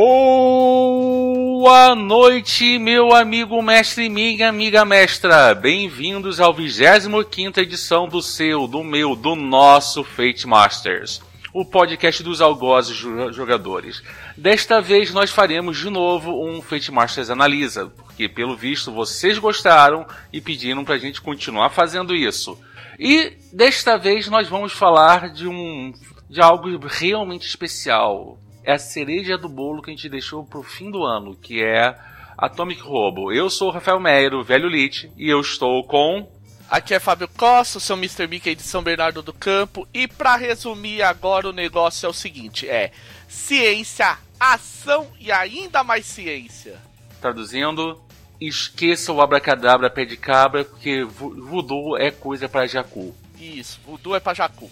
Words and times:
Boa 0.00 1.96
noite, 1.96 2.78
meu 2.78 3.12
amigo 3.12 3.60
mestre 3.60 4.04
e 4.04 4.08
minha 4.08 4.48
amiga 4.48 4.84
mestra. 4.84 5.52
Bem-vindos 5.56 6.38
ao 6.38 6.54
25 6.54 7.58
edição 7.58 8.06
do 8.06 8.22
seu, 8.22 8.68
do 8.68 8.84
meu, 8.84 9.16
do 9.16 9.34
nosso 9.34 10.04
Fate 10.04 10.46
Masters, 10.46 11.20
o 11.52 11.64
podcast 11.64 12.22
dos 12.22 12.40
algozes 12.40 12.96
jogadores. 12.96 14.00
Desta 14.36 14.80
vez 14.80 15.12
nós 15.12 15.32
faremos 15.32 15.76
de 15.76 15.90
novo 15.90 16.48
um 16.48 16.62
Fate 16.62 16.92
Masters 16.92 17.28
Analisa, 17.28 17.86
porque 17.86 18.28
pelo 18.28 18.56
visto 18.56 18.92
vocês 18.92 19.36
gostaram 19.36 20.06
e 20.32 20.40
pediram 20.40 20.84
pra 20.84 20.96
gente 20.96 21.20
continuar 21.20 21.70
fazendo 21.70 22.14
isso. 22.14 22.56
E 23.00 23.32
desta 23.52 23.98
vez 23.98 24.28
nós 24.28 24.46
vamos 24.46 24.72
falar 24.72 25.28
de 25.30 25.48
um 25.48 25.92
de 26.30 26.40
algo 26.40 26.68
realmente 26.86 27.48
especial 27.48 28.38
é 28.68 28.72
a 28.72 28.78
cereja 28.78 29.38
do 29.38 29.48
bolo 29.48 29.80
que 29.80 29.90
a 29.90 29.94
gente 29.94 30.10
deixou 30.10 30.44
pro 30.44 30.62
fim 30.62 30.90
do 30.90 31.02
ano, 31.02 31.34
que 31.34 31.64
é 31.64 31.98
Atomic 32.36 32.82
Robo. 32.82 33.32
Eu 33.32 33.48
sou 33.48 33.68
o 33.68 33.72
Rafael 33.72 33.98
Meyer, 33.98 34.34
o 34.34 34.44
velho 34.44 34.68
Lit, 34.68 35.10
e 35.16 35.26
eu 35.26 35.40
estou 35.40 35.82
com. 35.84 36.30
Aqui 36.68 36.92
é 36.92 37.00
Fábio 37.00 37.26
Costa, 37.28 37.80
seu 37.80 37.96
Mr. 37.96 38.26
Mickey 38.26 38.54
de 38.54 38.62
São 38.62 38.82
Bernardo 38.82 39.22
do 39.22 39.32
Campo. 39.32 39.88
E 39.94 40.06
para 40.06 40.36
resumir 40.36 41.00
agora 41.00 41.48
o 41.48 41.52
negócio 41.52 42.04
é 42.04 42.10
o 42.10 42.12
seguinte: 42.12 42.68
é 42.68 42.92
ciência, 43.26 44.18
ação 44.38 45.06
e 45.18 45.32
ainda 45.32 45.82
mais 45.82 46.04
ciência. 46.04 46.76
Traduzindo, 47.22 47.98
esqueça 48.38 49.14
o 49.14 49.22
abracadabra 49.22 49.88
pé 49.88 50.04
de 50.04 50.18
cabra, 50.18 50.66
porque 50.66 51.04
voodoo 51.04 51.96
é 51.96 52.10
coisa 52.10 52.50
para 52.50 52.66
jacu. 52.66 53.16
Isso, 53.40 53.80
voodoo 53.86 54.14
é 54.14 54.20
para 54.20 54.34
jacu. 54.34 54.70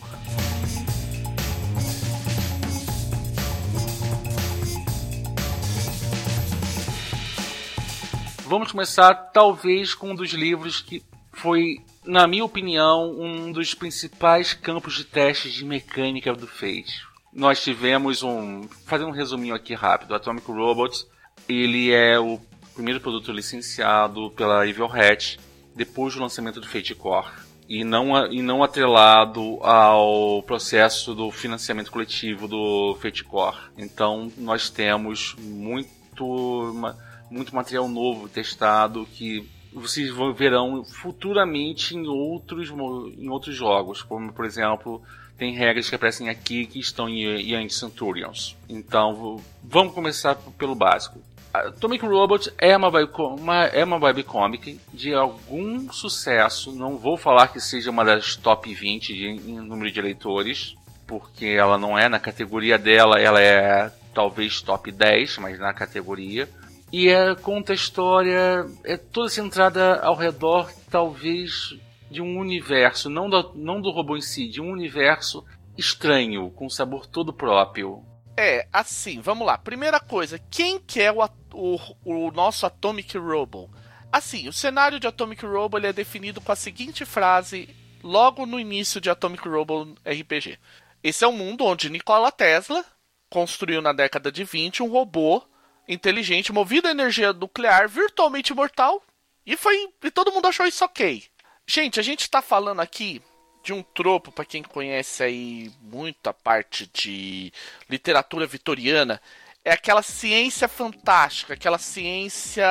Vamos 8.49 8.71
começar, 8.71 9.13
talvez, 9.13 9.93
com 9.93 10.13
um 10.13 10.15
dos 10.15 10.31
livros 10.31 10.81
que 10.81 11.03
foi, 11.33 11.79
na 12.05 12.29
minha 12.29 12.45
opinião, 12.45 13.11
um 13.11 13.51
dos 13.51 13.75
principais 13.75 14.53
campos 14.53 14.95
de 14.95 15.03
testes 15.05 15.53
de 15.53 15.65
mecânica 15.65 16.33
do 16.33 16.47
Fate. 16.47 17.05
Nós 17.33 17.61
tivemos 17.61 18.23
um. 18.23 18.69
Fazendo 18.87 19.09
um 19.09 19.13
resuminho 19.13 19.53
aqui 19.53 19.75
rápido: 19.75 20.15
Atomic 20.15 20.47
Robots. 20.47 21.09
Ele 21.49 21.93
é 21.93 22.21
o 22.21 22.41
primeiro 22.73 23.01
produto 23.01 23.33
licenciado 23.33 24.31
pela 24.31 24.65
Evil 24.65 24.87
Hat 24.87 25.41
depois 25.75 26.15
do 26.15 26.21
lançamento 26.21 26.61
do 26.61 26.69
Fate 26.69 26.95
Core. 26.95 27.27
E 27.69 27.83
não, 27.83 28.33
e 28.33 28.43
não 28.43 28.63
atrelado 28.63 29.59
ao 29.61 30.41
processo 30.45 31.17
do 31.17 31.33
financiamento 31.33 31.91
coletivo 31.91 32.47
do 32.47 32.97
Fate 33.03 33.25
Core. 33.25 33.57
Então 33.77 34.31
nós 34.39 34.71
temos 34.71 35.35
muito. 35.37 36.95
Muito 37.31 37.55
material 37.55 37.89
novo 37.89 38.29
testado 38.29 39.07
que 39.13 39.49
vocês 39.73 40.11
verão 40.35 40.85
futuramente 40.85 41.95
em 41.95 42.07
outros, 42.07 42.71
em 42.71 43.29
outros 43.29 43.55
jogos, 43.55 44.03
como 44.03 44.33
por 44.33 44.45
exemplo 44.45 45.03
tem 45.37 45.53
regras 45.53 45.89
que 45.89 45.95
aparecem 45.95 46.31
aqui 46.31 46.67
que 46.67 46.79
estão 46.79 47.09
em 47.09 47.53
Young 47.53 47.69
Centurions. 47.69 48.57
Então 48.69 49.43
vamos 49.63 49.93
começar 49.93 50.35
pelo 50.57 50.75
básico. 50.75 51.21
Atomic 51.53 52.05
Robot 52.05 52.53
é 52.59 52.77
uma, 52.77 52.89
uma, 52.89 53.65
é 53.65 53.85
uma 53.85 53.97
webcomic 53.97 54.79
de 54.93 55.15
algum 55.15 55.91
sucesso. 55.91 56.73
Não 56.73 56.99
vou 56.99 57.17
falar 57.17 57.49
que 57.49 57.61
seja 57.61 57.91
uma 57.91 58.05
das 58.05 58.37
top 58.37 58.73
20 58.75 59.15
de, 59.15 59.27
em 59.27 59.61
número 59.61 59.91
de 59.91 60.01
leitores, 60.01 60.75
porque 61.07 61.47
ela 61.47 61.79
não 61.79 61.99
é 61.99 62.09
na 62.09 62.19
categoria 62.19 62.79
dela, 62.79 63.19
ela 63.19 63.41
é 63.41 63.91
talvez 64.13 64.61
top 64.61 64.91
10, 64.91 65.39
mas 65.39 65.59
na 65.59 65.73
categoria. 65.73 66.49
E 66.93 67.09
é, 67.09 67.35
conta 67.35 67.73
a 67.73 67.75
história, 67.75 68.67
é 68.85 68.97
toda 68.97 69.29
centrada 69.29 70.01
ao 70.01 70.15
redor, 70.15 70.71
talvez, 70.91 71.75
de 72.11 72.23
um 72.23 72.39
universo, 72.39 73.11
não 73.11 73.29
do, 73.29 73.53
não 73.55 73.81
do 73.81 73.91
robô 73.91 74.17
em 74.17 74.21
si, 74.21 74.49
de 74.49 74.61
um 74.61 74.71
universo 74.71 75.45
estranho, 75.77 76.51
com 76.51 76.71
sabor 76.71 77.07
todo 77.07 77.33
próprio. 77.33 78.05
É, 78.37 78.69
assim, 78.73 79.21
vamos 79.21 79.47
lá. 79.47 79.59
Primeira 79.59 79.99
coisa, 79.99 80.39
quem 80.51 80.79
que 80.79 81.01
é 81.01 81.11
o, 81.11 81.25
o, 81.53 81.79
o 82.05 82.31
nosso 82.31 82.67
Atomic 82.67 83.17
Robo? 83.19 83.71
Assim, 84.13 84.49
o 84.49 84.53
cenário 84.53 85.01
de 85.01 85.07
Atomic 85.07 85.45
Robo 85.45 85.77
ele 85.77 85.89
é 85.89 85.93
definido 85.93 86.41
com 86.41 86.53
a 86.53 86.57
seguinte 86.57 87.05
frase 87.05 87.69
logo 88.03 88.47
no 88.47 88.61
início 88.61 89.01
de 89.01 89.11
Atomic 89.11 89.47
Robo 89.49 89.95
RPG. 90.05 90.59
Esse 91.03 91.25
é 91.25 91.29
um 91.29 91.37
mundo 91.37 91.65
onde 91.65 91.91
Nikola 91.91 92.31
Tesla 92.31 92.85
construiu 93.29 93.83
na 93.83 93.93
década 93.93 94.31
de 94.31 94.45
20 94.45 94.83
um 94.83 94.91
robô 94.91 95.43
inteligente, 95.89 96.53
movido 96.53 96.89
a 96.89 96.91
energia 96.91 97.33
nuclear, 97.33 97.89
virtualmente 97.89 98.53
mortal. 98.55 99.03
E 99.45 99.57
foi. 99.57 99.89
E 100.03 100.11
todo 100.11 100.33
mundo 100.33 100.47
achou 100.47 100.67
isso 100.67 100.85
ok. 100.85 101.25
Gente, 101.67 102.01
a 102.01 102.03
gente 102.03 102.29
tá 102.31 102.43
falando 102.43 102.81
aqui 102.81 103.23
de 103.63 103.73
um 103.73 103.83
tropo, 103.83 104.31
para 104.31 104.45
quem 104.45 104.63
conhece 104.63 105.23
aí 105.23 105.73
muita 105.81 106.33
parte 106.33 106.89
de 106.93 107.53
literatura 107.91 108.47
vitoriana, 108.47 109.21
é 109.65 109.73
aquela 109.73 110.03
ciência 110.03 110.69
fantástica, 110.69 111.55
aquela 111.55 111.79
ciência 111.79 112.65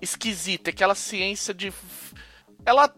esquisita, 0.00 0.70
aquela 0.70 0.94
ciência 0.94 1.54
de. 1.54 1.72
Ela 2.66 2.92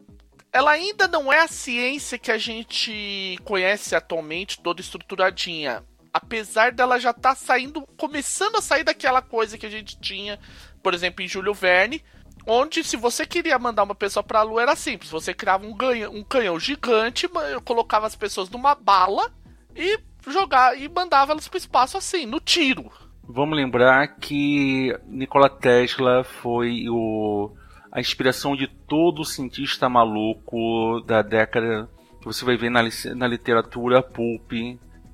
ela 0.50 0.70
ainda 0.70 1.08
não 1.08 1.32
é 1.32 1.40
a 1.40 1.48
ciência 1.48 2.16
que 2.16 2.30
a 2.30 2.38
gente 2.38 3.36
conhece 3.44 3.96
atualmente, 3.96 4.60
toda 4.60 4.80
estruturadinha 4.80 5.84
apesar 6.14 6.70
dela 6.70 7.00
já 7.00 7.10
estar 7.10 7.30
tá 7.30 7.34
saindo, 7.34 7.82
começando 7.98 8.54
a 8.54 8.62
sair 8.62 8.84
daquela 8.84 9.20
coisa 9.20 9.58
que 9.58 9.66
a 9.66 9.70
gente 9.70 9.98
tinha, 9.98 10.38
por 10.80 10.94
exemplo, 10.94 11.24
em 11.24 11.28
Júlio 11.28 11.52
Verne, 11.52 12.04
onde 12.46 12.84
se 12.84 12.96
você 12.96 13.26
queria 13.26 13.58
mandar 13.58 13.82
uma 13.82 13.96
pessoa 13.96 14.22
para 14.22 14.38
a 14.38 14.42
lua 14.42 14.62
era 14.62 14.76
simples, 14.76 15.10
você 15.10 15.34
criava 15.34 15.66
um, 15.66 15.74
ganha, 15.74 16.08
um 16.08 16.22
canhão 16.22 16.58
gigante, 16.60 17.28
colocava 17.64 18.06
as 18.06 18.14
pessoas 18.14 18.48
numa 18.48 18.76
bala 18.76 19.28
e 19.74 19.98
jogar 20.28 20.78
e 20.78 20.88
mandava 20.88 21.32
elas 21.32 21.48
para 21.48 21.56
o 21.56 21.58
espaço 21.58 21.98
assim, 21.98 22.26
no 22.26 22.38
tiro. 22.38 22.92
Vamos 23.26 23.56
lembrar 23.56 24.06
que 24.16 24.96
Nikola 25.08 25.50
Tesla 25.50 26.22
foi 26.22 26.88
o, 26.88 27.50
a 27.90 27.98
inspiração 27.98 28.54
de 28.54 28.68
todo 28.68 29.24
cientista 29.24 29.88
maluco 29.88 31.00
da 31.04 31.22
década 31.22 31.90
que 32.20 32.26
você 32.26 32.44
vai 32.44 32.56
ver 32.56 32.70
na, 32.70 32.82
na 33.16 33.26
literatura 33.26 34.00
pulp 34.00 34.52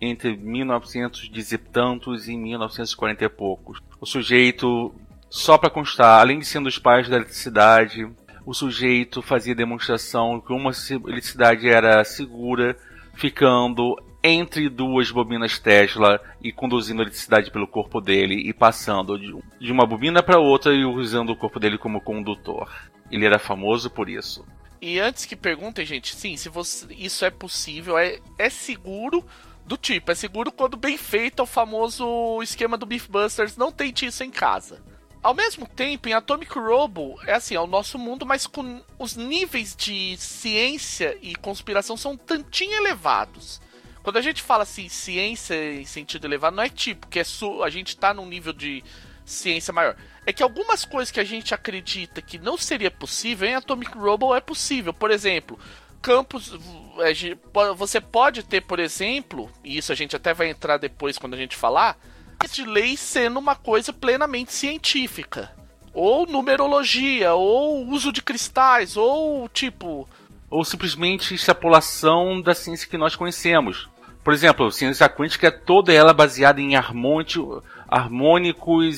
entre 0.00 0.37
1900 0.37 1.31
e 1.34 1.59
tantos 1.59 2.28
e 2.28 2.37
1940 2.37 3.25
e 3.25 3.28
poucos. 3.28 3.81
O 4.00 4.06
sujeito, 4.06 4.94
só 5.28 5.59
para 5.59 5.71
constar, 5.71 6.21
além 6.21 6.38
de 6.38 6.47
sendo 6.47 6.69
os 6.69 6.78
pais 6.78 7.09
da 7.09 7.16
eletricidade, 7.16 8.09
o 8.47 8.55
sujeito 8.55 9.21
fazia 9.21 9.55
demonstração 9.55 10.41
que 10.41 10.53
uma 10.53 10.72
eletricidade 11.06 11.69
era 11.69 12.03
segura, 12.05 12.77
ficando 13.15 13.97
entre 14.22 14.69
duas 14.69 15.10
bobinas 15.10 15.59
Tesla 15.59 16.21
e 16.43 16.53
conduzindo 16.53 17.00
a 17.00 17.05
eletricidade 17.05 17.50
pelo 17.50 17.66
corpo 17.66 18.00
dele 18.00 18.34
e 18.34 18.53
passando 18.53 19.19
de 19.19 19.72
uma 19.72 19.87
bobina 19.87 20.22
para 20.22 20.39
outra 20.39 20.75
e 20.75 20.84
usando 20.84 21.31
o 21.31 21.37
corpo 21.37 21.59
dele 21.59 21.78
como 21.78 22.00
condutor. 22.00 22.71
Ele 23.10 23.27
era 23.27 23.39
famoso 23.39 23.91
por 23.91 24.09
isso. 24.09 24.44
E 24.81 24.99
antes 24.99 25.27
que 25.27 25.37
perguntem, 25.37 25.84
gente, 25.84 26.15
sim, 26.15 26.37
se 26.37 26.49
você, 26.49 26.87
isso 26.94 27.25
é 27.25 27.31
possível, 27.31 27.99
é, 27.99 28.19
é 28.39 28.49
seguro, 28.49 29.22
do 29.70 29.76
tipo, 29.76 30.10
é 30.10 30.16
seguro 30.16 30.50
quando 30.50 30.76
bem 30.76 30.98
feito, 30.98 31.38
é 31.38 31.42
o 31.44 31.47
famoso 31.47 32.42
esquema 32.42 32.76
do 32.76 32.84
Beefbusters, 32.84 33.56
não 33.56 33.70
tente 33.70 34.04
isso 34.04 34.25
em 34.25 34.31
casa. 34.31 34.82
Ao 35.22 35.32
mesmo 35.32 35.64
tempo, 35.64 36.08
em 36.08 36.12
Atomic 36.12 36.58
Robo, 36.58 37.16
é 37.25 37.34
assim, 37.34 37.54
é 37.54 37.60
o 37.60 37.69
nosso 37.69 37.97
mundo, 37.97 38.26
mas 38.26 38.48
com 38.48 38.82
os 38.98 39.15
níveis 39.15 39.77
de 39.77 40.16
ciência 40.16 41.16
e 41.22 41.36
conspiração 41.36 41.97
são 41.97 42.16
tantinho 42.16 42.72
elevados. 42.72 43.60
Quando 44.03 44.16
a 44.16 44.22
gente 44.22 44.42
fala 44.42 44.65
assim, 44.65 44.89
ciência 44.89 45.54
em 45.74 45.84
sentido 45.84 46.27
elevado, 46.27 46.56
não 46.56 46.65
é 46.65 46.68
tipo 46.68 47.06
que 47.06 47.21
é 47.21 47.24
a 47.62 47.71
gente 47.71 47.97
tá 47.97 48.12
num 48.12 48.27
nível 48.27 48.53
de 48.53 48.83
ciência 49.24 49.72
maior. 49.72 49.95
É 50.27 50.33
que 50.33 50.42
algumas 50.42 50.84
coisas 50.84 51.12
que 51.12 51.21
a 51.21 51.24
gente 51.24 51.54
acredita 51.54 52.21
que 52.21 52.41
não 52.41 52.59
seria 52.59 52.91
possível, 52.91 53.48
em 53.48 53.54
Atomic 53.54 53.97
Robo 53.97 54.34
é 54.34 54.41
possível. 54.41 54.92
Por 54.92 55.12
exemplo, 55.12 55.56
campos. 56.00 56.56
É, 56.98 57.12
você 57.74 58.00
pode 58.00 58.42
ter, 58.42 58.62
por 58.62 58.78
exemplo, 58.78 59.50
e 59.64 59.78
isso 59.78 59.92
a 59.92 59.94
gente 59.94 60.16
até 60.16 60.34
vai 60.34 60.50
entrar 60.50 60.76
depois 60.76 61.18
quando 61.18 61.34
a 61.34 61.36
gente 61.36 61.56
falar, 61.56 61.97
de 62.50 62.64
lei 62.64 62.97
sendo 62.97 63.38
uma 63.38 63.54
coisa 63.54 63.92
plenamente 63.92 64.52
científica. 64.52 65.52
Ou 65.92 66.26
numerologia, 66.26 67.34
ou 67.34 67.86
uso 67.88 68.12
de 68.12 68.22
cristais, 68.22 68.97
ou 68.97 69.48
tipo. 69.48 70.08
Ou 70.48 70.64
simplesmente 70.64 71.34
extrapolação 71.34 72.41
da 72.41 72.54
ciência 72.54 72.88
que 72.88 72.97
nós 72.97 73.16
conhecemos. 73.16 73.88
Por 74.22 74.32
exemplo, 74.32 74.66
a 74.66 74.70
ciência 74.70 75.08
quântica 75.08 75.48
é 75.48 75.50
toda 75.50 75.92
ela 75.92 76.12
baseada 76.12 76.60
em 76.60 76.76
harmônicos 76.76 77.62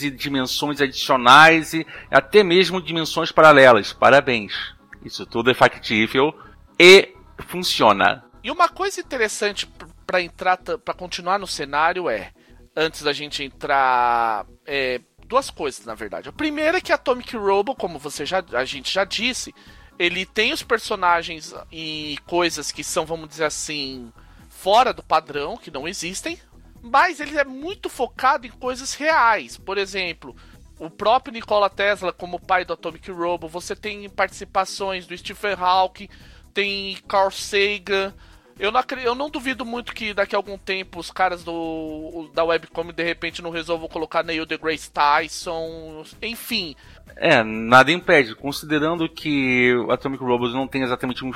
e 0.02 0.10
dimensões 0.10 0.80
adicionais 0.80 1.72
e 1.72 1.86
até 2.10 2.42
mesmo 2.42 2.82
dimensões 2.82 3.30
paralelas. 3.30 3.92
Parabéns. 3.92 4.74
Isso 5.04 5.24
tudo 5.24 5.50
é 5.50 5.54
factível 5.54 6.34
e 6.82 7.14
funciona. 7.46 8.24
E 8.42 8.50
uma 8.50 8.68
coisa 8.68 9.00
interessante 9.00 9.68
para 10.04 10.20
entrar 10.20 10.56
para 10.56 10.92
continuar 10.92 11.38
no 11.38 11.46
cenário 11.46 12.10
é 12.10 12.32
antes 12.74 13.02
da 13.02 13.12
gente 13.12 13.44
entrar. 13.44 14.44
É, 14.66 15.00
duas 15.24 15.48
coisas, 15.48 15.86
na 15.86 15.94
verdade. 15.94 16.28
A 16.28 16.32
primeira 16.32 16.78
é 16.78 16.80
que 16.80 16.92
Atomic 16.92 17.36
Robo, 17.36 17.76
como 17.76 18.00
você 18.00 18.26
já, 18.26 18.44
a 18.52 18.64
gente 18.64 18.92
já 18.92 19.04
disse, 19.04 19.54
ele 19.96 20.26
tem 20.26 20.52
os 20.52 20.64
personagens 20.64 21.54
e 21.70 22.18
coisas 22.26 22.72
que 22.72 22.82
são, 22.82 23.06
vamos 23.06 23.28
dizer 23.28 23.44
assim, 23.44 24.12
fora 24.48 24.92
do 24.92 25.04
padrão, 25.04 25.56
que 25.56 25.70
não 25.70 25.86
existem, 25.86 26.36
mas 26.82 27.20
ele 27.20 27.38
é 27.38 27.44
muito 27.44 27.88
focado 27.88 28.44
em 28.44 28.50
coisas 28.50 28.92
reais. 28.94 29.56
Por 29.56 29.78
exemplo, 29.78 30.34
o 30.80 30.90
próprio 30.90 31.32
Nikola 31.32 31.70
Tesla 31.70 32.12
como 32.12 32.40
pai 32.40 32.64
do 32.64 32.72
Atomic 32.72 33.08
Robo, 33.12 33.46
você 33.46 33.76
tem 33.76 34.10
participações 34.10 35.06
do 35.06 35.16
Stephen 35.16 35.54
Hawking, 35.54 36.08
tem 36.52 36.96
Carl 37.08 37.30
Sagan. 37.30 38.12
Eu 38.58 38.70
não, 38.70 38.80
eu 39.02 39.14
não 39.14 39.30
duvido 39.30 39.64
muito 39.64 39.94
que 39.94 40.12
daqui 40.14 40.34
a 40.36 40.38
algum 40.38 40.58
tempo 40.58 41.00
os 41.00 41.10
caras 41.10 41.42
do 41.42 42.30
da 42.34 42.44
webcom 42.44 42.92
de 42.92 43.02
repente 43.02 43.42
não 43.42 43.50
resolvam 43.50 43.88
colocar 43.88 44.22
Neil 44.22 44.46
deGrasse 44.46 44.90
Tyson, 44.90 46.04
enfim. 46.20 46.76
É, 47.16 47.42
nada 47.42 47.90
impede, 47.90 48.34
considerando 48.34 49.08
que 49.08 49.74
Atomic 49.90 50.22
Robots 50.22 50.54
não 50.54 50.68
tem 50.68 50.82
exatamente 50.82 51.24
um 51.24 51.32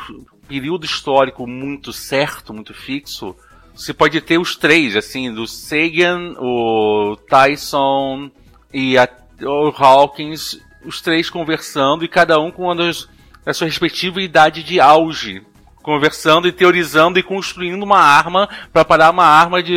período 0.47 0.85
histórico 0.85 1.47
muito 1.47 1.93
certo, 1.93 2.55
muito 2.55 2.73
fixo, 2.73 3.35
você 3.77 3.93
pode 3.93 4.19
ter 4.23 4.39
os 4.39 4.57
três, 4.57 4.97
assim, 4.97 5.33
do 5.33 5.47
Sagan, 5.47 6.35
o 6.39 7.15
Tyson 7.29 8.31
e 8.73 8.97
a, 8.97 9.07
o 9.43 9.69
Hawkins, 9.69 10.59
os 10.83 11.03
três 11.03 11.29
conversando 11.29 12.03
e 12.03 12.09
cada 12.09 12.41
um 12.41 12.51
com 12.51 12.71
as, 12.71 13.07
a 13.47 13.55
sua 13.55 13.67
respectiva 13.67 14.21
idade 14.21 14.63
de 14.63 14.81
auge 14.81 15.45
conversando 15.83 16.49
e 16.49 16.53
teorizando 16.53 17.17
e 17.17 17.23
construindo 17.23 17.83
uma 17.85 18.01
arma 18.01 18.49
para 18.73 18.85
parar 18.85 19.11
uma 19.11 19.25
arma 19.25 19.63
de, 19.63 19.75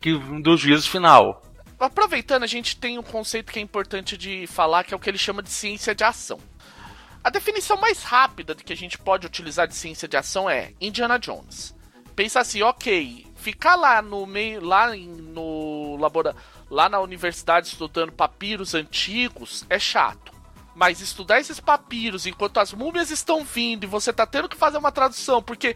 que, 0.00 0.14
do 0.40 0.56
juízo 0.56 0.88
final. 0.88 1.42
Aproveitando, 1.78 2.42
a 2.42 2.46
gente 2.46 2.74
tem 2.74 2.98
um 2.98 3.02
conceito 3.02 3.52
que 3.52 3.58
é 3.58 3.62
importante 3.62 4.16
de 4.16 4.46
falar, 4.46 4.82
que 4.82 4.94
é 4.94 4.96
o 4.96 5.00
que 5.00 5.10
ele 5.10 5.18
chama 5.18 5.42
de 5.42 5.50
ciência 5.50 5.94
de 5.94 6.02
ação. 6.04 6.40
A 7.22 7.28
definição 7.28 7.76
mais 7.76 8.02
rápida 8.02 8.54
que 8.54 8.72
a 8.72 8.76
gente 8.76 8.96
pode 8.96 9.26
utilizar 9.26 9.68
de 9.68 9.74
ciência 9.74 10.08
de 10.08 10.16
ação 10.16 10.48
é 10.48 10.72
Indiana 10.80 11.18
Jones. 11.18 11.74
Pensa 12.14 12.40
assim, 12.40 12.62
ok, 12.62 13.26
ficar 13.34 13.76
lá 13.76 14.00
no 14.00 14.24
meio, 14.24 14.64
lá 14.64 14.96
no 14.96 15.98
laboratório, 16.00 16.40
lá 16.70 16.88
na 16.88 16.98
universidade 16.98 17.66
estudando 17.66 18.10
papiros 18.10 18.74
antigos 18.74 19.66
é 19.68 19.78
chato. 19.78 20.32
Mas 20.76 21.00
estudar 21.00 21.40
esses 21.40 21.58
papiros 21.58 22.26
enquanto 22.26 22.60
as 22.60 22.74
múmias 22.74 23.10
estão 23.10 23.42
vindo 23.42 23.84
e 23.84 23.86
você 23.86 24.12
tá 24.12 24.26
tendo 24.26 24.46
que 24.46 24.56
fazer 24.56 24.76
uma 24.76 24.92
tradução, 24.92 25.42
porque 25.42 25.74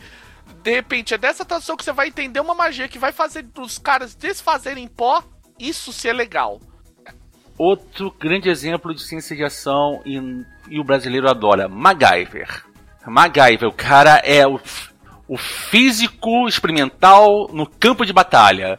de 0.63 0.71
repente 0.71 1.15
é 1.15 1.19
dessa 1.19 1.43
tradução 1.43 1.75
que 1.75 1.83
você 1.83 1.93
vai 1.93 2.09
entender 2.09 2.39
uma 2.39 2.55
magia 2.55 2.87
que 2.87 2.99
vai 2.99 3.11
fazer 3.11 3.47
os 3.59 3.79
caras 3.79 4.15
desfazerem 4.15 4.87
pó, 4.87 5.25
isso 5.59 5.91
se 5.91 6.07
é 6.07 6.13
legal. 6.13 6.61
Outro 7.57 8.15
grande 8.19 8.51
exemplo 8.51 8.95
de 8.95 9.03
ciência 9.03 9.35
de 9.35 9.43
ação 9.43 10.03
e, 10.05 10.19
e 10.69 10.79
o 10.79 10.85
brasileiro 10.85 11.31
adora, 11.31 11.67
MacGyver. 11.67 12.63
MacGyver, 13.07 13.69
o 13.69 13.73
cara 13.73 14.21
é 14.23 14.47
o, 14.47 14.61
o 15.27 15.39
físico 15.39 16.47
experimental 16.47 17.49
no 17.55 17.67
campo 17.67 18.05
de 18.05 18.13
batalha. 18.13 18.79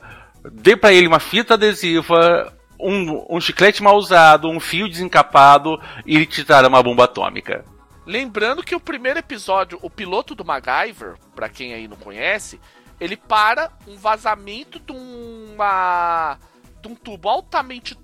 Dê 0.53 0.77
para 0.77 0.93
ele 0.93 1.07
uma 1.07 1.19
fita 1.19 1.55
adesiva, 1.55 2.53
um, 2.81 3.25
um 3.29 3.39
chiclete 3.39 3.83
mal 3.83 3.95
usado, 3.95 4.49
um 4.49 4.59
fio 4.59 4.89
desencapado 4.89 5.81
e 6.05 6.15
ele 6.15 6.25
te 6.25 6.43
trará 6.43 6.67
uma 6.67 6.83
bomba 6.83 7.05
atômica. 7.05 7.63
Lembrando 8.05 8.63
que 8.63 8.75
o 8.75 8.79
primeiro 8.79 9.19
episódio, 9.19 9.79
o 9.81 9.89
piloto 9.89 10.33
do 10.33 10.43
MacGyver, 10.43 11.15
para 11.35 11.49
quem 11.49 11.73
aí 11.73 11.87
não 11.87 11.97
conhece, 11.97 12.59
ele 12.99 13.15
para 13.15 13.71
um 13.87 13.95
vazamento 13.97 14.79
de 14.79 14.91
uma 14.91 16.37
de 16.81 16.87
um 16.87 16.95
tubo 16.95 17.29
altamente 17.29 17.95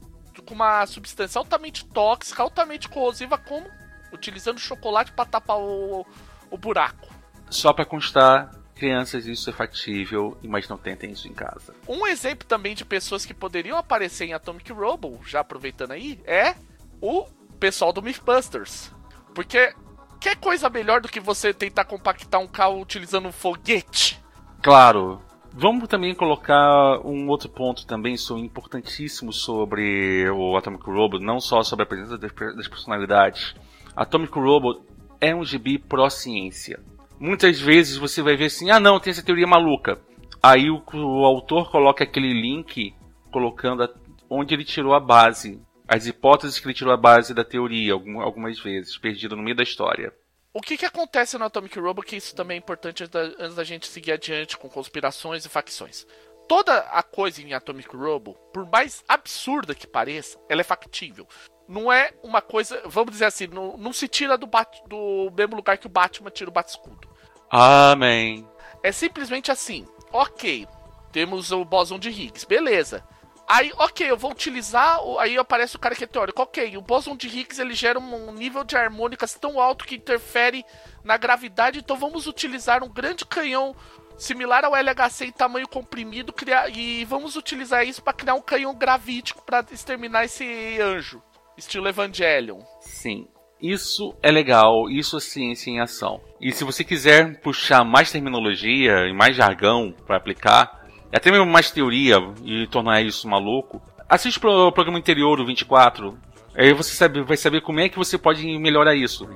com 0.46 0.54
uma 0.54 0.86
substância 0.86 1.40
altamente 1.40 1.84
tóxica, 1.86 2.44
altamente 2.44 2.88
corrosiva, 2.88 3.38
como 3.38 3.66
utilizando 4.14 4.60
chocolate 4.60 5.12
para 5.12 5.26
tapar 5.26 5.58
o, 5.58 6.06
o 6.50 6.58
buraco. 6.58 7.08
Só 7.50 7.74
para 7.74 7.86
constar, 7.86 8.52
crianças, 8.78 9.26
isso 9.26 9.50
é 9.50 9.54
factível, 9.54 10.38
mas 10.44 10.70
não 10.70 10.78
tentem 10.78 11.12
isso 11.12 11.28
em 11.28 11.34
casa. 11.34 11.76
Um 11.88 12.08
exemplo 12.08 12.48
também 12.48 12.74
de 12.76 12.86
pessoas 12.86 13.26
que 13.26 13.34
poderiam 13.34 13.78
aparecer 13.78 14.26
em 14.26 14.34
Atomic 14.34 14.72
Robo, 14.72 15.20
já 15.26 15.42
aproveitando 15.42 15.92
aí, 15.92 16.20
é 16.26 16.56
o 17.02 17.26
pessoal 17.60 17.92
do 17.92 18.02
Mythbusters. 18.02 18.92
Porque 19.34 19.74
que 20.20 20.36
coisa 20.36 20.70
melhor 20.70 21.02
do 21.02 21.10
que 21.10 21.20
você 21.20 21.54
tentar 21.54 21.86
compactar 21.86 22.42
um 22.42 22.48
carro 22.48 22.82
utilizando 22.82 23.28
um 23.28 23.32
foguete? 23.32 24.22
Claro. 24.62 25.22
Vamos 25.54 25.88
também 25.88 26.14
colocar 26.14 27.00
um 27.04 27.28
outro 27.30 27.50
ponto 27.50 27.86
também 27.88 28.16
sou 28.16 28.38
importantíssimo 28.38 29.34
sobre 29.34 30.30
o 30.30 30.56
Atomic 30.56 30.86
Robo, 30.86 31.20
não 31.20 31.40
só 31.40 31.64
sobre 31.64 31.84
a 31.84 31.86
presença 31.88 32.18
das 32.18 32.68
personalidades. 32.68 33.56
Atomic 33.96 34.38
Robo 34.38 34.86
é 35.20 35.34
um 35.34 35.44
gibi 35.44 35.80
pró-ciência 35.80 36.80
muitas 37.20 37.60
vezes 37.60 37.98
você 37.98 38.22
vai 38.22 38.36
ver 38.36 38.46
assim, 38.46 38.70
ah 38.70 38.80
não, 38.80 39.00
tem 39.00 39.12
essa 39.12 39.24
teoria 39.24 39.48
maluca. 39.48 40.00
Aí 40.42 40.70
o, 40.70 40.84
o 40.94 41.26
autor 41.26 41.72
coloca 41.72 42.04
aquele 42.04 42.34
link 42.34 42.94
colocando 43.32 43.84
a, 43.84 43.90
onde 44.30 44.54
ele 44.54 44.64
tirou 44.64 44.94
a 44.94 45.00
base, 45.00 45.62
as 45.88 46.06
hipóteses 46.06 46.60
que 46.60 46.68
ele 46.68 46.74
tirou 46.74 46.94
a 46.94 46.98
base 46.98 47.34
da 47.34 47.44
teoria, 47.44 47.94
algumas 47.94 48.60
vezes, 48.60 48.98
perdido 48.98 49.36
no 49.36 49.44
meio 49.44 49.56
da 49.56 49.64
história. 49.64 50.14
O 50.54 50.62
que, 50.62 50.78
que 50.78 50.86
acontece 50.86 51.38
no 51.38 51.46
Atomic 51.46 51.80
Robo, 51.80 52.02
que 52.02 52.16
isso 52.16 52.36
também 52.36 52.56
é 52.56 52.60
importante 52.60 53.04
antes 53.04 53.14
da, 53.14 53.22
antes 53.44 53.56
da 53.56 53.64
gente 53.64 53.88
seguir 53.88 54.12
adiante 54.12 54.58
com 54.58 54.68
conspirações 54.70 55.46
e 55.46 55.50
facções. 55.50 56.06
Toda 56.48 56.80
a 56.80 57.04
coisa 57.04 57.42
em 57.42 57.54
Atomic 57.54 57.96
Robo, 57.96 58.34
por 58.54 58.66
mais 58.66 59.04
absurda 59.08 59.76
que 59.76 59.86
pareça, 59.86 60.40
ela 60.50 60.62
é 60.62 60.64
factível. 60.64 61.28
Não 61.68 61.92
é 61.92 62.14
uma 62.24 62.42
coisa, 62.42 62.82
vamos 62.86 63.12
dizer 63.12 63.26
assim, 63.26 63.48
não, 63.48 63.76
não 63.78 63.92
se 63.92 64.08
tira 64.08 64.38
do, 64.38 64.50
do 64.88 65.32
mesmo 65.36 65.56
lugar 65.56 65.78
que 65.78 65.88
o 65.88 65.90
Batman 65.90 66.30
tira 66.30 66.50
o 66.50 66.54
Bat-escudo. 66.54 67.08
Amém. 67.50 68.48
É 68.82 68.92
simplesmente 68.92 69.52
assim. 69.52 69.86
Ok, 70.12 70.66
temos 71.12 71.52
o 71.52 71.66
bóson 71.66 72.00
de 72.00 72.10
Higgs, 72.10 72.46
beleza. 72.46 73.04
Aí, 73.48 73.72
ok, 73.78 74.10
eu 74.10 74.18
vou 74.18 74.32
utilizar. 74.32 75.00
Aí 75.20 75.38
aparece 75.38 75.76
o 75.76 75.80
cara 75.80 75.96
que 75.96 76.04
é 76.04 76.08
teórico. 76.08 76.42
Ok, 76.42 76.76
o 76.76 76.82
bóson 76.82 77.16
de 77.16 77.28
Higgs 77.28 77.62
ele 77.62 77.74
gera 77.74 77.98
um 77.98 78.34
nível 78.34 78.64
de 78.64 78.76
harmônicas 78.76 79.34
tão 79.36 79.60
alto 79.60 79.86
que 79.86 79.96
interfere 79.96 80.66
na 81.04 81.16
gravidade. 81.16 81.80
Então 81.80 81.96
vamos 81.96 82.28
utilizar 82.28 82.84
um 82.84 82.90
grande 82.90 83.26
canhão 83.26 83.74
similar 84.18 84.66
ao 84.66 84.76
LHC 84.76 85.26
em 85.26 85.32
tamanho 85.32 85.68
comprimido 85.68 86.34
criar, 86.34 86.70
e 86.70 87.06
vamos 87.06 87.36
utilizar 87.36 87.88
isso 87.88 88.02
para 88.02 88.14
criar 88.14 88.34
um 88.34 88.42
canhão 88.42 88.74
gravítico 88.74 89.44
para 89.44 89.64
exterminar 89.72 90.26
esse 90.26 90.82
anjo, 90.82 91.22
estilo 91.58 91.88
Evangelion. 91.88 92.60
Sim. 92.80 93.28
Isso 93.62 94.14
é 94.22 94.32
legal, 94.32 94.88
isso 94.90 95.18
é 95.18 95.20
ciência 95.20 95.72
em 95.72 95.80
ação. 95.80 96.22
E 96.40 96.52
se 96.52 96.64
você 96.64 96.84
quiser 96.84 97.42
puxar 97.42 97.84
mais 97.84 98.12
terminologia 98.12 99.08
e 99.08 99.14
mais 99.14 99.36
jargão 99.36 99.92
para 100.06 100.18
aplicar, 100.18 100.86
até 101.12 101.32
mesmo 101.32 101.48
mais 101.48 101.72
teoria 101.72 102.18
e 102.44 102.68
tornar 102.68 103.02
isso 103.02 103.28
maluco, 103.28 103.82
assiste 104.08 104.40
pro 104.40 104.72
programa 104.72 105.00
interior 105.00 105.38
do 105.38 105.46
24. 105.46 106.16
Aí 106.56 106.72
você 106.74 106.94
sabe, 106.94 107.24
vai 107.24 107.36
saber 107.36 107.62
como 107.62 107.80
é 107.80 107.90
que 107.90 107.98
você 107.98 108.18
pode 108.18 108.46
melhorar 108.60 108.96
isso. 108.96 109.28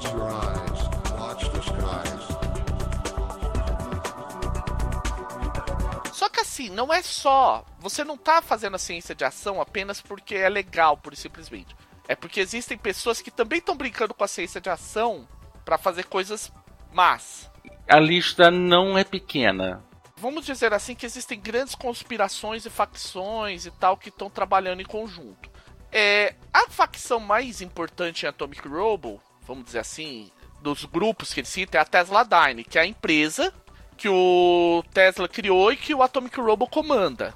Só 0.00 0.55
assim, 6.56 6.70
não 6.70 6.92
é 6.92 7.02
só. 7.02 7.64
Você 7.78 8.02
não 8.02 8.16
tá 8.16 8.40
fazendo 8.40 8.76
a 8.76 8.78
ciência 8.78 9.14
de 9.14 9.24
ação 9.24 9.60
apenas 9.60 10.00
porque 10.00 10.34
é 10.34 10.48
legal, 10.48 10.96
por 10.96 11.14
simplesmente. 11.14 11.76
É 12.08 12.14
porque 12.14 12.40
existem 12.40 12.78
pessoas 12.78 13.20
que 13.20 13.30
também 13.30 13.58
estão 13.58 13.76
brincando 13.76 14.14
com 14.14 14.24
a 14.24 14.28
ciência 14.28 14.60
de 14.60 14.70
ação 14.70 15.28
para 15.64 15.76
fazer 15.76 16.04
coisas 16.04 16.50
más. 16.92 17.50
A 17.88 18.00
lista 18.00 18.50
não 18.50 18.96
é 18.96 19.04
pequena. 19.04 19.84
Vamos 20.16 20.46
dizer 20.46 20.72
assim 20.72 20.94
que 20.94 21.04
existem 21.04 21.38
grandes 21.38 21.74
conspirações 21.74 22.64
e 22.64 22.70
facções 22.70 23.66
e 23.66 23.70
tal 23.70 23.96
que 23.96 24.08
estão 24.08 24.30
trabalhando 24.30 24.80
em 24.80 24.86
conjunto. 24.86 25.50
É, 25.92 26.34
a 26.52 26.68
facção 26.70 27.20
mais 27.20 27.60
importante 27.60 28.24
em 28.24 28.28
Atomic 28.28 28.66
Robo, 28.66 29.20
vamos 29.42 29.66
dizer 29.66 29.80
assim, 29.80 30.30
dos 30.62 30.84
grupos 30.84 31.34
que 31.34 31.40
ele 31.40 31.46
cita 31.46 31.76
é 31.76 31.80
a 31.80 31.84
Tesla 31.84 32.24
Dyne, 32.24 32.64
que 32.64 32.78
é 32.78 32.82
a 32.82 32.86
empresa 32.86 33.52
que 33.96 34.08
o 34.08 34.84
Tesla 34.92 35.28
criou 35.28 35.72
e 35.72 35.76
que 35.76 35.94
o 35.94 36.02
Atomic 36.02 36.38
Robo 36.40 36.66
comanda. 36.66 37.34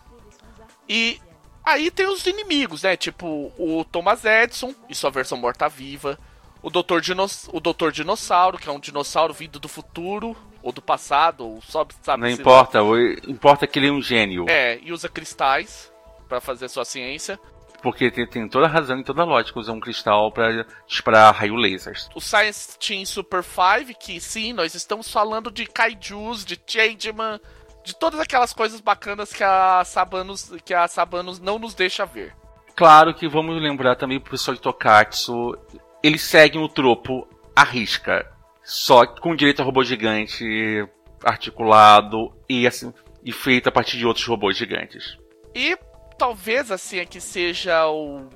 E 0.88 1.20
Aí 1.64 1.90
tem 1.90 2.08
os 2.08 2.26
inimigos, 2.26 2.82
né? 2.82 2.96
Tipo 2.96 3.52
o 3.58 3.84
Thomas 3.84 4.24
Edison 4.24 4.74
e 4.88 4.94
sua 4.94 5.10
versão 5.10 5.38
morta-viva. 5.38 6.18
O 6.62 6.68
Doutor, 6.68 7.00
Dinos 7.00 7.48
o 7.52 7.60
Doutor 7.60 7.92
Dinossauro, 7.92 8.58
que 8.58 8.68
é 8.68 8.72
um 8.72 8.80
dinossauro 8.80 9.32
vindo 9.32 9.58
do 9.58 9.68
futuro 9.68 10.36
ou 10.62 10.72
do 10.72 10.82
passado, 10.82 11.46
ou 11.46 11.62
só 11.62 11.86
sabe 12.02 12.22
Não 12.22 12.28
importa, 12.28 12.82
o, 12.82 12.98
importa 13.30 13.66
que 13.66 13.78
ele 13.78 13.88
é 13.88 13.92
um 13.92 14.02
gênio. 14.02 14.46
É, 14.48 14.78
e 14.82 14.92
usa 14.92 15.08
cristais 15.08 15.90
para 16.28 16.40
fazer 16.40 16.68
sua 16.68 16.84
ciência. 16.84 17.40
Porque 17.82 18.10
tem, 18.10 18.26
tem, 18.26 18.48
toda 18.48 18.66
a 18.66 18.68
razão 18.68 18.98
e 18.98 19.04
toda 19.04 19.22
a 19.22 19.24
lógica 19.24 19.58
usar 19.58 19.72
um 19.72 19.80
cristal 19.80 20.30
para 20.30 20.66
disparar 20.86 21.34
raio 21.34 21.56
lasers. 21.56 22.08
O 22.14 22.20
Science 22.20 22.78
Team 22.78 23.04
Super 23.06 23.42
5, 23.42 23.98
que 23.98 24.20
sim, 24.20 24.52
nós 24.52 24.74
estamos 24.74 25.10
falando 25.10 25.50
de 25.50 25.66
kaijus, 25.66 26.44
de 26.44 26.60
changeman, 26.66 27.40
de 27.84 27.96
todas 27.96 28.20
aquelas 28.20 28.52
coisas 28.52 28.80
bacanas 28.80 29.32
que 29.32 29.42
a 29.42 29.82
Sabanos, 29.84 30.52
que 30.64 30.74
a 30.74 30.86
Sabanos 30.86 31.40
não 31.40 31.58
nos 31.58 31.74
deixa 31.74 32.04
ver. 32.04 32.34
Claro 32.76 33.14
que 33.14 33.28
vamos 33.28 33.60
lembrar 33.60 33.96
também 33.96 34.20
pro 34.20 34.32
pessoal 34.32 34.54
de 34.54 34.60
Tokatsu, 34.60 35.56
eles 36.02 36.22
seguem 36.22 36.62
o 36.62 36.68
tropo 36.68 37.26
à 37.54 37.64
risca, 37.64 38.30
só 38.62 39.06
com 39.06 39.34
direito 39.34 39.60
a 39.60 39.64
robô 39.64 39.82
gigante 39.82 40.86
articulado 41.24 42.32
e 42.48 42.66
assim 42.66 42.92
e 43.22 43.32
feito 43.32 43.68
a 43.68 43.72
partir 43.72 43.98
de 43.98 44.06
outros 44.06 44.26
robôs 44.26 44.56
gigantes. 44.56 45.18
E 45.54 45.76
talvez 46.20 46.70
assim 46.70 47.00
aqui 47.00 47.18
seja 47.18 47.86
o 47.88 48.28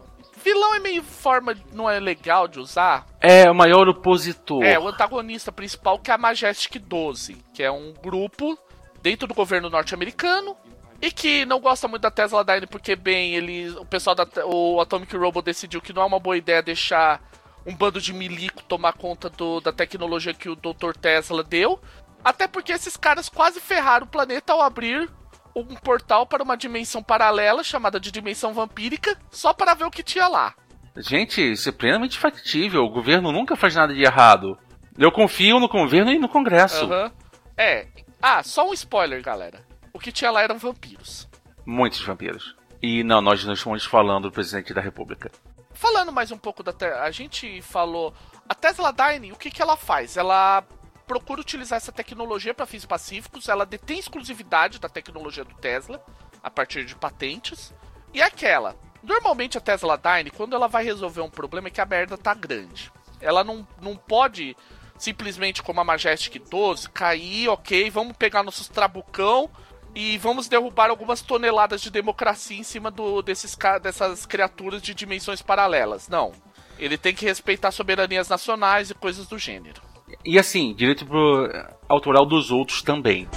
vilão 0.42 0.74
é 0.74 0.80
meio 0.80 1.02
forma 1.02 1.54
não 1.70 1.88
é 1.88 2.00
legal 2.00 2.48
de 2.48 2.58
usar. 2.58 3.06
É 3.20 3.50
o 3.50 3.54
maior 3.54 3.86
opositor. 3.86 4.64
É 4.64 4.78
o 4.78 4.88
antagonista 4.88 5.52
principal 5.52 5.98
que 5.98 6.10
é 6.10 6.14
a 6.14 6.18
Majestic 6.18 6.78
12, 6.78 7.36
que 7.52 7.62
é 7.62 7.70
um 7.70 7.92
grupo 7.92 8.58
dentro 9.02 9.28
do 9.28 9.34
governo 9.34 9.68
norte-americano 9.68 10.56
e 11.02 11.12
que 11.12 11.44
não 11.44 11.60
gosta 11.60 11.86
muito 11.86 12.00
da 12.00 12.10
Tesla 12.10 12.42
Dyne 12.42 12.66
porque 12.66 12.96
bem 12.96 13.34
ele 13.34 13.68
o 13.72 13.84
pessoal 13.84 14.16
da 14.16 14.26
o 14.46 14.80
Atomic 14.80 15.14
Robot 15.14 15.44
decidiu 15.44 15.82
que 15.82 15.92
não 15.92 16.00
é 16.00 16.06
uma 16.06 16.18
boa 16.18 16.38
ideia 16.38 16.62
deixar 16.62 17.20
um 17.66 17.76
bando 17.76 18.00
de 18.00 18.14
milico 18.14 18.62
tomar 18.62 18.94
conta 18.94 19.28
do, 19.28 19.60
da 19.60 19.72
tecnologia 19.74 20.32
que 20.32 20.48
o 20.48 20.56
Dr. 20.56 20.92
Tesla 20.98 21.44
deu. 21.44 21.78
Até 22.24 22.48
porque 22.48 22.72
esses 22.72 22.96
caras 22.96 23.28
quase 23.28 23.60
ferraram 23.60 24.06
o 24.06 24.08
planeta 24.08 24.54
ao 24.54 24.62
abrir 24.62 25.10
um 25.54 25.74
portal 25.74 26.26
para 26.26 26.42
uma 26.42 26.56
dimensão 26.56 27.02
paralela 27.02 27.62
chamada 27.62 28.00
de 28.00 28.10
dimensão 28.10 28.52
vampírica, 28.52 29.16
só 29.30 29.52
para 29.52 29.74
ver 29.74 29.84
o 29.84 29.90
que 29.90 30.02
tinha 30.02 30.28
lá. 30.28 30.54
Gente, 30.96 31.40
isso 31.52 31.68
é 31.68 31.72
plenamente 31.72 32.18
factível. 32.18 32.84
O 32.84 32.90
governo 32.90 33.32
nunca 33.32 33.56
faz 33.56 33.74
nada 33.74 33.92
de 33.92 34.02
errado. 34.02 34.58
Eu 34.96 35.10
confio 35.10 35.58
no 35.58 35.68
governo 35.68 36.12
e 36.12 36.18
no 36.18 36.28
Congresso. 36.28 36.86
Uhum. 36.86 37.10
É. 37.56 37.86
Ah, 38.22 38.42
só 38.42 38.68
um 38.68 38.72
spoiler, 38.72 39.20
galera. 39.22 39.60
O 39.92 39.98
que 39.98 40.12
tinha 40.12 40.30
lá 40.30 40.42
eram 40.42 40.56
vampiros. 40.56 41.28
Muitos 41.66 42.00
vampiros. 42.00 42.54
E 42.80 43.02
não, 43.02 43.20
nós 43.20 43.44
não 43.44 43.54
estamos 43.54 43.84
falando 43.84 44.28
do 44.28 44.32
presidente 44.32 44.72
da 44.72 44.80
República. 44.80 45.30
Falando 45.72 46.12
mais 46.12 46.30
um 46.30 46.38
pouco 46.38 46.62
da. 46.62 46.72
Te... 46.72 46.84
A 46.84 47.10
gente 47.10 47.60
falou. 47.62 48.14
A 48.48 48.54
Tesla 48.54 48.92
Dyne, 48.92 49.32
o 49.32 49.36
que, 49.36 49.50
que 49.50 49.62
ela 49.62 49.76
faz? 49.76 50.16
Ela 50.16 50.64
procura 51.06 51.40
utilizar 51.40 51.76
essa 51.76 51.92
tecnologia 51.92 52.54
para 52.54 52.66
fins 52.66 52.84
pacíficos, 52.84 53.48
ela 53.48 53.66
detém 53.66 53.98
exclusividade 53.98 54.78
da 54.78 54.88
tecnologia 54.88 55.44
do 55.44 55.54
Tesla 55.54 56.04
a 56.42 56.50
partir 56.50 56.84
de 56.84 56.96
patentes. 56.96 57.72
E 58.12 58.22
aquela, 58.22 58.76
normalmente 59.02 59.58
a 59.58 59.60
Tesla 59.60 59.96
Dyne, 59.96 60.30
quando 60.30 60.54
ela 60.54 60.68
vai 60.68 60.84
resolver 60.84 61.20
um 61.20 61.30
problema 61.30 61.68
é 61.68 61.70
que 61.70 61.80
a 61.80 61.86
merda 61.86 62.16
tá 62.16 62.34
grande. 62.34 62.92
Ela 63.20 63.42
não, 63.42 63.66
não 63.80 63.96
pode 63.96 64.56
simplesmente 64.98 65.62
como 65.62 65.80
a 65.80 65.84
Majestic 65.84 66.42
12 66.48 66.88
cair, 66.90 67.48
ok, 67.48 67.90
vamos 67.90 68.16
pegar 68.16 68.42
nossos 68.42 68.68
trabucão 68.68 69.50
e 69.94 70.18
vamos 70.18 70.48
derrubar 70.48 70.90
algumas 70.90 71.20
toneladas 71.22 71.80
de 71.80 71.90
democracia 71.90 72.58
em 72.58 72.62
cima 72.62 72.90
do, 72.90 73.22
desses, 73.22 73.56
dessas 73.80 74.26
criaturas 74.26 74.82
de 74.82 74.94
dimensões 74.94 75.40
paralelas. 75.40 76.08
Não. 76.08 76.32
Ele 76.78 76.98
tem 76.98 77.14
que 77.14 77.24
respeitar 77.24 77.70
soberanias 77.70 78.28
nacionais 78.28 78.90
e 78.90 78.94
coisas 78.94 79.26
do 79.26 79.38
gênero. 79.38 79.80
E 80.24 80.38
assim, 80.38 80.74
direito 80.74 81.06
pro 81.06 81.48
autoral 81.88 82.26
dos 82.26 82.50
outros 82.50 82.82
também. 82.82 83.28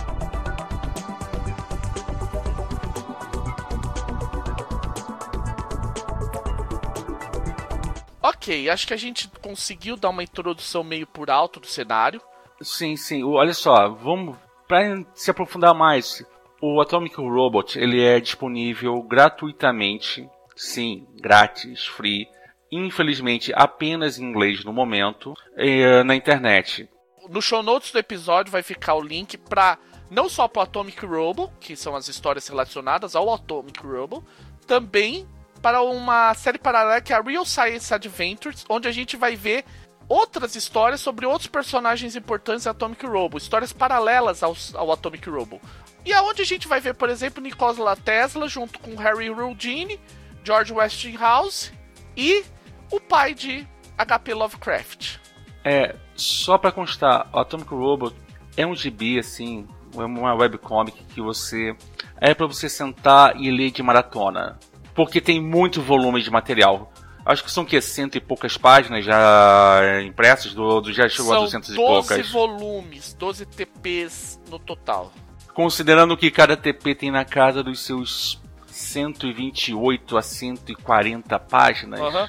Ok, 8.21 8.69
acho 8.69 8.87
que 8.87 8.93
a 8.93 8.97
gente 8.97 9.29
conseguiu 9.41 9.95
dar 9.95 10.09
uma 10.09 10.23
introdução 10.23 10.83
meio 10.83 11.07
por 11.07 11.29
alto 11.29 11.59
do 11.59 11.67
cenário. 11.67 12.21
Sim, 12.61 12.95
sim. 12.95 13.23
Olha 13.23 13.53
só, 13.53 13.89
vamos 13.89 14.37
para 14.67 15.03
se 15.13 15.31
aprofundar 15.31 15.73
mais. 15.73 16.25
O 16.61 16.81
Atomic 16.81 17.15
Robot 17.15 17.77
ele 17.77 18.03
é 18.03 18.19
disponível 18.19 19.01
gratuitamente, 19.03 20.27
sim, 20.55 21.05
grátis, 21.21 21.85
free, 21.85 22.27
infelizmente 22.71 23.51
apenas 23.55 24.17
em 24.17 24.23
inglês 24.23 24.63
no 24.63 24.73
momento, 24.73 25.33
eh, 25.55 26.03
na 26.03 26.15
internet. 26.15 26.89
No 27.29 27.41
show 27.41 27.61
notes 27.61 27.91
do 27.91 27.99
episódio 27.99 28.51
vai 28.51 28.63
ficar 28.63 28.95
o 28.95 29.01
link 29.01 29.37
para 29.37 29.77
não 30.09 30.29
só 30.29 30.47
para 30.47 30.61
o 30.61 30.63
Atomic 30.63 31.05
Robo, 31.05 31.51
que 31.59 31.75
são 31.75 31.95
as 31.95 32.07
histórias 32.07 32.47
relacionadas 32.47 33.15
ao 33.15 33.33
Atomic 33.33 33.85
Robo, 33.85 34.23
também 34.65 35.27
para 35.61 35.81
uma 35.81 36.33
série 36.33 36.57
paralela 36.57 37.01
que 37.01 37.11
é 37.11 37.15
a 37.15 37.21
Real 37.21 37.45
Science 37.45 37.93
Adventures, 37.93 38.65
onde 38.69 38.87
a 38.87 38.91
gente 38.91 39.17
vai 39.17 39.35
ver 39.35 39.65
outras 40.07 40.55
histórias 40.55 41.01
sobre 41.01 41.25
outros 41.25 41.47
personagens 41.47 42.15
importantes 42.15 42.63
do 42.63 42.69
Atomic 42.69 43.05
Robo, 43.05 43.37
histórias 43.37 43.73
paralelas 43.73 44.43
ao, 44.43 44.55
ao 44.75 44.91
Atomic 44.91 45.29
Robo. 45.29 45.59
E 46.05 46.13
aonde 46.13 46.41
a 46.41 46.45
gente 46.45 46.67
vai 46.67 46.79
ver, 46.79 46.93
por 46.93 47.09
exemplo, 47.09 47.43
Nikola 47.43 47.95
Tesla 47.97 48.47
junto 48.47 48.79
com 48.79 48.95
Harry 48.95 49.29
Houdini, 49.29 49.99
George 50.43 50.71
Westinghouse 50.71 51.73
e 52.15 52.45
o 52.91 52.99
pai 52.99 53.33
de 53.33 53.67
HP 53.97 54.33
Lovecraft. 54.33 55.17
É, 55.63 55.95
só 56.15 56.57
para 56.57 56.71
constar, 56.71 57.29
o 57.33 57.39
Atomic 57.39 57.69
Robot 57.69 58.15
é 58.55 58.65
um 58.65 58.75
gibi 58.75 59.19
assim, 59.19 59.67
é 59.95 60.03
uma 60.05 60.33
webcomic 60.33 61.03
que 61.13 61.21
você 61.21 61.75
é 62.19 62.33
para 62.33 62.47
você 62.47 62.69
sentar 62.69 63.39
e 63.39 63.51
ler 63.51 63.71
de 63.71 63.83
maratona, 63.83 64.57
porque 64.95 65.19
tem 65.19 65.41
muito 65.41 65.81
volume 65.81 66.21
de 66.21 66.31
material. 66.31 66.91
Acho 67.25 67.43
que 67.43 67.51
são 67.51 67.65
que 67.65 67.79
cento 67.81 68.15
e 68.15 68.21
poucas 68.21 68.57
páginas 68.57 69.03
já 69.03 70.01
impressas, 70.05 70.53
do, 70.53 70.79
do 70.79 70.93
já 70.93 71.09
chegou 71.09 71.33
são 71.33 71.41
a 71.41 71.45
200 71.45 71.69
e 71.71 71.75
poucas. 71.75 72.17
12 72.17 72.31
volumes, 72.31 73.13
12 73.13 73.45
TPs 73.45 74.39
no 74.49 74.57
total. 74.57 75.11
Considerando 75.53 76.15
que 76.15 76.31
cada 76.31 76.55
TP 76.55 76.95
tem 76.95 77.11
na 77.11 77.25
casa 77.25 77.61
dos 77.61 77.81
seus 77.81 78.39
128 78.67 80.17
a 80.17 80.21
140 80.21 81.39
páginas. 81.39 81.99
Uhum. 81.99 82.27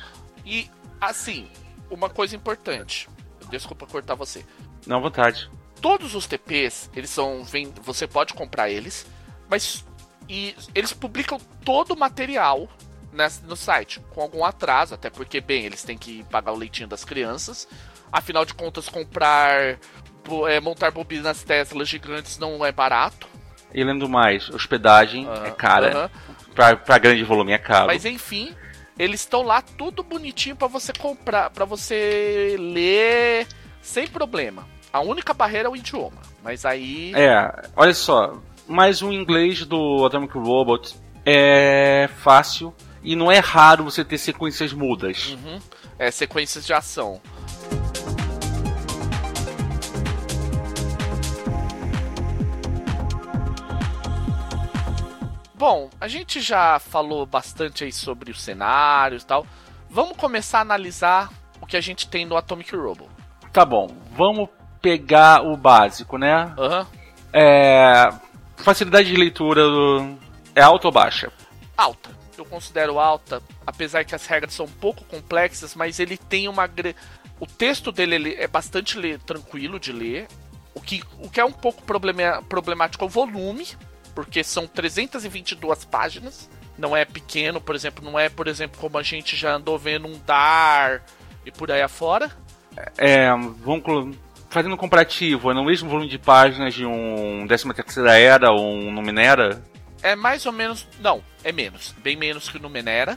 E 0.48 0.70
assim, 0.98 1.46
uma 1.90 2.08
coisa 2.08 2.34
importante. 2.34 3.06
Desculpa 3.50 3.86
cortar 3.86 4.14
você. 4.14 4.44
Não, 4.86 4.96
à 4.96 5.00
vontade. 5.00 5.50
Todos 5.80 6.14
os 6.14 6.26
TPs, 6.26 6.90
eles 6.96 7.10
são. 7.10 7.44
Vem, 7.44 7.72
você 7.82 8.06
pode 8.06 8.32
comprar 8.32 8.70
eles, 8.70 9.06
mas. 9.48 9.84
E 10.26 10.54
eles 10.74 10.92
publicam 10.92 11.38
todo 11.64 11.92
o 11.92 11.98
material 11.98 12.68
nessa, 13.12 13.46
no 13.46 13.56
site, 13.56 14.00
com 14.10 14.20
algum 14.20 14.44
atraso, 14.44 14.94
até 14.94 15.08
porque, 15.08 15.40
bem, 15.40 15.64
eles 15.64 15.82
têm 15.82 15.96
que 15.96 16.22
pagar 16.24 16.52
o 16.52 16.56
leitinho 16.56 16.88
das 16.88 17.04
crianças. 17.04 17.68
Afinal 18.10 18.44
de 18.44 18.54
contas, 18.54 18.88
comprar. 18.88 19.78
É, 20.48 20.60
montar 20.60 20.90
bobinas 20.90 21.42
Tesla 21.42 21.84
gigantes 21.84 22.38
não 22.38 22.64
é 22.64 22.72
barato. 22.72 23.26
E 23.72 23.82
lendo 23.84 24.08
mais, 24.08 24.48
hospedagem 24.50 25.26
uh, 25.26 25.46
é 25.46 25.50
cara. 25.50 25.88
Uh 25.88 26.08
-huh. 26.08 26.54
pra, 26.54 26.76
pra 26.76 26.98
grande 26.98 27.22
volume 27.22 27.52
é 27.52 27.58
caro. 27.58 27.86
Mas 27.86 28.04
enfim, 28.04 28.54
eles 28.98 29.20
estão 29.20 29.42
lá 29.42 29.62
tudo 29.62 30.02
bonitinho 30.02 30.56
para 30.56 30.68
você 30.68 30.92
comprar, 30.92 31.50
para 31.50 31.64
você 31.64 32.56
ler 32.58 33.46
sem 33.80 34.06
problema. 34.06 34.66
A 34.92 35.00
única 35.00 35.32
barreira 35.32 35.68
é 35.68 35.70
o 35.70 35.76
idioma, 35.76 36.20
mas 36.42 36.64
aí 36.64 37.12
É, 37.14 37.68
olha 37.76 37.94
só, 37.94 38.38
mas 38.66 39.02
o 39.02 39.12
inglês 39.12 39.64
do 39.64 40.04
Atomic 40.04 40.36
Robot 40.36 40.96
é 41.24 42.08
fácil 42.18 42.74
e 43.02 43.14
não 43.14 43.30
é 43.30 43.38
raro 43.38 43.84
você 43.84 44.04
ter 44.04 44.18
sequências 44.18 44.72
mudas. 44.72 45.28
Uhum. 45.28 45.58
É 45.98 46.10
sequências 46.10 46.66
de 46.66 46.72
ação. 46.72 47.20
Bom, 55.58 55.90
a 56.00 56.06
gente 56.06 56.40
já 56.40 56.78
falou 56.78 57.26
bastante 57.26 57.82
aí 57.82 57.90
sobre 57.90 58.30
os 58.30 58.40
cenários 58.40 59.24
e 59.24 59.26
tal. 59.26 59.44
Vamos 59.90 60.16
começar 60.16 60.58
a 60.58 60.62
analisar 60.62 61.32
o 61.60 61.66
que 61.66 61.76
a 61.76 61.80
gente 61.80 62.08
tem 62.08 62.24
no 62.24 62.36
Atomic 62.36 62.76
Robo. 62.76 63.08
Tá 63.52 63.64
bom, 63.64 63.88
vamos 64.12 64.48
pegar 64.80 65.42
o 65.42 65.56
básico, 65.56 66.16
né? 66.16 66.54
Uhum. 66.56 66.86
É... 67.32 68.08
Facilidade 68.58 69.10
de 69.10 69.16
leitura 69.16 69.62
é 70.54 70.62
alta 70.62 70.86
ou 70.86 70.92
baixa? 70.92 71.32
Alta. 71.76 72.16
Eu 72.36 72.44
considero 72.44 73.00
alta, 73.00 73.42
apesar 73.66 74.04
que 74.04 74.14
as 74.14 74.24
regras 74.26 74.54
são 74.54 74.66
um 74.66 74.70
pouco 74.70 75.04
complexas, 75.06 75.74
mas 75.74 75.98
ele 75.98 76.16
tem 76.16 76.46
uma. 76.46 76.70
O 77.40 77.46
texto 77.46 77.90
dele 77.90 78.36
é 78.38 78.46
bastante 78.46 79.18
tranquilo 79.26 79.80
de 79.80 79.90
ler. 79.90 80.28
O 80.72 80.80
que, 80.80 81.02
o 81.18 81.28
que 81.28 81.40
é 81.40 81.44
um 81.44 81.50
pouco 81.50 81.82
problemático 81.82 83.02
é 83.02 83.06
o 83.06 83.10
volume, 83.10 83.66
porque 84.18 84.42
são 84.42 84.66
322 84.66 85.84
páginas. 85.84 86.50
Não 86.76 86.96
é 86.96 87.04
pequeno, 87.04 87.60
por 87.60 87.76
exemplo, 87.76 88.04
não 88.04 88.18
é, 88.18 88.28
por 88.28 88.48
exemplo, 88.48 88.76
como 88.80 88.98
a 88.98 89.02
gente 89.04 89.36
já 89.36 89.54
andou 89.54 89.78
vendo 89.78 90.08
um 90.08 90.18
DAR 90.26 91.04
e 91.46 91.52
por 91.52 91.70
aí 91.70 91.80
afora. 91.80 92.28
É, 92.96 93.28
vamos 93.60 94.16
fazendo 94.50 94.74
um 94.74 94.76
comparativo, 94.76 95.52
é 95.52 95.54
no 95.54 95.64
mesmo 95.64 95.88
volume 95.88 96.08
de 96.08 96.18
páginas 96.18 96.74
de 96.74 96.84
um 96.84 97.46
13 97.46 97.72
terceira 97.74 98.18
era 98.18 98.50
ou 98.50 98.60
um 98.60 98.90
Numenera? 98.90 99.62
É 100.02 100.16
mais 100.16 100.44
ou 100.46 100.52
menos, 100.52 100.84
não, 100.98 101.22
é 101.44 101.52
menos, 101.52 101.94
bem 102.02 102.16
menos 102.16 102.48
que 102.48 102.56
o 102.56 102.60
Numenera. 102.60 103.16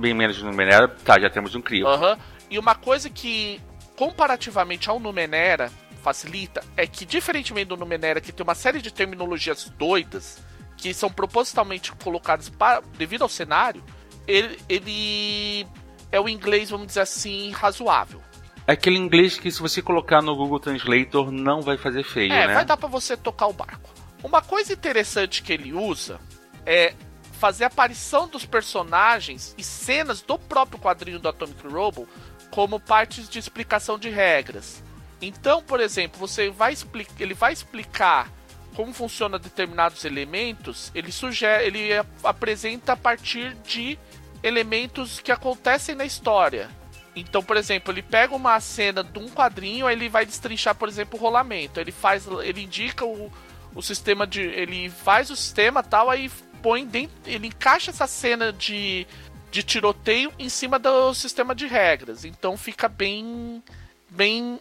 Bem 0.00 0.14
menos 0.14 0.36
que 0.36 0.42
o 0.42 0.46
Numenera, 0.46 0.88
tá, 0.88 1.16
já 1.20 1.30
temos 1.30 1.54
um 1.54 1.62
crio. 1.62 1.86
Uhum. 1.86 2.16
E 2.50 2.58
uma 2.58 2.74
coisa 2.74 3.08
que, 3.08 3.60
comparativamente 3.94 4.90
ao 4.90 4.98
Numenera, 4.98 5.70
facilita 6.00 6.64
é 6.76 6.86
que, 6.86 7.04
diferentemente 7.04 7.68
do 7.68 7.76
Numenera, 7.76 8.20
que 8.20 8.32
tem 8.32 8.42
uma 8.42 8.54
série 8.54 8.80
de 8.80 8.90
terminologias 8.90 9.70
doidas 9.78 10.42
que 10.76 10.94
são 10.94 11.10
propositalmente 11.10 11.92
colocadas 11.92 12.48
para, 12.48 12.82
devido 12.96 13.22
ao 13.22 13.28
cenário, 13.28 13.82
ele, 14.26 14.58
ele 14.68 15.66
é 16.10 16.20
o 16.20 16.28
inglês, 16.28 16.70
vamos 16.70 16.86
dizer 16.86 17.00
assim, 17.00 17.50
razoável. 17.50 18.22
É 18.66 18.72
aquele 18.72 18.96
inglês 18.96 19.38
que 19.38 19.50
se 19.50 19.60
você 19.60 19.82
colocar 19.82 20.22
no 20.22 20.34
Google 20.34 20.60
Translator 20.60 21.30
não 21.30 21.60
vai 21.60 21.76
fazer 21.76 22.04
feio, 22.04 22.32
é, 22.32 22.46
né? 22.46 22.54
vai 22.54 22.64
dar 22.64 22.76
para 22.76 22.88
você 22.88 23.16
tocar 23.16 23.46
o 23.46 23.52
barco. 23.52 23.90
Uma 24.22 24.42
coisa 24.42 24.72
interessante 24.72 25.42
que 25.42 25.52
ele 25.52 25.72
usa 25.72 26.20
é 26.64 26.94
fazer 27.32 27.64
a 27.64 27.68
aparição 27.68 28.28
dos 28.28 28.44
personagens 28.44 29.54
e 29.56 29.64
cenas 29.64 30.20
do 30.20 30.38
próprio 30.38 30.78
quadrinho 30.78 31.18
do 31.18 31.28
Atomic 31.28 31.66
Robo 31.66 32.06
como 32.50 32.78
partes 32.78 33.28
de 33.28 33.38
explicação 33.38 33.98
de 33.98 34.10
regras. 34.10 34.82
Então, 35.20 35.62
por 35.62 35.80
exemplo, 35.80 36.18
você 36.18 36.50
vai 36.50 36.74
ele 37.18 37.34
vai 37.34 37.52
explicar 37.52 38.30
como 38.74 38.94
funciona 38.94 39.38
determinados 39.38 40.04
elementos, 40.04 40.90
ele 40.94 41.12
sugere, 41.12 41.66
ele 41.66 41.90
apresenta 42.22 42.92
a 42.92 42.96
partir 42.96 43.54
de 43.66 43.98
elementos 44.42 45.20
que 45.20 45.32
acontecem 45.32 45.94
na 45.94 46.04
história. 46.04 46.70
Então, 47.14 47.42
por 47.42 47.56
exemplo, 47.56 47.92
ele 47.92 48.02
pega 48.02 48.34
uma 48.34 48.58
cena 48.60 49.02
de 49.02 49.18
um 49.18 49.28
quadrinho, 49.28 49.86
aí 49.86 49.94
ele 49.94 50.08
vai 50.08 50.24
destrinchar, 50.24 50.74
por 50.74 50.88
exemplo, 50.88 51.18
o 51.18 51.22
rolamento. 51.22 51.80
Ele 51.80 51.90
faz, 51.90 52.26
ele 52.42 52.62
indica 52.62 53.04
o, 53.04 53.30
o 53.74 53.82
sistema 53.82 54.26
de, 54.26 54.40
ele 54.40 54.88
faz 54.88 55.28
o 55.30 55.36
sistema 55.36 55.82
tal, 55.82 56.08
aí 56.08 56.30
põe 56.62 56.86
dentro, 56.86 57.14
ele 57.26 57.48
encaixa 57.48 57.90
essa 57.90 58.06
cena 58.06 58.52
de 58.52 59.06
de 59.50 59.62
tiroteio 59.62 60.32
em 60.38 60.48
cima 60.48 60.78
do 60.78 61.12
sistema 61.12 61.54
de 61.54 61.66
regras. 61.66 62.24
Então 62.24 62.56
fica 62.56 62.88
bem 62.88 63.62
bem, 64.10 64.60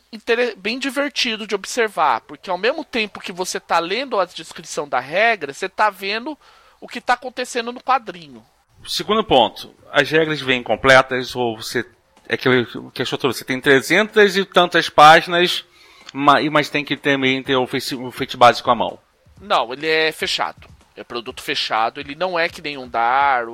bem 0.57 0.79
divertido 0.79 1.47
de 1.47 1.55
observar, 1.55 2.21
porque 2.21 2.49
ao 2.49 2.57
mesmo 2.57 2.85
tempo 2.85 3.19
que 3.19 3.31
você 3.31 3.57
está 3.57 3.79
lendo 3.79 4.19
a 4.19 4.25
descrição 4.25 4.87
da 4.87 4.99
regra, 4.99 5.53
você 5.53 5.65
está 5.65 5.89
vendo 5.89 6.37
o 6.79 6.87
que 6.87 6.99
está 6.99 7.13
acontecendo 7.13 7.71
no 7.71 7.81
quadrinho. 7.81 8.45
Segundo 8.87 9.23
ponto, 9.23 9.73
as 9.91 10.09
regras 10.09 10.39
vêm 10.39 10.63
completas 10.63 11.35
ou 11.35 11.57
você 11.57 11.85
é 12.27 12.37
que 12.37 12.47
que 12.93 13.01
achou 13.01 13.17
você 13.19 13.43
tem 13.43 13.59
300 13.59 14.37
e 14.37 14.45
tantas 14.45 14.87
páginas, 14.87 15.65
mas 16.13 16.69
tem 16.69 16.85
que 16.85 16.95
também 16.95 17.41
ter 17.41 17.55
o 17.55 17.67
feito 18.11 18.37
básico 18.37 18.69
à 18.69 18.75
mão. 18.75 18.99
Não, 19.41 19.73
ele 19.73 19.87
é 19.87 20.11
fechado. 20.11 20.67
É 20.95 21.03
produto 21.03 21.41
fechado, 21.41 21.99
ele 21.99 22.13
não 22.13 22.37
é 22.37 22.47
que 22.47 22.61
nem 22.61 22.77
um 22.77 22.87
dar, 22.87 23.45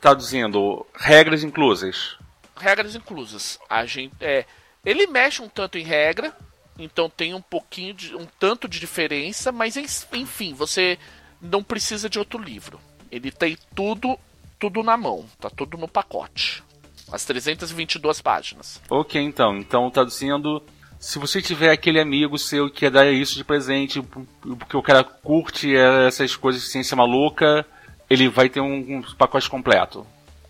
traduzindo, 0.00 0.86
regras 0.94 1.42
inclusas. 1.42 2.16
Regras 2.56 2.94
inclusas. 2.94 3.58
A 3.68 3.84
gente 3.84 4.14
é, 4.20 4.46
ele 4.86 5.08
mexe 5.08 5.42
um 5.42 5.48
tanto 5.48 5.76
em 5.76 5.82
regra, 5.82 6.32
então 6.78 7.10
tem 7.10 7.34
um 7.34 7.42
pouquinho 7.42 7.92
de 7.92 8.14
um 8.14 8.24
tanto 8.38 8.68
de 8.68 8.78
diferença, 8.78 9.50
mas 9.50 9.76
enfim, 10.12 10.54
você 10.54 10.96
não 11.42 11.60
precisa 11.60 12.08
de 12.08 12.20
outro 12.20 12.40
livro. 12.40 12.80
Ele 13.10 13.32
tem 13.32 13.58
tudo 13.74 14.16
tudo 14.60 14.82
na 14.84 14.96
mão, 14.96 15.26
tá 15.40 15.50
tudo 15.50 15.76
no 15.76 15.88
pacote. 15.88 16.62
As 17.10 17.24
322 17.24 18.20
páginas. 18.20 18.80
OK, 18.88 19.20
então. 19.20 19.56
Então 19.56 19.90
traduzindo, 19.90 20.62
se 21.00 21.18
você 21.18 21.42
tiver 21.42 21.70
aquele 21.72 22.00
amigo 22.00 22.38
seu 22.38 22.70
que 22.70 22.80
quer 22.80 22.90
dar 22.90 23.10
isso 23.10 23.34
de 23.34 23.44
presente, 23.44 24.00
porque 24.00 24.76
o 24.76 24.82
cara 24.82 25.02
curte 25.02 25.74
essas 25.76 26.36
coisas 26.36 26.62
de 26.62 26.68
ciência 26.68 26.96
maluca, 26.96 27.66
ele 28.08 28.28
vai 28.28 28.48
ter 28.48 28.60
um, 28.60 28.98
um 28.98 29.02
pacote 29.18 29.50
completo. 29.50 30.06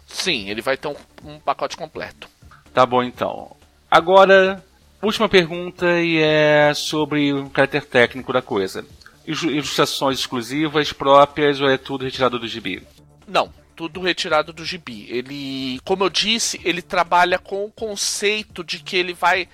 Sim, 0.06 0.50
ele 0.50 0.60
vai 0.60 0.76
ter 0.76 0.88
um, 0.88 0.96
um 1.24 1.40
pacote 1.40 1.76
completo. 1.76 2.28
Tá 2.72 2.84
bom 2.84 3.02
então. 3.02 3.55
Agora, 3.90 4.64
última 5.02 5.28
pergunta 5.28 6.00
e 6.00 6.18
é 6.18 6.72
sobre 6.74 7.32
o 7.32 7.48
caráter 7.50 7.84
técnico 7.84 8.32
da 8.32 8.42
coisa. 8.42 8.84
Ilustrações 9.26 10.20
exclusivas 10.20 10.92
próprias 10.92 11.60
ou 11.60 11.68
é 11.68 11.76
tudo 11.76 12.04
retirado 12.04 12.38
do 12.38 12.46
gibi? 12.46 12.86
Não, 13.26 13.52
tudo 13.74 14.00
retirado 14.00 14.52
do 14.52 14.64
gibi. 14.64 15.06
Ele, 15.10 15.80
como 15.84 16.04
eu 16.04 16.10
disse, 16.10 16.60
ele 16.64 16.80
trabalha 16.80 17.38
com 17.38 17.64
o 17.64 17.72
conceito 17.72 18.62
de 18.62 18.78
que 18.78 18.96
ele 18.96 19.12
vai 19.12 19.48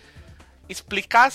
explicar 0.69 1.31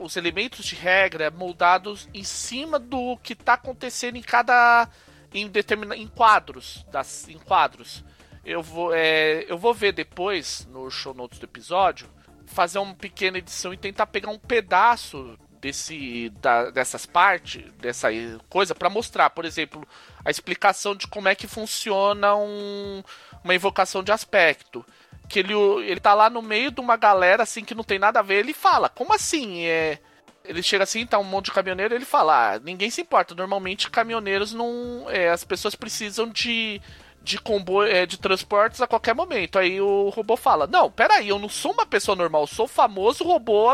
os 0.00 0.16
elementos 0.16 0.66
de 0.66 0.74
regra 0.74 1.30
moldados 1.30 2.08
em 2.12 2.24
cima 2.24 2.78
do 2.78 3.16
que 3.22 3.32
está 3.32 3.54
acontecendo 3.54 4.16
em 4.16 4.22
cada 4.22 4.88
em 5.34 5.48
determina, 5.48 5.96
em 5.96 6.06
quadros, 6.06 6.84
das, 6.90 7.26
em 7.28 7.38
quadros. 7.38 8.04
Eu 8.44 8.62
vou, 8.62 8.92
é, 8.92 9.46
eu 9.48 9.56
vou 9.56 9.72
ver 9.72 9.92
depois 9.92 10.66
no 10.70 10.90
show 10.90 11.14
notes 11.14 11.38
do 11.38 11.44
episódio, 11.44 12.08
fazer 12.52 12.78
uma 12.78 12.94
pequena 12.94 13.38
edição 13.38 13.72
e 13.72 13.76
tentar 13.76 14.06
pegar 14.06 14.30
um 14.30 14.38
pedaço 14.38 15.38
desse 15.60 16.30
da, 16.40 16.70
dessas 16.70 17.06
partes, 17.06 17.62
dessa 17.74 18.08
coisa 18.48 18.74
para 18.74 18.90
mostrar, 18.90 19.30
por 19.30 19.44
exemplo, 19.44 19.86
a 20.24 20.30
explicação 20.30 20.94
de 20.94 21.06
como 21.06 21.28
é 21.28 21.34
que 21.34 21.46
funciona 21.46 22.34
um, 22.34 23.02
uma 23.44 23.54
invocação 23.54 24.02
de 24.02 24.12
aspecto. 24.12 24.84
Que 25.28 25.38
ele, 25.38 25.54
ele 25.54 26.00
tá 26.00 26.14
lá 26.14 26.28
no 26.28 26.42
meio 26.42 26.70
de 26.70 26.80
uma 26.80 26.96
galera 26.96 27.44
assim 27.44 27.64
que 27.64 27.74
não 27.74 27.84
tem 27.84 27.98
nada 27.98 28.18
a 28.20 28.22
ver, 28.22 28.40
ele 28.40 28.52
fala: 28.52 28.88
"Como 28.88 29.14
assim? 29.14 29.64
É 29.64 29.98
ele 30.44 30.62
chega 30.62 30.84
assim, 30.84 31.06
tá 31.06 31.18
um 31.18 31.24
monte 31.24 31.46
de 31.46 31.52
caminhoneiro, 31.52 31.94
ele 31.94 32.04
fala: 32.04 32.54
ah, 32.54 32.58
ninguém 32.58 32.90
se 32.90 33.00
importa. 33.00 33.34
Normalmente, 33.34 33.90
caminhoneiros 33.90 34.52
não. 34.52 35.06
É, 35.08 35.28
as 35.28 35.44
pessoas 35.44 35.74
precisam 35.74 36.28
de, 36.28 36.80
de 37.22 37.38
comboio, 37.38 37.90
é, 37.90 38.04
de 38.04 38.18
transportes 38.18 38.80
a 38.80 38.86
qualquer 38.86 39.14
momento. 39.14 39.58
Aí 39.58 39.80
o 39.80 40.08
robô 40.10 40.36
fala: 40.36 40.66
Não, 40.66 40.90
peraí, 40.90 41.28
eu 41.28 41.38
não 41.38 41.48
sou 41.48 41.72
uma 41.72 41.86
pessoa 41.86 42.16
normal, 42.16 42.42
eu 42.42 42.46
sou 42.48 42.66
famoso 42.66 43.24
robô 43.24 43.72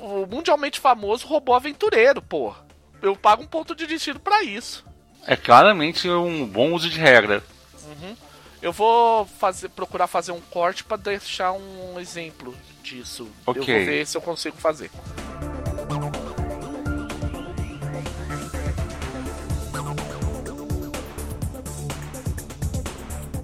o 0.00 0.26
mundialmente 0.30 0.78
famoso 0.78 1.26
robô 1.26 1.54
aventureiro, 1.54 2.22
pô. 2.22 2.54
Eu 3.02 3.16
pago 3.16 3.42
um 3.42 3.46
ponto 3.46 3.74
de 3.74 3.86
destino 3.86 4.20
para 4.20 4.42
isso. 4.42 4.84
É 5.26 5.36
claramente 5.36 6.08
um 6.08 6.46
bom 6.46 6.72
uso 6.72 6.88
de 6.88 6.98
regra. 6.98 7.42
Uhum. 7.84 8.16
Eu 8.62 8.72
vou 8.72 9.26
fazer, 9.26 9.68
procurar 9.68 10.06
fazer 10.06 10.32
um 10.32 10.40
corte 10.40 10.84
para 10.84 10.96
deixar 10.96 11.52
um 11.52 11.98
exemplo 11.98 12.54
disso. 12.82 13.28
Okay. 13.44 13.60
Eu 13.60 13.78
vou 13.78 13.86
ver 13.86 14.06
se 14.06 14.16
eu 14.16 14.22
consigo 14.22 14.56
fazer. 14.56 14.90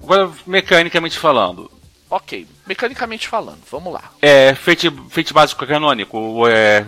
Agora, 0.03 0.31
mecanicamente 0.45 1.17
falando. 1.17 1.71
Ok, 2.09 2.45
mecanicamente 2.67 3.27
falando, 3.27 3.63
vamos 3.71 3.91
lá. 3.91 4.11
É 4.21 4.53
feito, 4.53 4.91
feito 5.09 5.33
básico 5.33 5.65
canônico 5.65 6.17
ou 6.17 6.47
é 6.47 6.85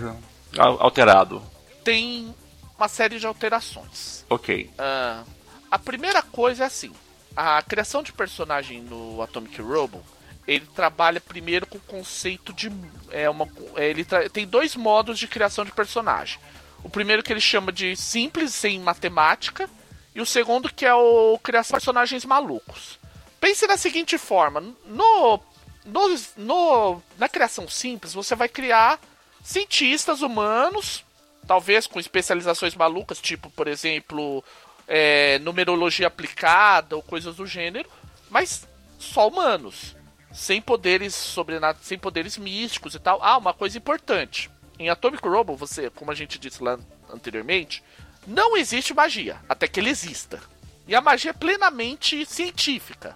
alterado? 0.60 1.42
Tem 1.84 2.34
uma 2.78 2.88
série 2.88 3.18
de 3.18 3.26
alterações. 3.26 4.24
Ok. 4.30 4.70
Uh, 4.78 5.26
a 5.72 5.80
primeira 5.80 6.22
coisa 6.22 6.66
é 6.66 6.68
assim: 6.68 6.92
a 7.36 7.62
criação 7.64 8.04
de 8.04 8.14
personagem 8.14 8.82
no 8.82 9.22
Atomic 9.22 9.60
Robo 9.62 10.04
ele 10.48 10.66
trabalha 10.76 11.20
primeiro 11.20 11.66
com 11.66 11.78
o 11.78 11.82
conceito 11.82 12.54
de 12.54 12.72
é 13.10 13.28
uma 13.30 13.48
é, 13.76 13.90
ele 13.90 14.06
tem 14.32 14.46
dois 14.46 14.76
modos 14.76 15.18
de 15.18 15.28
criação 15.28 15.66
de 15.66 15.72
personagem. 15.72 16.40
O 16.84 16.90
primeiro 16.90 17.24
que 17.24 17.34
ele 17.34 17.42
chama 17.42 17.72
de 17.72 17.96
simples 17.96 18.54
sem 18.54 18.80
matemática 18.80 19.68
e 20.14 20.22
o 20.22 20.26
segundo 20.26 20.72
que 20.72 20.86
é 20.86 20.94
o 20.94 21.40
criação 21.40 21.78
de 21.78 21.84
personagens 21.84 22.24
malucos. 22.26 23.00
Pense 23.40 23.68
da 23.68 23.78
seguinte 23.78 24.18
forma: 24.18 24.62
no, 24.86 25.40
no, 25.86 26.20
no, 26.38 27.02
na 27.18 27.30
criação 27.30 27.68
simples, 27.68 28.14
você 28.14 28.36
vai 28.36 28.50
criar 28.50 29.00
cientistas 29.44 30.22
humanos, 30.22 31.04
talvez 31.48 31.86
com 31.86 32.00
especializações 32.00 32.76
malucas, 32.76 33.22
tipo, 33.22 33.50
por 33.52 33.68
exemplo, 33.68 34.44
é, 34.88 35.40
numerologia 35.40 36.08
aplicada 36.08 36.96
ou 36.96 37.04
coisas 37.04 37.36
do 37.36 37.46
gênero, 37.46 37.90
mas 38.30 38.68
só 38.98 39.28
humanos, 39.28 39.96
sem 40.34 40.62
poderes 40.62 41.14
sobrenat 41.14 41.78
sem 41.82 41.98
poderes 41.98 42.38
místicos 42.38 42.96
e 42.96 43.00
tal. 43.00 43.20
Ah, 43.22 43.38
uma 43.38 43.54
coisa 43.54 43.78
importante: 43.78 44.50
em 44.80 44.90
Atomic 44.90 45.28
Robo, 45.28 45.56
você, 45.56 45.90
como 45.90 46.12
a 46.12 46.16
gente 46.16 46.40
disse 46.40 46.64
lá 46.64 46.80
anteriormente, 47.10 47.84
não 48.26 48.58
existe 48.58 48.94
magia 48.94 49.38
até 49.48 49.68
que 49.68 49.80
ele 49.80 49.90
exista. 49.90 50.42
E 50.88 50.96
a 50.96 51.02
magia 51.02 51.32
é 51.32 51.34
plenamente 51.34 52.26
científica. 52.26 53.16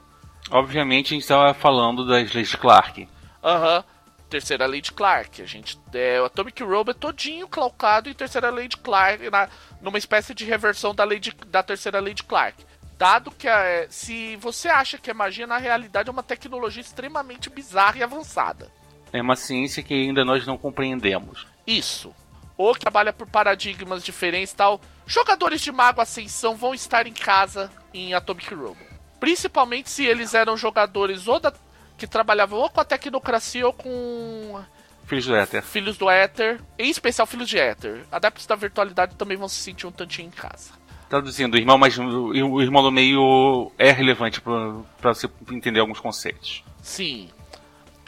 Obviamente 0.52 1.08
a 1.08 1.16
gente 1.16 1.22
estava 1.22 1.54
falando 1.54 2.06
das 2.08 2.34
leis 2.34 2.50
de 2.50 2.58
Clark. 2.58 3.08
Aham. 3.44 3.78
Uhum. 3.78 3.84
Terceira 4.30 4.68
lei 4.68 4.80
de 4.80 4.92
Clark. 4.92 5.42
A 5.42 5.46
gente, 5.46 5.80
é, 5.92 6.22
o 6.22 6.26
Atomic 6.26 6.62
Robo 6.64 6.92
é 6.92 6.94
todinho 6.94 7.48
calcado 7.48 8.10
em 8.10 8.14
terceira 8.14 8.52
lei 8.52 8.68
de 8.68 8.78
Clark, 8.78 9.28
na, 9.28 9.50
numa 9.82 9.98
espécie 9.98 10.36
de 10.36 10.46
reversão 10.46 10.94
da, 10.94 11.04
lei 11.04 11.20
de, 11.20 11.32
da 11.48 11.64
terceira 11.64 12.00
lei 12.00 12.14
de 12.14 12.24
Clark. 12.24 12.64
Dado 12.96 13.32
que 13.32 13.48
é, 13.48 13.88
se 13.90 14.36
você 14.36 14.68
acha 14.68 15.00
que 15.00 15.10
a 15.10 15.16
magia 15.16 15.48
na 15.48 15.58
realidade 15.58 16.10
é 16.10 16.12
uma 16.12 16.22
tecnologia 16.22 16.82
extremamente 16.82 17.50
bizarra 17.50 17.98
e 17.98 18.04
avançada. 18.04 18.72
É 19.12 19.20
uma 19.20 19.36
ciência 19.36 19.82
que 19.82 19.94
ainda 19.96 20.24
nós 20.24 20.46
não 20.46 20.58
compreendemos. 20.58 21.48
Isso. 21.66 22.14
Ou 22.56 22.74
que 22.74 22.82
trabalha 22.82 23.12
por 23.12 23.26
paradigmas 23.26 24.04
diferentes 24.04 24.54
tal. 24.54 24.80
Jogadores 25.08 25.62
de 25.62 25.72
Mago 25.72 26.02
Ascensão 26.02 26.56
vão 26.56 26.74
estar 26.74 27.08
em 27.08 27.14
casa 27.14 27.72
em 27.92 28.14
Atomic 28.14 28.54
Robo. 28.54 28.89
Principalmente 29.20 29.90
se 29.90 30.06
eles 30.06 30.34
eram 30.34 30.56
jogadores 30.56 31.28
ou 31.28 31.40
da, 31.40 31.54
que 31.98 32.08
trabalhavam 32.08 32.60
ou 32.60 32.70
com 32.70 32.80
a 32.80 32.86
tecnocracia 32.86 33.66
ou 33.66 33.74
com 33.74 34.64
Filhos 35.10 35.26
do 35.26 35.36
Éter. 35.36 35.64
Filhos 35.64 35.98
do 35.98 36.08
Éter, 36.08 36.62
em 36.78 36.88
especial 36.88 37.26
Filhos 37.26 37.50
de 37.50 37.58
Éter. 37.58 38.06
Adeptos 38.12 38.46
da 38.46 38.56
virtualidade 38.56 39.16
também 39.16 39.36
vão 39.36 39.50
se 39.50 39.56
sentir 39.56 39.88
um 39.88 39.92
tantinho 39.92 40.28
em 40.28 40.32
casa. 40.32 40.72
Traduzindo, 41.10 41.56
o 41.56 41.58
irmão, 41.58 41.80
mais, 41.80 41.98
o 41.98 42.62
irmão 42.62 42.84
do 42.84 42.92
meio 42.92 43.72
é 43.80 43.92
relevante 43.92 44.40
para 44.40 45.12
você 45.12 45.28
entender 45.52 45.80
alguns 45.80 46.00
conceitos. 46.00 46.64
Sim. 46.84 47.30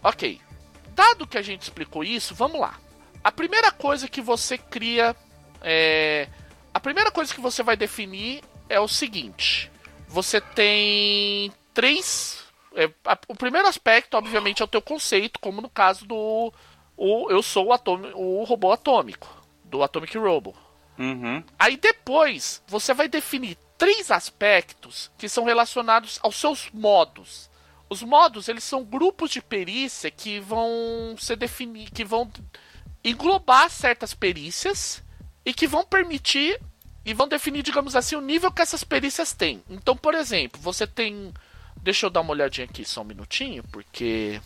Ok. 0.03 0.39
Dado 0.93 1.25
que 1.25 1.39
a 1.39 1.41
gente 1.41 1.63
explicou 1.63 2.03
isso, 2.03 2.35
vamos 2.35 2.61
lá. 2.61 2.75
A 3.23 3.31
primeira 3.31 3.71
coisa 3.71 4.07
que 4.07 4.21
você 4.21 4.55
cria 4.55 5.15
é. 5.61 6.27
A 6.71 6.79
primeira 6.79 7.09
coisa 7.09 7.33
que 7.33 7.41
você 7.41 7.63
vai 7.63 7.75
definir 7.75 8.43
é 8.69 8.79
o 8.79 8.87
seguinte: 8.87 9.71
você 10.11 10.41
tem 10.41 11.51
três. 11.73 12.43
É, 12.75 12.89
a, 13.05 13.17
o 13.27 13.35
primeiro 13.35 13.67
aspecto, 13.67 14.15
obviamente, 14.15 14.61
é 14.61 14.65
o 14.65 14.67
teu 14.67 14.81
conceito, 14.81 15.39
como 15.39 15.61
no 15.61 15.69
caso 15.69 16.05
do. 16.05 16.53
O, 16.97 17.31
eu 17.31 17.41
sou 17.41 17.67
o, 17.67 17.73
atômico, 17.73 18.19
o 18.19 18.43
robô 18.43 18.71
atômico, 18.71 19.27
do 19.63 19.81
Atomic 19.81 20.17
Robo. 20.17 20.53
Uhum. 20.99 21.43
Aí 21.57 21.77
depois 21.77 22.61
você 22.67 22.93
vai 22.93 23.07
definir 23.07 23.57
três 23.77 24.11
aspectos 24.11 25.09
que 25.17 25.27
são 25.27 25.45
relacionados 25.45 26.19
aos 26.21 26.35
seus 26.35 26.69
modos. 26.71 27.49
Os 27.89 28.03
modos, 28.03 28.47
eles 28.47 28.63
são 28.63 28.83
grupos 28.83 29.31
de 29.31 29.41
perícia 29.41 30.11
que 30.11 30.39
vão 30.39 31.15
ser 31.17 31.37
definir, 31.37 31.89
que 31.89 32.05
vão 32.05 32.29
englobar 33.03 33.69
certas 33.69 34.13
perícias 34.13 35.03
e 35.43 35.53
que 35.53 35.67
vão 35.67 35.83
permitir 35.83 36.59
e 37.05 37.13
vão 37.13 37.27
definir, 37.27 37.63
digamos 37.63 37.95
assim, 37.95 38.15
o 38.15 38.21
nível 38.21 38.51
que 38.51 38.61
essas 38.61 38.83
perícias 38.83 39.33
têm. 39.33 39.63
Então, 39.69 39.95
por 39.95 40.13
exemplo, 40.13 40.61
você 40.61 40.85
tem, 40.85 41.33
deixa 41.77 42.05
eu 42.05 42.09
dar 42.09 42.21
uma 42.21 42.31
olhadinha 42.31 42.65
aqui 42.65 42.85
só 42.85 43.01
um 43.01 43.05
minutinho, 43.05 43.63
porque 43.71 44.39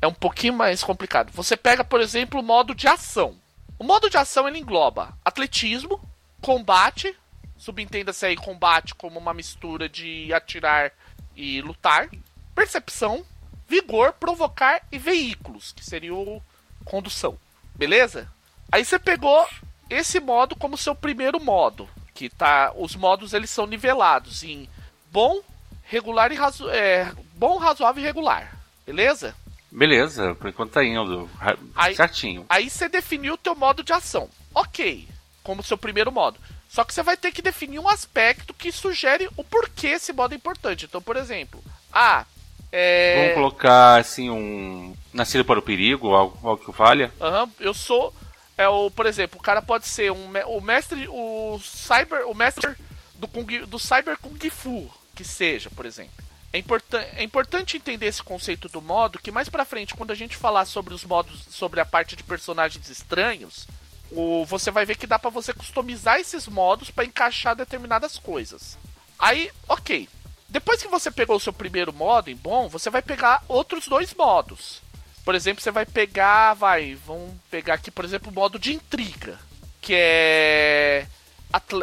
é 0.00 0.06
um 0.06 0.14
pouquinho 0.14 0.54
mais 0.54 0.82
complicado. 0.82 1.32
Você 1.32 1.56
pega, 1.56 1.84
por 1.84 2.00
exemplo, 2.00 2.40
o 2.40 2.44
modo 2.44 2.74
de 2.74 2.86
ação. 2.86 3.36
O 3.78 3.84
modo 3.84 4.08
de 4.08 4.16
ação 4.16 4.46
ele 4.46 4.58
engloba 4.58 5.16
atletismo, 5.24 6.00
combate, 6.40 7.16
subentenda-se 7.56 8.24
aí 8.24 8.36
combate 8.36 8.94
como 8.94 9.18
uma 9.18 9.34
mistura 9.34 9.88
de 9.88 10.32
atirar 10.32 10.92
e 11.34 11.60
lutar, 11.60 12.08
percepção, 12.54 13.24
vigor, 13.66 14.12
provocar 14.12 14.82
e 14.90 14.98
veículos, 14.98 15.72
que 15.72 15.84
seria 15.84 16.14
o 16.14 16.42
condução. 16.84 17.38
Beleza? 17.74 18.30
Aí 18.70 18.84
você 18.84 18.98
pegou 18.98 19.46
esse 19.90 20.20
modo 20.20 20.54
como 20.54 20.78
seu 20.78 20.94
primeiro 20.94 21.40
modo, 21.40 21.88
que 22.14 22.30
tá, 22.30 22.72
os 22.76 22.94
modos 22.94 23.34
eles 23.34 23.50
são 23.50 23.66
nivelados 23.66 24.44
em 24.44 24.68
bom, 25.10 25.40
regular 25.82 26.30
e 26.30 26.36
razo 26.36 26.70
é, 26.70 27.12
bom, 27.34 27.58
razoável 27.58 28.02
e 28.02 28.06
regular. 28.06 28.56
Beleza? 28.86 29.34
Beleza, 29.70 30.34
por 30.36 30.48
enquanto 30.48 30.72
tá 30.72 30.84
indo 30.84 31.28
aí, 31.76 31.94
certinho. 31.94 32.46
Aí 32.48 32.70
você 32.70 32.88
definiu 32.88 33.34
o 33.34 33.38
teu 33.38 33.54
modo 33.54 33.82
de 33.82 33.92
ação. 33.92 34.28
Ok, 34.54 35.06
como 35.42 35.62
seu 35.62 35.76
primeiro 35.76 36.10
modo. 36.10 36.38
Só 36.68 36.84
que 36.84 36.94
você 36.94 37.02
vai 37.02 37.16
ter 37.16 37.32
que 37.32 37.42
definir 37.42 37.78
um 37.78 37.88
aspecto 37.88 38.54
que 38.54 38.70
sugere 38.70 39.28
o 39.36 39.42
porquê 39.42 39.88
esse 39.88 40.12
modo 40.12 40.34
é 40.34 40.36
importante. 40.36 40.86
Então, 40.86 41.02
por 41.02 41.16
exemplo, 41.16 41.62
ah, 41.92 42.24
é... 42.72 43.16
Vamos 43.20 43.34
colocar 43.34 44.00
assim 44.00 44.30
um 44.30 44.94
nascido 45.12 45.44
para 45.44 45.58
o 45.58 45.62
perigo, 45.62 46.14
algo, 46.14 46.48
algo 46.48 46.64
que 46.64 46.70
valha. 46.70 47.12
Aham, 47.20 47.44
uhum, 47.44 47.50
eu 47.58 47.74
sou 47.74 48.14
é 48.60 48.68
o, 48.68 48.90
por 48.90 49.06
exemplo, 49.06 49.40
o 49.40 49.42
cara 49.42 49.62
pode 49.62 49.88
ser 49.88 50.12
um 50.12 50.30
o 50.46 50.60
mestre, 50.60 51.08
o 51.08 51.58
cyber, 51.64 52.28
o 52.28 52.34
mestre 52.34 52.76
do 53.14 53.26
Kung, 53.26 53.64
do 53.66 53.78
cyber 53.78 54.18
kung 54.18 54.38
fu, 54.50 54.90
que 55.14 55.24
seja, 55.24 55.70
por 55.70 55.86
exemplo. 55.86 56.12
É, 56.52 56.58
importan 56.58 57.00
é 57.16 57.22
importante 57.22 57.78
entender 57.78 58.04
esse 58.04 58.22
conceito 58.22 58.68
do 58.68 58.82
modo, 58.82 59.18
que 59.18 59.30
mais 59.30 59.48
pra 59.48 59.64
frente, 59.64 59.94
quando 59.94 60.10
a 60.10 60.14
gente 60.14 60.36
falar 60.36 60.66
sobre 60.66 60.92
os 60.92 61.04
modos, 61.04 61.46
sobre 61.50 61.80
a 61.80 61.86
parte 61.86 62.14
de 62.14 62.22
personagens 62.22 62.90
estranhos, 62.90 63.66
o, 64.10 64.44
você 64.44 64.70
vai 64.70 64.84
ver 64.84 64.96
que 64.96 65.06
dá 65.06 65.18
para 65.18 65.30
você 65.30 65.54
customizar 65.54 66.20
esses 66.20 66.46
modos 66.46 66.90
para 66.90 67.06
encaixar 67.06 67.56
determinadas 67.56 68.18
coisas. 68.18 68.76
Aí, 69.18 69.50
ok. 69.68 70.06
Depois 70.50 70.82
que 70.82 70.88
você 70.88 71.10
pegou 71.10 71.36
o 71.36 71.40
seu 71.40 71.52
primeiro 71.52 71.94
modo 71.94 72.28
em 72.28 72.36
bom, 72.36 72.68
você 72.68 72.90
vai 72.90 73.00
pegar 73.00 73.42
outros 73.48 73.88
dois 73.88 74.12
modos. 74.12 74.82
Por 75.24 75.34
exemplo, 75.34 75.62
você 75.62 75.70
vai 75.70 75.86
pegar, 75.86 76.54
vai, 76.54 76.94
vamos 77.06 77.34
pegar 77.50 77.74
aqui, 77.74 77.90
por 77.90 78.04
exemplo, 78.04 78.30
o 78.30 78.34
modo 78.34 78.58
de 78.58 78.74
intriga, 78.74 79.38
que 79.80 79.94
é, 79.94 81.06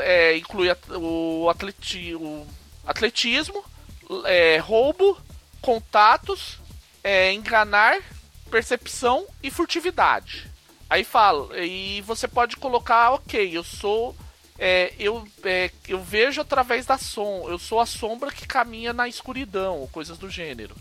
é 0.01 0.37
inclui 0.37 0.69
o, 0.89 1.49
atleti, 1.49 2.15
o 2.15 2.47
atletismo, 2.85 3.63
é, 4.25 4.57
roubo, 4.57 5.17
contatos, 5.61 6.59
é, 7.03 7.31
enganar, 7.31 7.99
percepção 8.49 9.25
e 9.43 9.51
furtividade. 9.51 10.49
Aí 10.89 11.03
fala, 11.03 11.57
e 11.59 12.01
você 12.01 12.27
pode 12.27 12.55
colocar, 12.55 13.11
ok, 13.11 13.55
eu 13.55 13.63
sou. 13.63 14.15
É, 14.59 14.91
eu, 14.97 15.27
é, 15.43 15.69
eu 15.87 16.01
vejo 16.01 16.41
através 16.41 16.85
da 16.85 16.97
som, 16.97 17.45
eu 17.47 17.59
sou 17.59 17.79
a 17.79 17.85
sombra 17.85 18.31
que 18.31 18.47
caminha 18.47 18.91
na 18.91 19.07
escuridão, 19.07 19.87
coisas 19.91 20.17
do 20.17 20.31
gênero, 20.31 20.75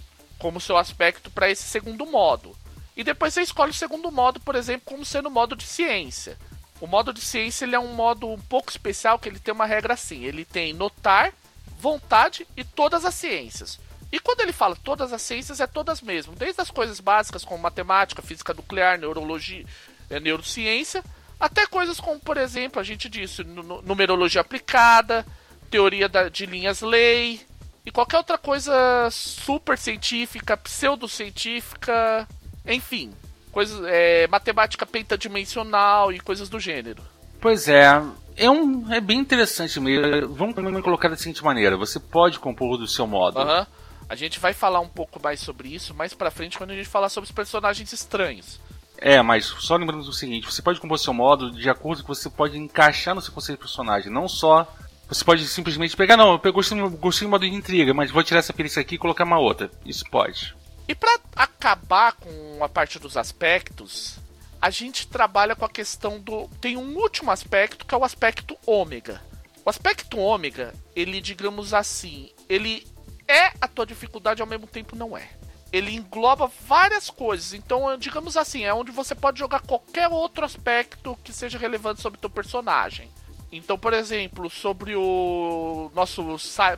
como 0.47 0.61
seu 0.61 0.77
aspecto 0.77 1.29
para 1.29 1.51
esse 1.51 1.65
segundo 1.65 2.07
modo. 2.07 2.57
E 2.97 3.03
depois 3.03 3.35
você 3.35 3.43
escolhe 3.43 3.73
o 3.73 3.75
segundo 3.75 4.13
modo, 4.13 4.39
por 4.39 4.55
exemplo, 4.55 4.83
como 4.85 5.05
sendo 5.05 5.29
o 5.29 5.31
modo 5.31 5.57
de 5.57 5.65
ciência. 5.65 6.39
O 6.81 6.87
modo 6.87 7.13
de 7.13 7.21
ciência 7.21 7.65
ele 7.65 7.75
é 7.75 7.81
um 7.81 7.95
modo 7.95 8.29
um 8.29 8.39
pouco 8.39 8.71
especial 8.71 9.19
que 9.19 9.29
ele 9.29 9.41
tem 9.41 9.53
uma 9.53 9.67
regra 9.67 9.95
assim, 9.95 10.23
ele 10.23 10.45
tem 10.45 10.73
notar, 10.73 11.33
vontade 11.81 12.47
e 12.57 12.63
todas 12.63 13.05
as 13.05 13.15
ciências. 13.15 13.81
E 14.13 14.21
quando 14.21 14.43
ele 14.43 14.53
fala 14.53 14.77
todas 14.77 15.13
as 15.13 15.21
ciências, 15.21 15.59
é 15.59 15.67
todas 15.67 16.01
mesmo, 16.01 16.37
desde 16.37 16.61
as 16.61 16.71
coisas 16.71 17.01
básicas 17.01 17.45
como 17.45 17.61
matemática, 17.61 18.23
física 18.23 18.55
nuclear, 18.55 19.01
neurologia, 19.01 19.67
é, 20.09 20.21
neurociência, 20.21 21.03
até 21.41 21.67
coisas 21.67 21.99
como, 21.99 22.21
por 22.21 22.37
exemplo, 22.37 22.81
a 22.81 22.85
gente 22.85 23.09
disse, 23.09 23.43
numerologia 23.43 24.43
aplicada, 24.43 25.27
teoria 25.69 26.09
de 26.31 26.47
linhas 26.47 26.83
lei 26.83 27.45
e 27.87 27.91
qualquer 27.93 28.17
outra 28.17 28.37
coisa 28.37 29.09
super 29.13 29.79
científica, 29.79 30.57
pseudocientífica, 30.57 32.27
enfim, 32.67 33.13
coisas, 33.53 33.81
é, 33.87 34.27
matemática 34.27 34.85
pentadimensional 34.85 36.13
e 36.13 36.19
coisas 36.19 36.49
do 36.49 36.59
gênero. 36.59 37.01
Pois 37.41 37.69
é, 37.69 38.03
é, 38.37 38.51
um, 38.51 38.93
é 38.93 39.01
bem 39.01 39.21
interessante 39.21 39.79
mesmo. 39.79 40.35
Vamos 40.35 40.83
colocar 40.83 41.09
da 41.09 41.17
seguinte 41.17 41.45
maneira: 41.45 41.77
você 41.77 42.01
pode 42.01 42.41
compor 42.41 42.77
do 42.77 42.89
seu 42.89 43.07
modo. 43.07 43.39
Uhum. 43.39 43.65
A 44.09 44.15
gente 44.17 44.41
vai 44.41 44.53
falar 44.53 44.81
um 44.81 44.89
pouco 44.89 45.21
mais 45.23 45.41
sobre 45.41 45.69
isso 45.69 45.95
mais 45.95 46.13
pra 46.13 46.31
frente 46.31 46.59
quando 46.59 46.71
a 46.73 46.75
gente 46.77 46.89
falar 46.89 47.09
sobre 47.09 47.27
os 47.29 47.33
personagens 47.33 47.93
estranhos. 47.93 48.61
É, 48.99 49.21
mas 49.23 49.47
só 49.47 49.77
lembrando 49.77 50.01
o 50.01 50.13
seguinte: 50.13 50.51
você 50.51 50.61
pode 50.61 50.81
compor 50.81 50.99
seu 50.99 51.15
modo 51.15 51.53
de 51.53 51.71
acordo 51.71 52.03
com 52.03 52.13
que 52.13 52.19
você 52.21 52.29
pode 52.29 52.59
encaixar 52.59 53.15
no 53.15 53.21
seu 53.21 53.33
conceito 53.33 53.59
de 53.59 53.65
personagem. 53.65 54.13
Não 54.13 54.27
só. 54.27 54.67
Você 55.09 55.25
pode 55.25 55.47
simplesmente 55.47 55.97
pegar, 55.97 56.17
não, 56.17 56.41
eu 56.43 56.53
gostei, 56.53 56.81
gostei 56.81 57.27
do 57.27 57.31
modo 57.31 57.49
de 57.49 57.55
intriga, 57.55 57.95
mas 57.95 58.11
vou 58.11 58.25
tirar 58.25 58.41
essa 58.41 58.53
perícia 58.53 58.83
aqui 58.83 58.97
e 58.97 58.99
colocar 58.99 59.25
uma 59.25 59.39
outra. 59.39 59.71
Isso 59.85 60.05
pode. 60.11 60.55
E 60.89 60.95
para 60.95 61.19
acabar 61.35 62.13
com 62.13 62.63
a 62.63 62.69
parte 62.69 62.99
dos 62.99 63.17
aspectos, 63.17 64.19
a 64.61 64.71
gente 64.71 65.07
trabalha 65.07 65.55
com 65.55 65.65
a 65.65 65.71
questão 65.71 66.19
do. 66.19 66.49
Tem 66.61 66.77
um 66.77 66.97
último 66.97 67.31
aspecto 67.31 67.87
que 67.87 67.95
é 67.95 67.99
o 67.99 68.05
aspecto 68.05 68.57
ômega. 68.67 69.23
O 69.65 69.71
aspecto 69.71 70.19
ômega, 70.19 70.75
ele, 70.95 71.21
digamos 71.21 71.73
assim, 71.73 72.31
ele 72.49 72.87
é 73.29 73.53
a 73.61 73.69
tua 73.69 73.87
dificuldade 73.87 74.43
ao 74.43 74.49
mesmo 74.49 74.67
tempo 74.67 74.95
não 74.95 75.17
é 75.17 75.29
ele 75.73 75.95
engloba 75.95 76.51
várias 76.67 77.11
coisas. 77.11 77.53
Então, 77.53 77.97
digamos 77.99 78.37
assim, 78.37 78.65
é 78.65 78.73
onde 78.73 78.91
você 78.91 79.15
pode 79.15 79.39
jogar 79.39 79.61
qualquer 79.61 80.09
outro 80.09 80.45
aspecto 80.45 81.19
que 81.23 81.33
seja 81.33 81.59
relevante 81.59 82.01
sobre 82.01 82.19
o 82.19 82.21
teu 82.21 82.31
personagem. 82.31 83.11
Então, 83.57 83.79
por 83.79 83.93
exemplo, 83.93 84.49
sobre 84.51 84.95
o 84.95 85.91
nosso 85.95 86.23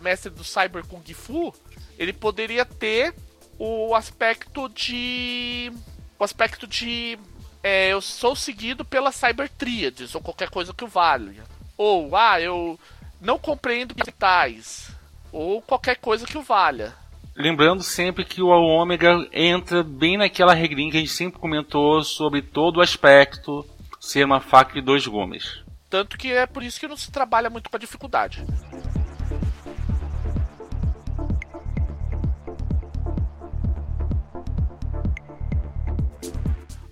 mestre 0.01 0.31
do 0.31 0.45
Cyber 0.45 0.87
Kung 0.87 1.03
Fu, 1.15 1.53
ele 1.99 2.13
poderia 2.13 2.65
ter 2.65 3.15
o 3.59 3.95
aspecto 3.95 4.69
de. 4.69 5.73
O 6.19 6.25
aspecto 6.25 6.67
de. 6.67 7.19
É, 7.63 7.93
eu 7.93 8.01
sou 8.01 8.37
seguido 8.37 8.85
pela 8.85 9.11
Cyber 9.11 9.49
Tríades, 9.49 10.15
ou 10.15 10.21
qualquer 10.21 10.49
coisa 10.49 10.73
que 10.73 10.85
o 10.85 10.89
valha. 10.89 11.43
Ou, 11.77 12.15
ah, 12.17 12.41
eu 12.41 12.79
não 13.21 13.39
compreendo 13.39 13.95
tais. 14.19 14.91
Ou 15.33 15.61
qualquer 15.61 15.97
coisa 15.97 16.27
que 16.27 16.39
o 16.39 16.43
valha. 16.43 16.95
Lembrando 17.37 17.83
sempre 17.83 18.25
que 18.25 18.43
o 18.43 18.49
ômega 18.49 19.29
entra 19.33 19.83
bem 19.83 20.17
naquela 20.17 20.55
regrinha 20.55 20.91
que 20.91 20.97
a 20.97 21.01
gente 21.01 21.13
sempre 21.13 21.39
comentou 21.39 22.03
sobre 22.03 22.43
todo 22.43 22.79
o 22.79 22.81
aspecto 22.81 23.65
ser 24.01 24.25
uma 24.25 24.41
faca 24.41 24.75
de 24.75 24.81
dois 24.81 25.07
gumes. 25.07 25.63
Tanto 25.91 26.19
que 26.19 26.33
é 26.33 26.47
por 26.47 26.63
isso 26.63 26.79
que 26.79 26.89
não 26.89 26.97
se 26.97 27.11
trabalha 27.11 27.49
muito 27.49 27.71
com 27.71 27.77
a 27.77 27.81
dificuldade. 27.81 28.45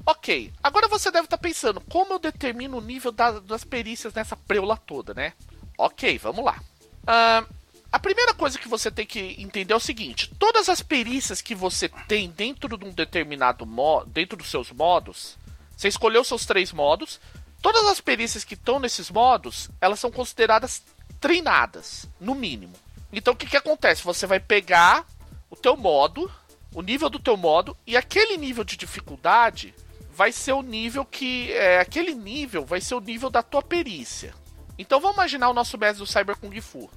Ok, 0.08 0.52
agora 0.62 0.86
você 0.86 1.10
deve 1.10 1.24
estar 1.24 1.38
pensando, 1.38 1.80
como 1.80 2.14
eu 2.14 2.18
determino 2.18 2.78
o 2.78 2.80
nível 2.80 3.10
das, 3.10 3.42
das 3.42 3.64
perícias 3.64 4.14
nessa 4.14 4.36
preula 4.36 4.76
toda, 4.76 5.12
né? 5.12 5.32
Ok, 5.76 6.16
vamos 6.18 6.44
lá. 6.44 6.60
Uh, 7.02 7.54
a 7.90 7.98
primeira 7.98 8.32
coisa 8.34 8.58
que 8.58 8.68
você 8.68 8.90
tem 8.90 9.06
que 9.06 9.36
entender 9.38 9.72
é 9.72 9.76
o 9.76 9.80
seguinte: 9.80 10.32
todas 10.38 10.68
as 10.68 10.80
perícias 10.80 11.40
que 11.40 11.54
você 11.54 11.88
tem 12.06 12.30
dentro 12.30 12.76
de 12.78 12.84
um 12.84 12.92
determinado 12.92 13.66
modo, 13.66 14.10
dentro 14.10 14.36
dos 14.36 14.50
seus 14.50 14.70
modos, 14.70 15.36
Você 15.76 15.88
escolheu 15.88 16.24
seus 16.24 16.46
três 16.46 16.72
modos. 16.72 17.20
Todas 17.66 17.84
as 17.86 18.00
perícias 18.00 18.44
que 18.44 18.54
estão 18.54 18.78
nesses 18.78 19.10
modos, 19.10 19.68
elas 19.80 19.98
são 19.98 20.08
consideradas 20.08 20.84
treinadas, 21.20 22.08
no 22.20 22.32
mínimo. 22.32 22.74
Então 23.12 23.34
o 23.34 23.36
que, 23.36 23.44
que 23.44 23.56
acontece? 23.56 24.04
Você 24.04 24.24
vai 24.24 24.38
pegar 24.38 25.04
o 25.50 25.56
teu 25.56 25.76
modo, 25.76 26.30
o 26.72 26.80
nível 26.80 27.10
do 27.10 27.18
teu 27.18 27.36
modo, 27.36 27.76
e 27.84 27.96
aquele 27.96 28.36
nível 28.36 28.62
de 28.62 28.76
dificuldade 28.76 29.74
vai 30.12 30.30
ser 30.30 30.52
o 30.52 30.62
nível 30.62 31.04
que. 31.04 31.50
É, 31.54 31.80
aquele 31.80 32.14
nível 32.14 32.64
vai 32.64 32.80
ser 32.80 32.94
o 32.94 33.00
nível 33.00 33.30
da 33.30 33.42
tua 33.42 33.62
perícia. 33.62 34.32
Então 34.78 35.00
vamos 35.00 35.16
imaginar 35.16 35.48
o 35.48 35.54
nosso 35.54 35.76
mestre 35.76 35.98
do 35.98 36.06
Cyber 36.06 36.36
Kung 36.36 36.60
Fu. 36.60 36.88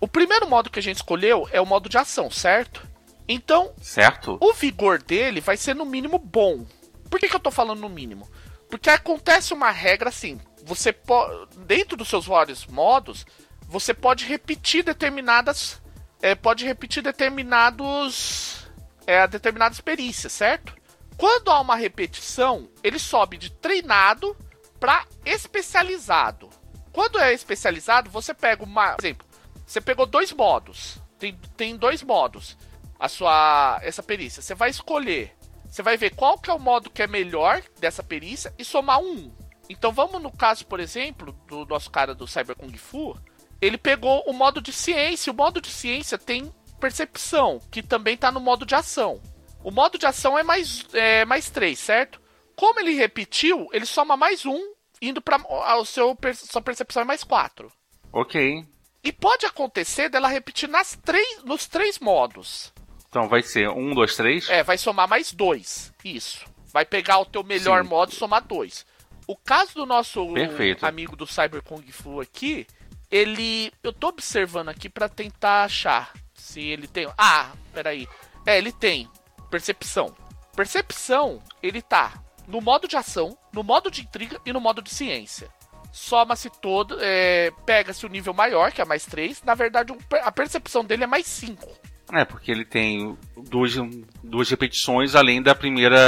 O 0.00 0.08
primeiro 0.08 0.48
modo 0.48 0.68
que 0.68 0.80
a 0.80 0.82
gente 0.82 0.96
escolheu 0.96 1.48
é 1.52 1.60
o 1.60 1.66
modo 1.66 1.88
de 1.88 1.96
ação, 1.96 2.28
certo? 2.28 2.84
Então, 3.28 3.72
certo. 3.80 4.36
o 4.40 4.52
vigor 4.52 5.00
dele 5.00 5.40
vai 5.40 5.56
ser 5.56 5.76
no 5.76 5.86
mínimo 5.86 6.18
bom. 6.18 6.66
Por 7.08 7.20
que, 7.20 7.28
que 7.28 7.36
eu 7.36 7.40
tô 7.40 7.52
falando 7.52 7.78
no 7.78 7.88
mínimo? 7.88 8.28
Porque 8.68 8.90
acontece 8.90 9.54
uma 9.54 9.70
regra 9.70 10.08
assim: 10.08 10.40
você 10.64 10.92
pode, 10.92 11.48
dentro 11.58 11.96
dos 11.96 12.08
seus 12.08 12.26
vários 12.26 12.66
modos, 12.66 13.26
você 13.62 13.92
pode 13.94 14.24
repetir 14.24 14.82
determinadas, 14.84 15.80
é, 16.20 16.34
pode 16.34 16.64
repetir 16.64 17.02
determinados, 17.02 18.66
é, 19.06 19.26
determinadas 19.26 19.80
perícias, 19.80 20.32
certo? 20.32 20.76
Quando 21.16 21.50
há 21.50 21.60
uma 21.60 21.74
repetição, 21.74 22.68
ele 22.82 22.98
sobe 22.98 23.36
de 23.36 23.50
treinado 23.50 24.36
para 24.78 25.04
especializado. 25.24 26.48
Quando 26.92 27.18
é 27.18 27.32
especializado, 27.32 28.10
você 28.10 28.32
pega 28.32 28.62
uma, 28.62 28.92
por 28.92 29.04
exemplo, 29.04 29.26
você 29.66 29.80
pegou 29.80 30.06
dois 30.06 30.32
modos, 30.32 30.98
tem, 31.18 31.38
tem 31.56 31.76
dois 31.76 32.02
modos 32.02 32.56
a 32.98 33.08
sua 33.08 33.80
essa 33.82 34.02
perícia. 34.02 34.42
Você 34.42 34.54
vai 34.54 34.70
escolher 34.70 35.36
você 35.68 35.82
vai 35.82 35.96
ver 35.96 36.14
qual 36.14 36.38
que 36.38 36.50
é 36.50 36.52
o 36.54 36.58
modo 36.58 36.90
que 36.90 37.02
é 37.02 37.06
melhor 37.06 37.62
dessa 37.78 38.02
perícia 38.02 38.52
e 38.58 38.64
somar 38.64 39.00
um. 39.00 39.32
Então 39.68 39.92
vamos 39.92 40.20
no 40.22 40.32
caso, 40.32 40.66
por 40.66 40.80
exemplo, 40.80 41.32
do 41.46 41.66
nosso 41.66 41.90
cara 41.90 42.14
do 42.14 42.26
Cyber 42.26 42.56
Kung 42.56 42.76
Fu, 42.76 43.16
ele 43.60 43.76
pegou 43.76 44.22
o 44.26 44.32
modo 44.32 44.60
de 44.60 44.72
ciência. 44.72 45.32
O 45.32 45.36
modo 45.36 45.60
de 45.60 45.68
ciência 45.68 46.16
tem 46.16 46.52
percepção, 46.80 47.60
que 47.70 47.82
também 47.82 48.14
está 48.14 48.32
no 48.32 48.40
modo 48.40 48.64
de 48.64 48.74
ação. 48.74 49.20
O 49.62 49.70
modo 49.70 49.98
de 49.98 50.06
ação 50.06 50.38
é 50.38 50.42
mais, 50.42 50.86
é, 50.94 51.24
mais 51.24 51.50
3, 51.50 51.78
certo? 51.78 52.20
Como 52.56 52.80
ele 52.80 52.92
repetiu, 52.92 53.68
ele 53.72 53.84
soma 53.84 54.16
mais 54.16 54.46
um, 54.46 54.58
indo 55.02 55.20
para 55.20 55.38
o 55.76 55.84
seu 55.84 56.16
sua 56.34 56.62
percepção 56.62 57.02
é 57.02 57.04
mais 57.04 57.22
4. 57.22 57.70
Ok. 58.12 58.66
E 59.02 59.12
pode 59.12 59.46
acontecer 59.46 60.08
dela 60.08 60.28
repetir 60.28 60.68
nas 60.68 60.96
três, 60.96 61.42
nos 61.44 61.66
três 61.66 61.98
modos. 61.98 62.72
Então 63.08 63.28
vai 63.28 63.42
ser 63.42 63.68
um, 63.70 63.94
dois, 63.94 64.14
três? 64.16 64.48
É, 64.48 64.62
vai 64.62 64.76
somar 64.76 65.08
mais 65.08 65.32
dois. 65.32 65.92
Isso. 66.04 66.44
Vai 66.72 66.84
pegar 66.84 67.18
o 67.18 67.24
teu 67.24 67.42
melhor 67.42 67.82
Sim. 67.82 67.88
modo 67.88 68.12
e 68.12 68.14
somar 68.14 68.42
dois. 68.42 68.84
O 69.26 69.36
caso 69.36 69.74
do 69.74 69.86
nosso 69.86 70.32
Perfeito. 70.32 70.84
amigo 70.84 71.16
do 71.16 71.26
Cyber 71.26 71.62
Kung 71.62 71.82
Fu 71.90 72.20
aqui, 72.20 72.66
ele. 73.10 73.72
Eu 73.82 73.92
tô 73.92 74.08
observando 74.08 74.68
aqui 74.68 74.88
para 74.88 75.08
tentar 75.08 75.64
achar 75.64 76.12
se 76.34 76.60
ele 76.60 76.86
tem. 76.86 77.08
Ah, 77.16 77.52
peraí. 77.72 78.06
É, 78.46 78.58
ele 78.58 78.72
tem. 78.72 79.08
Percepção. 79.50 80.14
Percepção, 80.54 81.42
ele 81.62 81.80
tá 81.80 82.22
no 82.48 82.62
modo 82.62 82.88
de 82.88 82.96
ação, 82.96 83.36
no 83.52 83.62
modo 83.62 83.90
de 83.90 84.00
intriga 84.00 84.40
e 84.44 84.52
no 84.52 84.60
modo 84.60 84.80
de 84.80 84.90
ciência. 84.90 85.48
Soma-se 85.92 86.48
todo, 86.48 86.96
é, 87.00 87.52
pega-se 87.66 88.04
o 88.06 88.08
nível 88.08 88.32
maior, 88.32 88.72
que 88.72 88.80
é 88.80 88.84
mais 88.84 89.04
3. 89.04 89.42
Na 89.42 89.54
verdade, 89.54 89.94
a 90.22 90.32
percepção 90.32 90.84
dele 90.84 91.04
é 91.04 91.06
mais 91.06 91.26
5. 91.26 91.68
É, 92.12 92.24
porque 92.24 92.50
ele 92.50 92.64
tem 92.64 93.16
duas, 93.36 93.74
duas 94.22 94.48
repetições 94.48 95.14
além 95.14 95.42
da 95.42 95.54
primeira 95.54 95.98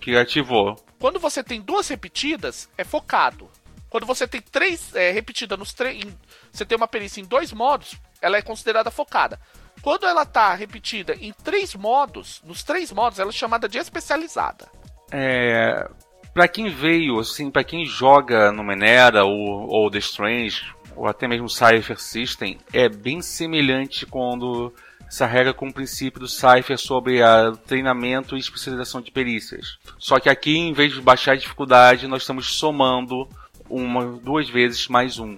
que 0.00 0.16
ativou. 0.16 0.76
Quando 0.98 1.18
você 1.18 1.42
tem 1.42 1.60
duas 1.60 1.88
repetidas, 1.88 2.68
é 2.76 2.84
focado. 2.84 3.48
Quando 3.88 4.06
você 4.06 4.26
tem 4.26 4.40
três 4.40 4.94
é, 4.94 5.10
repetidas 5.12 5.58
nos 5.58 5.72
três. 5.72 6.04
Você 6.52 6.64
tem 6.64 6.76
uma 6.76 6.88
perícia 6.88 7.20
em 7.20 7.24
dois 7.24 7.52
modos, 7.52 7.96
ela 8.20 8.36
é 8.36 8.42
considerada 8.42 8.90
focada. 8.90 9.40
Quando 9.80 10.06
ela 10.06 10.24
tá 10.24 10.54
repetida 10.54 11.14
em 11.20 11.32
três 11.32 11.74
modos, 11.74 12.40
nos 12.44 12.62
três 12.62 12.90
modos, 12.90 13.18
ela 13.18 13.30
é 13.30 13.32
chamada 13.32 13.68
de 13.68 13.78
especializada. 13.78 14.66
É. 15.12 15.88
Pra 16.32 16.48
quem 16.48 16.68
veio, 16.68 17.20
assim, 17.20 17.50
pra 17.50 17.62
quem 17.62 17.84
joga 17.84 18.50
no 18.50 18.64
Menera 18.64 19.24
ou, 19.24 19.68
ou 19.68 19.90
The 19.90 19.98
Strange, 19.98 20.74
ou 20.96 21.06
até 21.06 21.28
mesmo 21.28 21.48
Cypher 21.48 22.00
System, 22.00 22.58
é 22.72 22.88
bem 22.88 23.20
semelhante 23.20 24.06
quando 24.06 24.74
essa 25.06 25.26
regra 25.26 25.54
com 25.54 25.68
o 25.68 25.72
princípio 25.72 26.20
do 26.20 26.28
Cypher 26.28 26.78
sobre 26.78 27.22
a 27.22 27.52
treinamento 27.66 28.36
e 28.36 28.40
especialização 28.40 29.00
de 29.00 29.10
perícias. 29.10 29.78
Só 29.98 30.18
que 30.18 30.28
aqui, 30.28 30.56
em 30.56 30.72
vez 30.72 30.92
de 30.92 31.00
baixar 31.00 31.32
a 31.32 31.36
dificuldade, 31.36 32.06
nós 32.06 32.22
estamos 32.22 32.56
somando 32.56 33.28
uma, 33.68 34.04
duas 34.18 34.48
vezes 34.48 34.88
mais 34.88 35.18
um. 35.18 35.36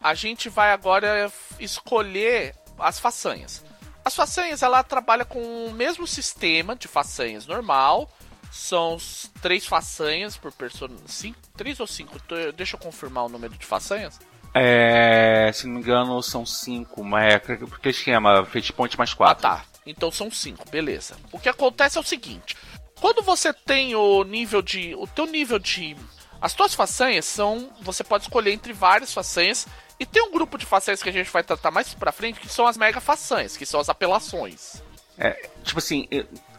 A 0.00 0.14
gente 0.14 0.50
vai 0.50 0.70
agora 0.70 1.32
escolher 1.58 2.54
as 2.78 2.98
façanhas. 2.98 3.64
As 4.04 4.14
façanhas 4.14 4.62
ela 4.62 4.82
trabalha 4.82 5.24
com 5.24 5.66
o 5.66 5.72
mesmo 5.72 6.06
sistema 6.06 6.76
de 6.76 6.86
façanhas 6.86 7.46
normal, 7.46 8.10
são 8.54 8.96
três 9.42 9.66
façanhas 9.66 10.36
por 10.36 10.52
personagem. 10.52 11.34
Três 11.56 11.80
ou 11.80 11.88
cinco? 11.88 12.16
Deixa 12.56 12.76
eu 12.76 12.80
confirmar 12.80 13.24
o 13.24 13.28
número 13.28 13.52
de 13.58 13.66
façanhas. 13.66 14.20
É, 14.54 15.50
se 15.52 15.66
não 15.66 15.74
me 15.74 15.80
engano, 15.80 16.22
são 16.22 16.46
cinco, 16.46 17.02
mas 17.02 17.34
é 17.34 17.38
porque 17.38 17.88
esquema, 17.88 18.46
fate 18.46 18.72
point 18.72 18.96
mais 18.96 19.12
quatro. 19.12 19.44
Ah, 19.48 19.56
tá. 19.56 19.64
Então 19.84 20.08
são 20.12 20.30
cinco, 20.30 20.70
beleza. 20.70 21.16
O 21.32 21.38
que 21.38 21.48
acontece 21.48 21.98
é 21.98 22.00
o 22.00 22.04
seguinte: 22.04 22.56
quando 23.00 23.22
você 23.22 23.52
tem 23.52 23.96
o 23.96 24.22
nível 24.22 24.62
de. 24.62 24.94
O 24.94 25.06
teu 25.08 25.26
nível 25.26 25.58
de. 25.58 25.96
As 26.40 26.54
tuas 26.54 26.74
façanhas 26.74 27.24
são. 27.24 27.70
Você 27.80 28.04
pode 28.04 28.24
escolher 28.24 28.52
entre 28.52 28.72
várias 28.72 29.12
façanhas. 29.12 29.66
E 29.98 30.06
tem 30.06 30.22
um 30.22 30.30
grupo 30.30 30.56
de 30.56 30.64
façanhas 30.64 31.02
que 31.02 31.08
a 31.08 31.12
gente 31.12 31.30
vai 31.30 31.42
tratar 31.42 31.72
mais 31.72 31.92
pra 31.92 32.12
frente, 32.12 32.40
que 32.40 32.48
são 32.48 32.66
as 32.66 32.76
mega 32.76 33.00
façanhas, 33.00 33.56
que 33.56 33.66
são 33.66 33.80
as 33.80 33.88
apelações. 33.88 34.82
É, 35.18 35.48
tipo 35.62 35.78
assim, 35.78 36.08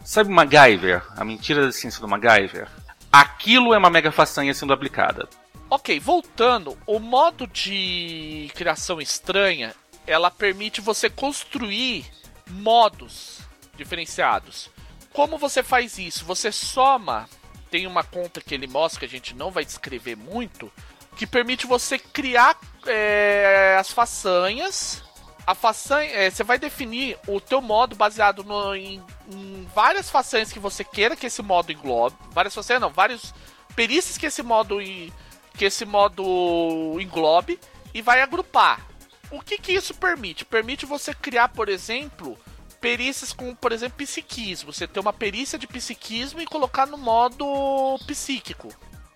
Sabe 0.06 0.30
MacGyver? 0.30 1.02
A 1.16 1.24
mentira 1.24 1.66
da 1.66 1.72
ciência 1.72 2.00
do 2.00 2.06
MacGyver? 2.06 2.68
Aquilo 3.10 3.74
é 3.74 3.78
uma 3.78 3.90
mega 3.90 4.12
façanha 4.12 4.54
sendo 4.54 4.72
aplicada. 4.72 5.28
Ok, 5.68 5.98
voltando, 5.98 6.78
o 6.86 7.00
modo 7.00 7.44
de 7.44 8.48
criação 8.54 9.00
estranha, 9.00 9.74
ela 10.06 10.30
permite 10.30 10.80
você 10.80 11.10
construir 11.10 12.06
modos 12.48 13.40
diferenciados. 13.76 14.70
Como 15.12 15.36
você 15.38 15.60
faz 15.60 15.98
isso? 15.98 16.24
Você 16.24 16.52
soma, 16.52 17.28
tem 17.68 17.84
uma 17.88 18.04
conta 18.04 18.40
que 18.40 18.54
ele 18.54 18.68
mostra 18.68 19.00
que 19.00 19.06
a 19.06 19.08
gente 19.08 19.34
não 19.34 19.50
vai 19.50 19.64
descrever 19.64 20.14
muito, 20.14 20.72
que 21.16 21.26
permite 21.26 21.66
você 21.66 21.98
criar 21.98 22.56
é, 22.86 23.76
as 23.76 23.90
façanhas 23.90 25.02
a 25.46 25.54
façanha, 25.54 26.10
é, 26.10 26.28
você 26.28 26.42
vai 26.42 26.58
definir 26.58 27.16
o 27.28 27.40
teu 27.40 27.62
modo 27.62 27.94
baseado 27.94 28.42
no, 28.42 28.74
em, 28.74 29.00
em, 29.30 29.68
várias 29.72 30.10
façanhas 30.10 30.52
que 30.52 30.58
você 30.58 30.82
queira 30.82 31.14
que 31.14 31.26
esse 31.26 31.40
modo 31.40 31.70
englobe. 31.70 32.16
Várias 32.32 32.54
façanhas 32.54 32.82
não, 32.82 32.90
vários 32.90 33.32
perícias 33.76 34.18
que 34.18 34.26
esse 34.26 34.42
modo 34.42 34.78
que 34.80 35.64
esse 35.64 35.84
modo 35.84 36.98
englobe 37.00 37.60
e 37.94 38.02
vai 38.02 38.20
agrupar. 38.20 38.84
O 39.30 39.40
que 39.40 39.56
que 39.56 39.72
isso 39.72 39.94
permite? 39.94 40.44
Permite 40.44 40.84
você 40.84 41.14
criar, 41.14 41.48
por 41.48 41.68
exemplo, 41.68 42.36
perícias 42.80 43.32
com, 43.32 43.54
por 43.54 43.72
exemplo, 43.72 43.98
psiquismo. 43.98 44.72
Você 44.72 44.86
ter 44.86 45.00
uma 45.00 45.12
perícia 45.12 45.58
de 45.58 45.66
psiquismo 45.66 46.40
e 46.40 46.46
colocar 46.46 46.86
no 46.86 46.98
modo 46.98 47.98
psíquico. 48.06 48.68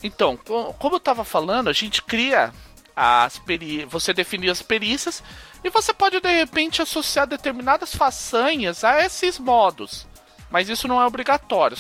Então, 0.02 0.36
como 0.78 0.94
eu 0.94 0.98
estava 0.98 1.24
falando, 1.24 1.68
a 1.68 1.72
gente 1.72 2.02
cria 2.02 2.52
as 2.96 3.38
peri 3.38 3.84
você 3.84 4.12
definir 4.12 4.50
as 4.50 4.62
perícias 4.62 5.22
e 5.62 5.70
você 5.70 5.92
pode 5.92 6.20
de 6.20 6.32
repente 6.32 6.82
associar 6.82 7.26
determinadas 7.26 7.94
façanhas 7.94 8.84
a 8.84 9.04
esses 9.04 9.38
modos. 9.38 10.06
Mas 10.50 10.68
isso 10.68 10.88
não 10.88 11.00
é 11.00 11.06
obrigatório. 11.06 11.76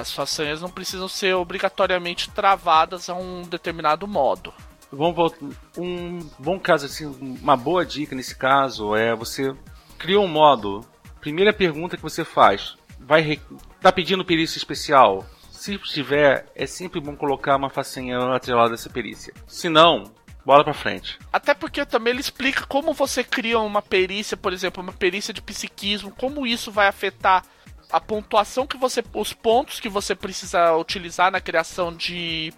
As 0.00 0.12
façanhas 0.12 0.62
não 0.62 0.70
precisam 0.70 1.08
ser 1.08 1.34
obrigatoriamente 1.34 2.30
travadas 2.30 3.10
a 3.10 3.14
um 3.14 3.42
determinado 3.42 4.08
modo. 4.08 4.52
Vamos. 4.90 5.34
Um 5.76 6.20
bom 6.38 6.58
caso, 6.58 6.86
assim, 6.86 7.04
uma 7.20 7.56
boa 7.56 7.84
dica 7.84 8.14
nesse 8.14 8.34
caso 8.34 8.94
é 8.94 9.14
você 9.14 9.54
criou 9.98 10.24
um 10.24 10.28
modo. 10.28 10.80
Primeira 11.20 11.52
pergunta 11.52 11.96
que 11.96 12.02
você 12.02 12.24
faz: 12.24 12.76
vai 12.98 13.40
tá 13.80 13.92
pedindo 13.92 14.24
perícia 14.24 14.56
especial? 14.56 15.26
Se 15.50 15.78
tiver, 15.78 16.46
é 16.54 16.66
sempre 16.66 17.00
bom 17.00 17.16
colocar 17.16 17.56
uma 17.56 17.70
façanha 17.70 18.18
atrelada 18.34 18.72
a 18.72 18.74
essa 18.74 18.90
perícia. 18.90 19.32
Se 19.46 19.68
não, 19.68 20.04
Bola 20.44 20.62
pra 20.62 20.74
frente. 20.74 21.18
Até 21.32 21.54
porque 21.54 21.86
também 21.86 22.12
ele 22.12 22.20
explica 22.20 22.66
como 22.66 22.92
você 22.92 23.24
cria 23.24 23.58
uma 23.58 23.80
perícia, 23.80 24.36
por 24.36 24.52
exemplo, 24.52 24.82
uma 24.82 24.92
perícia 24.92 25.32
de 25.32 25.40
psiquismo, 25.40 26.10
como 26.10 26.46
isso 26.46 26.70
vai 26.70 26.86
afetar 26.86 27.44
a 27.90 28.00
pontuação 28.00 28.66
que 28.66 28.76
você. 28.76 29.02
os 29.14 29.32
pontos 29.32 29.80
que 29.80 29.88
você 29.88 30.14
precisa 30.14 30.76
utilizar 30.76 31.30
na 31.30 31.40
criação 31.40 31.94
de. 31.94 32.52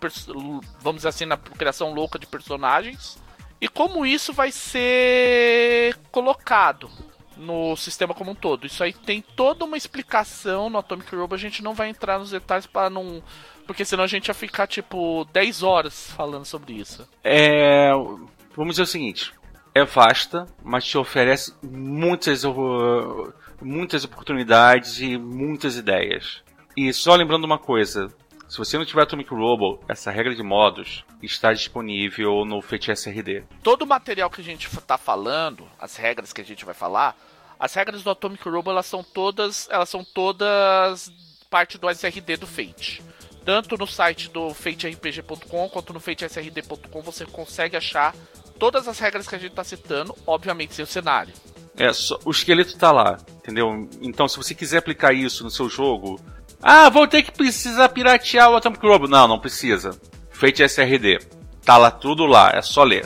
vamos 0.81 1.01
dizer 1.01 1.09
assim, 1.09 1.27
na 1.27 1.37
criação 1.37 1.93
louca 1.93 2.19
de 2.19 2.27
personagens. 2.27 3.19
e 3.61 3.69
como 3.69 4.05
isso 4.05 4.33
vai 4.33 4.51
ser 4.51 5.97
colocado 6.11 6.91
no 7.37 7.77
sistema 7.77 8.15
como 8.15 8.31
um 8.31 8.35
todo. 8.35 8.67
Isso 8.67 8.83
aí 8.83 8.93
tem 8.93 9.21
toda 9.21 9.65
uma 9.65 9.77
explicação 9.77 10.71
no 10.71 10.79
Atomic 10.79 11.15
Robo, 11.15 11.35
a 11.35 11.39
gente 11.39 11.63
não 11.63 11.75
vai 11.75 11.89
entrar 11.89 12.19
nos 12.19 12.31
detalhes 12.31 12.67
para 12.67 12.91
não. 12.91 13.23
Porque 13.67 13.85
senão 13.85 14.05
a 14.05 14.09
gente 14.09 14.29
ia 14.29 14.35
ficar 14.35 14.67
tipo 14.67 15.27
10 15.33 15.63
horas 15.63 16.11
falando 16.13 16.45
sobre 16.45 16.75
isso. 16.75 17.07
É. 17.23 17.91
Vamos 18.55 18.75
dizer 18.75 18.83
o 18.83 18.87
seguinte: 18.87 19.33
é 19.75 19.85
vasta, 19.85 20.47
mas 20.63 20.85
te 20.85 20.97
oferece 20.97 21.55
muitas, 21.63 22.45
uh, 22.45 23.33
muitas 23.61 24.05
oportunidades 24.05 25.01
e 25.01 25.19
muitas 25.19 25.77
ideias. 25.77 26.43
E 26.77 26.93
só 26.93 27.15
lembrando 27.15 27.45
uma 27.45 27.59
coisa: 27.59 28.11
se 28.49 28.59
você 28.59 28.79
não 28.79 28.85
tiver 28.85 29.03
Atomic 29.03 29.29
Robo, 29.35 29.81
essa 29.89 30.11
regra 30.11 30.35
de 30.35 30.43
modos 30.43 31.05
está 31.23 31.53
disponível 31.53 32.45
no 32.45 32.63
Fate 32.63 32.93
SRD. 32.93 33.45
Todo 33.63 33.83
o 33.83 33.87
material 33.87 34.31
que 34.31 34.41
a 34.41 34.45
gente 34.45 34.67
está 34.67 34.97
falando, 34.97 35.69
as 35.81 35.97
regras 35.97 36.33
que 36.33 36.41
a 36.41 36.45
gente 36.45 36.65
vai 36.65 36.75
falar, 36.75 37.17
as 37.59 37.75
regras 37.75 38.03
do 38.03 38.11
Atomic 38.11 38.49
Robo 38.49 38.71
elas 38.71 38.87
são 38.87 39.03
todas, 39.03 39.69
elas 39.71 39.89
são 39.89 40.05
todas 40.05 41.11
parte 41.51 41.79
do 41.79 41.89
SRD 41.89 42.37
do 42.37 42.47
Fate. 42.47 43.03
Tanto 43.45 43.77
no 43.79 43.87
site 43.87 44.29
do 44.29 44.53
faterpg.com 44.53 45.69
quanto 45.69 45.93
no 45.93 46.01
fatesrd.com 46.01 47.03
você 47.03 47.25
consegue 47.25 47.77
achar 47.77 48.15
todas 48.59 48.89
as 48.89 48.99
regras 48.99 49.29
que 49.29 49.35
a 49.35 49.39
gente 49.39 49.51
está 49.51 49.63
citando, 49.63 50.17
obviamente 50.27 50.75
sem 50.75 50.83
o 50.83 50.87
cenário. 50.87 51.33
É, 51.77 51.93
só, 51.93 52.19
o 52.25 52.31
esqueleto 52.31 52.71
está 52.71 52.91
lá, 52.91 53.19
entendeu? 53.39 53.89
Então, 54.01 54.27
se 54.27 54.37
você 54.37 54.55
quiser 54.55 54.79
aplicar 54.79 55.13
isso 55.13 55.45
no 55.45 55.51
seu 55.51 55.69
jogo, 55.69 56.21
ah, 56.63 56.89
vou 56.89 57.07
ter 57.07 57.23
que 57.23 57.31
precisar 57.31 57.91
piratear 57.91 58.51
o 58.51 58.57
Atomic 58.57 58.85
Robo. 58.85 59.07
Não, 59.07 59.29
não 59.29 59.39
precisa. 59.39 59.99
Fate 60.31 60.63
SRD. 60.63 61.21
Tá 61.65 61.77
lá 61.77 61.91
tudo 61.91 62.27
lá, 62.27 62.51
é 62.55 62.63
só 62.63 62.83
ler. 62.83 63.05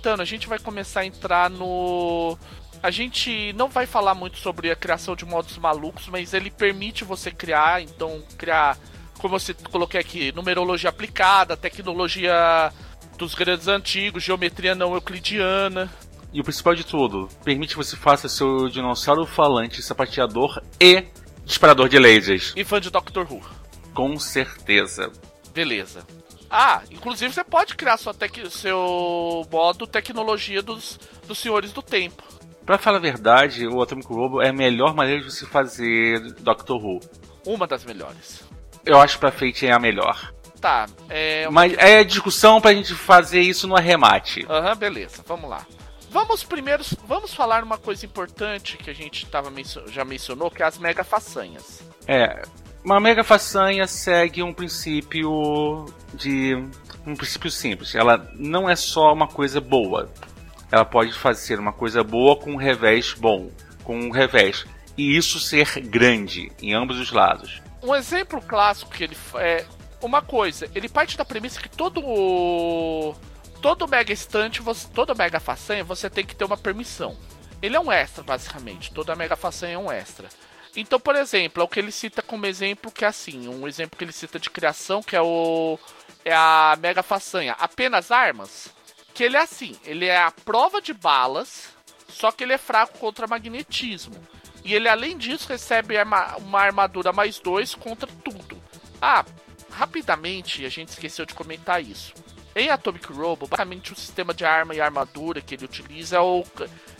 Aproveitando, 0.00 0.22
a 0.22 0.24
gente 0.24 0.48
vai 0.48 0.58
começar 0.58 1.00
a 1.00 1.06
entrar 1.06 1.50
no. 1.50 2.38
A 2.82 2.90
gente 2.90 3.52
não 3.52 3.68
vai 3.68 3.84
falar 3.84 4.14
muito 4.14 4.38
sobre 4.38 4.70
a 4.70 4.76
criação 4.76 5.14
de 5.14 5.26
modos 5.26 5.58
malucos, 5.58 6.08
mas 6.08 6.32
ele 6.32 6.50
permite 6.50 7.04
você 7.04 7.30
criar, 7.30 7.82
então 7.82 8.22
criar, 8.38 8.78
como 9.18 9.36
eu 9.36 9.40
coloquei 9.70 10.00
aqui, 10.00 10.32
numerologia 10.32 10.88
aplicada, 10.88 11.54
tecnologia 11.54 12.72
dos 13.18 13.34
grandes 13.34 13.68
antigos, 13.68 14.22
geometria 14.22 14.74
não 14.74 14.94
euclidiana. 14.94 15.92
E 16.32 16.40
o 16.40 16.44
principal 16.44 16.74
de 16.74 16.84
tudo, 16.84 17.28
permite 17.44 17.74
que 17.74 17.84
você 17.84 17.94
faça 17.94 18.26
seu 18.26 18.70
dinossauro 18.70 19.26
falante, 19.26 19.82
sapateador 19.82 20.62
e 20.80 21.04
disparador 21.44 21.90
de 21.90 21.98
lasers. 21.98 22.54
E 22.56 22.64
fã 22.64 22.80
de 22.80 22.88
Doctor 22.88 23.30
Who. 23.30 23.42
Com 23.92 24.18
certeza. 24.18 25.12
Beleza. 25.52 26.06
Ah, 26.50 26.82
inclusive 26.90 27.32
você 27.32 27.44
pode 27.44 27.76
criar 27.76 27.96
sua 27.96 28.14
seu 28.50 29.46
modo 29.50 29.86
tecnologia 29.86 30.60
dos, 30.60 30.98
dos 31.26 31.38
senhores 31.38 31.72
do 31.72 31.80
tempo. 31.80 32.22
Pra 32.66 32.76
falar 32.76 32.98
a 32.98 33.00
verdade, 33.00 33.66
o 33.66 33.80
Atomic 33.80 34.08
Robo 34.08 34.42
é 34.42 34.48
a 34.48 34.52
melhor 34.52 34.94
maneira 34.94 35.22
de 35.22 35.30
você 35.30 35.46
fazer 35.46 36.20
Doctor 36.40 36.84
Who. 36.84 37.00
Uma 37.46 37.66
das 37.66 37.84
melhores. 37.84 38.42
Eu 38.84 39.00
acho 39.00 39.14
que 39.14 39.20
pra 39.20 39.32
Fate 39.32 39.66
é 39.66 39.72
a 39.72 39.78
melhor. 39.78 40.32
Tá, 40.60 40.86
é. 41.08 41.48
Mas 41.48 41.72
é 41.78 42.04
discussão 42.04 42.60
pra 42.60 42.74
gente 42.74 42.94
fazer 42.94 43.40
isso 43.40 43.66
no 43.66 43.76
arremate. 43.76 44.44
Aham, 44.48 44.70
uhum, 44.70 44.76
beleza, 44.76 45.24
vamos 45.26 45.48
lá. 45.48 45.66
Vamos 46.10 46.42
primeiro, 46.42 46.82
vamos 47.06 47.32
falar 47.32 47.62
uma 47.62 47.78
coisa 47.78 48.04
importante 48.04 48.76
que 48.76 48.90
a 48.90 48.94
gente 48.94 49.24
tava, 49.26 49.50
já 49.86 50.04
mencionou, 50.04 50.50
que 50.50 50.62
é 50.62 50.66
as 50.66 50.76
mega 50.76 51.04
façanhas. 51.04 51.82
É, 52.06 52.42
uma 52.84 53.00
mega 53.00 53.22
façanha 53.22 53.86
segue 53.86 54.42
um 54.42 54.52
princípio 54.52 55.86
de 56.14 56.54
um 57.06 57.14
princípio 57.14 57.50
simples. 57.50 57.94
Ela 57.94 58.30
não 58.34 58.68
é 58.68 58.76
só 58.76 59.12
uma 59.12 59.28
coisa 59.28 59.60
boa. 59.60 60.10
Ela 60.70 60.84
pode 60.84 61.12
fazer 61.12 61.58
uma 61.58 61.72
coisa 61.72 62.02
boa 62.04 62.36
com 62.36 62.52
um 62.52 62.56
revés 62.56 63.12
bom, 63.14 63.50
com 63.82 63.98
um 63.98 64.10
revés 64.10 64.64
e 64.96 65.16
isso 65.16 65.40
ser 65.40 65.80
grande 65.80 66.52
em 66.60 66.74
ambos 66.74 66.98
os 66.98 67.10
lados. 67.10 67.62
Um 67.82 67.94
exemplo 67.94 68.40
clássico 68.40 68.90
que 68.90 69.04
ele 69.04 69.16
é 69.36 69.64
uma 70.02 70.22
coisa, 70.22 70.68
ele 70.74 70.88
parte 70.88 71.16
da 71.16 71.24
premissa 71.24 71.60
que 71.60 71.68
todo 71.68 72.02
todo 73.60 73.88
mega 73.88 74.12
estante, 74.12 74.62
você, 74.62 74.88
toda 74.88 75.14
mega 75.14 75.38
façanha, 75.38 75.84
você 75.84 76.08
tem 76.08 76.24
que 76.24 76.34
ter 76.34 76.44
uma 76.44 76.56
permissão. 76.56 77.16
Ele 77.62 77.76
é 77.76 77.80
um 77.80 77.92
extra, 77.92 78.24
basicamente. 78.24 78.92
Toda 78.92 79.14
mega 79.14 79.36
façanha 79.36 79.74
é 79.74 79.78
um 79.78 79.92
extra. 79.92 80.28
Então, 80.76 81.00
por 81.00 81.16
exemplo, 81.16 81.62
é 81.62 81.64
o 81.64 81.68
que 81.68 81.80
ele 81.80 81.90
cita 81.90 82.22
como 82.22 82.46
exemplo 82.46 82.92
que 82.92 83.04
é 83.04 83.08
assim, 83.08 83.48
um 83.48 83.66
exemplo 83.66 83.98
que 83.98 84.04
ele 84.04 84.12
cita 84.12 84.38
de 84.38 84.50
criação, 84.50 85.02
que 85.02 85.16
é 85.16 85.20
o 85.20 85.78
é 86.24 86.34
a 86.34 86.76
mega 86.78 87.02
façanha, 87.02 87.56
apenas 87.58 88.10
armas, 88.10 88.68
que 89.14 89.24
ele 89.24 89.36
é 89.36 89.40
assim, 89.40 89.76
ele 89.84 90.04
é 90.04 90.20
a 90.20 90.30
prova 90.30 90.80
de 90.80 90.92
balas, 90.92 91.68
só 92.08 92.30
que 92.30 92.44
ele 92.44 92.52
é 92.52 92.58
fraco 92.58 92.98
contra 92.98 93.26
magnetismo. 93.26 94.14
E 94.62 94.74
ele 94.74 94.88
além 94.88 95.16
disso 95.16 95.48
recebe 95.48 95.94
uma 96.38 96.60
armadura 96.60 97.12
mais 97.12 97.38
dois 97.38 97.74
contra 97.74 98.10
tudo. 98.22 98.62
Ah, 99.00 99.24
rapidamente, 99.70 100.66
a 100.66 100.68
gente 100.68 100.88
esqueceu 100.88 101.24
de 101.24 101.34
comentar 101.34 101.82
isso. 101.82 102.12
Em 102.54 102.68
Atomic 102.68 103.10
Robo, 103.12 103.46
basicamente 103.46 103.92
o 103.92 103.96
sistema 103.96 104.34
de 104.34 104.44
arma 104.44 104.74
e 104.74 104.80
armadura 104.80 105.40
que 105.40 105.54
ele 105.54 105.64
utiliza 105.64 106.16
é 106.16 106.20
o, 106.20 106.44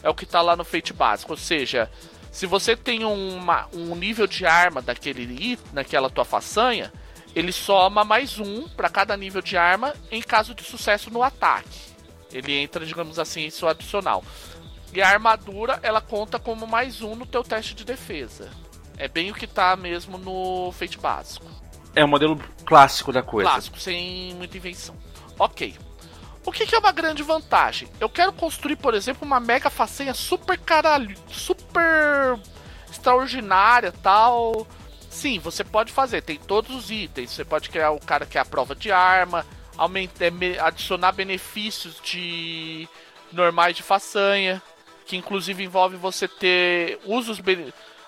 é 0.02 0.08
o 0.08 0.14
que 0.14 0.24
está 0.24 0.40
lá 0.40 0.56
no 0.56 0.64
Fate 0.64 0.92
básico. 0.92 1.32
Ou 1.32 1.36
seja, 1.36 1.90
se 2.30 2.46
você 2.46 2.76
tem 2.76 3.04
uma, 3.04 3.66
um 3.72 3.94
nível 3.94 4.26
de 4.26 4.46
arma 4.46 4.80
daquele 4.80 5.58
naquela 5.72 6.08
tua 6.08 6.24
façanha, 6.24 6.92
ele 7.34 7.52
soma 7.52 8.04
mais 8.04 8.38
um 8.38 8.68
para 8.68 8.88
cada 8.88 9.16
nível 9.16 9.42
de 9.42 9.56
arma 9.56 9.94
em 10.10 10.22
caso 10.22 10.54
de 10.54 10.62
sucesso 10.62 11.10
no 11.10 11.22
ataque. 11.22 11.90
Ele 12.32 12.56
entra, 12.56 12.86
digamos 12.86 13.18
assim, 13.18 13.42
em 13.42 13.50
seu 13.50 13.68
adicional. 13.68 14.24
E 14.92 15.00
a 15.00 15.08
armadura, 15.08 15.78
ela 15.82 16.00
conta 16.00 16.38
como 16.38 16.66
mais 16.66 17.02
um 17.02 17.14
no 17.14 17.26
teu 17.26 17.42
teste 17.42 17.74
de 17.74 17.84
defesa. 17.84 18.50
É 18.96 19.08
bem 19.08 19.30
o 19.30 19.34
que 19.34 19.44
está 19.44 19.74
mesmo 19.76 20.18
no 20.18 20.72
Fate 20.72 20.98
básico. 20.98 21.46
É 21.94 22.04
o 22.04 22.08
modelo 22.08 22.40
clássico 22.64 23.12
da 23.12 23.22
coisa. 23.22 23.50
Clássico, 23.50 23.78
sem 23.78 24.34
muita 24.34 24.56
invenção. 24.56 24.96
Ok. 25.38 25.74
O 26.44 26.50
que, 26.50 26.66
que, 26.66 26.74
é 26.74 26.78
uma 26.78 26.92
grande 26.92 27.22
vantagem? 27.22 27.88
Eu 28.00 28.08
quero 28.08 28.32
construir, 28.32 28.76
por 28.76 28.94
exemplo, 28.94 29.26
uma 29.26 29.38
mega 29.38 29.68
façanha 29.68 30.14
super 30.14 30.58
caralho, 30.58 31.14
super 31.28 32.38
extraordinária, 32.90 33.92
tal. 34.02 34.66
Sim, 35.10 35.38
você 35.38 35.62
pode 35.62 35.92
fazer, 35.92 36.22
tem 36.22 36.36
todos 36.36 36.74
os 36.74 36.90
itens. 36.90 37.30
Você 37.32 37.44
pode 37.44 37.68
criar 37.68 37.90
o 37.90 38.00
cara 38.00 38.24
que 38.24 38.38
é 38.38 38.40
a 38.40 38.44
prova 38.44 38.74
de 38.74 38.90
arma, 38.90 39.46
aumentar, 39.76 40.26
adicionar 40.64 41.12
benefícios 41.12 42.00
de 42.02 42.88
normais 43.32 43.76
de 43.76 43.82
façanha, 43.82 44.62
que 45.06 45.16
inclusive 45.16 45.62
envolve 45.62 45.96
você 45.96 46.26
ter 46.26 46.98
usos 47.04 47.38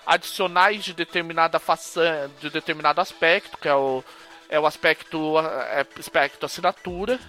adicionais 0.05 0.83
de 0.83 0.93
determinada 0.93 1.59
façanha, 1.59 2.29
de 2.39 2.49
determinado 2.49 2.99
aspecto, 2.99 3.57
que 3.57 3.67
é 3.67 3.75
o, 3.75 4.03
é 4.49 4.59
o 4.59 4.65
aspecto, 4.65 5.39
é, 5.39 5.85
aspecto 5.99 6.45
assinatura, 6.45 7.19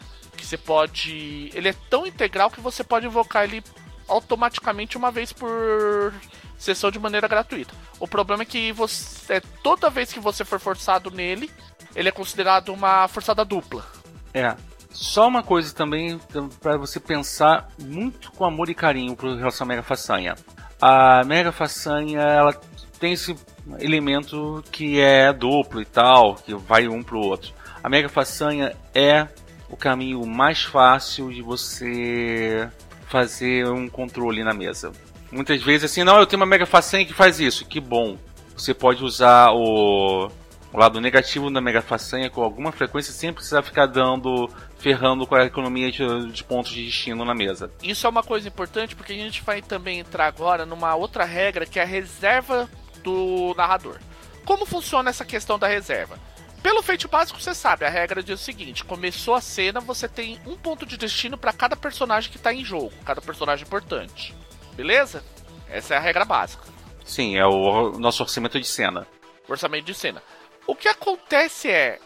que 0.44 0.50
você 0.50 0.58
pode. 0.58 1.50
Ele 1.54 1.70
é 1.70 1.74
tão 1.88 2.06
integral 2.06 2.50
que 2.50 2.60
você 2.60 2.84
pode 2.84 3.06
invocar 3.06 3.44
ele 3.44 3.64
automaticamente 4.06 4.98
uma 4.98 5.10
vez 5.10 5.32
por 5.32 6.12
sessão 6.58 6.90
de 6.90 6.98
maneira 6.98 7.26
gratuita. 7.26 7.74
O 7.98 8.06
problema 8.06 8.42
é 8.42 8.46
que 8.46 8.70
você, 8.72 9.40
toda 9.62 9.90
vez 9.90 10.12
que 10.12 10.20
você 10.20 10.44
for 10.44 10.60
forçado 10.60 11.10
nele, 11.10 11.50
ele 11.96 12.08
é 12.08 12.12
considerado 12.12 12.68
uma 12.68 13.08
forçada 13.08 13.44
dupla. 13.44 13.84
É. 14.32 14.54
Só 14.90 15.26
uma 15.26 15.42
coisa 15.42 15.74
também 15.74 16.20
para 16.60 16.76
você 16.76 17.00
pensar 17.00 17.68
muito 17.80 18.30
com 18.32 18.44
amor 18.44 18.68
e 18.68 18.74
carinho 18.74 19.16
em 19.20 19.38
relação 19.38 19.64
à 19.64 19.68
Mega 19.68 19.82
Façanha. 19.82 20.36
A 20.80 21.24
Mega 21.24 21.50
Façanha 21.50 22.20
ela 22.20 22.52
tem 23.00 23.14
esse 23.14 23.34
elemento 23.80 24.62
que 24.70 25.00
é 25.00 25.32
duplo 25.32 25.80
e 25.80 25.84
tal, 25.84 26.36
que 26.36 26.54
vai 26.54 26.86
um 26.86 27.02
pro 27.02 27.18
outro. 27.18 27.52
A 27.82 27.88
Mega 27.88 28.08
Façanha 28.08 28.76
é 28.94 29.26
o 29.74 29.76
caminho 29.76 30.24
mais 30.24 30.62
fácil 30.62 31.32
de 31.32 31.42
você 31.42 32.70
fazer 33.08 33.66
um 33.66 33.88
controle 33.88 34.44
na 34.44 34.54
mesa. 34.54 34.92
Muitas 35.32 35.60
vezes 35.64 35.90
assim, 35.90 36.04
não, 36.04 36.16
eu 36.20 36.26
tenho 36.26 36.40
uma 36.40 36.46
Mega 36.46 36.64
Façanha 36.64 37.04
que 37.04 37.12
faz 37.12 37.40
isso, 37.40 37.64
que 37.66 37.80
bom. 37.80 38.16
Você 38.56 38.72
pode 38.72 39.02
usar 39.02 39.50
o, 39.50 40.30
o 40.72 40.78
lado 40.78 41.00
negativo 41.00 41.50
da 41.50 41.60
Mega 41.60 41.82
Façanha 41.82 42.30
com 42.30 42.40
alguma 42.40 42.70
frequência 42.70 43.12
sem 43.12 43.32
precisar 43.32 43.62
ficar 43.62 43.86
dando 43.86 44.48
ferrando 44.78 45.26
com 45.26 45.34
a 45.34 45.44
economia 45.44 45.90
de, 45.90 46.30
de, 46.30 46.44
pontos 46.44 46.70
de 46.70 46.84
destino 46.84 47.24
na 47.24 47.34
mesa. 47.34 47.68
Isso 47.82 48.06
é 48.06 48.10
uma 48.10 48.22
coisa 48.22 48.46
importante 48.46 48.94
porque 48.94 49.12
a 49.12 49.16
gente 49.16 49.42
vai 49.42 49.60
também 49.60 49.98
entrar 49.98 50.26
agora 50.26 50.64
numa 50.64 50.94
outra 50.94 51.24
regra 51.24 51.66
que 51.66 51.80
é 51.80 51.82
a 51.82 51.86
reserva 51.86 52.70
do 53.02 53.52
narrador. 53.56 53.98
Como 54.44 54.64
funciona 54.64 55.10
essa 55.10 55.24
questão 55.24 55.58
da 55.58 55.66
reserva? 55.66 56.16
Pelo 56.64 56.82
feito 56.82 57.08
básico, 57.08 57.38
você 57.38 57.54
sabe, 57.54 57.84
a 57.84 57.90
regra 57.90 58.22
diz 58.22 58.40
o 58.40 58.42
seguinte: 58.42 58.84
começou 58.84 59.34
a 59.34 59.40
cena, 59.42 59.80
você 59.80 60.08
tem 60.08 60.40
um 60.46 60.56
ponto 60.56 60.86
de 60.86 60.96
destino 60.96 61.36
para 61.36 61.52
cada 61.52 61.76
personagem 61.76 62.30
que 62.30 62.38
está 62.38 62.54
em 62.54 62.64
jogo, 62.64 62.90
cada 63.04 63.20
personagem 63.20 63.66
importante. 63.66 64.34
Beleza? 64.72 65.22
Essa 65.68 65.92
é 65.92 65.96
a 65.98 66.00
regra 66.00 66.24
básica. 66.24 66.64
Sim, 67.04 67.36
é 67.36 67.44
o 67.44 67.98
nosso 67.98 68.22
orçamento 68.22 68.58
de 68.58 68.66
cena. 68.66 69.06
orçamento 69.46 69.84
de 69.84 69.92
cena. 69.92 70.22
O 70.66 70.74
que 70.74 70.88
acontece 70.88 71.70
é 71.70 72.00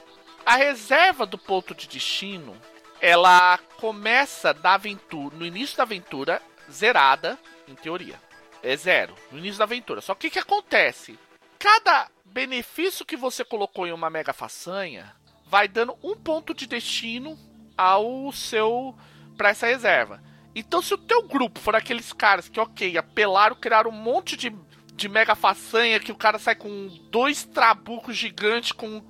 a 0.44 0.56
reserva 0.56 1.24
do 1.24 1.38
ponto 1.38 1.72
de 1.72 1.86
destino, 1.86 2.56
ela 3.00 3.58
começa 3.76 4.52
da 4.52 4.74
aventura, 4.74 5.36
no 5.36 5.46
início 5.46 5.76
da 5.76 5.84
aventura 5.84 6.42
zerada, 6.68 7.38
em 7.68 7.76
teoria. 7.76 8.20
É 8.60 8.76
zero 8.76 9.14
no 9.30 9.38
início 9.38 9.58
da 9.58 9.66
aventura. 9.66 10.00
Só 10.00 10.16
que 10.16 10.26
o 10.26 10.30
que 10.32 10.40
acontece? 10.40 11.16
Cada 11.60 12.08
benefício 12.38 13.04
que 13.04 13.16
você 13.16 13.44
colocou 13.44 13.84
em 13.84 13.92
uma 13.92 14.08
mega 14.08 14.32
façanha 14.32 15.12
vai 15.44 15.66
dando 15.66 15.96
um 16.04 16.14
ponto 16.14 16.54
de 16.54 16.68
destino 16.68 17.36
ao 17.76 18.30
seu 18.30 18.96
para 19.36 19.48
essa 19.48 19.66
reserva. 19.66 20.22
Então, 20.54 20.80
se 20.80 20.94
o 20.94 20.98
teu 20.98 21.26
grupo 21.26 21.58
for 21.58 21.74
aqueles 21.74 22.12
caras 22.12 22.48
que, 22.48 22.60
ok, 22.60 22.96
apelaram, 22.96 23.56
criaram 23.56 23.90
um 23.90 23.92
monte 23.92 24.36
de, 24.36 24.54
de 24.94 25.08
mega 25.08 25.34
façanha, 25.34 25.98
que 25.98 26.12
o 26.12 26.16
cara 26.16 26.38
sai 26.38 26.54
com 26.54 26.86
dois 27.10 27.44
trabucos 27.44 28.16
gigantes 28.16 28.70
com 28.70 29.02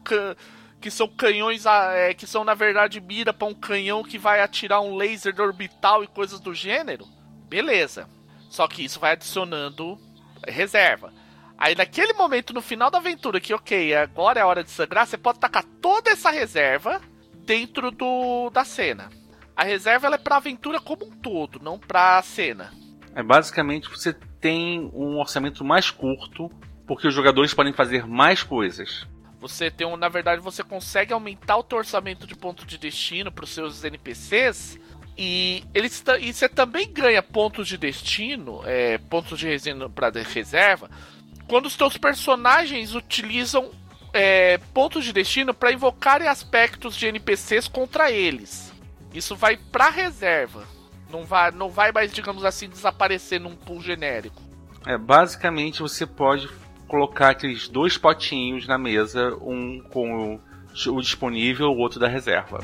que 0.80 0.90
são 0.90 1.06
canhões 1.06 1.66
é, 1.66 2.14
que 2.14 2.26
são 2.26 2.44
na 2.44 2.54
verdade 2.54 2.98
mira 2.98 3.34
para 3.34 3.48
um 3.48 3.54
canhão 3.54 4.02
que 4.02 4.16
vai 4.16 4.40
atirar 4.40 4.80
um 4.80 4.96
laser 4.96 5.38
orbital 5.38 6.02
e 6.02 6.06
coisas 6.06 6.40
do 6.40 6.54
gênero, 6.54 7.06
beleza. 7.46 8.08
Só 8.48 8.66
que 8.66 8.82
isso 8.82 8.98
vai 8.98 9.12
adicionando 9.12 9.98
reserva. 10.46 11.12
Aí 11.58 11.74
naquele 11.74 12.12
momento, 12.12 12.54
no 12.54 12.62
final 12.62 12.88
da 12.88 12.98
aventura, 12.98 13.40
que 13.40 13.52
ok, 13.52 13.94
agora 13.96 14.38
é 14.38 14.42
a 14.42 14.46
hora 14.46 14.62
de 14.62 14.70
sangrar, 14.70 15.06
você 15.06 15.18
pode 15.18 15.40
tacar 15.40 15.64
toda 15.82 16.10
essa 16.10 16.30
reserva 16.30 17.00
dentro 17.44 17.90
do 17.90 18.48
da 18.50 18.64
cena. 18.64 19.10
A 19.56 19.64
reserva 19.64 20.06
ela 20.06 20.14
é 20.14 20.18
pra 20.18 20.36
aventura 20.36 20.80
como 20.80 21.06
um 21.06 21.10
todo, 21.10 21.58
não 21.60 21.76
pra 21.76 22.22
cena. 22.22 22.72
É 23.12 23.24
basicamente 23.24 23.90
você 23.90 24.12
tem 24.40 24.88
um 24.94 25.18
orçamento 25.18 25.64
mais 25.64 25.90
curto, 25.90 26.48
porque 26.86 27.08
os 27.08 27.14
jogadores 27.14 27.52
podem 27.52 27.72
fazer 27.72 28.06
mais 28.06 28.40
coisas. 28.44 29.04
Você 29.40 29.68
tem 29.68 29.84
um, 29.84 29.96
na 29.96 30.08
verdade, 30.08 30.40
você 30.40 30.62
consegue 30.62 31.12
aumentar 31.12 31.56
o 31.56 31.62
teu 31.64 31.78
orçamento 31.78 32.24
de 32.24 32.36
ponto 32.36 32.64
de 32.64 32.78
destino 32.78 33.32
para 33.32 33.44
os 33.44 33.50
seus 33.50 33.82
NPCs 33.82 34.78
e 35.16 35.64
eles 35.74 36.04
e 36.20 36.32
você 36.32 36.48
também 36.48 36.92
ganha 36.92 37.20
pontos 37.20 37.66
de 37.66 37.76
destino, 37.76 38.62
é, 38.64 38.98
pontos 38.98 39.36
de 39.38 39.48
resina 39.48 39.88
para 39.88 40.10
reserva, 40.10 40.88
quando 41.48 41.66
os 41.66 41.76
teus 41.76 41.96
personagens 41.96 42.94
utilizam 42.94 43.70
é, 44.12 44.58
pontos 44.72 45.04
de 45.04 45.12
destino 45.12 45.54
para 45.54 45.72
invocarem 45.72 46.28
aspectos 46.28 46.94
de 46.94 47.06
NPCs 47.06 47.66
contra 47.66 48.10
eles. 48.12 48.72
Isso 49.12 49.34
vai 49.34 49.56
pra 49.56 49.88
reserva. 49.88 50.64
Não 51.10 51.24
vai, 51.24 51.50
não 51.50 51.70
vai 51.70 51.90
mais, 51.90 52.12
digamos 52.12 52.44
assim, 52.44 52.68
desaparecer 52.68 53.40
num 53.40 53.56
pool 53.56 53.80
genérico. 53.80 54.42
É, 54.86 54.98
basicamente 54.98 55.80
você 55.80 56.06
pode 56.06 56.48
colocar 56.86 57.30
aqueles 57.30 57.68
dois 57.68 57.96
potinhos 57.96 58.66
na 58.66 58.78
mesa, 58.78 59.34
um 59.40 59.80
com 59.90 60.34
o, 60.34 60.92
o 60.92 61.00
disponível, 61.00 61.68
o 61.68 61.78
outro 61.78 61.98
da 61.98 62.08
reserva. 62.08 62.58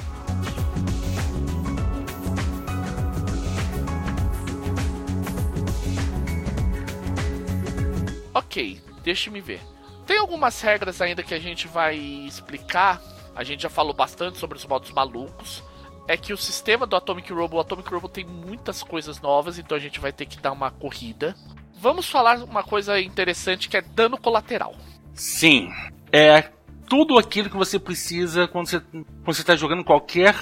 Ok, 8.34 8.80
deixe-me 9.02 9.40
ver. 9.40 9.60
Tem 10.06 10.18
algumas 10.18 10.60
regras 10.60 11.00
ainda 11.00 11.22
que 11.22 11.32
a 11.32 11.38
gente 11.38 11.68
vai 11.68 11.96
explicar. 11.96 13.00
A 13.34 13.42
gente 13.44 13.62
já 13.62 13.70
falou 13.70 13.94
bastante 13.94 14.38
sobre 14.38 14.58
os 14.58 14.66
modos 14.66 14.90
malucos 14.90 15.62
é 16.06 16.16
que 16.16 16.32
o 16.32 16.36
sistema 16.36 16.86
do 16.86 16.96
Atomic 16.96 17.32
Robo, 17.32 17.56
o 17.56 17.60
Atomic 17.60 17.88
Robo 17.92 18.08
tem 18.08 18.24
muitas 18.24 18.82
coisas 18.82 19.20
novas, 19.20 19.58
então 19.58 19.76
a 19.76 19.80
gente 19.80 19.98
vai 19.98 20.12
ter 20.12 20.26
que 20.26 20.38
dar 20.38 20.52
uma 20.52 20.70
corrida. 20.70 21.34
Vamos 21.80 22.08
falar 22.08 22.42
uma 22.44 22.62
coisa 22.62 23.00
interessante 23.00 23.68
que 23.68 23.76
é 23.76 23.82
dano 23.82 24.18
colateral. 24.18 24.74
Sim, 25.12 25.70
é 26.12 26.50
tudo 26.88 27.18
aquilo 27.18 27.48
que 27.48 27.56
você 27.56 27.78
precisa 27.78 28.46
quando 28.46 28.68
você 28.68 28.80
quando 28.80 29.36
está 29.36 29.56
jogando 29.56 29.84
qualquer 29.84 30.34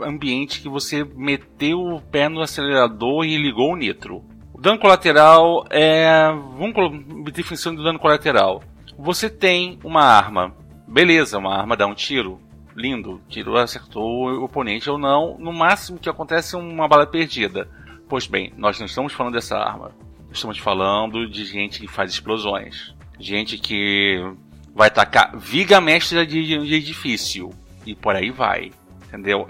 ambiente 0.00 0.60
que 0.60 0.68
você 0.68 1.04
meteu 1.04 1.78
o 1.78 2.00
pé 2.00 2.28
no 2.28 2.42
acelerador 2.42 3.24
e 3.24 3.36
ligou 3.36 3.72
o 3.72 3.76
nitro. 3.76 4.22
Dano 4.58 4.78
colateral 4.78 5.64
é. 5.70 6.32
Vamos 6.56 7.32
definição 7.32 7.74
do 7.74 7.82
dano 7.82 7.98
colateral. 7.98 8.62
Você 8.98 9.30
tem 9.30 9.78
uma 9.84 10.02
arma, 10.02 10.52
beleza, 10.86 11.38
uma 11.38 11.56
arma 11.56 11.76
dá 11.76 11.86
um 11.86 11.94
tiro 11.94 12.40
lindo, 12.74 13.20
tirou, 13.28 13.56
acertou 13.56 14.02
o 14.02 14.44
oponente 14.44 14.90
ou 14.90 14.98
não. 14.98 15.36
No 15.38 15.52
máximo 15.52 15.98
que 15.98 16.08
acontece 16.08 16.56
é 16.56 16.58
uma 16.58 16.88
bala 16.88 17.06
perdida. 17.06 17.68
Pois 18.08 18.26
bem, 18.26 18.52
nós 18.56 18.78
não 18.78 18.86
estamos 18.86 19.12
falando 19.12 19.34
dessa 19.34 19.56
arma. 19.56 19.92
Estamos 20.32 20.58
falando 20.58 21.28
de 21.28 21.44
gente 21.44 21.80
que 21.80 21.86
faz 21.86 22.10
explosões. 22.10 22.94
Gente 23.18 23.58
que 23.58 24.20
vai 24.74 24.88
atacar 24.88 25.36
viga 25.36 25.80
mestra 25.80 26.26
de, 26.26 26.66
de 26.66 26.74
edifício. 26.74 27.50
E 27.86 27.94
por 27.94 28.16
aí 28.16 28.30
vai. 28.30 28.72
Entendeu? 29.06 29.46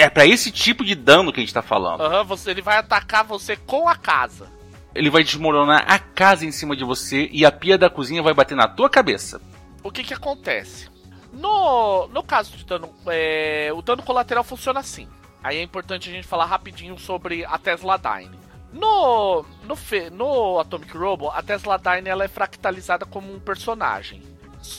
É, 0.00 0.08
para 0.08 0.24
esse 0.24 0.50
tipo 0.50 0.82
de 0.82 0.94
dano 0.94 1.30
que 1.30 1.40
a 1.40 1.42
gente 1.42 1.52
tá 1.52 1.60
falando. 1.60 2.00
Aham, 2.00 2.20
uhum, 2.20 2.24
você, 2.24 2.52
ele 2.52 2.62
vai 2.62 2.78
atacar 2.78 3.22
você 3.22 3.54
com 3.54 3.86
a 3.86 3.94
casa. 3.94 4.48
Ele 4.94 5.10
vai 5.10 5.22
desmoronar 5.22 5.84
a 5.86 5.98
casa 5.98 6.46
em 6.46 6.50
cima 6.50 6.74
de 6.74 6.82
você 6.82 7.28
e 7.30 7.44
a 7.44 7.52
pia 7.52 7.76
da 7.76 7.90
cozinha 7.90 8.22
vai 8.22 8.32
bater 8.32 8.56
na 8.56 8.66
tua 8.66 8.88
cabeça. 8.88 9.42
O 9.82 9.90
que 9.90 10.02
que 10.02 10.14
acontece? 10.14 10.88
No, 11.30 12.08
no 12.08 12.22
caso 12.22 12.56
de 12.56 12.64
dano, 12.64 12.88
é, 13.08 13.70
o 13.74 13.82
dano 13.82 14.02
colateral 14.02 14.42
funciona 14.42 14.80
assim. 14.80 15.06
Aí 15.42 15.58
é 15.58 15.62
importante 15.62 16.08
a 16.08 16.12
gente 16.12 16.26
falar 16.26 16.46
rapidinho 16.46 16.98
sobre 16.98 17.44
a 17.44 17.58
Tesla 17.58 17.98
Dyne. 17.98 18.38
No, 18.72 19.44
no, 19.64 19.76
no 20.12 20.60
Atomic 20.60 20.96
Robo, 20.96 21.28
a 21.28 21.42
Tesla 21.42 21.76
Dyne 21.76 22.08
ela 22.08 22.24
é 22.24 22.28
fractalizada 22.28 23.04
como 23.04 23.30
um 23.30 23.38
personagem. 23.38 24.22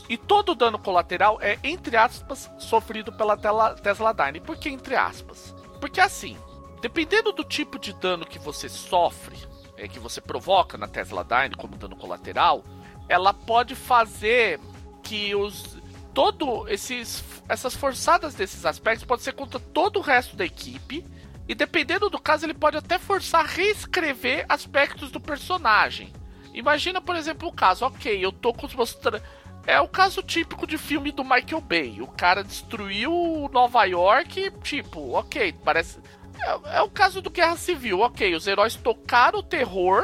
E 0.07 0.17
todo 0.17 0.51
o 0.51 0.55
dano 0.55 0.77
colateral 0.77 1.39
é, 1.41 1.57
entre 1.63 1.97
aspas, 1.97 2.49
sofrido 2.57 3.11
pela 3.11 3.38
Tesla 3.38 4.13
Dyne. 4.13 4.39
Por 4.39 4.57
que 4.57 4.69
entre 4.69 4.95
aspas? 4.95 5.55
Porque 5.79 5.99
assim, 5.99 6.38
dependendo 6.82 7.32
do 7.32 7.43
tipo 7.43 7.79
de 7.79 7.93
dano 7.93 8.25
que 8.25 8.39
você 8.39 8.69
sofre, 8.69 9.38
é, 9.77 9.88
que 9.88 9.99
você 9.99 10.21
provoca 10.21 10.77
na 10.77 10.88
Tesla 10.88 11.23
Dyne 11.23 11.55
como 11.55 11.77
dano 11.77 11.95
colateral, 11.95 12.63
ela 13.09 13.34
pode 13.34 13.75
fazer 13.75 14.59
que 15.01 15.34
os 15.36 15.79
todo 16.13 16.67
esses 16.67 17.23
essas 17.47 17.75
forçadas 17.75 18.36
desses 18.36 18.65
aspectos 18.65 19.05
pode 19.05 19.23
ser 19.23 19.34
contra 19.34 19.59
todo 19.59 19.97
o 19.97 20.01
resto 20.01 20.36
da 20.36 20.45
equipe 20.45 21.05
e 21.47 21.55
dependendo 21.55 22.09
do 22.09 22.19
caso 22.19 22.45
ele 22.45 22.53
pode 22.53 22.77
até 22.77 22.99
forçar 22.99 23.41
a 23.41 23.47
reescrever 23.47 24.45
aspectos 24.47 25.11
do 25.11 25.19
personagem. 25.19 26.13
Imagina, 26.53 27.01
por 27.01 27.15
exemplo, 27.15 27.47
o 27.47 27.53
caso, 27.53 27.86
OK, 27.86 28.23
eu 28.23 28.32
tô 28.32 28.53
com 28.53 28.65
os 28.65 28.73
mostrando 28.73 29.21
é 29.66 29.80
o 29.80 29.88
caso 29.88 30.24
típico 30.24 30.66
de 30.66 30.78
filme 30.78 31.12
do 31.12 31.24
Michael 31.24 31.62
Bay. 31.62 32.01
O 32.01 32.07
cara 32.07 32.43
destruiu 32.43 33.49
Nova 33.53 33.84
York, 33.86 34.51
tipo, 34.64 35.12
ok, 35.12 35.53
parece. 35.64 35.99
É, 36.39 36.78
é, 36.78 36.82
o 36.82 36.89
caso 36.89 37.22
do 37.22 37.30
Guerra 37.30 37.55
Civil, 37.55 37.99
ok. 37.99 38.34
Os 38.36 38.47
heróis 38.47 38.76
tocaram 38.76 39.39
o 39.39 39.43
terror. 39.43 40.03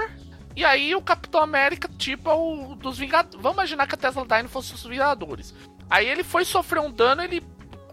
E 0.56 0.66
aí 0.66 0.96
o 0.96 1.02
Capitão 1.02 1.42
América, 1.42 1.90
tipo, 1.98 2.30
é 2.30 2.34
o 2.34 2.76
dos 2.76 2.98
Vingadores. 2.98 3.42
Vamos 3.42 3.58
imaginar 3.58 3.88
que 3.88 3.96
a 3.96 3.98
Tesla 3.98 4.26
Dyne 4.26 4.48
fosse 4.48 4.74
os 4.74 4.84
Vingadores. 4.84 5.54
Aí 5.90 6.08
ele 6.08 6.24
foi 6.24 6.46
sofrer 6.46 6.80
um 6.80 6.92
dano 6.92 7.22
ele, 7.22 7.44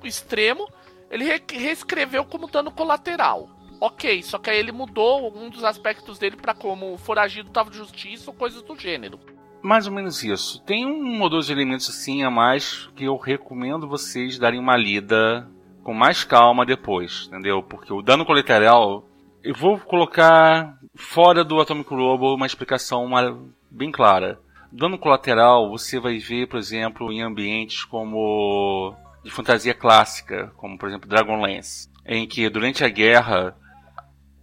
extremo, 0.03 0.69
ele 1.11 1.25
re 1.25 1.43
reescreveu 1.51 2.25
como 2.25 2.49
dano 2.49 2.71
colateral. 2.71 3.49
Ok, 3.81 4.23
só 4.23 4.39
que 4.39 4.51
aí 4.51 4.59
ele 4.59 4.73
mudou 4.73 5.37
um 5.37 5.51
dos 5.51 5.63
aspectos 5.63 6.19
dele 6.19 6.37
para 6.37 6.55
como 6.55 6.97
foragido 6.97 7.51
tava 7.51 7.71
de 7.71 7.77
justiça 7.77 8.31
ou 8.31 8.37
coisas 8.37 8.63
do 8.63 8.79
gênero. 8.79 9.19
Mais 9.65 9.87
ou 9.87 9.95
menos 9.95 10.23
isso. 10.23 10.63
Tem 10.65 10.85
um 10.85 11.23
ou 11.23 11.31
dois 11.31 11.49
elementos 11.49 11.89
assim 11.89 12.23
a 12.23 12.31
mais 12.31 12.91
que 12.95 13.05
eu 13.05 13.17
recomendo 13.17 13.89
vocês 13.89 14.39
darem 14.39 14.61
uma 14.61 14.77
lida 14.77 15.49
com 15.83 15.95
mais 15.95 16.23
calma 16.23 16.67
depois, 16.67 17.29
entendeu? 17.29 17.63
Porque 17.63 17.91
o 17.91 18.03
dano 18.03 18.27
colateral, 18.27 19.09
eu 19.43 19.55
vou 19.55 19.79
colocar 19.79 20.79
fora 20.95 21.43
do 21.43 21.59
Atomic 21.59 21.89
Robo 21.89 22.35
uma 22.35 22.45
explicação 22.45 23.07
uma, 23.07 23.41
bem 23.71 23.91
clara. 23.91 24.39
Dano 24.71 24.99
colateral 24.99 25.71
você 25.71 25.99
vai 25.99 26.19
ver, 26.19 26.47
por 26.47 26.59
exemplo, 26.59 27.11
em 27.11 27.23
ambientes 27.23 27.85
como 27.85 28.95
de 29.25 29.31
fantasia 29.31 29.73
clássica, 29.73 30.53
como 30.59 30.77
por 30.77 30.91
exemplo 30.91 31.09
Dragonlance, 31.09 31.89
em 32.05 32.27
que 32.27 32.51
durante 32.51 32.85
a 32.85 32.89
guerra 32.91 33.57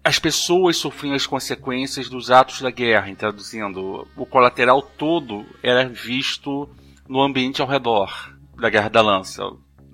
as 0.04 0.18
pessoas 0.18 0.78
sofriam 0.78 1.14
as 1.14 1.28
consequências 1.28 2.10
dos 2.10 2.32
atos 2.32 2.62
da 2.62 2.72
guerra, 2.72 3.14
traduzindo, 3.16 4.08
o 4.16 4.26
colateral 4.26 4.82
todo 4.82 5.46
era 5.62 5.88
visto 5.88 6.68
no 7.08 7.22
ambiente 7.22 7.62
ao 7.62 7.68
redor 7.68 8.36
da 8.60 8.70
Guerra 8.70 8.90
da 8.90 9.02
Lança. 9.02 9.44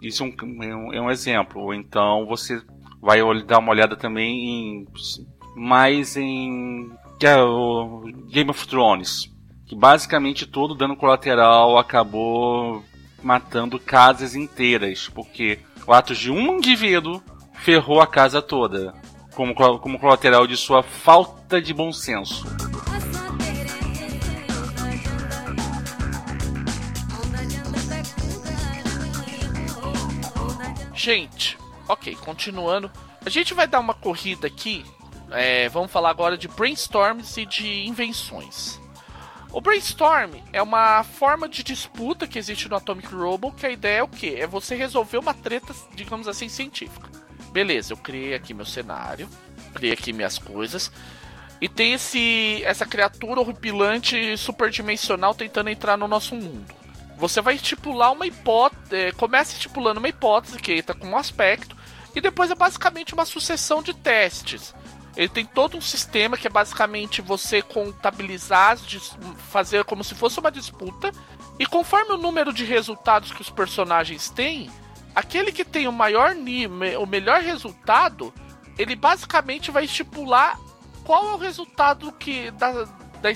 Isso 0.02 0.24
é 0.24 0.46
um, 0.46 0.94
é 0.94 1.02
um 1.02 1.12
exemplo. 1.12 1.62
Ou 1.62 1.74
então 1.74 2.26
você 2.26 2.62
vai 3.02 3.20
dar 3.44 3.60
uma 3.60 3.72
olhada 3.72 3.96
também 3.96 4.50
em 4.50 4.88
mais 5.56 6.16
em 6.16 6.92
Game 8.30 8.50
of 8.52 8.68
Thrones, 8.68 9.34
que 9.66 9.76
basicamente 9.76 10.46
todo 10.46 10.76
dano 10.76 10.96
colateral 10.96 11.78
acabou 11.78 12.84
matando 13.24 13.80
casas 13.80 14.36
inteiras, 14.36 15.10
porque 15.10 15.60
o 15.86 15.92
ato 15.92 16.14
de 16.14 16.32
um 16.32 16.58
indivíduo 16.58 17.22
ferrou 17.56 18.00
a 18.00 18.06
casa 18.06 18.42
toda, 18.42 18.94
como, 19.38 19.54
como 19.54 20.00
colateral 20.00 20.48
de 20.48 20.58
sua 20.58 20.82
falta 20.82 21.62
de 21.62 21.72
bom 21.72 21.94
senso. 21.94 22.44
Gente, 30.96 31.56
ok, 31.88 32.16
continuando. 32.16 32.92
A 33.24 33.30
gente 33.30 33.54
vai 33.54 33.68
dar 33.68 33.80
uma 33.80 33.94
corrida 33.94 34.48
aqui. 34.48 34.84
É, 35.30 35.70
vamos 35.70 35.92
falar 35.92 36.10
agora 36.10 36.36
de 36.36 36.48
brainstorms 36.48 37.38
e 37.38 37.46
de 37.46 37.88
invenções. 37.88 38.80
O 39.54 39.62
brainstorm 39.62 40.34
é 40.52 40.62
uma 40.64 41.04
forma 41.04 41.48
de 41.48 41.62
disputa 41.62 42.26
que 42.26 42.40
existe 42.40 42.68
no 42.68 42.76
Atomic 42.76 43.14
Robo, 43.14 43.52
que 43.52 43.68
a 43.68 43.72
ideia 43.72 44.00
é 44.00 44.04
o 44.04 44.08
quê? 44.08 44.38
É 44.40 44.48
você 44.48 44.76
resolver 44.76 45.20
uma 45.20 45.34
treta, 45.34 45.76
digamos 45.94 46.28
assim, 46.28 46.50
científica. 46.50 47.17
Beleza, 47.58 47.92
eu 47.92 47.98
criei 47.98 48.36
aqui 48.36 48.54
meu 48.54 48.68
cenário, 48.68 49.28
criei 49.74 49.92
aqui 49.92 50.14
minhas 50.14 50.38
coisas, 50.38 50.92
e 51.60 51.68
tem 51.68 51.94
esse 51.94 52.62
essa 52.64 52.86
criatura 52.86 53.40
horripilante 53.40 54.38
superdimensional 54.38 55.34
tentando 55.34 55.72
entrar 55.72 55.98
no 55.98 56.08
nosso 56.08 56.36
mundo. 56.36 56.72
Você 57.18 57.42
vai 57.42 57.56
estipular 57.56 58.12
uma 58.12 58.28
hipótese, 58.28 58.96
é, 58.96 59.12
começa 59.12 59.54
estipulando 59.54 59.98
uma 59.98 60.08
hipótese 60.08 60.60
que 60.60 60.72
está 60.72 60.94
com 60.94 61.08
um 61.08 61.18
aspecto, 61.18 61.76
e 62.16 62.22
depois 62.22 62.52
é 62.52 62.56
basicamente 62.56 63.16
uma 63.16 63.26
sucessão 63.26 63.82
de 63.82 63.92
testes. 63.92 64.76
Ele 65.16 65.28
tem 65.28 65.44
todo 65.44 65.78
um 65.78 65.82
sistema 65.82 66.38
que 66.38 66.46
é 66.46 66.52
basicamente 66.52 67.24
você 67.24 67.64
contabilizar, 67.64 68.78
fazer 69.50 69.84
como 69.84 70.04
se 70.04 70.14
fosse 70.14 70.40
uma 70.40 70.52
disputa, 70.52 71.12
e 71.58 71.66
conforme 71.66 72.14
o 72.14 72.18
número 72.18 72.54
de 72.54 72.64
resultados 72.64 73.32
que 73.32 73.42
os 73.42 73.50
personagens 73.50 74.30
têm, 74.30 74.70
aquele 75.16 75.52
que 75.52 75.66
tem 75.66 75.88
o 75.88 75.92
maior 75.92 76.36
o 77.00 77.06
melhor 77.06 77.42
resultado, 77.42 78.34
ele 78.78 78.96
basicamente 78.96 79.72
vai 79.72 79.86
estipular 79.86 80.60
qual 81.04 81.30
é 81.30 81.34
o 81.34 81.38
resultado 81.38 82.12
que 82.12 82.52
da, 82.52 82.84
da 83.22 83.30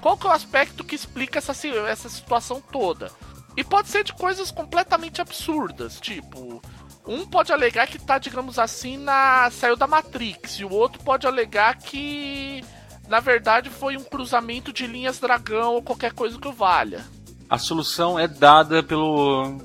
qual 0.00 0.16
que 0.16 0.26
é 0.26 0.30
o 0.30 0.32
aspecto 0.32 0.82
que 0.82 0.94
explica 0.94 1.38
essa, 1.38 1.52
essa 1.86 2.08
situação 2.08 2.60
toda. 2.60 3.10
E 3.56 3.62
pode 3.62 3.88
ser 3.88 4.04
de 4.04 4.12
coisas 4.14 4.50
completamente 4.50 5.20
absurdas, 5.20 6.00
tipo, 6.00 6.62
um 7.06 7.26
pode 7.26 7.52
alegar 7.52 7.86
que 7.86 7.98
tá, 7.98 8.18
digamos 8.18 8.58
assim, 8.58 8.96
na 8.96 9.50
saiu 9.50 9.76
da 9.76 9.86
Matrix, 9.86 10.60
e 10.60 10.64
o 10.64 10.72
outro 10.72 11.02
pode 11.02 11.26
alegar 11.26 11.76
que 11.76 12.64
na 13.08 13.20
verdade 13.20 13.68
foi 13.68 13.96
um 13.96 14.04
cruzamento 14.04 14.72
de 14.72 14.86
linhas 14.86 15.18
dragão 15.18 15.74
ou 15.74 15.82
qualquer 15.82 16.12
coisa 16.12 16.38
que 16.38 16.50
valha. 16.52 17.04
A 17.48 17.58
solução 17.58 18.16
é 18.18 18.28
dada 18.28 18.82
pelo 18.82 19.58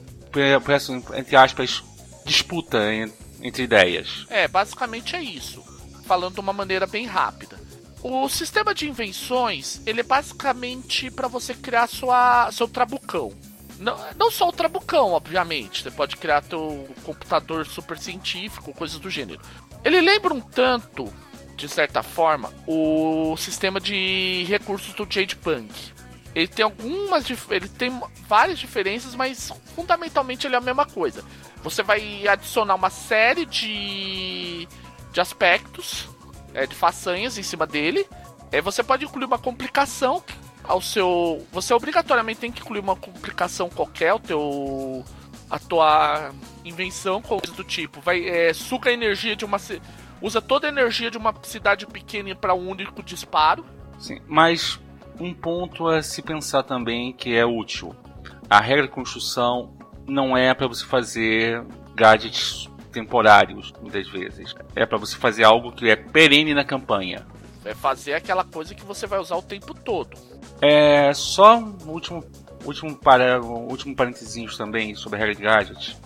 por 0.64 0.74
essa, 0.74 0.92
entre 0.94 1.36
aspas, 1.36 1.84
disputa 2.26 2.80
entre 3.42 3.64
ideias. 3.64 4.26
É, 4.30 4.48
basicamente 4.48 5.16
é 5.16 5.22
isso. 5.22 5.64
Falando 6.06 6.36
de 6.36 6.40
uma 6.40 6.54
maneira 6.54 6.86
bem 6.86 7.06
rápida. 7.06 7.60
O 8.04 8.30
sistema 8.30 8.74
de 8.74 8.88
invenções, 8.88 9.82
ele 9.86 10.02
é 10.02 10.04
basicamente 10.04 11.10
para 11.10 11.28
você 11.28 11.54
criar 11.54 11.88
sua, 11.88 12.52
seu 12.52 12.68
trabucão. 12.68 13.34
Não, 13.80 13.98
não 14.16 14.32
só 14.32 14.50
o 14.50 14.54
trabucão, 14.54 15.12
obviamente. 15.12 15.82
Você 15.82 15.92
pode 15.92 16.16
criar 16.16 16.42
teu 16.44 16.88
computador 17.04 17.66
super 17.66 17.98
científico, 17.98 18.74
coisas 18.74 19.00
do 19.00 19.10
gênero. 19.10 19.42
Ele 19.84 20.02
lembra 20.02 20.34
um 20.34 20.40
tanto, 20.40 21.12
de 21.56 21.68
certa 21.68 22.04
forma, 22.04 22.54
o 22.68 23.36
sistema 23.38 23.80
de 23.80 24.46
recursos 24.48 24.94
do 24.94 25.08
Jade 25.10 25.36
Punk. 25.36 25.95
Ele 26.36 26.48
tem 26.48 26.64
algumas. 26.64 27.26
Ele 27.50 27.70
tem 27.70 28.02
várias 28.28 28.60
diferenças, 28.60 29.16
mas 29.16 29.52
fundamentalmente 29.74 30.46
ele 30.46 30.56
é 30.56 30.58
a 30.58 30.62
mesma 30.62 30.86
coisa. 30.86 31.24
Você 31.64 31.82
vai 31.82 32.28
adicionar 32.28 32.76
uma 32.76 32.90
série 32.90 33.46
de, 33.46 34.68
de 35.14 35.22
aspectos, 35.22 36.10
é, 36.54 36.68
de 36.68 36.76
façanhas 36.76 37.38
em 37.38 37.44
cima 37.44 37.66
dele. 37.66 38.06
É, 38.52 38.62
você 38.62 38.84
pode 38.84 39.06
incluir 39.06 39.26
uma 39.26 39.40
complicação 39.40 40.22
ao 40.64 40.82
seu. 40.82 41.46
Você 41.54 41.74
obrigatoriamente 41.74 42.42
tem 42.42 42.52
que 42.52 42.62
incluir 42.62 42.80
uma 42.80 42.98
complicação 42.98 43.70
qualquer, 43.70 44.14
o 44.14 44.20
teu. 44.20 45.06
a 45.50 45.58
tua 45.58 46.32
invenção, 46.66 47.22
coisa 47.22 47.54
do 47.54 47.64
tipo. 47.64 48.02
Vai, 48.02 48.28
é, 48.28 48.52
a 48.52 48.92
energia 48.92 49.38
de 49.38 49.46
uma. 49.46 49.58
Usa 50.22 50.42
toda 50.42 50.68
a 50.68 50.70
energia 50.70 51.10
de 51.10 51.18
uma 51.18 51.34
cidade 51.44 51.86
pequena 51.86 52.36
para 52.36 52.54
um 52.54 52.70
único 52.70 53.02
disparo. 53.02 53.66
Sim, 53.98 54.22
mas 54.28 54.80
um 55.20 55.34
ponto 55.34 55.88
a 55.88 56.02
se 56.02 56.22
pensar 56.22 56.64
também 56.64 57.14
que 57.14 57.36
é 57.36 57.46
útil. 57.46 57.96
A 58.50 58.60
regra 58.60 58.84
de 58.84 58.90
construção 58.90 59.74
não 60.08 60.38
é 60.38 60.54
para 60.54 60.68
você 60.68 60.86
fazer 60.86 61.64
gadgets 61.96 62.70
temporários, 62.92 63.74
muitas 63.82 64.08
vezes. 64.08 64.54
É 64.76 64.86
para 64.86 64.98
você 64.98 65.18
fazer 65.18 65.44
algo 65.44 65.72
que 65.72 65.90
é 65.90 65.96
perene 65.96 66.54
na 66.54 66.64
campanha. 66.64 67.26
É 67.64 67.74
fazer 67.74 68.14
aquela 68.14 68.44
coisa 68.44 68.76
que 68.76 68.86
você 68.86 69.08
vai 69.08 69.20
usar 69.20 69.36
o 69.36 69.42
tempo 69.42 69.74
todo. 69.74 70.16
É 70.62 71.14
só 71.14 71.58
um 71.58 71.76
último, 71.88 72.24
último, 72.64 72.96
para, 72.96 73.42
último 73.42 73.96
parênteses 73.96 74.56
também 74.56 74.96
sobre 74.96 75.18
a 75.18 75.20
regra 75.20 75.36
de 75.36 75.42
gadget. 75.42 75.98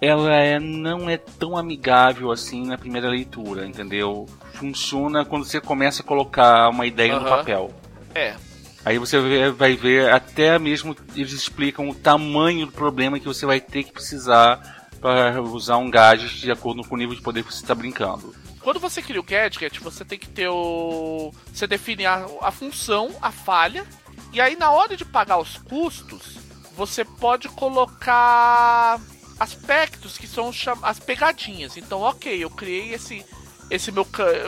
Ela 0.00 0.34
é, 0.36 0.60
não 0.60 1.08
é 1.08 1.16
tão 1.16 1.56
amigável 1.56 2.30
assim 2.30 2.66
na 2.66 2.78
primeira 2.78 3.08
leitura, 3.08 3.66
entendeu? 3.66 4.26
Funciona 4.54 5.24
quando 5.24 5.44
você 5.44 5.60
começa 5.60 6.02
a 6.02 6.04
colocar 6.04 6.68
uma 6.68 6.86
ideia 6.86 7.16
uhum. 7.16 7.22
no 7.22 7.28
papel. 7.28 7.70
É. 8.16 8.34
Aí 8.82 8.98
você 8.98 9.50
vai 9.50 9.76
ver, 9.76 10.10
até 10.10 10.58
mesmo 10.58 10.96
eles 11.14 11.32
explicam 11.32 11.88
o 11.88 11.94
tamanho 11.94 12.66
do 12.66 12.72
problema 12.72 13.18
que 13.18 13.26
você 13.26 13.44
vai 13.44 13.60
ter 13.60 13.82
que 13.82 13.92
precisar 13.92 14.88
para 15.00 15.42
usar 15.42 15.76
um 15.76 15.90
gadget 15.90 16.40
de 16.40 16.50
acordo 16.50 16.82
com 16.82 16.94
o 16.94 16.98
nível 16.98 17.14
de 17.14 17.20
poder 17.20 17.44
que 17.44 17.52
você 17.52 17.62
está 17.62 17.74
brincando. 17.74 18.34
Quando 18.60 18.80
você 18.80 19.02
cria 19.02 19.20
o 19.20 19.24
gadget, 19.24 19.80
você 19.80 20.04
tem 20.04 20.18
que 20.18 20.28
ter 20.28 20.48
o. 20.48 21.32
Você 21.52 21.66
define 21.66 22.06
a, 22.06 22.26
a 22.40 22.50
função, 22.50 23.14
a 23.20 23.30
falha, 23.30 23.84
e 24.32 24.40
aí 24.40 24.56
na 24.56 24.70
hora 24.70 24.96
de 24.96 25.04
pagar 25.04 25.38
os 25.38 25.58
custos, 25.58 26.38
você 26.74 27.04
pode 27.04 27.48
colocar 27.48 29.00
aspectos 29.38 30.16
que 30.16 30.26
são 30.26 30.50
as 30.82 30.98
pegadinhas. 30.98 31.76
Então, 31.76 32.00
ok, 32.00 32.42
eu 32.42 32.50
criei 32.50 32.94
esse 32.94 33.24
esse 33.70 33.90
meu, 33.90 34.06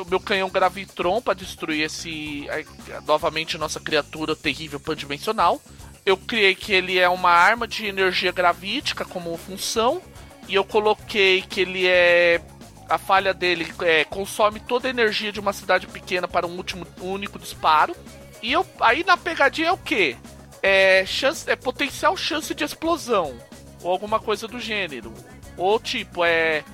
meu 0.08 0.20
canhão 0.20 0.48
Gravitron 0.48 1.20
para 1.20 1.34
destruir 1.34 1.84
esse 1.84 2.46
novamente 3.06 3.58
nossa 3.58 3.80
criatura 3.80 4.36
terrível 4.36 4.78
pandimensional. 4.78 5.60
Eu 6.06 6.16
criei 6.16 6.54
que 6.54 6.72
ele 6.72 6.98
é 6.98 7.08
uma 7.08 7.30
arma 7.30 7.66
de 7.66 7.86
energia 7.86 8.32
gravítica 8.32 9.04
como 9.04 9.36
função 9.36 10.00
e 10.48 10.54
eu 10.54 10.64
coloquei 10.64 11.42
que 11.42 11.60
ele 11.60 11.86
é 11.86 12.40
a 12.88 12.96
falha 12.96 13.34
dele 13.34 13.70
é, 13.82 14.04
consome 14.04 14.60
toda 14.60 14.88
a 14.88 14.90
energia 14.90 15.30
de 15.30 15.38
uma 15.38 15.52
cidade 15.52 15.86
pequena 15.86 16.26
para 16.26 16.46
um 16.46 16.56
último 16.56 16.86
único 17.00 17.38
disparo. 17.38 17.94
E 18.42 18.52
eu, 18.52 18.66
aí 18.80 19.04
na 19.04 19.16
pegadinha 19.16 19.68
é 19.68 19.72
o 19.72 19.76
que? 19.76 20.16
É, 20.62 21.04
chance, 21.06 21.48
é 21.50 21.54
potencial 21.54 22.16
chance 22.16 22.54
de 22.54 22.64
explosão. 22.64 23.36
Ou 23.82 23.90
alguma 23.90 24.18
coisa 24.18 24.48
do 24.48 24.58
gênero. 24.58 25.12
Ou 25.56 25.78
tipo, 25.78 26.24
é. 26.24 26.64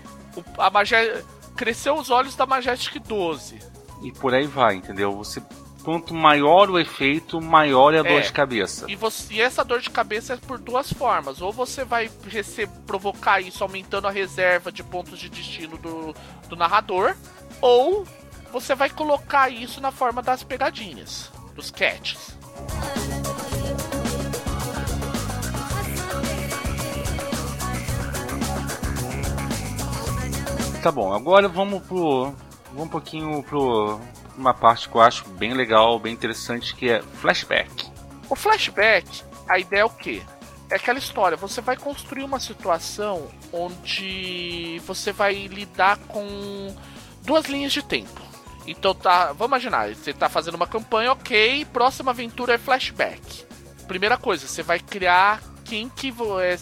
A 0.58 0.70
magia. 0.70 1.24
Cresceu 1.56 1.94
os 1.94 2.10
olhos 2.10 2.34
da 2.34 2.46
Majestic 2.46 3.02
12. 3.02 3.58
E 4.02 4.12
por 4.12 4.34
aí 4.34 4.46
vai, 4.46 4.74
entendeu? 4.74 5.12
Você 5.12 5.40
quanto 5.84 6.14
maior 6.14 6.70
o 6.70 6.78
efeito, 6.78 7.40
maior 7.40 7.94
é 7.94 7.98
a 7.98 8.02
dor 8.02 8.12
é, 8.12 8.20
de 8.20 8.32
cabeça. 8.32 8.86
E, 8.88 8.96
você, 8.96 9.34
e 9.34 9.40
essa 9.40 9.62
dor 9.62 9.80
de 9.80 9.90
cabeça 9.90 10.32
é 10.32 10.36
por 10.36 10.58
duas 10.58 10.90
formas. 10.90 11.42
Ou 11.42 11.52
você 11.52 11.84
vai 11.84 12.10
receber, 12.26 12.72
provocar 12.86 13.40
isso 13.40 13.62
aumentando 13.62 14.08
a 14.08 14.10
reserva 14.10 14.72
de 14.72 14.82
pontos 14.82 15.18
de 15.18 15.28
destino 15.28 15.76
do, 15.76 16.14
do 16.48 16.56
narrador, 16.56 17.14
ou 17.60 18.04
você 18.50 18.74
vai 18.74 18.88
colocar 18.88 19.50
isso 19.50 19.80
na 19.80 19.92
forma 19.92 20.22
das 20.22 20.42
pegadinhas, 20.42 21.30
dos 21.54 21.70
catches. 21.70 22.36
Tá 30.84 30.92
bom, 30.92 31.14
agora 31.14 31.48
vamos 31.48 31.82
pro. 31.84 32.34
Vamos 32.66 32.84
um 32.84 32.88
pouquinho 32.88 33.42
pro 33.42 33.98
uma 34.36 34.52
parte 34.52 34.86
que 34.86 34.94
eu 34.94 35.00
acho 35.00 35.26
bem 35.30 35.54
legal, 35.54 35.98
bem 35.98 36.12
interessante, 36.12 36.76
que 36.76 36.90
é 36.90 37.00
flashback. 37.00 37.90
O 38.28 38.36
flashback, 38.36 39.22
a 39.48 39.58
ideia 39.58 39.80
é 39.80 39.84
o 39.86 39.88
quê? 39.88 40.20
É 40.68 40.74
aquela 40.74 40.98
história, 40.98 41.38
você 41.38 41.62
vai 41.62 41.74
construir 41.74 42.22
uma 42.24 42.38
situação 42.38 43.28
onde 43.50 44.78
você 44.84 45.10
vai 45.10 45.46
lidar 45.46 45.96
com 46.00 46.76
duas 47.22 47.46
linhas 47.46 47.72
de 47.72 47.82
tempo. 47.82 48.20
Então 48.66 48.94
tá, 48.94 49.28
vamos 49.28 49.46
imaginar, 49.46 49.88
você 49.88 50.12
tá 50.12 50.28
fazendo 50.28 50.56
uma 50.56 50.66
campanha, 50.66 51.12
ok, 51.12 51.64
próxima 51.72 52.10
aventura 52.10 52.56
é 52.56 52.58
flashback. 52.58 53.46
Primeira 53.88 54.18
coisa, 54.18 54.46
você 54.46 54.62
vai 54.62 54.78
criar 54.80 55.40
quem 55.64 55.88
que 55.88 56.12
é, 56.42 56.58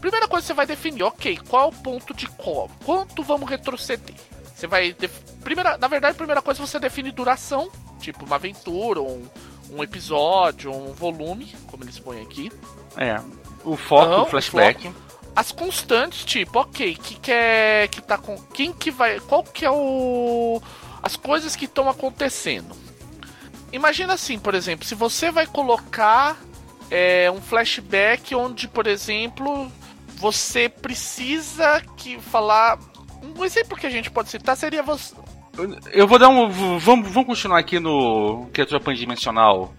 Primeira 0.00 0.26
coisa 0.26 0.46
você 0.46 0.54
vai 0.54 0.66
definir, 0.66 1.02
ok, 1.02 1.38
qual 1.48 1.68
o 1.68 1.72
ponto 1.72 2.14
de 2.14 2.26
como, 2.26 2.70
quanto 2.84 3.22
vamos 3.22 3.48
retroceder. 3.48 4.16
Você 4.54 4.66
vai. 4.66 4.94
Primeira, 5.42 5.78
na 5.78 5.88
verdade, 5.88 6.12
a 6.12 6.16
primeira 6.16 6.42
coisa 6.42 6.64
você 6.64 6.78
define 6.78 7.10
duração, 7.10 7.70
tipo 7.98 8.24
uma 8.24 8.36
aventura, 8.36 9.00
um, 9.00 9.26
um 9.70 9.82
episódio, 9.82 10.70
um 10.70 10.92
volume, 10.92 11.54
como 11.66 11.84
eles 11.84 11.98
põem 11.98 12.20
aqui. 12.22 12.50
É. 12.96 13.20
O 13.64 13.76
foco, 13.76 14.10
Não, 14.10 14.22
o 14.22 14.26
flashback. 14.26 14.88
O 14.88 14.92
foco. 14.92 15.10
As 15.34 15.52
constantes, 15.52 16.24
tipo, 16.24 16.58
ok, 16.58 16.94
que 16.94 17.14
que 17.14 17.32
é. 17.32 17.88
Que 17.88 18.02
tá 18.02 18.18
com. 18.18 18.36
Quem 18.36 18.72
que 18.72 18.90
vai. 18.90 19.20
Qual 19.20 19.42
que 19.42 19.64
é 19.64 19.70
o. 19.70 20.60
As 21.02 21.16
coisas 21.16 21.56
que 21.56 21.64
estão 21.64 21.88
acontecendo. 21.88 22.76
Imagina 23.72 24.14
assim, 24.14 24.38
por 24.38 24.54
exemplo, 24.54 24.84
se 24.84 24.94
você 24.94 25.30
vai 25.30 25.46
colocar 25.46 26.36
é, 26.90 27.30
um 27.30 27.40
flashback 27.40 28.34
onde, 28.34 28.66
por 28.66 28.86
exemplo, 28.86 29.70
você 30.20 30.68
precisa 30.68 31.80
que 31.96 32.20
falar. 32.20 32.78
Um 33.22 33.44
exemplo 33.44 33.76
que 33.76 33.86
a 33.86 33.90
gente 33.90 34.10
pode 34.10 34.28
citar 34.28 34.56
seria 34.56 34.82
você. 34.82 35.14
Eu 35.92 36.06
vou 36.06 36.18
dar 36.18 36.28
um. 36.28 36.48
Vamos, 36.78 37.10
vamos 37.10 37.26
continuar 37.26 37.58
aqui 37.58 37.80
no 37.80 38.46
criatura 38.52 38.78
pandimensional. 38.78 39.74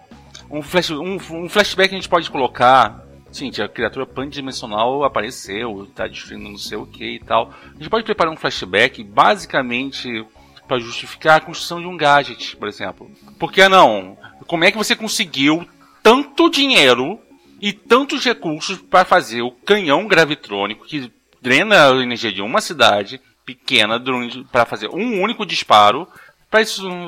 Um, 0.49 0.61
flash, 0.61 0.89
um, 0.91 1.17
um 1.31 1.47
flashback 1.47 1.93
a 1.93 1.97
gente 1.97 2.09
pode 2.09 2.29
colocar. 2.29 3.05
Sim, 3.31 3.49
a 3.63 3.69
criatura 3.69 4.05
pandimensional 4.05 5.05
apareceu, 5.05 5.87
tá 5.95 6.05
destruindo 6.05 6.49
não 6.49 6.57
sei 6.57 6.77
o 6.77 6.85
que 6.85 7.15
e 7.15 7.19
tal. 7.19 7.53
A 7.63 7.77
gente 7.77 7.89
pode 7.89 8.03
preparar 8.03 8.33
um 8.33 8.35
flashback 8.35 9.01
basicamente 9.03 10.25
para 10.67 10.79
justificar 10.79 11.37
a 11.37 11.41
construção 11.41 11.79
de 11.79 11.87
um 11.87 11.95
gadget, 11.95 12.57
por 12.57 12.67
exemplo. 12.67 13.09
Por 13.39 13.51
que 13.51 13.67
não? 13.69 14.17
Como 14.47 14.65
é 14.65 14.71
que 14.71 14.77
você 14.77 14.97
conseguiu 14.97 15.65
tanto 16.03 16.49
dinheiro 16.49 17.19
e 17.62 17.72
tantos 17.72 18.26
recursos 18.26 18.80
para 18.80 19.05
fazer 19.05 19.43
o 19.43 19.51
canhão 19.51 20.07
gravitrônico 20.07 20.86
que 20.86 21.12
drena 21.41 21.88
a 21.88 22.01
energia 22.01 22.34
de 22.34 22.41
uma 22.41 22.59
cidade 22.59 23.22
pequena 23.45 24.01
para 24.51 24.66
fazer 24.66 24.89
um 24.89 25.22
único 25.22 25.45
disparo 25.45 26.07
para 26.49 26.62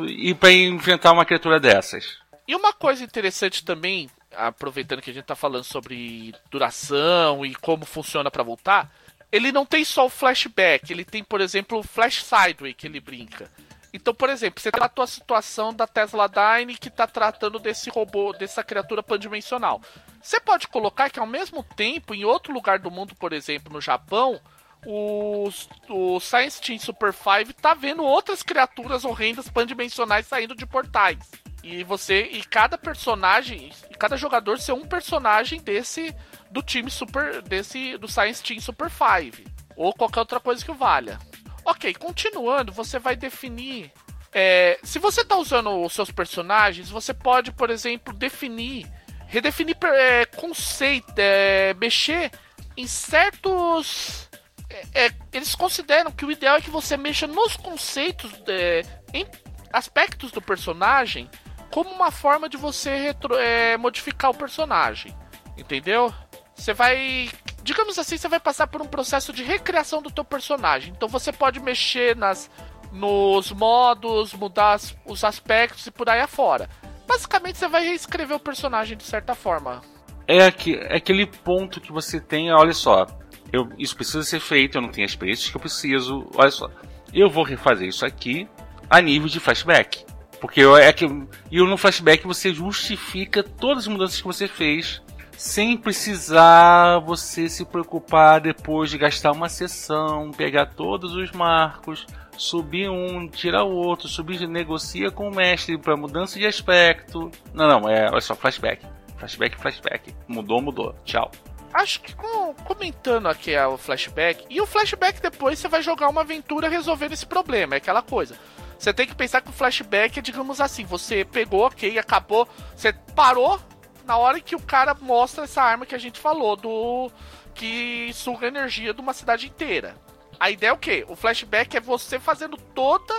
e 0.07 0.33
para 0.33 0.51
enfrentar 0.51 1.11
uma 1.11 1.25
criatura 1.25 1.59
dessas. 1.59 2.17
E 2.47 2.55
uma 2.55 2.71
coisa 2.71 3.03
interessante 3.03 3.63
também, 3.63 4.09
aproveitando 4.35 5.01
que 5.01 5.09
a 5.09 5.13
gente 5.13 5.23
está 5.23 5.35
falando 5.35 5.63
sobre 5.63 6.33
duração 6.51 7.45
e 7.45 7.55
como 7.55 7.85
funciona 7.85 8.29
para 8.29 8.43
voltar, 8.43 8.91
ele 9.31 9.51
não 9.51 9.65
tem 9.65 9.83
só 9.83 10.05
o 10.05 10.09
flashback, 10.09 10.91
ele 10.91 11.03
tem, 11.03 11.23
por 11.23 11.41
exemplo, 11.41 11.79
o 11.79 11.83
flash 11.83 12.23
sideway 12.23 12.73
que 12.73 12.85
ele 12.85 12.99
brinca. 12.99 13.49
Então, 13.93 14.13
por 14.13 14.29
exemplo, 14.29 14.61
você 14.61 14.71
tratou 14.71 15.03
a 15.03 15.07
situação 15.07 15.73
da 15.73 15.87
Tesla 15.87 16.27
Dyne 16.27 16.75
que 16.75 16.87
está 16.87 17.05
tratando 17.07 17.59
desse 17.59 17.89
robô, 17.89 18.33
dessa 18.33 18.63
criatura 18.63 19.03
pandimensional. 19.03 19.81
Você 20.23 20.39
pode 20.39 20.69
colocar 20.69 21.09
que 21.09 21.19
ao 21.19 21.27
mesmo 21.27 21.61
tempo, 21.61 22.15
em 22.15 22.23
outro 22.23 22.53
lugar 22.53 22.79
do 22.79 22.89
mundo, 22.89 23.13
por 23.13 23.33
exemplo, 23.33 23.73
no 23.73 23.81
Japão, 23.81 24.39
o, 24.85 25.49
o 25.89 26.19
Science 26.21 26.61
Team 26.61 26.79
Super 26.79 27.13
5 27.13 27.53
tá 27.61 27.73
vendo 27.73 28.03
outras 28.03 28.41
criaturas 28.41 29.03
horrendas 29.03 29.49
pandimensionais 29.49 30.25
saindo 30.25 30.55
de 30.55 30.65
portais. 30.65 31.19
E 31.61 31.83
você 31.83 32.21
e 32.23 32.41
cada 32.41 32.77
personagem, 32.77 33.69
cada 33.99 34.15
jogador 34.15 34.59
ser 34.59 34.71
um 34.71 34.85
personagem 34.85 35.61
desse 35.61 36.15
do 36.49 36.63
time 36.63 36.89
super 36.89 37.41
desse 37.41 37.97
do 37.97 38.07
Science 38.07 38.41
Team 38.41 38.61
Super 38.61 38.89
5 38.89 39.43
ou 39.75 39.93
qualquer 39.93 40.21
outra 40.21 40.39
coisa 40.39 40.63
que 40.63 40.71
valha. 40.71 41.19
Ok, 41.65 41.93
continuando, 41.95 42.71
você 42.71 42.97
vai 42.97 43.17
definir. 43.17 43.91
É, 44.31 44.79
se 44.83 44.99
você 44.99 45.21
está 45.21 45.35
usando 45.35 45.83
os 45.83 45.91
seus 45.91 46.11
personagens, 46.11 46.89
você 46.89 47.13
pode, 47.13 47.51
por 47.51 47.69
exemplo, 47.69 48.13
definir, 48.13 48.89
redefinir 49.33 49.75
é, 49.81 50.25
conceito, 50.25 51.11
é, 51.17 51.73
mexer 51.73 52.31
em 52.77 52.85
certos. 52.85 54.29
É, 54.69 55.05
é, 55.05 55.11
eles 55.33 55.55
consideram 55.55 56.11
que 56.11 56.23
o 56.23 56.31
ideal 56.31 56.57
é 56.57 56.61
que 56.61 56.69
você 56.69 56.95
mexa 56.95 57.25
nos 57.25 57.57
conceitos, 57.57 58.31
é, 58.47 58.83
em 59.11 59.25
aspectos 59.71 60.31
do 60.31 60.39
personagem, 60.39 61.27
como 61.71 61.89
uma 61.89 62.11
forma 62.11 62.47
de 62.47 62.57
você 62.57 62.95
retro, 62.95 63.35
modificar 63.79 64.29
o 64.29 64.35
personagem. 64.35 65.17
Entendeu? 65.57 66.13
Você 66.53 66.71
vai 66.71 67.31
digamos 67.63 67.97
assim, 67.97 68.17
você 68.17 68.27
vai 68.27 68.39
passar 68.39 68.67
por 68.67 68.81
um 68.83 68.85
processo 68.85 69.33
de 69.33 69.41
recriação 69.41 69.99
do 69.99 70.11
teu 70.11 70.23
personagem. 70.23 70.93
Então 70.95 71.09
você 71.09 71.31
pode 71.31 71.59
mexer 71.59 72.15
nas 72.15 72.51
nos 72.91 73.51
modos, 73.51 74.33
mudar 74.33 74.79
os 75.03 75.23
aspectos 75.23 75.87
e 75.87 75.91
por 75.91 76.07
aí 76.07 76.21
afora. 76.21 76.69
Basicamente 77.07 77.57
você 77.57 77.67
vai 77.67 77.83
reescrever 77.83 78.37
o 78.37 78.39
personagem 78.39 78.97
de 78.97 79.03
certa 79.03 79.35
forma. 79.35 79.81
É, 80.27 80.45
aqui, 80.45 80.75
é 80.75 80.97
aquele 80.97 81.25
ponto 81.25 81.81
que 81.81 81.91
você 81.91 82.19
tem, 82.19 82.51
olha 82.51 82.73
só, 82.73 83.05
eu, 83.51 83.69
isso 83.77 83.95
precisa 83.95 84.23
ser 84.23 84.39
feito, 84.39 84.77
eu 84.77 84.81
não 84.81 84.89
tenho 84.89 85.05
as 85.05 85.11
experiências 85.11 85.49
que 85.49 85.55
eu 85.55 85.61
preciso, 85.61 86.27
olha 86.35 86.51
só, 86.51 86.69
eu 87.13 87.29
vou 87.29 87.43
refazer 87.43 87.87
isso 87.87 88.05
aqui 88.05 88.47
a 88.89 89.01
nível 89.01 89.27
de 89.27 89.39
flashback. 89.39 90.05
Porque 90.39 90.61
eu, 90.61 90.75
é 90.75 90.91
que, 90.91 91.05
e 91.51 91.57
no 91.59 91.77
flashback 91.77 92.25
você 92.25 92.53
justifica 92.53 93.43
todas 93.43 93.83
as 93.83 93.87
mudanças 93.87 94.19
que 94.19 94.27
você 94.27 94.47
fez 94.47 95.01
sem 95.37 95.77
precisar 95.77 96.99
você 96.99 97.49
se 97.49 97.65
preocupar 97.65 98.39
depois 98.39 98.89
de 98.89 98.97
gastar 98.97 99.31
uma 99.31 99.49
sessão, 99.49 100.31
pegar 100.31 100.67
todos 100.67 101.13
os 101.15 101.31
marcos, 101.31 102.05
subir 102.37 102.89
um, 102.89 103.27
tirar 103.27 103.63
o 103.63 103.75
outro, 103.75 104.07
subir, 104.07 104.47
negocia 104.47 105.11
com 105.11 105.29
o 105.29 105.35
mestre 105.35 105.77
para 105.77 105.95
mudança 105.95 106.39
de 106.39 106.45
aspecto. 106.45 107.31
Não, 107.53 107.67
não, 107.67 107.89
é, 107.89 108.09
olha 108.09 108.21
só, 108.21 108.35
flashback. 108.35 108.85
Flashback, 109.17 109.57
flashback. 109.57 110.13
Mudou, 110.27 110.61
mudou. 110.61 110.95
Tchau. 111.05 111.31
Acho 111.73 112.01
que 112.01 112.15
com, 112.15 112.53
comentando 112.53 113.27
aqui 113.27 113.57
o 113.57 113.77
flashback, 113.77 114.45
e 114.47 114.61
o 114.61 114.65
flashback 114.67 115.19
depois 115.19 115.57
você 115.57 115.67
vai 115.67 115.81
jogar 115.81 116.07
uma 116.07 116.21
aventura 116.21 116.69
resolvendo 116.69 117.13
esse 117.13 117.25
problema, 117.25 117.73
é 117.73 117.77
aquela 117.77 118.03
coisa. 118.03 118.37
Você 118.77 118.93
tem 118.93 119.07
que 119.07 119.15
pensar 119.15 119.41
que 119.41 119.49
o 119.49 119.53
flashback 119.53 120.19
é, 120.19 120.21
digamos 120.21 120.61
assim, 120.61 120.83
você 120.83 121.25
pegou, 121.25 121.65
ok, 121.65 121.97
acabou, 121.97 122.47
você 122.75 122.93
parou, 123.15 123.59
na 124.05 124.17
hora 124.17 124.39
que 124.39 124.55
o 124.55 124.61
cara 124.61 124.93
mostra 124.93 125.45
essa 125.45 125.63
arma 125.63 125.85
que 125.85 125.95
a 125.95 125.97
gente 125.97 126.19
falou, 126.19 126.55
do 126.55 127.09
que 127.55 128.11
suga 128.13 128.47
energia 128.47 128.93
de 128.93 129.01
uma 129.01 129.13
cidade 129.13 129.47
inteira. 129.47 129.95
A 130.39 130.49
ideia 130.49 130.71
é 130.71 130.73
o 130.73 130.77
quê? 130.77 131.05
O 131.07 131.15
flashback 131.15 131.77
é 131.77 131.79
você 131.79 132.19
fazendo 132.19 132.57
toda 132.57 133.13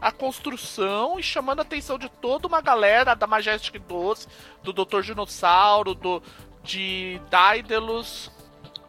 a 0.00 0.12
construção 0.12 1.18
e 1.18 1.22
chamando 1.22 1.60
a 1.60 1.62
atenção 1.62 1.98
de 1.98 2.08
toda 2.08 2.46
uma 2.46 2.60
galera 2.60 3.14
da 3.14 3.26
Majestic 3.26 3.78
12, 3.78 4.26
do 4.62 4.72
Dr. 4.72 5.00
Dinossauro, 5.00 5.94
do 5.94 6.22
de 6.62 7.20
Daedalus. 7.30 8.30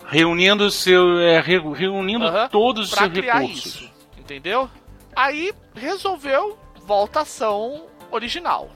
Reunindo 0.07 0.69
seu. 0.71 1.19
É, 1.19 1.39
reunindo 1.41 2.25
todos 2.49 2.91
os 2.91 2.97
seus 2.97 3.11
recursos. 3.11 3.65
Isso, 3.75 3.91
entendeu? 4.17 4.69
Aí 5.15 5.53
resolveu 5.73 6.57
volta 6.85 7.21
ação 7.21 7.87
original. 8.11 8.69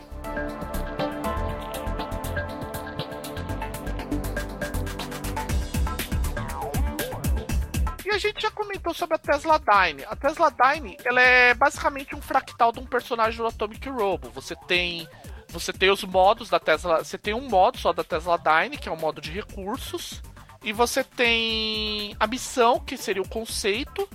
E 8.09 8.11
a 8.11 8.17
gente 8.17 8.41
já 8.41 8.49
comentou 8.49 8.91
sobre 8.91 9.17
a 9.17 9.19
Tesla 9.19 9.59
Dyne. 9.59 10.03
A 10.05 10.15
Tesla 10.15 10.49
Dyne, 10.49 10.97
ela 11.05 11.21
é 11.21 11.53
basicamente 11.53 12.15
um 12.15 12.21
fractal 12.21 12.71
de 12.71 12.79
um 12.79 12.85
personagem 12.85 13.37
do 13.37 13.45
Atomic 13.45 13.87
Robo. 13.87 14.31
Você 14.31 14.55
tem 14.55 15.07
você 15.49 15.71
tem 15.71 15.91
os 15.91 16.03
modos 16.03 16.49
da 16.49 16.59
Tesla, 16.59 17.03
você 17.03 17.19
tem 17.19 17.35
um 17.35 17.47
modo 17.47 17.77
só 17.77 17.93
da 17.93 18.03
Tesla 18.03 18.35
Dyne, 18.37 18.77
que 18.77 18.89
é 18.89 18.91
um 18.91 18.97
modo 18.97 19.21
de 19.21 19.31
recursos, 19.31 20.21
e 20.63 20.73
você 20.73 21.03
tem 21.03 22.15
a 22.19 22.25
missão, 22.25 22.79
que 22.79 22.97
seria 22.97 23.21
o 23.21 23.29
conceito, 23.29 24.07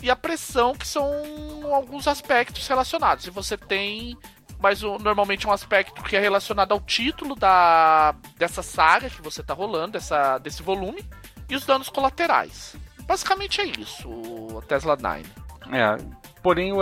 e 0.00 0.10
a 0.10 0.16
pressão, 0.16 0.72
que 0.72 0.86
são 0.86 1.04
alguns 1.72 2.06
aspectos 2.06 2.66
relacionados. 2.66 3.26
E 3.26 3.30
você 3.30 3.56
tem 3.56 4.16
mais 4.60 4.82
um, 4.84 4.96
normalmente 4.98 5.46
um 5.46 5.52
aspecto 5.52 6.02
que 6.04 6.16
é 6.16 6.20
relacionado 6.20 6.72
ao 6.72 6.80
título 6.80 7.34
da 7.34 8.14
dessa 8.36 8.62
saga 8.62 9.10
que 9.10 9.22
você 9.22 9.40
está 9.40 9.54
rolando, 9.54 9.92
dessa, 9.92 10.38
desse 10.38 10.62
volume, 10.62 11.04
e 11.48 11.56
os 11.56 11.66
danos 11.66 11.88
colaterais. 11.88 12.76
Basicamente 13.06 13.60
é 13.60 13.66
isso, 13.66 14.08
o 14.08 14.62
Tesla 14.66 14.96
9. 14.96 15.24
É, 15.72 15.96
porém 16.42 16.72
o 16.72 16.80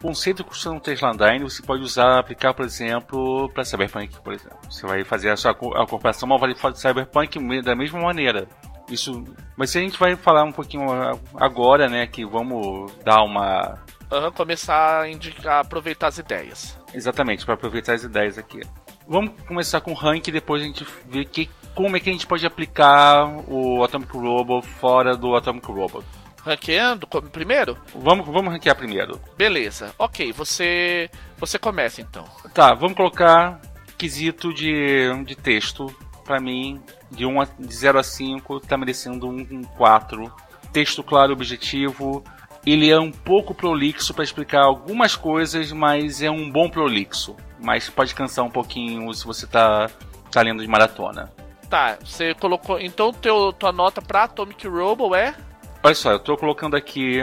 conceito 0.00 0.44
que 0.44 0.50
custa 0.50 0.70
um 0.70 0.78
Tesla 0.78 1.12
9 1.12 1.40
você 1.40 1.62
pode 1.62 1.82
usar, 1.82 2.18
aplicar, 2.18 2.54
por 2.54 2.64
exemplo, 2.64 3.48
para 3.50 3.64
Cyberpunk, 3.64 4.20
por 4.20 4.32
exemplo. 4.32 4.58
Você 4.70 4.86
vai 4.86 5.04
fazer 5.04 5.30
a 5.30 5.36
sua 5.36 5.52
a 5.52 5.86
comparação 5.86 6.28
mal 6.28 6.38
de 6.38 6.80
Cyberpunk 6.80 7.62
da 7.62 7.74
mesma 7.74 8.00
maneira. 8.00 8.48
Isso, 8.90 9.22
mas 9.56 9.70
se 9.70 9.78
a 9.78 9.82
gente 9.82 9.98
vai 9.98 10.16
falar 10.16 10.44
um 10.44 10.52
pouquinho 10.52 10.86
agora, 11.34 11.88
né, 11.88 12.06
que 12.06 12.24
vamos 12.24 12.90
dar 13.04 13.22
uma 13.22 13.78
uhum, 14.10 14.32
começar 14.32 15.02
a 15.02 15.08
indicar, 15.08 15.60
aproveitar 15.60 16.08
as 16.08 16.18
ideias. 16.18 16.78
Exatamente, 16.92 17.44
para 17.44 17.54
aproveitar 17.54 17.94
as 17.94 18.04
ideias 18.04 18.38
aqui. 18.38 18.60
Vamos 19.06 19.32
começar 19.46 19.80
com 19.80 19.92
o 19.92 19.94
rank 19.94 20.28
e 20.28 20.32
depois 20.32 20.62
a 20.62 20.66
gente 20.66 20.86
vê 21.06 21.24
que, 21.24 21.48
como 21.74 21.96
é 21.96 22.00
que 22.00 22.10
a 22.10 22.12
gente 22.12 22.26
pode 22.26 22.46
aplicar 22.46 23.26
o 23.48 23.82
Atomic 23.84 24.12
Robot 24.12 24.66
fora 24.66 25.16
do 25.16 25.34
Atomic 25.34 25.66
Robot. 25.66 26.04
Ranqueando 26.44 27.06
primeiro? 27.06 27.76
Vamos, 27.94 28.26
vamos 28.26 28.52
ranquear 28.52 28.76
primeiro. 28.76 29.20
Beleza. 29.36 29.94
Ok, 29.98 30.32
você 30.32 31.10
você 31.36 31.58
começa 31.58 32.00
então. 32.00 32.24
Tá, 32.54 32.74
vamos 32.74 32.96
colocar 32.96 33.60
quesito 33.96 34.52
de, 34.52 35.10
de 35.24 35.36
texto. 35.36 35.94
Para 36.24 36.40
mim, 36.40 36.80
de, 37.10 37.24
1 37.24 37.40
a, 37.40 37.48
de 37.58 37.74
0 37.74 37.98
a 37.98 38.02
5, 38.02 38.60
tá 38.60 38.76
merecendo 38.76 39.28
um, 39.28 39.40
um 39.50 39.62
4. 39.62 40.30
Texto 40.72 41.02
claro, 41.02 41.32
objetivo. 41.32 42.22
Ele 42.66 42.90
é 42.90 43.00
um 43.00 43.10
pouco 43.10 43.54
prolixo 43.54 44.12
para 44.12 44.24
explicar 44.24 44.62
algumas 44.62 45.16
coisas, 45.16 45.72
mas 45.72 46.20
é 46.20 46.30
um 46.30 46.50
bom 46.50 46.68
prolixo 46.68 47.34
mas 47.60 47.88
pode 47.88 48.14
cansar 48.14 48.44
um 48.44 48.50
pouquinho 48.50 49.12
se 49.12 49.26
você 49.26 49.46
tá, 49.46 49.90
tá 50.30 50.42
lendo 50.42 50.62
de 50.62 50.68
maratona. 50.68 51.32
Tá, 51.68 51.98
você 52.02 52.34
colocou. 52.34 52.80
Então 52.80 53.12
teu, 53.12 53.52
tua 53.52 53.72
nota 53.72 54.00
pra 54.00 54.24
Atomic 54.24 54.66
Robo 54.66 55.14
é? 55.14 55.34
Olha 55.82 55.94
só, 55.94 56.12
eu 56.12 56.18
tô 56.18 56.36
colocando 56.36 56.76
aqui 56.76 57.20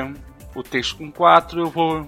o 0.55 0.63
texto 0.63 0.97
com 0.97 1.11
4, 1.11 1.61
eu 1.61 1.69
vou. 1.69 2.07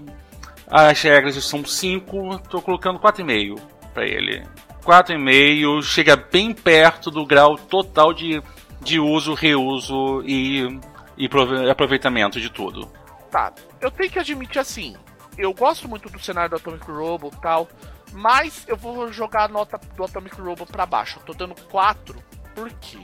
As 0.69 1.01
regras 1.01 1.35
são 1.43 1.65
5, 1.65 2.39
tô 2.49 2.61
colocando 2.61 2.99
4,5 2.99 3.59
para 3.93 4.05
ele. 4.05 4.43
4,5 4.83 5.81
chega 5.83 6.15
bem 6.15 6.53
perto 6.53 7.09
do 7.09 7.25
grau 7.25 7.57
total 7.57 8.13
de 8.13 8.41
de 8.81 8.99
uso, 8.99 9.33
reuso 9.33 10.21
e, 10.25 10.79
e 11.17 11.29
aproveitamento 11.69 12.39
de 12.39 12.49
tudo. 12.49 12.89
Tá, 13.29 13.51
eu 13.81 13.91
tenho 13.91 14.09
que 14.09 14.19
admitir 14.19 14.59
assim, 14.59 14.95
eu 15.37 15.53
gosto 15.53 15.87
muito 15.87 16.09
do 16.09 16.19
cenário 16.19 16.51
do 16.51 16.55
Atomic 16.55 16.89
Robo 16.89 17.31
e 17.33 17.41
tal, 17.41 17.67
mas 18.13 18.65
eu 18.67 18.77
vou 18.77 19.11
jogar 19.11 19.43
a 19.43 19.47
nota 19.47 19.79
do 19.95 20.03
Atomic 20.03 20.39
Robo 20.39 20.65
para 20.65 20.85
baixo. 20.85 21.19
Eu 21.19 21.25
tô 21.25 21.33
dando 21.33 21.55
4, 21.69 22.17
por 22.57 22.73
quê? 22.73 22.97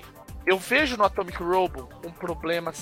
Eu 0.47 0.57
vejo 0.57 0.97
no 0.97 1.03
Atomic 1.03 1.41
Robo 1.41 1.87
um 2.03 2.11
problema 2.11 2.73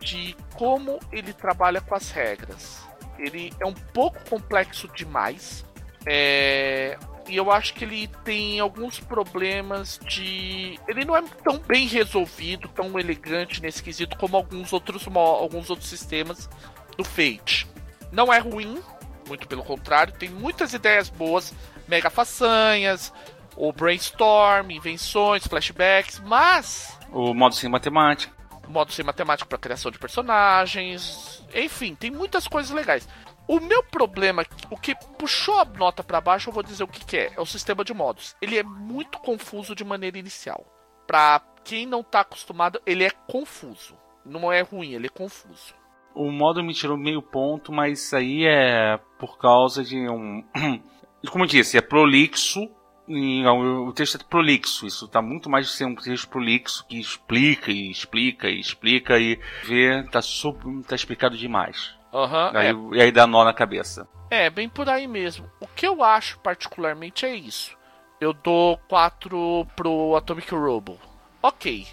de 0.00 0.36
como 0.54 0.98
ele 1.12 1.32
trabalha 1.32 1.80
com 1.80 1.94
as 1.94 2.10
regras. 2.10 2.84
Ele 3.16 3.52
é 3.60 3.64
um 3.64 3.72
pouco 3.72 4.18
complexo 4.28 4.88
demais. 4.88 5.64
É... 6.04 6.98
E 7.28 7.36
eu 7.36 7.50
acho 7.50 7.74
que 7.74 7.84
ele 7.84 8.08
tem 8.24 8.58
alguns 8.60 8.98
problemas 8.98 10.00
de. 10.04 10.78
Ele 10.86 11.04
não 11.04 11.16
é 11.16 11.22
tão 11.42 11.58
bem 11.58 11.86
resolvido, 11.86 12.68
tão 12.68 12.98
elegante 12.98 13.62
nesse 13.62 13.82
quesito 13.82 14.16
como 14.16 14.36
alguns 14.36 14.72
outros, 14.72 15.06
alguns 15.08 15.70
outros 15.70 15.88
sistemas 15.88 16.48
do 16.96 17.04
Fate. 17.04 17.66
Não 18.12 18.32
é 18.32 18.38
ruim, 18.38 18.80
muito 19.26 19.48
pelo 19.48 19.64
contrário, 19.64 20.12
tem 20.12 20.28
muitas 20.28 20.72
ideias 20.72 21.08
boas, 21.08 21.52
mega 21.88 22.10
façanhas, 22.10 23.12
o 23.56 23.72
brainstorm, 23.72 24.70
invenções, 24.70 25.46
flashbacks, 25.46 26.20
mas. 26.20 26.98
O 27.10 27.32
modo 27.34 27.54
sem 27.54 27.70
matemática 27.70 28.36
modo 28.68 28.92
sem 28.92 29.04
matemática 29.04 29.48
para 29.48 29.58
criação 29.58 29.90
de 29.90 29.98
personagens, 29.98 31.44
enfim, 31.54 31.94
tem 31.94 32.10
muitas 32.10 32.46
coisas 32.46 32.70
legais. 32.72 33.08
O 33.48 33.60
meu 33.60 33.82
problema, 33.82 34.44
o 34.70 34.76
que 34.76 34.94
puxou 35.18 35.60
a 35.60 35.64
nota 35.64 36.02
para 36.02 36.20
baixo, 36.20 36.48
eu 36.48 36.52
vou 36.52 36.64
dizer 36.64 36.82
o 36.82 36.88
que, 36.88 37.04
que, 37.04 37.16
é, 37.16 37.32
é 37.36 37.40
o 37.40 37.46
sistema 37.46 37.84
de 37.84 37.94
modos. 37.94 38.34
Ele 38.42 38.58
é 38.58 38.62
muito 38.62 39.18
confuso 39.20 39.74
de 39.74 39.84
maneira 39.84 40.18
inicial. 40.18 40.66
Para 41.06 41.40
quem 41.62 41.86
não 41.86 42.02
tá 42.02 42.20
acostumado, 42.20 42.80
ele 42.84 43.04
é 43.04 43.10
confuso. 43.10 43.96
Não 44.24 44.52
é 44.52 44.62
ruim, 44.62 44.94
ele 44.94 45.06
é 45.06 45.10
confuso. 45.10 45.74
O 46.12 46.32
modo 46.32 46.62
me 46.62 46.74
tirou 46.74 46.96
meio 46.96 47.22
ponto, 47.22 47.70
mas 47.70 48.02
isso 48.02 48.16
aí 48.16 48.44
é 48.46 48.98
por 49.18 49.38
causa 49.38 49.84
de 49.84 49.96
um. 50.08 50.42
Como 51.30 51.44
eu 51.44 51.48
disse, 51.48 51.78
é 51.78 51.80
prolixo 51.80 52.68
o 53.08 53.92
texto 53.92 54.18
é 54.20 54.24
prolixo, 54.24 54.86
isso 54.86 55.04
está 55.04 55.22
muito 55.22 55.48
mais 55.48 55.66
de 55.66 55.72
ser 55.72 55.84
um 55.84 55.94
texto 55.94 56.28
prolixo 56.28 56.84
que 56.86 56.98
explica 56.98 57.70
e 57.70 57.90
explica 57.90 58.48
e 58.48 58.58
explica 58.58 59.18
e 59.18 59.38
vê, 59.64 60.02
tá, 60.10 60.20
sub, 60.20 60.82
tá 60.82 60.94
explicado 60.94 61.36
demais. 61.36 61.94
Uhum, 62.12 62.56
aí, 62.56 62.68
é. 62.68 62.96
E 62.96 63.02
aí 63.02 63.12
dá 63.12 63.26
nó 63.26 63.44
na 63.44 63.52
cabeça. 63.52 64.08
É, 64.30 64.50
bem 64.50 64.68
por 64.68 64.88
aí 64.88 65.06
mesmo. 65.06 65.50
O 65.60 65.66
que 65.66 65.86
eu 65.86 66.02
acho 66.02 66.38
particularmente 66.40 67.24
é 67.24 67.34
isso. 67.34 67.76
Eu 68.20 68.32
dou 68.32 68.78
4 68.88 69.66
pro 69.76 70.16
Atomic 70.16 70.52
Robo. 70.54 70.98
Ok. 71.42 71.86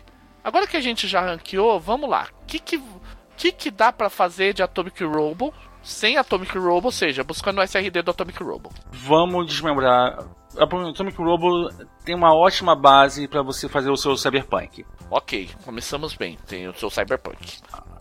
Agora 0.44 0.66
que 0.66 0.78
a 0.78 0.82
gente 0.82 1.08
já 1.08 1.22
ranqueou, 1.22 1.80
vamos 1.80 2.10
lá. 2.10 2.28
O 2.42 2.46
que 2.46 2.60
que, 2.60 2.82
que, 3.38 3.52
que 3.52 3.72
dá 3.72 3.92
para 3.92 4.10
fazer 4.10 4.54
de 4.54 4.64
Atomic 4.64 5.04
Robo 5.04 5.54
sem 5.82 6.18
Atomic 6.18 6.58
Robo, 6.58 6.88
ou 6.88 6.92
seja, 6.92 7.24
buscando 7.24 7.60
o 7.60 7.64
SRD 7.64 8.02
do 8.02 8.12
Atomic 8.12 8.42
Robo? 8.42 8.72
Vamos 8.90 9.48
desmembrar 9.48 10.26
Atomic 10.58 11.18
Robo 11.18 11.70
tem 12.06 12.16
uma 12.16 12.34
ótima 12.36 12.76
base 12.76 13.28
para 13.28 13.42
você 13.42 13.68
fazer 13.68 13.90
o 13.90 13.98
seu 13.98 14.16
cyberpunk. 14.18 14.86
Ok, 15.10 15.50
começamos 15.66 16.16
bem. 16.16 16.38
Tem 16.48 16.68
o 16.68 16.74
seu 16.74 16.90
cyberpunk. 16.90 17.38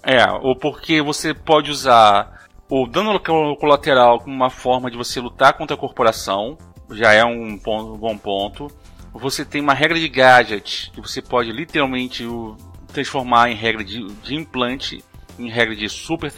É, 0.02 0.30
ou 0.40 0.56
porque 0.56 1.00
você 1.00 1.32
pode 1.32 1.70
usar 1.70 2.46
o 2.68 2.86
dano 2.86 3.18
colateral 3.56 4.18
como 4.18 4.34
uma 4.34 4.50
forma 4.50 4.90
de 4.90 4.96
você 4.96 5.20
lutar 5.20 5.52
contra 5.54 5.74
a 5.76 5.78
corporação, 5.78 6.56
já 6.90 7.12
é 7.12 7.24
um, 7.24 7.58
ponto, 7.58 7.94
um 7.94 7.98
bom 7.98 8.16
ponto. 8.16 8.68
Você 9.12 9.44
tem 9.44 9.60
uma 9.60 9.74
regra 9.74 9.98
de 9.98 10.08
gadget 10.08 10.90
que 10.90 11.00
você 11.00 11.20
pode 11.20 11.52
literalmente 11.52 12.26
transformar 12.88 13.50
em 13.50 13.54
regra 13.54 13.84
de, 13.84 14.06
de 14.06 14.34
implante, 14.34 15.04
em 15.38 15.50
regra 15.50 15.76
de 15.76 15.88
super 15.88 16.30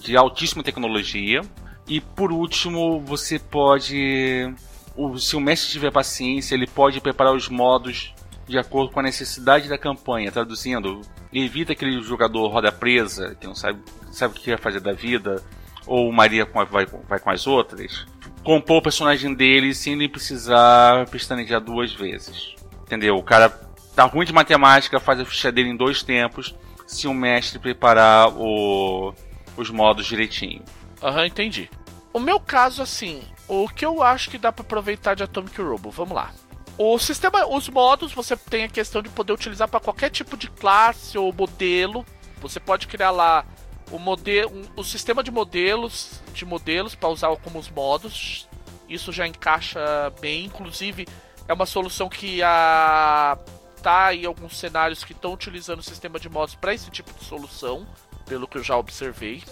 de 0.00 0.16
altíssima 0.16 0.62
tecnologia. 0.62 1.40
E 1.86 2.00
por 2.00 2.32
último, 2.32 3.00
você 3.00 3.38
pode 3.38 4.52
o, 5.00 5.18
se 5.18 5.34
o 5.34 5.40
mestre 5.40 5.70
tiver 5.70 5.90
paciência, 5.90 6.54
ele 6.54 6.66
pode 6.66 7.00
preparar 7.00 7.32
os 7.32 7.48
modos 7.48 8.14
de 8.46 8.58
acordo 8.58 8.92
com 8.92 9.00
a 9.00 9.02
necessidade 9.02 9.68
da 9.68 9.78
campanha, 9.78 10.32
traduzindo, 10.32 11.00
evita 11.32 11.72
aquele 11.72 12.02
jogador 12.02 12.48
roda 12.48 12.72
presa, 12.72 13.36
que 13.40 13.46
não 13.46 13.54
sabe, 13.54 13.80
sabe 14.10 14.34
o 14.34 14.36
que 14.36 14.44
quer 14.44 14.58
fazer 14.58 14.80
da 14.80 14.92
vida, 14.92 15.42
ou 15.86 16.10
Maria 16.12 16.44
vai, 16.44 16.84
vai 16.86 17.20
com 17.20 17.30
as 17.30 17.46
outras, 17.46 18.06
compor 18.42 18.78
o 18.78 18.82
personagem 18.82 19.32
dele 19.34 19.72
sem 19.72 19.92
ele 19.92 20.08
precisar 20.08 21.06
pestanejar 21.08 21.60
duas 21.60 21.92
vezes. 21.92 22.56
Entendeu? 22.82 23.16
O 23.16 23.22
cara 23.22 23.48
tá 23.94 24.04
ruim 24.04 24.26
de 24.26 24.32
matemática, 24.32 24.98
faz 24.98 25.20
a 25.20 25.24
ficha 25.24 25.52
dele 25.52 25.70
em 25.70 25.76
dois 25.76 26.02
tempos, 26.02 26.54
se 26.86 27.06
o 27.06 27.14
mestre 27.14 27.60
preparar 27.60 28.28
o, 28.36 29.14
os 29.56 29.70
modos 29.70 30.06
direitinho. 30.06 30.62
Aham, 31.00 31.20
uhum, 31.20 31.26
entendi. 31.26 31.70
O 32.12 32.18
meu 32.18 32.40
caso, 32.40 32.82
assim, 32.82 33.22
o 33.50 33.68
que 33.68 33.84
eu 33.84 34.00
acho 34.00 34.30
que 34.30 34.38
dá 34.38 34.52
para 34.52 34.62
aproveitar 34.62 35.14
de 35.14 35.24
Atomic 35.24 35.60
Robo, 35.60 35.90
vamos 35.90 36.14
lá. 36.14 36.30
O 36.78 36.96
sistema, 37.00 37.44
os 37.48 37.68
modos, 37.68 38.12
você 38.12 38.36
tem 38.36 38.62
a 38.62 38.68
questão 38.68 39.02
de 39.02 39.08
poder 39.08 39.32
utilizar 39.32 39.66
para 39.66 39.80
qualquer 39.80 40.08
tipo 40.08 40.36
de 40.36 40.48
classe 40.48 41.18
ou 41.18 41.32
modelo. 41.32 42.06
Você 42.40 42.60
pode 42.60 42.86
criar 42.86 43.10
lá 43.10 43.44
o 43.90 43.98
modelo, 43.98 44.50
um, 44.54 44.62
o 44.76 44.84
sistema 44.84 45.20
de 45.22 45.32
modelos, 45.32 46.22
de 46.32 46.44
modelos 46.44 46.94
para 46.94 47.08
usar 47.08 47.36
como 47.38 47.58
os 47.58 47.68
modos. 47.68 48.48
Isso 48.88 49.10
já 49.10 49.26
encaixa 49.26 49.80
bem, 50.20 50.44
inclusive 50.44 51.08
é 51.48 51.52
uma 51.52 51.66
solução 51.66 52.08
que 52.08 52.40
a 52.44 53.36
tá 53.82 54.06
aí 54.06 54.24
alguns 54.26 54.58
cenários 54.58 55.02
que 55.02 55.12
estão 55.12 55.32
utilizando 55.32 55.80
o 55.80 55.82
sistema 55.82 56.20
de 56.20 56.28
modos 56.28 56.54
para 56.54 56.72
esse 56.72 56.90
tipo 56.90 57.12
de 57.14 57.24
solução, 57.24 57.86
pelo 58.26 58.46
que 58.46 58.58
eu 58.58 58.62
já 58.62 58.76
observei 58.76 59.42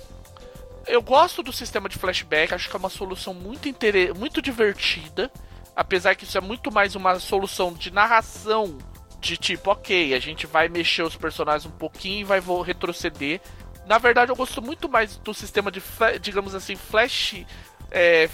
eu 0.89 1.03
gosto 1.03 1.43
do 1.43 1.53
sistema 1.53 1.89
de 1.89 1.99
flashback, 1.99 2.53
acho 2.53 2.69
que 2.69 2.77
é 2.77 2.79
uma 2.79 2.89
solução 2.89 3.35
muito, 3.35 3.69
inter... 3.69 4.15
muito 4.17 4.43
divertida. 4.43 5.31
Apesar 5.77 6.17
que 6.17 6.25
isso 6.25 6.37
é 6.37 6.41
muito 6.41 6.73
mais 6.73 6.97
uma 6.97 7.21
solução 7.21 7.73
de 7.73 7.93
narração. 7.93 8.79
De 9.21 9.37
tipo, 9.37 9.71
ok, 9.71 10.15
a 10.15 10.19
gente 10.19 10.47
vai 10.47 10.69
mexer 10.69 11.03
os 11.03 11.17
personagens 11.17 11.67
um 11.67 11.77
pouquinho 11.77 12.21
e 12.21 12.25
vai 12.25 12.41
retroceder. 12.65 13.41
Na 13.87 13.99
verdade, 13.99 14.31
eu 14.31 14.37
gosto 14.37 14.61
muito 14.61 14.89
mais 14.89 15.17
do 15.17 15.33
sistema 15.33 15.71
de, 15.71 15.83
digamos 16.21 16.55
assim, 16.55 16.77
flash. 16.77 17.45
É, 17.91 18.29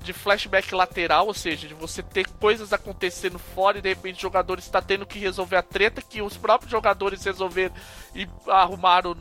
de 0.00 0.14
flashback 0.14 0.74
lateral, 0.74 1.26
ou 1.26 1.34
seja, 1.34 1.68
de 1.68 1.74
você 1.74 2.02
ter 2.02 2.26
coisas 2.26 2.72
acontecendo 2.72 3.38
fora 3.38 3.76
e 3.76 3.82
de 3.82 3.90
repente 3.90 4.16
o 4.16 4.22
jogador 4.22 4.58
está 4.58 4.80
tendo 4.80 5.04
que 5.04 5.18
resolver 5.18 5.56
a 5.56 5.62
treta 5.62 6.00
que 6.00 6.22
os 6.22 6.38
próprios 6.38 6.70
jogadores 6.70 7.22
resolveram 7.22 7.74
e 8.14 8.26
arrumaram 8.48 9.14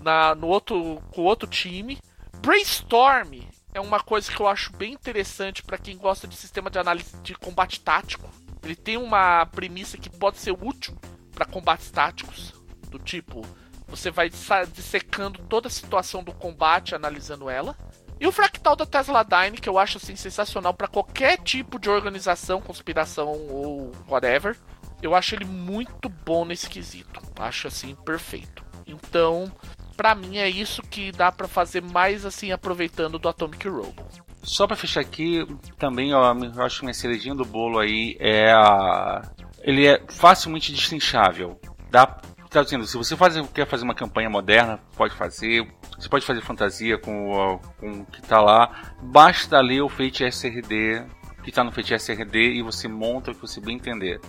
na, 0.00 0.34
no 0.34 0.46
outro, 0.46 1.02
com 1.10 1.20
outro 1.20 1.46
time. 1.46 1.98
Brainstorm 2.40 3.42
é 3.74 3.80
uma 3.80 4.00
coisa 4.00 4.30
que 4.30 4.40
eu 4.40 4.46
acho 4.46 4.72
bem 4.72 4.94
interessante 4.94 5.62
para 5.62 5.78
quem 5.78 5.96
gosta 5.96 6.26
de 6.26 6.36
sistema 6.36 6.70
de 6.70 6.78
análise 6.78 7.16
de 7.22 7.34
combate 7.34 7.80
tático. 7.80 8.30
Ele 8.62 8.74
tem 8.74 8.96
uma 8.96 9.46
premissa 9.46 9.98
que 9.98 10.08
pode 10.10 10.38
ser 10.38 10.52
útil 10.52 10.96
para 11.32 11.44
combates 11.44 11.90
táticos, 11.90 12.54
do 12.88 12.98
tipo, 12.98 13.44
você 13.86 14.10
vai 14.10 14.30
dissecando 14.72 15.40
toda 15.48 15.68
a 15.68 15.70
situação 15.70 16.24
do 16.24 16.32
combate, 16.32 16.94
analisando 16.94 17.48
ela. 17.48 17.76
E 18.18 18.26
o 18.26 18.32
fractal 18.32 18.74
da 18.74 18.86
Tesla 18.86 19.22
Dyne, 19.22 19.58
que 19.58 19.68
eu 19.68 19.78
acho 19.78 19.98
assim 19.98 20.16
sensacional 20.16 20.72
para 20.72 20.88
qualquer 20.88 21.38
tipo 21.38 21.78
de 21.78 21.90
organização, 21.90 22.62
conspiração 22.62 23.28
ou 23.28 23.92
whatever. 24.08 24.56
Eu 25.02 25.14
acho 25.14 25.34
ele 25.34 25.44
muito 25.44 26.08
bom 26.08 26.44
nesse 26.44 26.68
quesito. 26.68 27.20
Acho 27.38 27.68
assim 27.68 27.94
perfeito. 27.94 28.64
Então, 28.86 29.52
para 29.96 30.14
mim 30.14 30.38
é 30.38 30.48
isso 30.48 30.82
que 30.82 31.10
dá 31.12 31.32
para 31.32 31.48
fazer 31.48 31.82
mais 31.82 32.24
assim 32.24 32.52
aproveitando 32.52 33.18
do 33.18 33.28
Atomic 33.28 33.68
Robo. 33.68 34.06
Só 34.42 34.66
para 34.66 34.76
fechar 34.76 35.00
aqui, 35.00 35.44
também 35.78 36.14
ó, 36.14 36.32
eu 36.32 36.62
acho 36.62 36.78
que 36.78 36.84
minha 36.84 36.94
cerejinha 36.94 37.34
do 37.34 37.44
bolo 37.44 37.78
aí 37.78 38.16
é 38.20 38.52
a 38.52 39.22
ele 39.62 39.86
é 39.86 40.00
facilmente 40.08 40.72
destrinchável. 40.72 41.60
Dá 41.90 42.06
traduzindo, 42.48 42.86
se 42.86 42.96
você 42.96 43.16
faz, 43.16 43.34
quer 43.50 43.66
fazer 43.66 43.84
uma 43.84 43.94
campanha 43.94 44.30
moderna, 44.30 44.78
pode 44.96 45.14
fazer. 45.14 45.66
Você 45.98 46.08
pode 46.08 46.24
fazer 46.24 46.40
fantasia 46.40 46.96
com, 46.96 47.60
com 47.78 48.00
o 48.00 48.06
que 48.06 48.20
está 48.20 48.40
lá. 48.40 48.94
Basta 49.02 49.60
ler 49.60 49.82
o 49.82 49.88
Fate 49.88 50.24
SRD, 50.24 51.04
que 51.42 51.50
está 51.50 51.64
no 51.64 51.72
Fate 51.72 51.94
SRD, 51.94 52.54
e 52.54 52.62
você 52.62 52.88
monta 52.88 53.30
o 53.30 53.34
que 53.34 53.40
você 53.40 53.60
bem 53.60 53.76
entender. 53.76 54.20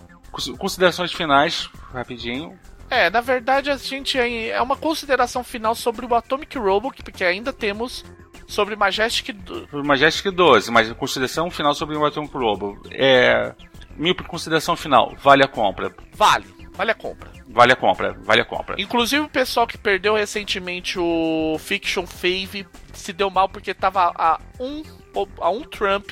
Considerações 0.57 1.13
finais, 1.13 1.70
rapidinho. 1.91 2.57
É, 2.89 3.09
na 3.09 3.21
verdade 3.21 3.69
a 3.69 3.77
gente 3.77 4.17
é 4.17 4.61
uma 4.61 4.77
consideração 4.77 5.43
final 5.43 5.75
sobre 5.75 6.05
o 6.05 6.15
Atomic 6.15 6.57
Robo, 6.57 6.91
porque 7.03 7.23
ainda 7.23 7.51
temos 7.51 8.05
sobre 8.47 8.75
Majestic 8.75 9.35
12. 9.35 9.67
Majestic 9.73 10.31
12, 10.31 10.71
mas 10.71 10.91
consideração 10.93 11.51
final 11.51 11.73
sobre 11.73 11.97
o 11.97 12.05
Atomic 12.05 12.33
Robo. 12.33 12.81
É. 12.91 13.53
Minha 13.95 14.13
consideração 14.13 14.75
final, 14.75 15.15
vale 15.17 15.43
a 15.43 15.47
compra. 15.47 15.93
Vale, 16.13 16.45
vale 16.73 16.91
a 16.91 16.95
compra. 16.95 17.31
Vale 17.49 17.73
a 17.73 17.75
compra, 17.75 18.13
vale 18.21 18.41
a 18.41 18.45
compra. 18.45 18.75
Inclusive 18.79 19.25
o 19.25 19.29
pessoal 19.29 19.65
que 19.65 19.77
perdeu 19.77 20.15
recentemente 20.15 20.99
o 20.99 21.57
Fiction 21.59 22.05
Fave 22.05 22.67
se 22.93 23.11
deu 23.11 23.29
mal 23.29 23.49
porque 23.49 23.73
tava 23.73 24.13
a 24.15 24.39
um, 24.59 24.83
a 25.41 25.49
um 25.49 25.61
Trump 25.63 26.11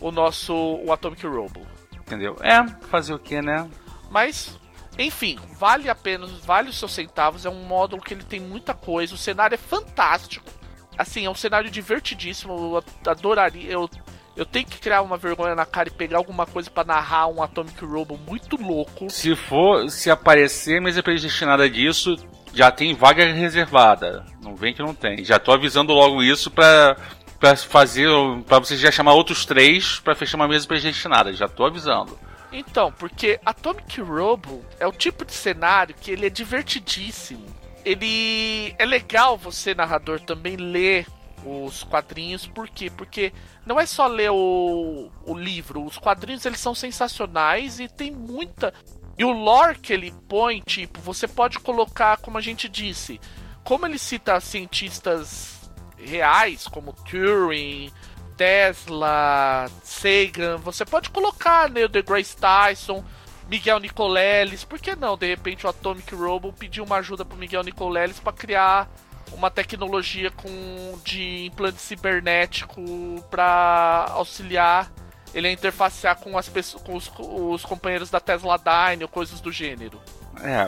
o 0.00 0.10
nosso 0.10 0.52
o 0.52 0.92
Atomic 0.92 1.24
Robo. 1.26 1.64
Entendeu? 1.94 2.36
É, 2.40 2.66
fazer 2.88 3.14
o 3.14 3.18
que, 3.18 3.40
né? 3.40 3.68
Mas 4.10 4.58
Enfim, 4.98 5.38
vale 5.58 5.88
a 5.88 5.94
pena, 5.94 6.26
vale 6.44 6.68
os 6.68 6.78
seus 6.78 6.92
centavos. 6.92 7.46
É 7.46 7.50
um 7.50 7.64
módulo 7.64 8.02
que 8.02 8.14
ele 8.14 8.24
tem 8.24 8.40
muita 8.40 8.74
coisa. 8.74 9.14
O 9.14 9.18
cenário 9.18 9.54
é 9.54 9.58
fantástico. 9.58 10.50
Assim, 10.96 11.24
é 11.24 11.30
um 11.30 11.34
cenário 11.34 11.70
divertidíssimo. 11.70 12.52
Eu 12.52 13.10
adoraria. 13.10 13.70
Eu, 13.70 13.88
eu 14.36 14.44
tenho 14.44 14.66
que 14.66 14.78
criar 14.78 15.02
uma 15.02 15.16
vergonha 15.16 15.54
na 15.54 15.64
cara 15.64 15.88
e 15.88 15.92
pegar 15.92 16.18
alguma 16.18 16.46
coisa 16.46 16.70
para 16.70 16.84
narrar 16.84 17.28
um 17.28 17.42
Atomic 17.42 17.82
Robo 17.84 18.18
muito 18.26 18.56
louco. 18.56 19.08
Se 19.08 19.34
for, 19.34 19.88
se 19.90 20.10
aparecer 20.10 20.80
mesa 20.80 21.02
predestinada 21.02 21.68
disso, 21.68 22.16
já 22.52 22.70
tem 22.70 22.94
vaga 22.94 23.24
reservada. 23.32 24.24
Não 24.42 24.54
vem 24.54 24.74
que 24.74 24.82
não 24.82 24.94
tem. 24.94 25.24
Já 25.24 25.38
tô 25.38 25.52
avisando 25.52 25.92
logo 25.92 26.22
isso 26.22 26.50
pra, 26.50 26.96
pra 27.38 27.56
fazer. 27.56 28.08
para 28.46 28.58
você 28.58 28.76
já 28.76 28.90
chamar 28.90 29.14
outros 29.14 29.46
três 29.46 30.00
para 30.00 30.14
fechar 30.14 30.36
uma 30.36 30.48
mesa 30.48 30.66
predestinada. 30.66 31.32
Já 31.32 31.48
tô 31.48 31.64
avisando. 31.64 32.18
Então, 32.52 32.92
porque 32.92 33.38
Atomic 33.44 34.00
Robo 34.00 34.64
é 34.78 34.86
o 34.86 34.92
tipo 34.92 35.24
de 35.24 35.32
cenário 35.32 35.94
que 35.94 36.10
ele 36.10 36.26
é 36.26 36.30
divertidíssimo. 36.30 37.46
Ele 37.84 38.74
é 38.78 38.84
legal 38.84 39.38
você, 39.38 39.74
narrador, 39.74 40.20
também 40.20 40.56
ler 40.56 41.06
os 41.44 41.82
quadrinhos. 41.84 42.46
Por 42.46 42.68
quê? 42.68 42.90
Porque 42.90 43.32
não 43.64 43.78
é 43.78 43.86
só 43.86 44.06
ler 44.06 44.30
o, 44.30 45.10
o 45.24 45.34
livro. 45.34 45.84
Os 45.84 45.96
quadrinhos 45.96 46.44
eles 46.44 46.60
são 46.60 46.74
sensacionais 46.74 47.78
e 47.80 47.88
tem 47.88 48.10
muita. 48.10 48.74
E 49.16 49.24
o 49.24 49.30
lore 49.30 49.78
que 49.78 49.92
ele 49.92 50.12
põe, 50.28 50.60
tipo, 50.60 51.00
você 51.00 51.28
pode 51.28 51.58
colocar, 51.58 52.16
como 52.18 52.38
a 52.38 52.40
gente 52.40 52.68
disse, 52.68 53.20
como 53.62 53.86
ele 53.86 53.98
cita 53.98 54.40
cientistas 54.40 55.70
reais, 55.96 56.66
como 56.66 56.92
Turing, 56.92 57.92
Tesla, 58.40 59.66
Sagan, 59.84 60.56
você 60.56 60.82
pode 60.86 61.10
colocar 61.10 61.68
Neil 61.68 61.90
deGrasse 61.90 62.34
Tyson, 62.34 63.04
Miguel 63.50 63.78
Nicoleles, 63.78 64.64
por 64.64 64.78
que 64.78 64.96
não? 64.96 65.14
De 65.14 65.26
repente 65.26 65.66
o 65.66 65.68
Atomic 65.68 66.14
Robo 66.14 66.50
pediu 66.50 66.84
uma 66.84 66.96
ajuda 66.96 67.22
pro 67.22 67.36
Miguel 67.36 67.62
Nicoleles 67.62 68.18
para 68.18 68.32
criar 68.32 68.88
uma 69.30 69.50
tecnologia 69.50 70.30
com 70.30 70.98
de 71.04 71.44
implante 71.48 71.82
cibernético 71.82 72.82
para 73.30 74.06
auxiliar 74.08 74.90
ele 75.34 75.46
a 75.46 75.52
interfacear 75.52 76.16
com 76.16 76.38
as 76.38 76.48
pessoas, 76.48 76.82
com 76.82 76.96
os, 76.96 77.12
os 77.18 77.62
companheiros 77.66 78.08
da 78.08 78.20
Tesla 78.20 78.56
Dyne 78.56 79.02
ou 79.02 79.08
coisas 79.08 79.38
do 79.42 79.52
gênero. 79.52 80.00
É, 80.42 80.66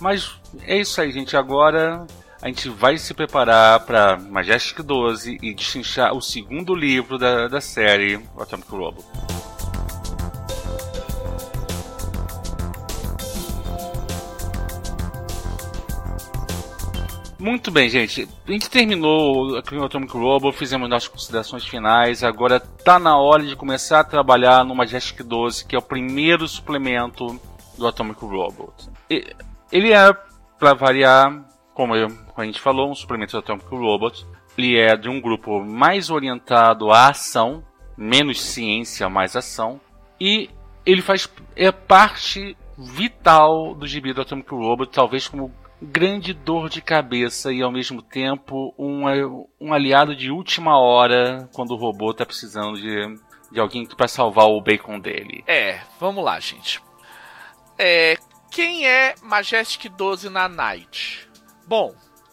mas 0.00 0.36
é 0.62 0.78
isso 0.78 1.00
aí, 1.00 1.12
gente. 1.12 1.36
Agora 1.36 2.04
a 2.42 2.48
gente 2.48 2.68
vai 2.68 2.98
se 2.98 3.14
preparar 3.14 3.78
para 3.86 4.18
Majestic 4.18 4.82
12 4.82 5.38
e 5.40 5.54
destrinchar 5.54 6.12
o 6.12 6.20
segundo 6.20 6.74
livro 6.74 7.16
da, 7.16 7.46
da 7.46 7.60
série, 7.60 8.20
Atomic 8.36 8.68
Robo. 8.68 9.04
Muito 17.38 17.70
bem, 17.70 17.88
gente. 17.88 18.28
A 18.46 18.50
gente 18.50 18.68
terminou 18.68 19.52
o 19.52 19.84
Atomic 19.84 20.12
Robo, 20.12 20.52
fizemos 20.52 20.88
nossas 20.88 21.08
considerações 21.08 21.64
finais. 21.64 22.24
Agora 22.24 22.58
tá 22.58 22.98
na 22.98 23.16
hora 23.16 23.44
de 23.44 23.54
começar 23.54 24.00
a 24.00 24.04
trabalhar 24.04 24.64
no 24.64 24.74
Majestic 24.74 25.22
12, 25.22 25.64
que 25.64 25.76
é 25.76 25.78
o 25.78 25.82
primeiro 25.82 26.46
suplemento 26.48 27.40
do 27.78 27.86
Atomic 27.86 28.20
Robo. 28.20 28.74
Ele 29.08 29.92
é, 29.92 30.12
para 30.58 30.74
variar, 30.74 31.44
como 31.74 31.94
a 32.36 32.44
gente 32.44 32.60
falou, 32.60 32.90
um 32.90 32.94
suplemento 32.94 33.32
do 33.32 33.38
Atomic 33.38 33.66
Robot. 33.68 34.26
Ele 34.56 34.78
é 34.78 34.96
de 34.96 35.08
um 35.08 35.20
grupo 35.20 35.64
mais 35.64 36.10
orientado 36.10 36.90
à 36.90 37.08
ação, 37.08 37.64
menos 37.96 38.40
ciência, 38.40 39.08
mais 39.08 39.36
ação. 39.36 39.80
E 40.20 40.50
ele 40.84 41.02
faz 41.02 41.28
é 41.56 41.70
parte 41.70 42.56
vital 42.76 43.74
do 43.74 43.86
gibi 43.86 44.12
do 44.12 44.22
Atomic 44.22 44.50
Robot, 44.50 44.90
talvez 44.90 45.28
como 45.28 45.52
grande 45.80 46.32
dor 46.32 46.68
de 46.68 46.80
cabeça 46.80 47.52
e 47.52 47.60
ao 47.60 47.72
mesmo 47.72 48.00
tempo 48.00 48.72
um, 48.78 49.02
um 49.60 49.72
aliado 49.72 50.14
de 50.14 50.30
última 50.30 50.78
hora 50.78 51.48
quando 51.52 51.72
o 51.72 51.76
robô 51.76 52.12
está 52.12 52.24
precisando 52.24 52.80
de, 52.80 53.16
de 53.50 53.58
alguém 53.58 53.84
para 53.84 54.06
salvar 54.06 54.46
o 54.46 54.60
bacon 54.60 55.00
dele. 55.00 55.42
É, 55.46 55.80
vamos 55.98 56.24
lá, 56.24 56.38
gente. 56.38 56.80
É, 57.76 58.16
quem 58.50 58.86
é 58.86 59.14
Majestic 59.22 59.90
12 59.90 60.28
na 60.28 60.48
Night? 60.48 61.28
Bom, 61.66 61.92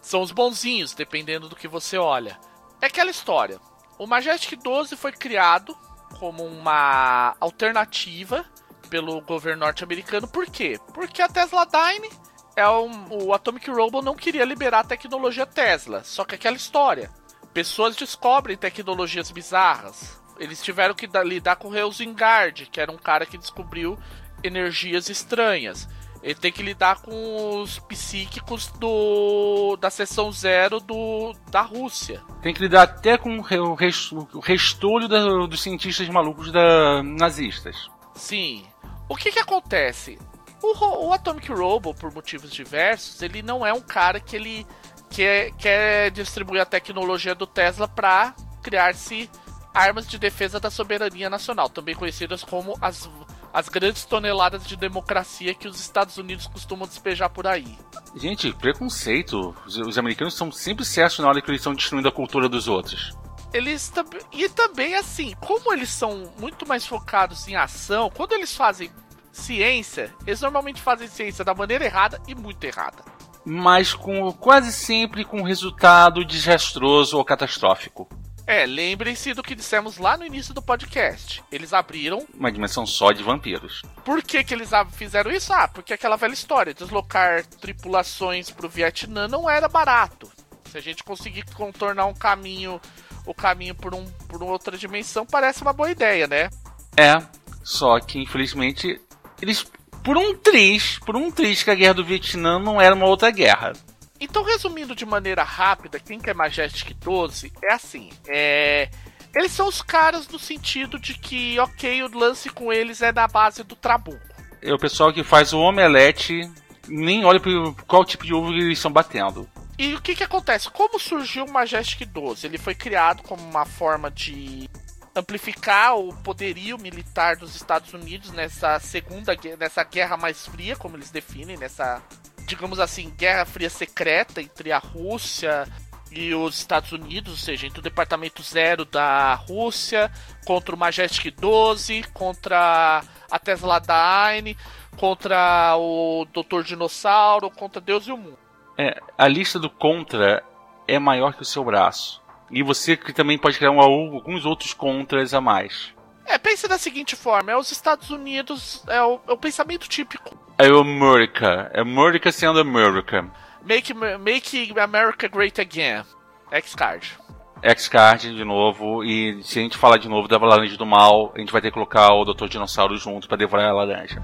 são 0.09 0.23
os 0.23 0.31
bonzinhos, 0.31 0.95
dependendo 0.95 1.47
do 1.47 1.55
que 1.55 1.67
você 1.67 1.95
olha. 1.95 2.39
É 2.81 2.87
aquela 2.87 3.11
história. 3.11 3.59
O 3.95 4.07
Majestic 4.07 4.59
12 4.59 4.95
foi 4.95 5.11
criado 5.11 5.77
como 6.17 6.43
uma 6.43 7.35
alternativa 7.39 8.43
pelo 8.89 9.21
governo 9.21 9.65
norte-americano. 9.65 10.27
Por 10.27 10.47
quê? 10.47 10.79
Porque 10.95 11.21
a 11.21 11.29
Tesla 11.29 11.63
Dyne 11.63 12.09
é 12.55 12.67
um, 12.67 13.23
o 13.23 13.33
Atomic 13.35 13.69
Robo 13.69 14.01
não 14.01 14.15
queria 14.15 14.43
liberar 14.45 14.79
a 14.79 14.83
tecnologia 14.83 15.45
Tesla. 15.45 16.03
Só 16.03 16.25
que 16.25 16.33
aquela 16.33 16.57
história. 16.57 17.11
Pessoas 17.53 17.95
descobrem 17.95 18.57
tecnologias 18.57 19.29
bizarras. 19.29 20.19
Eles 20.39 20.63
tiveram 20.63 20.95
que 20.95 21.07
lidar 21.23 21.57
com 21.57 21.67
o 21.67 21.71
Reusingard, 21.71 22.65
que 22.65 22.81
era 22.81 22.91
um 22.91 22.97
cara 22.97 23.27
que 23.27 23.37
descobriu 23.37 23.95
energias 24.43 25.07
estranhas. 25.07 25.87
Ele 26.21 26.35
tem 26.35 26.51
que 26.51 26.61
lidar 26.61 27.01
com 27.01 27.61
os 27.61 27.79
psíquicos 27.79 28.67
do 28.67 29.77
da 29.77 29.89
seção 29.89 30.31
zero 30.31 30.79
do, 30.79 31.33
da 31.49 31.61
Rússia. 31.61 32.21
Tem 32.41 32.53
que 32.53 32.61
lidar 32.61 32.83
até 32.83 33.17
com 33.17 33.37
o, 33.37 33.73
resto, 33.73 34.27
o 34.33 34.39
restolho 34.39 35.07
da, 35.07 35.45
dos 35.47 35.61
cientistas 35.61 36.09
malucos 36.09 36.51
da, 36.51 37.01
nazistas. 37.03 37.89
Sim. 38.13 38.65
O 39.07 39.15
que 39.15 39.31
que 39.31 39.39
acontece? 39.39 40.19
O, 40.61 41.07
o 41.07 41.13
Atomic 41.13 41.51
Robo, 41.51 41.93
por 41.93 42.13
motivos 42.13 42.51
diversos, 42.51 43.21
ele 43.21 43.41
não 43.41 43.65
é 43.65 43.71
um 43.71 43.81
cara 43.81 44.19
que 44.19 44.35
ele 44.35 44.67
quer, 45.09 45.51
quer 45.51 46.11
distribuir 46.11 46.61
a 46.61 46.65
tecnologia 46.65 47.33
do 47.33 47.47
Tesla 47.47 47.87
para 47.87 48.35
criar-se 48.61 49.29
armas 49.73 50.07
de 50.07 50.17
defesa 50.17 50.59
da 50.59 50.69
soberania 50.69 51.29
nacional, 51.29 51.69
também 51.69 51.95
conhecidas 51.95 52.43
como 52.43 52.77
as 52.81 53.09
as 53.53 53.69
grandes 53.69 54.05
toneladas 54.05 54.65
de 54.65 54.75
democracia 54.75 55.53
que 55.53 55.67
os 55.67 55.79
Estados 55.79 56.17
Unidos 56.17 56.47
costumam 56.47 56.87
despejar 56.87 57.29
por 57.29 57.47
aí. 57.47 57.77
Gente, 58.15 58.53
preconceito. 58.53 59.55
Os, 59.65 59.77
os 59.77 59.97
americanos 59.97 60.35
são 60.35 60.51
sempre 60.51 60.85
certos 60.85 61.19
na 61.19 61.27
hora 61.27 61.41
que 61.41 61.49
eles 61.49 61.61
estão 61.61 61.73
destruindo 61.73 62.07
a 62.07 62.11
cultura 62.11 62.47
dos 62.47 62.67
outros. 62.67 63.17
Eles 63.53 63.89
também. 63.89 64.21
E 64.31 64.47
também, 64.49 64.95
assim, 64.95 65.33
como 65.39 65.73
eles 65.73 65.89
são 65.89 66.31
muito 66.39 66.67
mais 66.67 66.85
focados 66.85 67.47
em 67.47 67.55
ação, 67.55 68.11
quando 68.15 68.33
eles 68.33 68.55
fazem 68.55 68.91
ciência, 69.31 70.13
eles 70.25 70.41
normalmente 70.41 70.81
fazem 70.81 71.07
ciência 71.07 71.43
da 71.43 71.53
maneira 71.53 71.85
errada 71.85 72.21
e 72.27 72.35
muito 72.35 72.63
errada. 72.63 73.03
Mas 73.45 73.93
com 73.93 74.31
quase 74.33 74.71
sempre 74.71 75.23
com 75.25 75.41
resultado 75.41 76.23
desastroso 76.25 77.17
ou 77.17 77.25
catastrófico. 77.25 78.07
É, 78.49 78.65
lembrem-se 78.65 79.35
do 79.35 79.43
que 79.43 79.53
dissemos 79.53 79.99
lá 79.99 80.17
no 80.17 80.25
início 80.25 80.55
do 80.55 80.61
podcast. 80.61 81.43
Eles 81.51 81.71
abriram. 81.71 82.25
Uma 82.33 82.51
dimensão 82.51 82.83
só 82.83 83.11
de 83.11 83.21
vampiros. 83.21 83.83
Por 84.03 84.23
que, 84.23 84.43
que 84.43 84.55
eles 84.55 84.71
fizeram 84.93 85.29
isso? 85.29 85.53
Ah, 85.53 85.67
porque 85.67 85.93
aquela 85.93 86.15
velha 86.15 86.33
história: 86.33 86.73
deslocar 86.73 87.45
tripulações 87.45 88.49
pro 88.49 88.67
Vietnã 88.67 89.27
não 89.27 89.47
era 89.47 89.69
barato. 89.69 90.31
Se 90.65 90.79
a 90.79 90.81
gente 90.81 91.03
conseguir 91.03 91.45
contornar 91.53 92.07
um 92.07 92.13
caminho, 92.15 92.81
o 93.23 93.35
caminho 93.35 93.75
por, 93.75 93.93
um, 93.93 94.03
por 94.27 94.41
outra 94.41 94.75
dimensão, 94.75 95.27
parece 95.27 95.61
uma 95.61 95.71
boa 95.71 95.91
ideia, 95.91 96.25
né? 96.25 96.49
É, 96.97 97.21
só 97.63 97.99
que 97.99 98.17
infelizmente 98.17 98.99
eles. 99.39 99.63
Por 100.03 100.17
um 100.17 100.35
triz, 100.35 100.97
por 101.05 101.15
um 101.15 101.29
triz 101.29 101.61
que 101.61 101.69
a 101.69 101.75
guerra 101.75 101.93
do 101.93 102.05
Vietnã 102.05 102.57
não 102.57 102.81
era 102.81 102.95
uma 102.95 103.05
outra 103.05 103.29
guerra. 103.29 103.73
Então, 104.19 104.43
resumindo 104.43 104.95
de 104.95 105.05
maneira 105.05 105.43
rápida, 105.43 105.99
quem 105.99 106.19
quer 106.19 106.35
Majestic 106.35 106.93
12 106.95 107.53
é 107.63 107.73
assim: 107.73 108.09
é. 108.27 108.89
Eles 109.35 109.51
são 109.51 109.67
os 109.67 109.81
caras 109.81 110.27
no 110.27 110.39
sentido 110.39 110.99
de 110.99 111.13
que, 111.13 111.59
ok, 111.59 112.03
o 112.03 112.17
lance 112.17 112.49
com 112.49 112.73
eles 112.73 113.01
é 113.01 113.11
na 113.11 113.27
base 113.27 113.63
do 113.63 113.75
trabuco. 113.75 114.19
É 114.61 114.73
o 114.73 114.77
pessoal 114.77 115.13
que 115.13 115.23
faz 115.23 115.53
o 115.53 115.59
omelete, 115.59 116.51
nem 116.87 117.23
olha 117.23 117.39
para 117.39 117.51
qual 117.85 118.03
tipo 118.03 118.25
de 118.25 118.33
ovo 118.33 118.51
eles 118.51 118.77
estão 118.77 118.91
batendo. 118.91 119.47
E 119.77 119.93
o 119.93 120.01
que 120.01 120.15
que 120.15 120.23
acontece? 120.23 120.69
Como 120.69 120.99
surgiu 120.99 121.45
o 121.45 121.51
Majestic 121.51 122.05
12? 122.09 122.45
Ele 122.45 122.57
foi 122.57 122.75
criado 122.75 123.23
como 123.23 123.41
uma 123.41 123.65
forma 123.65 124.11
de 124.11 124.69
amplificar 125.15 125.95
o 125.95 126.13
poderio 126.17 126.77
militar 126.77 127.37
dos 127.37 127.55
Estados 127.55 127.93
Unidos 127.93 128.31
nessa 128.31 128.79
segunda 128.79 129.37
nessa 129.57 129.83
guerra 129.83 130.17
mais 130.17 130.45
fria, 130.45 130.75
como 130.75 130.97
eles 130.97 131.11
definem, 131.11 131.57
nessa 131.57 132.01
digamos 132.49 132.79
assim, 132.79 133.13
guerra 133.15 133.45
fria 133.45 133.69
secreta 133.69 134.41
entre 134.41 134.71
a 134.71 134.79
Rússia 134.79 135.67
e 136.11 136.33
os 136.33 136.57
Estados 136.57 136.91
Unidos, 136.91 137.33
ou 137.33 137.37
seja, 137.37 137.67
entre 137.67 137.79
o 137.79 137.83
Departamento 137.83 138.41
Zero 138.41 138.83
da 138.83 139.35
Rússia 139.35 140.11
contra 140.45 140.73
o 140.73 140.77
Majestic 140.77 141.35
12, 141.39 142.03
contra 142.11 143.03
a 143.29 143.39
Tesla 143.39 143.79
Dyne, 143.79 144.57
contra 144.97 145.75
o 145.77 146.25
Doutor 146.33 146.63
Dinossauro, 146.63 147.51
contra 147.51 147.79
Deus 147.79 148.07
e 148.07 148.11
o 148.11 148.17
mundo. 148.17 148.39
É, 148.75 148.99
a 149.15 149.27
lista 149.27 149.59
do 149.59 149.69
contra 149.69 150.43
é 150.87 150.97
maior 150.97 151.35
que 151.35 151.43
o 151.43 151.45
seu 151.45 151.63
braço. 151.63 152.19
E 152.49 152.63
você 152.63 152.97
que 152.97 153.13
também 153.13 153.37
pode 153.37 153.59
criar 153.59 153.69
um, 153.69 153.79
alguns 153.79 154.43
outros 154.43 154.73
contras 154.73 155.35
a 155.35 155.39
mais. 155.39 155.93
É, 156.25 156.39
pense 156.39 156.67
da 156.67 156.79
seguinte 156.79 157.15
forma: 157.15 157.51
é 157.51 157.55
os 157.55 157.71
Estados 157.71 158.09
Unidos, 158.09 158.83
é 158.87 159.03
o, 159.03 159.19
é 159.27 159.31
o 159.31 159.37
pensamento 159.37 159.87
típico 159.87 160.48
America. 160.67 161.71
É 161.73 161.79
America 161.81 162.31
sendo 162.31 162.59
America. 162.59 163.25
Make, 163.63 163.93
make 163.93 164.79
America 164.79 165.27
Great 165.27 165.59
Again. 165.61 166.03
X-Card. 166.51 167.17
X-Card 167.61 168.35
de 168.35 168.43
novo. 168.43 169.03
E 169.03 169.41
se 169.43 169.59
a 169.59 169.61
gente 169.61 169.77
falar 169.77 169.97
de 169.97 170.09
novo 170.09 170.27
da 170.27 170.37
Laranja 170.37 170.77
do 170.77 170.85
Mal, 170.85 171.31
a 171.35 171.39
gente 171.39 171.51
vai 171.51 171.61
ter 171.61 171.69
que 171.69 171.73
colocar 171.73 172.13
o 172.13 172.25
Dr. 172.25 172.47
Dinossauro 172.47 172.97
junto 172.97 173.27
para 173.27 173.37
devorar 173.37 173.69
a 173.69 173.73
laranja. 173.73 174.21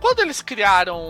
Quando 0.00 0.20
eles 0.20 0.40
criaram 0.40 1.02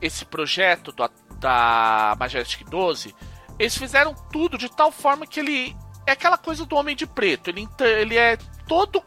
esse 0.00 0.24
projeto 0.24 0.90
do, 0.90 1.08
da 1.38 2.16
Majestic 2.18 2.68
12, 2.68 3.14
eles 3.58 3.76
fizeram 3.76 4.14
tudo 4.32 4.58
de 4.58 4.68
tal 4.68 4.90
forma 4.90 5.26
que 5.26 5.40
ele 5.40 5.76
é 6.06 6.12
aquela 6.12 6.38
coisa 6.38 6.64
do 6.64 6.76
Homem 6.76 6.94
de 6.94 7.06
Preto. 7.06 7.50
Ele, 7.50 7.68
ele 8.00 8.16
é 8.16 8.36
todo. 8.66 9.02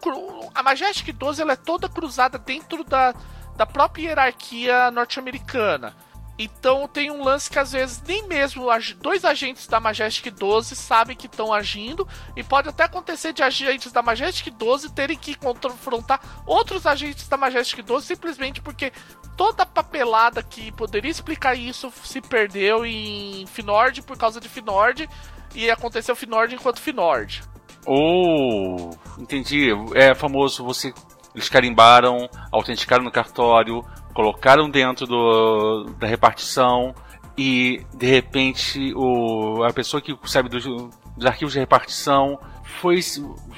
A 0.54 0.62
Majestic 0.62 1.16
12 1.16 1.42
ela 1.42 1.54
é 1.54 1.56
toda 1.56 1.90
cruzada 1.90 2.38
dentro 2.38 2.84
da, 2.84 3.14
da 3.56 3.66
própria 3.66 4.10
hierarquia 4.10 4.92
norte-americana. 4.92 5.96
Então 6.42 6.88
tem 6.88 7.12
um 7.12 7.22
lance 7.22 7.50
que 7.50 7.60
às 7.60 7.74
vezes 7.74 8.02
nem 8.02 8.26
mesmo 8.26 8.66
dois 9.02 9.26
agentes 9.26 9.68
da 9.68 9.78
Majestic 9.78 10.34
12 10.34 10.74
sabem 10.74 11.16
que 11.16 11.28
estão 11.28 11.54
agindo, 11.54 12.08
e 12.34 12.42
pode 12.42 12.70
até 12.70 12.86
acontecer 12.86 13.34
de 13.34 13.44
agentes 13.44 13.92
da 13.92 14.02
Majestic 14.02 14.54
12 14.54 14.94
terem 14.94 15.18
que 15.18 15.36
confrontar 15.36 16.22
outros 16.48 16.86
agentes 16.86 17.28
da 17.28 17.36
Majestic 17.36 17.84
12 17.84 18.08
simplesmente 18.08 18.62
porque 18.62 18.94
toda 19.36 19.64
a 19.64 19.66
papelada 19.66 20.42
que 20.42 20.72
poderia 20.72 21.12
explicar 21.12 21.56
isso 21.56 21.92
se 22.06 22.22
perdeu 22.22 22.86
em 22.86 23.46
Finord 23.48 24.02
por 24.04 24.18
causa 24.18 24.40
de 24.40 24.48
Finord, 24.48 25.10
e 25.56 25.70
aconteceu 25.70 26.16
Finord 26.16 26.54
enquanto 26.54 26.80
Finord. 26.80 27.42
Oh, 27.86 28.92
entendi. 29.18 29.70
É 29.96 30.14
famoso 30.14 30.64
você. 30.64 30.94
Eles 31.34 31.50
carimbaram, 31.50 32.30
autenticaram 32.52 33.04
no 33.04 33.12
cartório, 33.12 33.84
colocaram 34.14 34.70
dentro 34.70 35.06
do, 35.06 35.86
da 35.98 36.08
repartição 36.08 36.94
e 37.38 37.86
de 37.94 38.08
repente 38.08 38.94
o, 38.96 39.64
a 39.64 39.72
pessoa 39.72 40.02
que 40.02 40.18
sabe 40.26 40.50
dos, 40.50 40.66
dos 40.66 41.26
arquivos 41.26 41.54
de 41.54 41.60
repartição 41.60 42.38
foi, 42.64 43.00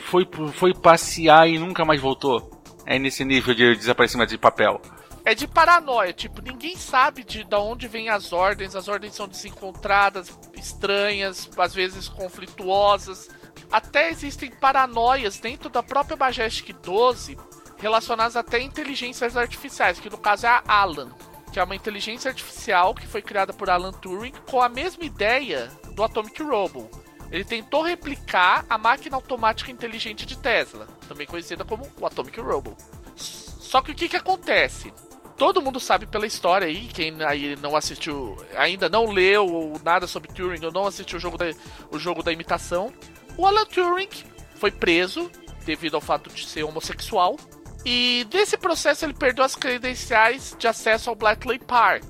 foi, 0.05 0.27
foi 0.53 0.73
passear 0.73 1.49
e 1.49 1.57
nunca 1.57 1.85
mais 1.85 1.99
voltou. 1.99 2.61
É 2.85 2.99
nesse 2.99 3.23
nível 3.23 3.53
de 3.53 3.75
desaparecimento 3.75 4.31
de 4.31 4.37
papel. 4.37 4.81
É 5.23 5.35
de 5.35 5.47
paranoia, 5.47 6.11
tipo, 6.11 6.41
ninguém 6.41 6.75
sabe 6.75 7.23
de, 7.23 7.43
de 7.43 7.55
onde 7.55 7.87
vêm 7.87 8.09
as 8.09 8.33
ordens, 8.33 8.75
as 8.75 8.87
ordens 8.87 9.13
são 9.13 9.27
desencontradas, 9.27 10.37
estranhas, 10.55 11.49
às 11.57 11.73
vezes 11.73 12.09
conflituosas. 12.09 13.29
Até 13.71 14.09
existem 14.09 14.49
paranoias 14.49 15.39
dentro 15.39 15.69
da 15.69 15.83
própria 15.83 16.17
Majestic 16.17 16.75
12 16.81 17.37
relacionadas 17.77 18.35
até 18.35 18.57
a 18.57 18.61
inteligências 18.61 19.37
artificiais, 19.37 19.99
que 19.99 20.09
no 20.09 20.17
caso 20.17 20.45
é 20.45 20.49
a 20.49 20.63
Alan, 20.67 21.11
que 21.51 21.59
é 21.59 21.63
uma 21.63 21.75
inteligência 21.75 22.29
artificial 22.29 22.95
que 22.95 23.07
foi 23.07 23.21
criada 23.21 23.53
por 23.53 23.69
Alan 23.69 23.91
Turing 23.91 24.33
com 24.49 24.61
a 24.61 24.69
mesma 24.69 25.03
ideia 25.03 25.67
do 25.93 26.03
Atomic 26.03 26.41
Robo. 26.41 26.89
Ele 27.31 27.45
tentou 27.45 27.81
replicar 27.81 28.65
a 28.69 28.77
máquina 28.77 29.15
automática 29.15 29.71
inteligente 29.71 30.25
de 30.25 30.37
Tesla, 30.37 30.87
também 31.07 31.27
conhecida 31.27 31.63
como 31.63 31.87
o 31.99 32.05
Atomic 32.05 32.39
Robo. 32.41 32.75
Só 33.15 33.81
que 33.81 33.91
o 33.91 33.95
que, 33.95 34.09
que 34.09 34.17
acontece? 34.17 34.93
Todo 35.41 35.59
mundo 35.59 35.79
sabe 35.79 36.05
pela 36.05 36.27
história 36.27 36.67
aí, 36.67 36.85
quem 36.85 37.15
aí 37.23 37.55
não 37.55 37.75
assistiu, 37.75 38.37
ainda 38.55 38.87
não 38.87 39.07
leu 39.07 39.73
nada 39.83 40.05
sobre 40.05 40.31
Turing 40.31 40.63
ou 40.63 40.71
não 40.71 40.85
assistiu 40.85 41.17
o 41.17 41.19
jogo 41.19 41.35
da, 41.35 41.45
o 41.89 41.97
jogo 41.97 42.21
da 42.21 42.31
imitação. 42.31 42.93
O 43.35 43.47
Alan 43.47 43.65
Turing 43.65 44.07
foi 44.53 44.69
preso 44.69 45.31
devido 45.65 45.95
ao 45.95 45.99
fato 45.99 46.29
de 46.29 46.45
ser 46.45 46.61
homossexual 46.61 47.37
e 47.83 48.27
nesse 48.31 48.55
processo 48.55 49.03
ele 49.03 49.15
perdeu 49.15 49.43
as 49.43 49.55
credenciais 49.55 50.55
de 50.59 50.67
acesso 50.67 51.09
ao 51.09 51.15
Bletchley 51.15 51.57
Park, 51.57 52.05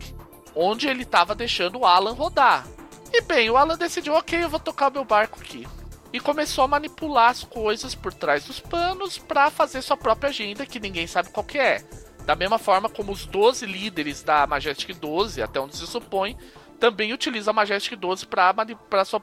onde 0.53 0.89
ele 0.89 1.03
estava 1.03 1.33
deixando 1.33 1.79
o 1.79 1.85
Alan 1.85 2.11
rodar. 2.11 2.67
E 3.13 3.21
bem, 3.21 3.49
o 3.49 3.55
Alan 3.55 3.77
decidiu, 3.77 4.13
ok, 4.15 4.43
eu 4.43 4.49
vou 4.49 4.59
tocar 4.59 4.91
meu 4.91 5.05
barco 5.05 5.39
aqui. 5.39 5.65
E 6.11 6.19
começou 6.19 6.65
a 6.65 6.67
manipular 6.67 7.29
as 7.29 7.45
coisas 7.45 7.95
por 7.95 8.13
trás 8.13 8.43
dos 8.43 8.59
panos 8.59 9.17
para 9.17 9.49
fazer 9.49 9.81
sua 9.81 9.95
própria 9.95 10.31
agenda, 10.31 10.65
que 10.65 10.81
ninguém 10.81 11.07
sabe 11.07 11.29
qual 11.29 11.45
que 11.45 11.57
é. 11.57 11.81
Da 12.25 12.35
mesma 12.35 12.57
forma 12.59 12.87
como 12.87 13.11
os 13.11 13.25
12 13.25 13.65
líderes 13.65 14.23
da 14.23 14.45
Majestic 14.45 14.95
12, 14.95 15.41
até 15.41 15.59
onde 15.59 15.75
se 15.75 15.87
supõe, 15.87 16.37
também 16.79 17.13
utilizam 17.13 17.51
a 17.51 17.55
Majestic 17.55 17.97
12 17.97 18.25
para 18.27 19.05
sua 19.05 19.21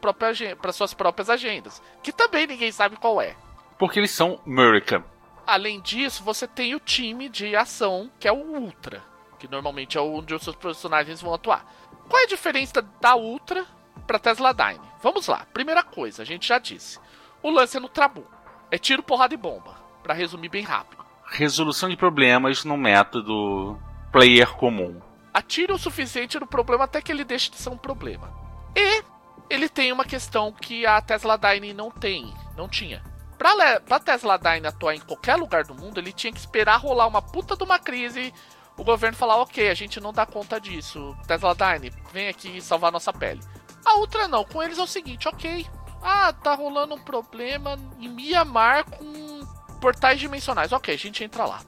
suas 0.73 0.95
próprias 0.95 1.31
agendas, 1.31 1.83
que 2.03 2.13
também 2.13 2.47
ninguém 2.47 2.71
sabe 2.71 2.97
qual 2.97 3.21
é. 3.21 3.37
Porque 3.79 3.99
eles 3.99 4.11
são 4.11 4.41
American. 4.47 5.03
Além 5.47 5.81
disso, 5.81 6.23
você 6.23 6.47
tem 6.47 6.75
o 6.75 6.81
time 6.81 7.29
de 7.29 7.57
ação, 7.57 8.11
que 8.21 8.29
é 8.29 8.33
o 8.33 8.37
Ultra, 8.37 9.03
que 9.39 9.49
normalmente 9.49 9.97
é 9.97 10.01
onde 10.01 10.35
os 10.35 10.43
seus 10.43 10.57
personagens 10.57 11.23
vão 11.23 11.33
atuar. 11.33 11.65
Qual 12.09 12.21
é 12.21 12.25
a 12.25 12.29
diferença 12.29 12.83
da 13.01 13.17
Ultra 13.17 13.65
para 14.07 14.19
Tesla 14.19 14.53
Dyne? 14.53 14.81
Vamos 15.03 15.27
lá. 15.27 15.47
Primeira 15.53 15.83
coisa, 15.83 16.23
a 16.23 16.25
gente 16.25 16.49
já 16.49 16.59
disse. 16.59 16.99
O 17.43 17.51
lance 17.51 17.77
é 17.77 17.81
no 17.81 17.89
Trabu. 17.89 18.27
É 18.71 18.79
tiro, 18.79 19.03
porrada 19.03 19.33
e 19.33 19.37
bomba. 19.37 19.77
Para 20.03 20.15
resumir 20.15 20.49
bem 20.49 20.65
rápido. 20.65 20.98
Resolução 21.31 21.89
de 21.89 21.97
problemas 21.97 22.65
no 22.65 22.77
método 22.77 23.79
player 24.11 24.51
comum. 24.55 25.01
Atire 25.33 25.73
o 25.73 25.79
suficiente 25.79 26.39
no 26.41 26.47
problema 26.47 26.85
até 26.85 27.01
que 27.01 27.13
ele 27.13 27.25
deixe 27.25 27.51
de 27.51 27.57
ser 27.57 27.69
um 27.69 27.77
problema. 27.77 28.33
E 28.75 29.05
ele 29.49 29.69
tem 29.69 29.93
uma 29.93 30.05
questão 30.05 30.53
que 30.53 30.85
a 30.87 31.01
Tesla 31.01 31.37
Dyne 31.37 31.73
não 31.73 31.91
tem, 31.91 32.35
não 32.57 32.69
tinha 32.69 33.03
Pra, 33.39 33.81
pra 33.81 34.01
Tesla 34.01 34.37
Dyne 34.37 34.67
atuar 34.67 34.97
em 34.97 35.01
qualquer 35.01 35.37
lugar 35.37 35.63
do 35.63 35.75
mundo, 35.75 35.99
ele 35.99 36.13
tinha 36.13 36.33
que 36.33 36.41
esperar 36.41 36.81
rolar 36.81 37.07
uma 37.07 37.23
puta 37.23 37.57
de 37.57 37.63
uma 37.63 37.79
crise 37.79 38.35
o 38.77 38.85
governo 38.85 39.17
falar, 39.17 39.37
ok, 39.39 39.69
a 39.69 39.75
gente 39.75 40.01
não 40.01 40.13
dá 40.13 40.25
conta 40.25 40.61
disso. 40.61 41.17
Tesla 41.27 41.53
Dyne, 41.53 41.93
vem 42.13 42.29
aqui 42.29 42.61
salvar 42.61 42.93
nossa 42.93 43.13
pele. 43.13 43.41
A 43.85 43.99
Ultra 43.99 44.29
não, 44.29 44.45
com 44.45 44.63
eles 44.63 44.79
é 44.79 44.83
o 44.83 44.87
seguinte, 44.87 45.27
ok. 45.27 45.67
Ah, 46.01 46.33
tá 46.33 46.55
rolando 46.55 46.95
um 46.95 47.01
problema 47.01 47.77
em 47.99 48.09
Mianmar 48.09 48.85
com 48.85 49.38
portais 49.81 50.21
dimensionais. 50.21 50.73
Ok, 50.73 50.95
a 50.95 50.99
gente 50.99 51.25
entra 51.25 51.45
lá. 51.45 51.61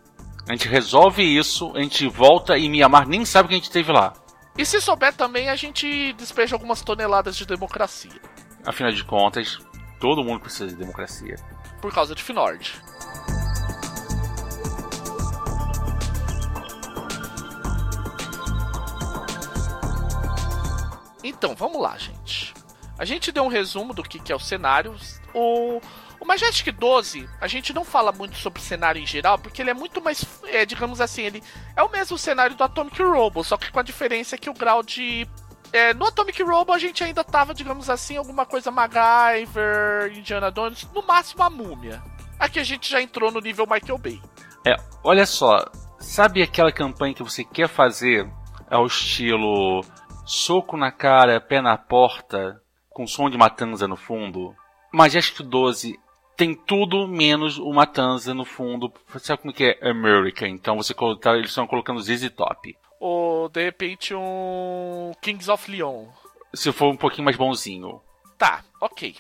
A 0.48 0.52
gente 0.52 0.68
resolve 0.68 1.22
isso, 1.22 1.72
a 1.76 1.80
gente 1.80 2.08
volta 2.08 2.58
e 2.58 2.68
Mianmar 2.68 3.06
nem 3.06 3.24
sabe 3.24 3.48
que 3.48 3.54
a 3.54 3.58
gente 3.58 3.70
teve 3.70 3.92
lá. 3.92 4.12
E 4.58 4.64
se 4.64 4.80
souber 4.80 5.14
também, 5.14 5.48
a 5.48 5.56
gente 5.56 6.12
despeja 6.14 6.54
algumas 6.54 6.82
toneladas 6.82 7.36
de 7.36 7.46
democracia. 7.46 8.20
Afinal 8.66 8.92
de 8.92 9.04
contas, 9.04 9.58
todo 10.00 10.24
mundo 10.24 10.40
precisa 10.40 10.66
de 10.66 10.74
democracia 10.74 11.36
por 11.80 11.92
causa 11.92 12.14
de 12.14 12.22
Finord. 12.22 12.82
Então, 21.22 21.54
vamos 21.54 21.80
lá, 21.80 21.96
gente. 21.96 22.54
A 22.98 23.04
gente 23.04 23.32
deu 23.32 23.44
um 23.44 23.48
resumo 23.48 23.94
do 23.94 24.02
que, 24.02 24.18
que 24.18 24.32
é 24.32 24.36
o 24.36 24.38
cenário. 24.38 24.94
O, 25.34 25.80
o 26.20 26.26
Majestic 26.26 26.70
12, 26.76 27.28
a 27.40 27.46
gente 27.46 27.72
não 27.72 27.82
fala 27.82 28.12
muito 28.12 28.36
sobre 28.36 28.60
o 28.60 28.62
cenário 28.62 29.00
em 29.00 29.06
geral, 29.06 29.38
porque 29.38 29.62
ele 29.62 29.70
é 29.70 29.74
muito 29.74 30.02
mais, 30.02 30.24
é, 30.44 30.66
digamos 30.66 31.00
assim, 31.00 31.22
ele 31.22 31.42
é 31.74 31.82
o 31.82 31.90
mesmo 31.90 32.18
cenário 32.18 32.54
do 32.54 32.62
Atomic 32.62 33.02
Robo, 33.02 33.42
só 33.42 33.56
que 33.56 33.72
com 33.72 33.80
a 33.80 33.82
diferença 33.82 34.36
que 34.36 34.50
o 34.50 34.54
grau 34.54 34.82
de 34.82 35.26
é, 35.72 35.94
no 35.94 36.04
Atomic 36.04 36.42
Robo 36.42 36.72
a 36.72 36.78
gente 36.78 37.02
ainda 37.02 37.24
tava, 37.24 37.54
digamos 37.54 37.88
assim, 37.88 38.16
alguma 38.16 38.44
coisa 38.44 38.70
MacGyver, 38.70 40.12
Indiana 40.14 40.52
Jones, 40.52 40.86
no 40.94 41.02
máximo 41.02 41.42
a 41.42 41.48
múmia. 41.48 42.02
Aqui 42.38 42.58
a 42.58 42.64
gente 42.64 42.90
já 42.90 43.00
entrou 43.00 43.30
no 43.30 43.40
nível 43.40 43.66
Michael 43.66 43.98
Bay. 43.98 44.20
É, 44.66 44.76
olha 45.02 45.24
só, 45.24 45.64
sabe 45.98 46.42
aquela 46.42 46.72
campanha 46.72 47.14
que 47.14 47.22
você 47.22 47.44
quer 47.44 47.68
fazer 47.68 48.30
ao 48.68 48.86
estilo 48.86 49.82
soco 50.26 50.76
na 50.76 50.92
cara, 50.92 51.40
pé 51.40 51.62
na 51.62 51.78
porta, 51.78 52.60
com 52.90 53.06
som 53.06 53.30
de 53.30 53.38
matanza 53.38 53.88
no 53.88 53.96
fundo? 53.96 54.54
Majestic 54.92 55.46
12 55.46 55.98
tem 56.41 56.55
tudo 56.55 57.07
menos 57.07 57.59
o 57.59 57.70
Matanza 57.70 58.32
no 58.32 58.47
fundo. 58.47 58.91
Sabe 59.18 59.43
como 59.43 59.53
que 59.53 59.76
é 59.78 59.91
America? 59.91 60.49
Então 60.49 60.74
você 60.74 60.95
tá, 61.20 61.36
eles 61.36 61.51
estão 61.51 61.66
colocando 61.66 62.01
ZZ 62.01 62.30
Top 62.30 62.74
ou 62.99 63.51
de 63.51 63.62
repente 63.62 64.14
um 64.14 65.12
Kings 65.20 65.51
of 65.51 65.70
Leon? 65.70 66.07
Se 66.55 66.72
for 66.72 66.91
um 66.91 66.97
pouquinho 66.97 67.26
mais 67.26 67.36
bonzinho. 67.36 68.01
Tá, 68.38 68.64
ok. 68.80 69.16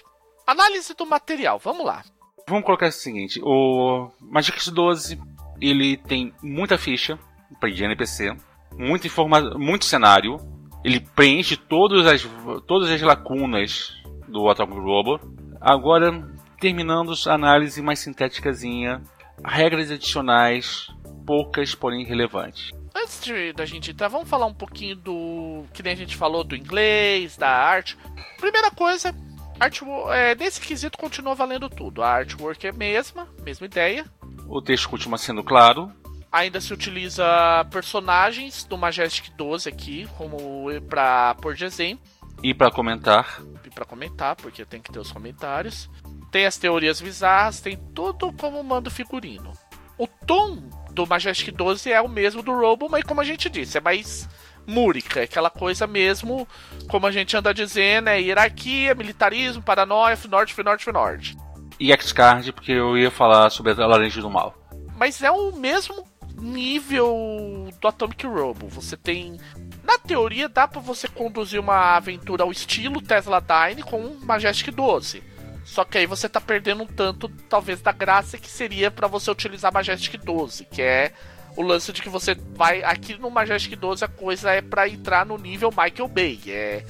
Análise 0.46 0.94
do 0.94 1.04
material, 1.04 1.58
vamos 1.58 1.84
lá. 1.84 2.02
Vamos 2.48 2.64
colocar 2.64 2.88
o 2.88 2.92
seguinte: 2.92 3.38
o 3.44 4.10
Magic 4.18 4.70
12 4.70 5.20
ele 5.60 5.98
tem 5.98 6.32
muita 6.42 6.78
ficha 6.78 7.18
para 7.60 7.70
de 7.70 7.84
NPC, 7.84 8.34
muito, 8.78 9.06
informa 9.06 9.42
muito 9.58 9.84
cenário, 9.84 10.38
ele 10.82 11.00
preenche 11.00 11.54
todas 11.54 12.06
as, 12.06 12.26
todas 12.66 12.88
as 12.88 13.02
lacunas 13.02 13.92
do 14.26 14.48
Atomic 14.48 14.80
Robo. 14.80 15.20
Agora, 15.60 16.10
terminando 16.60 17.12
a 17.26 17.32
análise 17.32 17.82
mais 17.82 17.98
sintéticazinha, 17.98 19.02
regras 19.44 19.90
adicionais, 19.90 20.86
poucas 21.26 21.74
porém 21.74 22.04
relevantes 22.04 22.70
antes 22.94 23.20
de, 23.20 23.52
da 23.52 23.64
gente 23.64 23.90
entrar, 23.90 24.08
vamos 24.08 24.28
falar 24.28 24.46
um 24.46 24.54
pouquinho 24.54 24.96
do. 24.96 25.64
Que 25.72 25.82
nem 25.82 25.92
a 25.92 25.96
gente 25.96 26.16
falou 26.16 26.44
do 26.44 26.56
inglês, 26.56 27.36
da 27.36 27.48
arte. 27.48 27.96
Primeira 28.38 28.70
coisa, 28.70 29.14
Artwork, 29.60 30.10
é, 30.10 30.34
nesse 30.34 30.58
quesito 30.58 30.96
continua 30.96 31.34
valendo 31.34 31.68
tudo. 31.68 32.02
A 32.02 32.08
artwork 32.08 32.66
é 32.66 32.70
a 32.70 32.72
mesma, 32.72 33.28
mesma 33.42 33.66
ideia. 33.66 34.06
O 34.48 34.62
texto 34.62 34.88
continua 34.88 35.18
sendo 35.18 35.44
claro. 35.44 35.92
Ainda 36.32 36.60
se 36.60 36.72
utiliza 36.72 37.24
personagens 37.70 38.64
do 38.64 38.78
Majestic 38.78 39.34
12 39.36 39.68
aqui, 39.68 40.08
como 40.16 40.64
para 40.88 41.34
por 41.34 41.54
de 41.54 41.64
exemplo. 41.64 42.02
E 42.42 42.54
para 42.54 42.70
comentar. 42.70 43.42
E 43.64 43.70
para 43.70 43.84
comentar, 43.84 44.34
porque 44.36 44.64
tem 44.64 44.80
que 44.80 44.90
ter 44.90 44.98
os 44.98 45.12
comentários. 45.12 45.90
Tem 46.30 46.46
as 46.46 46.56
teorias 46.56 47.00
bizarras, 47.00 47.60
tem 47.60 47.76
tudo 47.94 48.32
como 48.32 48.62
manda 48.62 48.88
o 48.88 48.92
figurino. 48.92 49.52
O 49.98 50.06
tom 50.06 50.62
do 50.92 51.06
Majestic 51.06 51.54
12 51.54 51.92
é 51.92 52.00
o 52.00 52.08
mesmo 52.08 52.42
do 52.42 52.52
Robo, 52.52 52.88
mas 52.88 53.04
como 53.04 53.20
a 53.20 53.24
gente 53.24 53.50
disse, 53.50 53.78
é 53.78 53.80
mais 53.80 54.28
múrica, 54.66 55.20
é 55.20 55.24
aquela 55.24 55.50
coisa 55.50 55.86
mesmo, 55.86 56.46
como 56.88 57.06
a 57.06 57.10
gente 57.10 57.36
anda 57.36 57.52
dizendo, 57.52 58.08
é 58.08 58.20
hierarquia, 58.20 58.94
militarismo, 58.94 59.62
paranoia, 59.62 60.16
norte, 60.28 60.62
norte, 60.62 60.92
norte. 60.92 61.36
E 61.78 61.92
X-Card, 61.92 62.52
porque 62.52 62.72
eu 62.72 62.96
ia 62.96 63.10
falar 63.10 63.50
sobre 63.50 63.72
a 63.72 63.86
laranja 63.86 64.20
do 64.20 64.30
mal. 64.30 64.54
Mas 64.96 65.22
é 65.22 65.30
o 65.30 65.52
mesmo 65.52 66.04
nível 66.40 67.68
do 67.80 67.88
Atomic 67.88 68.26
Robo. 68.26 68.68
Você 68.68 68.96
tem. 68.96 69.38
Na 69.82 69.98
teoria, 69.98 70.48
dá 70.48 70.68
para 70.68 70.80
você 70.80 71.08
conduzir 71.08 71.58
uma 71.58 71.96
aventura 71.96 72.44
ao 72.44 72.52
estilo 72.52 73.00
Tesla 73.00 73.40
Dyne 73.40 73.82
com 73.82 74.16
Majestic 74.22 74.74
12. 74.74 75.22
Só 75.64 75.84
que 75.84 75.98
aí 75.98 76.06
você 76.06 76.28
tá 76.28 76.40
perdendo 76.40 76.82
um 76.82 76.86
tanto, 76.86 77.28
talvez, 77.48 77.80
da 77.80 77.92
graça 77.92 78.38
que 78.38 78.48
seria 78.48 78.90
para 78.90 79.06
você 79.06 79.30
utilizar 79.30 79.72
Majestic 79.72 80.20
12, 80.22 80.64
que 80.64 80.82
é 80.82 81.12
o 81.56 81.62
lance 81.62 81.92
de 81.92 82.02
que 82.02 82.08
você 82.08 82.34
vai. 82.54 82.82
Aqui 82.82 83.16
no 83.18 83.30
Majestic 83.30 83.76
12 83.76 84.04
a 84.04 84.08
coisa 84.08 84.50
é 84.50 84.62
para 84.62 84.88
entrar 84.88 85.26
no 85.26 85.36
nível 85.36 85.70
Michael 85.70 86.08
Bay. 86.08 86.40
É 86.46 86.84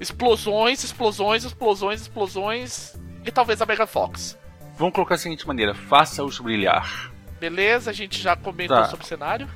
explosões, 0.00 0.84
explosões, 0.84 1.44
explosões, 1.44 2.00
explosões. 2.02 2.96
E 3.24 3.30
talvez 3.30 3.60
a 3.60 3.66
Mega 3.66 3.86
Fox. 3.86 4.38
Vamos 4.76 4.94
colocar 4.94 5.14
da 5.14 5.18
seguinte 5.18 5.46
maneira: 5.46 5.74
faça-os 5.74 6.38
brilhar. 6.38 7.12
Beleza, 7.40 7.90
a 7.90 7.94
gente 7.94 8.20
já 8.20 8.36
comentou 8.36 8.76
tá. 8.76 8.84
sobre 8.86 9.04
o 9.04 9.08
cenário. 9.08 9.48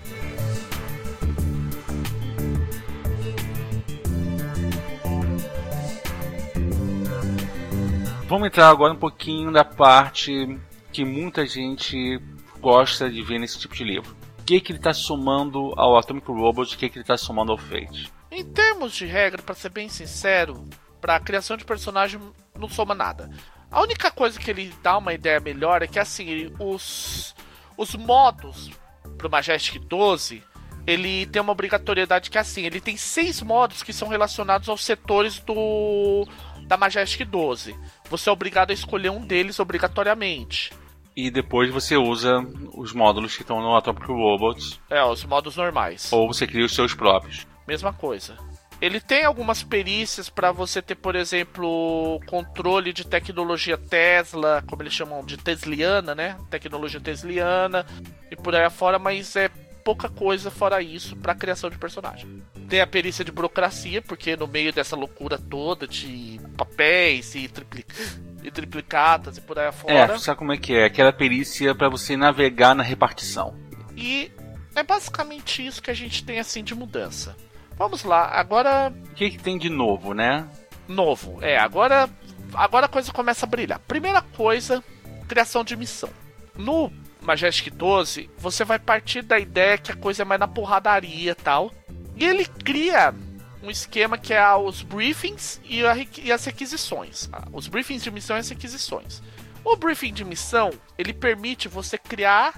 Vamos 8.30 8.46
entrar 8.46 8.68
agora 8.68 8.92
um 8.92 8.96
pouquinho 8.96 9.50
da 9.50 9.64
parte 9.64 10.56
que 10.92 11.04
muita 11.04 11.44
gente 11.44 12.22
gosta 12.60 13.10
de 13.10 13.20
ver 13.24 13.40
nesse 13.40 13.58
tipo 13.58 13.74
de 13.74 13.82
livro 13.82 14.16
que, 14.46 14.60
que 14.60 14.70
ele 14.70 14.78
está 14.78 14.94
somando 14.94 15.74
ao 15.76 15.98
Atomic 15.98 16.28
Robots, 16.28 16.72
o 16.72 16.78
que, 16.78 16.88
que 16.88 16.98
ele 16.98 17.02
está 17.02 17.16
somando 17.16 17.50
ao 17.50 17.58
Fate. 17.58 18.08
Em 18.30 18.44
termos 18.44 18.92
de 18.92 19.04
regra, 19.04 19.42
para 19.42 19.56
ser 19.56 19.70
bem 19.70 19.88
sincero, 19.88 20.64
para 21.00 21.16
a 21.16 21.20
criação 21.20 21.56
de 21.56 21.64
personagem 21.64 22.20
não 22.56 22.68
soma 22.68 22.94
nada. 22.94 23.28
A 23.68 23.82
única 23.82 24.12
coisa 24.12 24.38
que 24.38 24.48
ele 24.48 24.72
dá 24.80 24.96
uma 24.96 25.12
ideia 25.12 25.40
melhor 25.40 25.82
é 25.82 25.88
que 25.88 25.98
assim, 25.98 26.52
os, 26.60 27.34
os 27.76 27.96
modos 27.96 28.70
pro 29.18 29.28
Majestic 29.28 29.82
12 29.82 30.40
ele 30.86 31.26
tem 31.26 31.42
uma 31.42 31.52
obrigatoriedade 31.52 32.30
que 32.30 32.38
é 32.38 32.40
assim, 32.40 32.62
ele 32.62 32.80
tem 32.80 32.96
seis 32.96 33.42
modos 33.42 33.82
que 33.82 33.92
são 33.92 34.06
relacionados 34.06 34.68
aos 34.68 34.84
setores 34.84 35.40
do 35.40 36.28
da 36.70 36.76
Majestic 36.76 37.26
12. 37.26 37.76
Você 38.10 38.28
é 38.28 38.32
obrigado 38.32 38.70
a 38.70 38.74
escolher 38.74 39.10
um 39.10 39.24
deles 39.24 39.58
obrigatoriamente 39.58 40.70
e 41.16 41.30
depois 41.30 41.70
você 41.70 41.96
usa 41.96 42.38
os 42.74 42.92
módulos 42.92 43.36
que 43.36 43.42
estão 43.42 43.60
no 43.60 43.76
Atomic 43.76 44.06
Robots. 44.06 44.80
É, 44.88 45.02
os 45.04 45.24
modos 45.24 45.56
normais. 45.56 46.12
Ou 46.12 46.26
você 46.26 46.46
cria 46.46 46.64
os 46.64 46.74
seus 46.74 46.94
próprios. 46.94 47.46
Mesma 47.66 47.92
coisa. 47.92 48.36
Ele 48.80 48.98
tem 48.98 49.24
algumas 49.24 49.62
perícias 49.62 50.30
para 50.30 50.52
você 50.52 50.80
ter, 50.80 50.94
por 50.94 51.14
exemplo, 51.14 52.18
controle 52.26 52.94
de 52.94 53.06
tecnologia 53.06 53.76
Tesla, 53.76 54.64
como 54.66 54.82
eles 54.82 54.94
chamam 54.94 55.22
de 55.22 55.36
tesliana, 55.36 56.14
né? 56.14 56.38
Tecnologia 56.48 57.00
tesliana 57.00 57.84
e 58.30 58.36
por 58.36 58.54
aí 58.54 58.64
afora, 58.64 58.98
mas 58.98 59.36
é 59.36 59.50
pouca 59.90 60.08
coisa 60.08 60.52
fora 60.52 60.80
isso 60.80 61.16
para 61.16 61.34
criação 61.34 61.68
de 61.68 61.76
personagem. 61.76 62.44
Tem 62.68 62.80
a 62.80 62.86
perícia 62.86 63.24
de 63.24 63.32
burocracia, 63.32 64.00
porque 64.00 64.36
no 64.36 64.46
meio 64.46 64.72
dessa 64.72 64.94
loucura 64.94 65.36
toda 65.36 65.84
de 65.84 66.40
papéis 66.56 67.34
e 67.34 67.48
triplica 67.48 67.92
e 68.40 68.50
triplicatas 68.52 69.36
e 69.36 69.40
por 69.40 69.58
aí 69.58 69.66
afora. 69.66 70.14
É, 70.14 70.18
sabe 70.18 70.38
como 70.38 70.52
é 70.52 70.56
que 70.56 70.74
é? 70.74 70.84
Aquela 70.84 71.12
perícia 71.12 71.74
para 71.74 71.88
você 71.88 72.16
navegar 72.16 72.72
na 72.72 72.84
repartição. 72.84 73.52
E 73.96 74.30
é 74.76 74.82
basicamente 74.84 75.66
isso 75.66 75.82
que 75.82 75.90
a 75.90 75.94
gente 75.94 76.24
tem 76.24 76.38
assim 76.38 76.62
de 76.62 76.72
mudança. 76.72 77.36
Vamos 77.76 78.04
lá, 78.04 78.26
agora. 78.26 78.92
O 79.10 79.14
que, 79.14 79.30
que 79.30 79.38
tem 79.38 79.58
de 79.58 79.68
novo, 79.68 80.14
né? 80.14 80.46
Novo, 80.86 81.38
é, 81.42 81.58
agora. 81.58 82.08
Agora 82.54 82.86
a 82.86 82.88
coisa 82.88 83.12
começa 83.12 83.44
a 83.44 83.48
brilhar. 83.48 83.80
Primeira 83.80 84.22
coisa, 84.22 84.84
criação 85.26 85.64
de 85.64 85.76
missão. 85.76 86.10
No 86.56 86.92
Majestic 87.22 87.72
12, 87.74 88.30
você 88.36 88.64
vai 88.64 88.78
partir 88.78 89.22
da 89.22 89.38
ideia 89.38 89.78
que 89.78 89.92
a 89.92 89.96
coisa 89.96 90.22
é 90.22 90.24
mais 90.24 90.40
na 90.40 90.48
porradaria 90.48 91.32
e 91.32 91.34
tal. 91.34 91.72
E 92.16 92.24
ele 92.24 92.44
cria 92.44 93.14
um 93.62 93.70
esquema 93.70 94.16
que 94.16 94.32
é 94.32 94.54
os 94.54 94.82
briefings 94.82 95.60
e, 95.64 95.84
a, 95.86 95.94
e 95.96 96.32
as 96.32 96.44
requisições. 96.44 97.28
Ah, 97.32 97.46
os 97.52 97.68
briefings 97.68 98.02
de 98.02 98.10
missão 98.10 98.36
e 98.36 98.40
as 98.40 98.48
requisições. 98.48 99.22
O 99.64 99.76
briefing 99.76 100.12
de 100.12 100.24
missão, 100.24 100.70
ele 100.96 101.12
permite 101.12 101.68
você 101.68 101.98
criar 101.98 102.54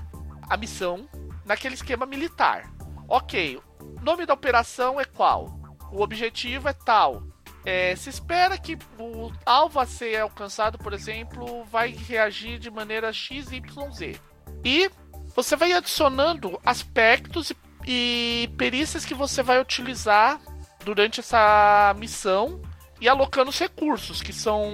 a 0.49 0.57
missão 0.57 1.09
naquele 1.45 1.75
esquema 1.75 2.07
militar. 2.07 2.73
Ok, 3.09 3.61
nome 4.03 4.27
da 4.27 4.35
operação 4.35 5.01
é 5.01 5.05
qual? 5.05 5.59
O 5.91 6.03
objetivo 6.03 6.69
é 6.69 6.73
tal. 6.73 7.23
É, 7.65 7.95
se 7.95 8.11
espera 8.11 8.59
que 8.59 8.77
o 8.99 9.33
alvo 9.47 9.79
a 9.79 9.87
ser 9.87 10.21
alcançado, 10.21 10.77
por 10.79 10.93
exemplo, 10.93 11.65
vai 11.65 11.91
reagir 11.91 12.59
de 12.59 12.71
maneira 12.71 13.13
XYZ. 13.13 14.21
E 14.65 14.91
você 15.35 15.57
vai 15.57 15.73
adicionando 15.73 16.61
aspectos 16.65 17.51
e, 17.51 17.57
e 17.87 18.49
perícias 18.57 19.05
que 19.05 19.15
você 19.15 19.43
vai 19.43 19.61
utilizar 19.61 20.41
durante 20.85 21.21
essa 21.21 21.95
missão 21.99 22.61
e 23.01 23.09
alocando 23.09 23.51
os 23.51 23.59
recursos, 23.59 24.23
que 24.23 24.33
são 24.33 24.71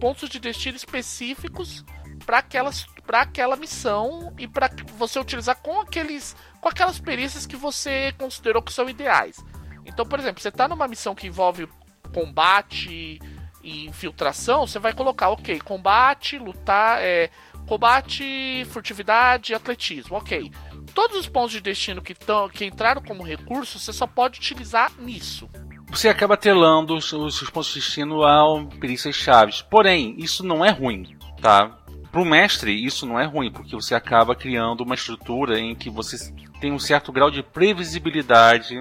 pontos 0.00 0.28
de 0.28 0.38
destino 0.38 0.76
específicos 0.76 1.84
para 2.24 2.38
aquelas 2.38 2.86
para 3.06 3.20
aquela 3.20 3.54
missão 3.54 4.34
e 4.36 4.48
para 4.48 4.68
você 4.98 5.18
utilizar 5.20 5.56
com 5.62 5.80
aqueles 5.80 6.34
com 6.60 6.68
aquelas 6.68 6.98
perícias 6.98 7.46
que 7.46 7.54
você 7.54 8.12
considerou 8.18 8.60
que 8.62 8.72
são 8.72 8.88
ideais. 8.88 9.36
Então, 9.84 10.04
por 10.04 10.18
exemplo, 10.18 10.42
você 10.42 10.48
está 10.48 10.66
numa 10.66 10.88
missão 10.88 11.14
que 11.14 11.28
envolve 11.28 11.68
combate 12.12 13.20
e 13.62 13.86
infiltração, 13.86 14.66
você 14.66 14.78
vai 14.78 14.92
colocar, 14.92 15.28
ok, 15.28 15.60
combate, 15.60 16.38
lutar, 16.38 17.00
é, 17.00 17.30
combate, 17.66 18.64
furtividade, 18.70 19.54
atletismo, 19.54 20.16
ok. 20.16 20.50
Todos 20.94 21.16
os 21.16 21.28
pontos 21.28 21.52
de 21.52 21.60
destino 21.60 22.00
que, 22.00 22.14
tão, 22.14 22.48
que 22.48 22.64
entraram 22.64 23.02
como 23.02 23.22
recurso, 23.22 23.78
você 23.78 23.92
só 23.92 24.06
pode 24.06 24.38
utilizar 24.38 24.92
nisso. 24.98 25.48
Você 25.90 26.08
acaba 26.08 26.36
telando 26.36 26.94
os, 26.94 27.12
os 27.12 27.50
pontos 27.50 27.68
de 27.68 27.80
destino 27.80 28.24
a 28.24 28.44
perícias 28.80 29.14
chaves. 29.14 29.62
Porém, 29.62 30.14
isso 30.18 30.44
não 30.44 30.64
é 30.64 30.70
ruim, 30.70 31.16
tá? 31.40 31.78
Para 32.10 32.20
o 32.20 32.24
mestre, 32.24 32.72
isso 32.72 33.04
não 33.04 33.20
é 33.20 33.26
ruim, 33.26 33.52
porque 33.52 33.74
você 33.74 33.94
acaba 33.94 34.34
criando 34.34 34.82
uma 34.82 34.94
estrutura 34.94 35.60
em 35.60 35.74
que 35.74 35.90
você 35.90 36.32
tem 36.60 36.72
um 36.72 36.78
certo 36.78 37.12
grau 37.12 37.30
de 37.30 37.42
previsibilidade 37.42 38.76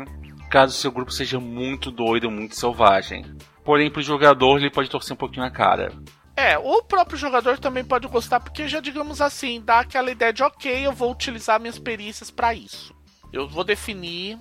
caso 0.56 0.74
seu 0.74 0.90
grupo 0.90 1.12
seja 1.12 1.38
muito 1.38 1.92
doido, 1.92 2.32
muito 2.32 2.56
selvagem. 2.56 3.26
Porém, 3.64 3.92
para 3.92 4.00
o 4.00 4.04
jogador, 4.04 4.58
ele 4.58 4.70
pode 4.70 4.90
torcer 4.90 5.14
um 5.14 5.18
pouquinho 5.18 5.46
a 5.46 5.50
cara. 5.50 5.92
É, 6.38 6.58
o 6.58 6.84
próprio 6.84 7.18
jogador 7.18 7.58
também 7.60 7.84
pode 7.84 8.08
gostar, 8.08 8.40
porque 8.42 8.68
já 8.68 8.82
digamos 8.82 9.22
assim, 9.22 9.62
dá 9.62 9.80
aquela 9.80 10.12
ideia 10.12 10.34
de 10.34 10.44
ok, 10.44 10.86
eu 10.86 10.92
vou 10.92 11.12
utilizar 11.12 11.60
minhas 11.60 11.80
perícias 11.80 12.30
para 12.30 12.54
isso. 12.54 12.94
Eu 13.32 13.48
vou 13.48 13.64
definir. 13.64 14.38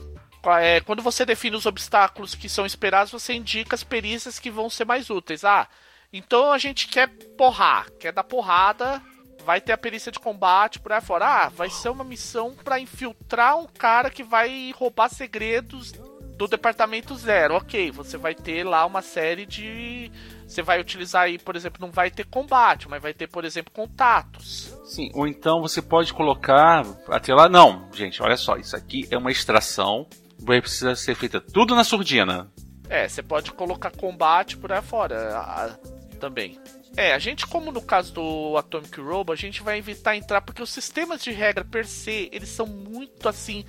É, 0.61 0.81
quando 0.81 1.03
você 1.03 1.25
define 1.25 1.57
os 1.57 1.67
obstáculos 1.67 2.35
que 2.35 2.49
são 2.49 2.67
esperados, 2.67 3.13
você 3.13 3.33
indica 3.33 3.75
as 3.75 3.85
perícias 3.85 4.39
que 4.39 4.51
vão 4.51 4.69
ser 4.69 4.85
mais 4.85 5.09
úteis. 5.09 5.45
Ah, 5.45 5.69
então 6.13 6.53
a 6.53 6.59
gente 6.59 6.89
quer 6.89 7.09
porrar, 7.39 7.87
quer 7.99 8.13
dar 8.13 8.25
porrada, 8.25 9.01
vai 9.45 9.61
ter 9.61 9.73
a 9.73 9.79
perícia 9.79 10.13
de 10.13 10.19
combate 10.19 10.81
por 10.81 10.93
aí 10.93 11.01
fora. 11.01 11.27
Ah, 11.27 11.49
vai 11.49 11.71
ser 11.71 11.89
uma 11.89 12.05
missão 12.05 12.55
para 12.55 12.81
infiltrar 12.81 13.57
um 13.57 13.67
cara 13.67 14.11
que 14.11 14.23
vai 14.23 14.73
roubar 14.77 15.09
segredos 15.09 15.93
do 16.37 16.47
departamento 16.49 17.17
zero. 17.17 17.55
Ok, 17.55 17.91
você 17.91 18.17
vai 18.17 18.35
ter 18.35 18.65
lá 18.65 18.85
uma 18.85 19.01
série 19.01 19.47
de 19.47 20.11
você 20.47 20.63
vai 20.63 20.81
utilizar 20.81 21.23
aí, 21.23 21.39
por 21.39 21.57
exemplo, 21.57 21.81
não 21.81 21.91
vai 21.91 22.11
ter 22.11 22.25
combate, 22.27 22.89
mas 22.89 23.03
vai 23.03 23.13
ter, 23.15 23.27
por 23.27 23.45
exemplo, 23.45 23.73
contatos. 23.73 24.77
Sim, 24.85 25.11
ou 25.15 25.27
então 25.27 25.61
você 25.61 25.81
pode 25.81 26.13
colocar 26.13 26.85
até 27.09 27.35
lá. 27.35 27.49
Não, 27.49 27.89
gente, 27.93 28.23
olha 28.23 28.37
só, 28.37 28.57
isso 28.57 28.77
aqui 28.77 29.07
é 29.11 29.17
uma 29.17 29.31
extração, 29.31 30.07
vai 30.39 30.61
precisar 30.61 30.95
ser 30.97 31.15
feita 31.15 31.41
tudo 31.41 31.75
na 31.75 31.85
surdina. 31.85 32.51
É, 32.89 33.09
você 33.09 33.23
pode 33.23 33.53
colocar 33.53 33.91
combate 33.91 34.57
por 34.57 34.71
aí 34.71 34.83
fora 34.83 35.37
a, 35.37 35.79
também. 36.21 36.59
É, 36.97 37.13
a 37.13 37.19
gente, 37.19 37.47
como 37.47 37.73
no 37.73 37.83
caso 37.83 38.13
do 38.13 38.57
Atomic 38.57 39.01
Robo, 39.01 39.33
a 39.33 39.37
gente 39.37 39.63
vai 39.63 39.79
evitar 39.79 40.17
entrar 40.17 40.41
porque 40.43 40.63
os 40.63 40.71
sistemas 40.71 41.23
de 41.23 41.33
regra 41.33 41.65
per 41.65 41.87
se, 41.87 42.29
eles 42.33 42.51
são 42.51 42.67
muito 42.67 43.29
assim 43.29 43.65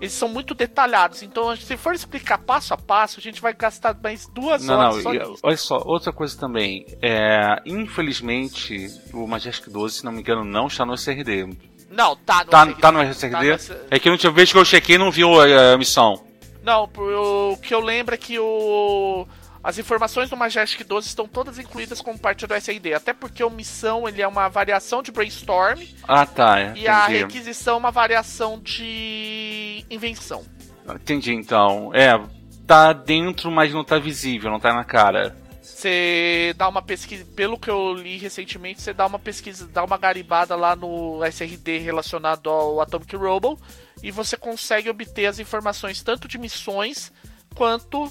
eles 0.00 0.12
são 0.12 0.28
muito 0.28 0.54
detalhados. 0.54 1.22
Então, 1.22 1.54
se 1.54 1.76
for 1.76 1.94
explicar 1.94 2.38
passo 2.38 2.72
a 2.72 2.76
passo, 2.76 3.20
a 3.20 3.22
gente 3.22 3.40
vai 3.40 3.52
gastar 3.52 3.96
mais 4.02 4.26
duas 4.26 4.64
não, 4.64 4.78
horas. 4.78 5.04
Não, 5.04 5.14
e, 5.14 5.36
olha 5.42 5.56
só, 5.56 5.82
outra 5.84 6.12
coisa 6.12 6.38
também. 6.38 6.86
É, 7.02 7.60
infelizmente, 7.66 8.88
o 9.12 9.26
Majestic 9.26 9.68
12, 9.70 9.96
se 9.96 10.04
não 10.04 10.12
me 10.12 10.20
engano, 10.20 10.44
não 10.44 10.66
está 10.66 10.86
no 10.86 10.94
SRD. 10.94 11.48
Não, 11.90 12.16
tá 12.16 12.44
no 12.44 12.50
tá, 12.50 12.62
SRD. 12.64 12.80
Tá 12.80 12.92
no 12.92 13.02
SRD? 13.02 13.58
Tá 13.58 13.74
no... 13.74 13.80
É 13.90 13.98
que 13.98 14.08
a 14.08 14.12
última 14.12 14.32
vez 14.32 14.50
que 14.50 14.58
eu 14.58 14.64
chequei 14.64 14.96
não 14.96 15.10
viu 15.10 15.40
a, 15.40 15.74
a 15.74 15.78
missão. 15.78 16.24
Não, 16.62 16.84
o 16.84 17.56
que 17.56 17.74
eu 17.74 17.80
lembro 17.80 18.14
é 18.14 18.18
que 18.18 18.38
o 18.38 19.26
as 19.62 19.78
informações 19.78 20.30
do 20.30 20.36
Majestic 20.36 20.86
12 20.86 21.08
estão 21.08 21.28
todas 21.28 21.58
incluídas 21.58 22.00
como 22.00 22.18
parte 22.18 22.46
do 22.46 22.54
SRD, 22.54 22.94
até 22.94 23.12
porque 23.12 23.44
o 23.44 23.50
missão 23.50 24.08
ele 24.08 24.22
é 24.22 24.26
uma 24.26 24.48
variação 24.48 25.02
de 25.02 25.12
brainstorm. 25.12 25.80
Ah, 26.08 26.24
tá. 26.24 26.58
É, 26.58 26.72
e 26.76 26.88
a 26.88 27.06
requisição 27.06 27.74
é 27.74 27.78
uma 27.78 27.90
variação 27.90 28.58
de 28.58 29.84
invenção. 29.90 30.44
Entendi, 30.88 31.34
então. 31.34 31.90
É, 31.94 32.18
tá 32.66 32.92
dentro, 32.92 33.50
mas 33.50 33.72
não 33.72 33.84
tá 33.84 33.98
visível, 33.98 34.50
não 34.50 34.58
tá 34.58 34.72
na 34.72 34.84
cara. 34.84 35.36
Você 35.60 36.54
dá 36.56 36.68
uma 36.68 36.82
pesquisa, 36.82 37.24
pelo 37.36 37.58
que 37.58 37.70
eu 37.70 37.94
li 37.94 38.16
recentemente, 38.16 38.82
você 38.82 38.92
dá 38.92 39.06
uma 39.06 39.18
pesquisa, 39.18 39.68
dá 39.68 39.84
uma 39.84 39.98
garibada 39.98 40.56
lá 40.56 40.74
no 40.74 41.24
SRD 41.24 41.78
relacionado 41.78 42.48
ao 42.48 42.80
Atomic 42.80 43.14
Robo 43.14 43.58
e 44.02 44.10
você 44.10 44.36
consegue 44.36 44.90
obter 44.90 45.26
as 45.26 45.38
informações 45.38 46.02
tanto 46.02 46.26
de 46.26 46.38
missões 46.38 47.12
quanto 47.54 48.10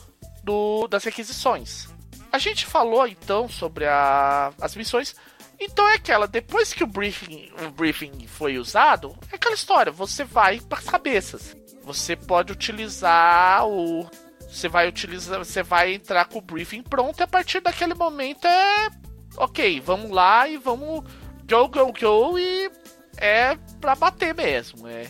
do, 0.49 0.87
das 0.87 1.03
requisições. 1.03 1.87
A 2.31 2.39
gente 2.39 2.65
falou 2.65 3.05
então 3.07 3.47
sobre 3.47 3.85
a, 3.85 4.51
as 4.59 4.75
missões. 4.75 5.15
Então 5.59 5.87
é 5.87 5.93
aquela, 5.93 6.27
depois 6.27 6.73
que 6.73 6.83
o 6.83 6.87
briefing, 6.87 7.51
o 7.67 7.69
briefing 7.69 8.25
foi 8.27 8.57
usado, 8.57 9.15
é 9.31 9.35
aquela 9.35 9.53
história, 9.53 9.91
você 9.91 10.23
vai 10.23 10.59
para 10.59 10.79
as 10.79 10.85
cabeças. 10.85 11.55
Você 11.83 12.15
pode 12.15 12.51
utilizar 12.51 13.67
o. 13.67 14.09
Você 14.41 14.67
vai 14.67 14.87
utilizar. 14.87 15.37
Você 15.39 15.61
vai 15.61 15.93
entrar 15.93 16.25
com 16.25 16.39
o 16.39 16.41
briefing 16.41 16.81
pronto 16.81 17.19
e 17.19 17.23
a 17.23 17.27
partir 17.27 17.61
daquele 17.61 17.93
momento 17.93 18.45
é. 18.47 18.89
Ok, 19.37 19.79
vamos 19.81 20.09
lá 20.09 20.47
e 20.47 20.57
vamos. 20.57 21.03
Go, 21.47 21.67
go, 21.67 21.93
go 21.93 22.37
e 22.37 22.71
é 23.17 23.55
pra 23.79 23.95
bater 23.95 24.35
mesmo. 24.35 24.87
É, 24.87 25.09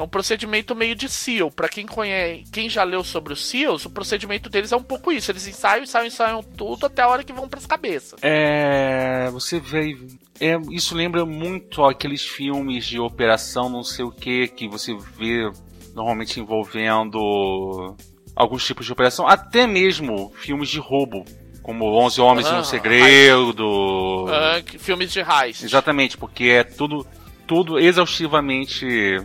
é 0.00 0.04
um 0.04 0.08
procedimento 0.08 0.74
meio 0.74 0.94
de 0.94 1.08
SEAL. 1.08 1.50
Para 1.50 1.68
quem 1.68 1.86
conhece, 1.86 2.44
quem 2.50 2.70
já 2.70 2.82
leu 2.82 3.04
sobre 3.04 3.34
os 3.34 3.46
SEALs, 3.46 3.84
o 3.84 3.90
procedimento 3.90 4.48
deles 4.48 4.72
é 4.72 4.76
um 4.76 4.82
pouco 4.82 5.12
isso. 5.12 5.30
Eles 5.30 5.46
ensaiam, 5.46 5.82
ensaiam, 5.82 6.06
ensaiam 6.06 6.42
tudo 6.42 6.86
até 6.86 7.02
a 7.02 7.08
hora 7.08 7.22
que 7.22 7.32
vão 7.32 7.48
para 7.48 7.58
as 7.58 7.66
cabeças. 7.66 8.18
É, 8.22 9.28
você 9.30 9.60
vê, 9.60 9.96
é, 10.40 10.56
isso 10.70 10.94
lembra 10.94 11.26
muito 11.26 11.84
aqueles 11.84 12.24
filmes 12.24 12.86
de 12.86 12.98
operação, 12.98 13.68
não 13.68 13.82
sei 13.82 14.04
o 14.04 14.10
que, 14.10 14.48
que 14.48 14.66
você 14.68 14.96
vê 15.18 15.50
normalmente 15.94 16.40
envolvendo 16.40 17.94
alguns 18.34 18.64
tipos 18.64 18.86
de 18.86 18.92
operação, 18.92 19.28
até 19.28 19.66
mesmo 19.66 20.32
filmes 20.36 20.70
de 20.70 20.78
roubo 20.78 21.24
como 21.62 21.84
11 21.84 22.20
Homens 22.22 22.46
ah, 22.46 22.56
e 22.56 22.60
um 22.60 22.64
Segredo. 22.64 24.26
Ah, 24.30 24.62
filmes 24.78 25.12
de 25.12 25.20
heist. 25.20 25.62
Exatamente, 25.62 26.16
porque 26.16 26.44
é 26.44 26.64
tudo, 26.64 27.06
tudo 27.46 27.78
exaustivamente 27.78 29.20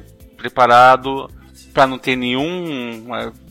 preparado 0.45 1.27
para 1.73 1.87
não 1.87 1.97
ter 1.97 2.15
nenhum 2.15 3.07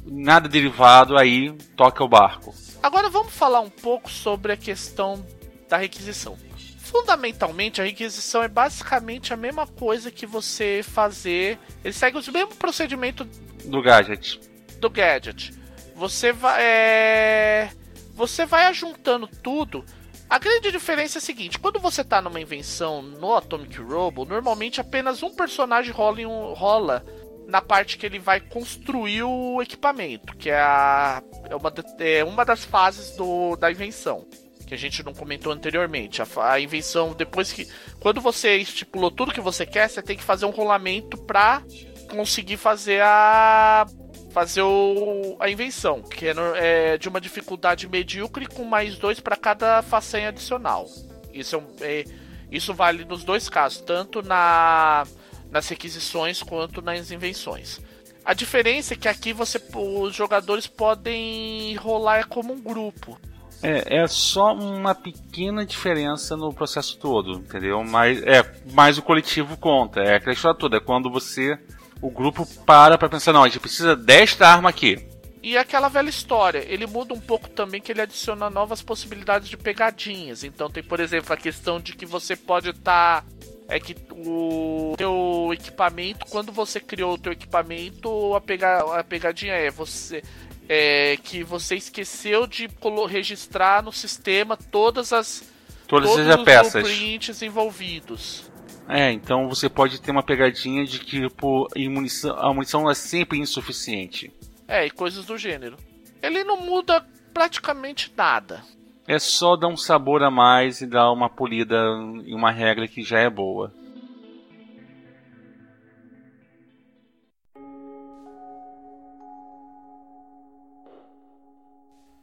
nada 0.07 0.49
derivado 0.49 1.19
aí 1.19 1.53
toca 1.77 2.05
o 2.05 2.09
barco. 2.09 2.55
Agora 2.81 3.09
vamos 3.09 3.33
falar 3.33 3.61
um 3.61 3.71
pouco 3.71 4.09
sobre 4.11 4.53
a 4.53 4.57
questão 4.57 5.27
da 5.69 5.77
requisição. 5.77 6.37
Fundamentalmente, 6.79 7.81
a 7.81 7.85
requisição 7.85 8.43
é 8.43 8.49
basicamente 8.49 9.33
a 9.33 9.37
mesma 9.37 9.67
coisa 9.67 10.11
que 10.11 10.25
você 10.25 10.83
fazer. 10.85 11.59
Ele 11.83 11.93
segue 11.93 12.17
os 12.17 12.29
mesmos 12.29 12.55
procedimentos 12.55 13.27
do 13.65 13.83
gadget. 13.83 14.41
Do 14.79 14.89
gadget. 14.89 15.53
Você 15.97 16.33
vai. 16.33 16.63
É... 16.63 17.71
Você 18.15 18.47
vai 18.47 18.67
ajuntando 18.67 19.27
tudo. 19.27 19.85
A 20.29 20.39
grande 20.39 20.73
diferença 20.73 21.19
é 21.19 21.21
a 21.21 21.23
seguinte: 21.23 21.59
quando 21.59 21.79
você 21.79 22.01
está 22.01 22.21
numa 22.21 22.41
invenção 22.41 23.03
no 23.03 23.35
Atomic 23.35 23.81
Robo, 23.81 24.25
normalmente 24.25 24.81
apenas 24.81 25.23
um 25.23 25.35
personagem 25.35 25.93
rola, 25.93 26.21
um, 26.21 26.53
rola 26.53 27.05
na 27.47 27.61
parte 27.61 27.99
que 27.99 28.07
ele 28.07 28.19
vai 28.19 28.41
construir 28.41 29.23
o 29.23 29.61
equipamento, 29.61 30.37
que 30.37 30.51
é, 30.51 30.59
a, 30.59 31.23
é, 31.49 31.55
uma, 31.55 31.73
é 31.99 32.25
uma 32.25 32.45
das 32.45 32.65
fases 32.65 33.17
do, 33.17 33.57
da 33.57 33.71
invenção. 33.71 34.27
Que 34.67 34.73
a 34.73 34.79
gente 34.79 35.03
não 35.03 35.13
comentou 35.13 35.53
anteriormente. 35.53 36.23
A, 36.23 36.27
a, 36.53 36.59
invenção, 36.59 37.13
depois 37.13 37.53
que. 37.53 37.69
Quando 38.01 38.21
você 38.21 38.57
estipulou 38.57 39.11
tudo 39.11 39.33
que 39.33 39.41
você 39.41 39.67
quer, 39.67 39.89
você 39.89 40.01
tem 40.01 40.17
que 40.17 40.23
fazer 40.23 40.47
um 40.47 40.51
rolamento 40.51 41.19
para 41.19 41.63
conseguir 42.11 42.57
fazer 42.57 43.03
a 43.03 43.87
fazer 44.35 44.63
o, 44.63 45.37
a 45.39 45.49
invenção, 45.49 46.03
que 46.03 46.27
é, 46.27 46.35
é, 46.57 46.99
de 46.99 47.09
uma 47.09 47.21
dificuldade 47.21 47.89
medíocre 47.89 48.47
com 48.47 48.65
mais 48.65 48.99
dois 48.99 49.21
para 49.21 49.37
cada 49.37 49.81
façanha 49.81 50.31
adicional. 50.31 50.89
Isso, 51.33 51.63
é, 51.81 52.01
é, 52.01 52.05
isso 52.51 52.75
vale 52.75 53.05
nos 53.05 53.23
dois 53.23 53.49
casos, 53.49 53.81
tanto 53.83 54.23
na, 54.23 55.07
nas 55.53 55.69
requisições 55.69 56.43
quanto 56.43 56.83
nas 56.83 57.13
invenções. 57.13 57.81
A 58.25 58.35
diferença 58.35 58.95
é 58.95 58.97
que 58.97 59.07
aqui 59.07 59.33
você, 59.33 59.63
os 59.73 60.13
jogadores 60.13 60.67
podem 60.67 61.77
rolar 61.77 62.27
como 62.27 62.55
um 62.55 62.61
grupo. 62.61 63.17
É, 63.63 64.03
é 64.03 64.07
só 64.09 64.53
uma 64.53 64.97
pequena 64.97 65.65
diferença 65.65 66.37
no 66.37 66.53
processo 66.53 66.99
todo, 66.99 67.35
entendeu? 67.35 67.85
Mas, 67.85 68.21
é, 68.25 68.43
mas 68.73 68.99
o 68.99 69.03
coletivo 69.03 69.57
conta. 69.57 70.01
É 70.01 70.17
aquela 70.17 70.33
história 70.33 70.59
toda. 70.59 70.79
É 70.79 70.81
quando 70.81 71.09
você 71.09 71.57
o 72.05 72.11
grupo 72.11 72.47
para 72.67 72.99
pra 72.99 73.09
pensar, 73.09 73.33
não, 73.33 73.43
a 73.43 73.49
gente 73.49 73.61
precisa 73.61 73.97
desta 73.97 74.47
arma 74.47 74.69
aqui. 74.69 75.09
E 75.43 75.57
aquela 75.57 75.89
velha 75.89 76.11
história, 76.11 76.63
ele 76.69 76.87
muda 76.87 77.15
um 77.15 77.21
pouco 77.21 77.49
também 77.49 77.81
que 77.81 77.91
ele 77.91 78.03
adiciona 78.03 78.51
novas 78.51 78.83
possibilidades 78.83 79.49
de 79.49 79.57
pegadinhas. 79.57 80.45
Então 80.45 80.71
tem, 80.71 80.83
por 80.83 81.01
exemplo, 81.01 81.33
a 81.33 81.37
questão 81.37 81.81
de 81.81 81.95
que 81.95 82.05
você 82.05 82.37
pode 82.37 82.71
estar 82.71 83.23
tá, 83.23 83.27
é 83.69 83.81
que 83.81 83.97
o 84.11 84.95
teu 84.99 85.51
equipamento, 85.53 86.27
quando 86.27 86.53
você 86.53 86.79
criou 86.79 87.15
o 87.15 87.19
teu 87.19 87.33
equipamento, 87.33 88.35
a, 88.35 88.41
pega, 88.41 88.99
a 88.99 89.03
pegadinha 89.03 89.55
é 89.55 89.71
você 89.71 90.23
é 90.67 91.19
que 91.23 91.43
você 91.43 91.77
esqueceu 91.77 92.47
de 92.47 92.71
registrar 93.07 93.83
no 93.83 93.93
sistema 93.93 94.57
todas 94.57 95.13
as 95.13 95.43
todas 95.87 96.09
todos 96.09 96.27
as 96.27 96.43
peças. 96.43 96.83
blueprints 96.83 97.43
envolvidos. 97.43 98.54
É, 98.89 99.11
então 99.11 99.49
você 99.49 99.69
pode 99.69 100.01
ter 100.01 100.11
uma 100.11 100.23
pegadinha 100.23 100.85
de 100.85 100.99
que 100.99 101.29
tipo, 101.29 101.69
munição, 101.77 102.37
a 102.39 102.53
munição 102.53 102.91
é 102.91 102.95
sempre 102.95 103.39
insuficiente. 103.39 104.33
É, 104.69 104.87
e 104.87 104.91
coisas 104.91 105.25
do 105.25 105.39
gênero. 105.39 105.77
Ele 106.23 106.45
não 106.45 106.61
muda 106.61 107.05
praticamente 107.33 108.13
nada. 108.17 108.63
É 109.07 109.19
só 109.19 109.57
dar 109.57 109.69
um 109.69 109.77
sabor 109.77 110.23
a 110.23 110.31
mais 110.31 110.81
e 110.81 110.87
dar 110.87 111.11
uma 111.13 111.29
polida 111.29 111.77
em 112.25 112.35
uma 112.35 112.51
regra 112.51 112.89
que 112.89 113.03
já 113.03 113.19
é 113.19 113.29
boa. 113.29 113.73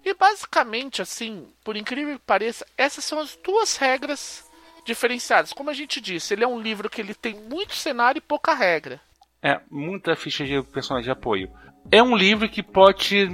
E 0.03 0.13
basicamente, 0.15 1.01
assim, 1.01 1.47
por 1.63 1.77
incrível 1.77 2.17
que 2.17 2.25
pareça, 2.25 2.65
essas 2.75 3.05
são 3.05 3.19
as 3.19 3.35
duas 3.35 3.77
regras 3.77 4.51
diferenciadas. 4.85 5.53
Como 5.53 5.69
a 5.69 5.73
gente 5.73 6.01
disse, 6.01 6.33
ele 6.33 6.43
é 6.43 6.47
um 6.47 6.59
livro 6.59 6.89
que 6.89 7.01
ele 7.01 7.13
tem 7.13 7.35
muito 7.35 7.75
cenário 7.75 8.19
e 8.19 8.21
pouca 8.21 8.53
regra. 8.53 8.99
É, 9.41 9.59
muita 9.69 10.15
ficha 10.15 10.45
de 10.45 10.61
personagem 10.61 11.05
de 11.05 11.11
apoio. 11.11 11.49
É 11.91 12.01
um 12.01 12.15
livro 12.15 12.47
que 12.47 12.61
pode, 12.61 13.27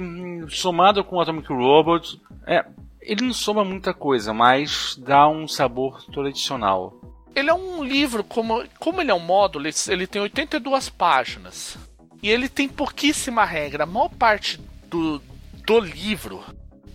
somado 0.48 1.04
com 1.04 1.20
Atomic 1.20 1.52
Robots, 1.52 2.18
é, 2.46 2.64
ele 3.00 3.24
não 3.24 3.34
soma 3.34 3.64
muita 3.64 3.92
coisa, 3.92 4.32
mas 4.32 4.96
dá 4.96 5.28
um 5.28 5.46
sabor 5.46 6.02
tradicional. 6.06 6.94
Ele 7.34 7.50
é 7.50 7.54
um 7.54 7.84
livro, 7.84 8.24
como, 8.24 8.64
como 8.78 9.00
ele 9.00 9.10
é 9.10 9.14
um 9.14 9.20
módulo, 9.20 9.66
ele, 9.66 9.74
ele 9.88 10.06
tem 10.06 10.22
82 10.22 10.88
páginas. 10.88 11.76
E 12.22 12.30
ele 12.30 12.48
tem 12.48 12.68
pouquíssima 12.68 13.44
regra. 13.44 13.84
A 13.84 13.86
maior 13.86 14.08
parte 14.08 14.58
do, 14.86 15.22
do 15.64 15.78
livro, 15.78 16.42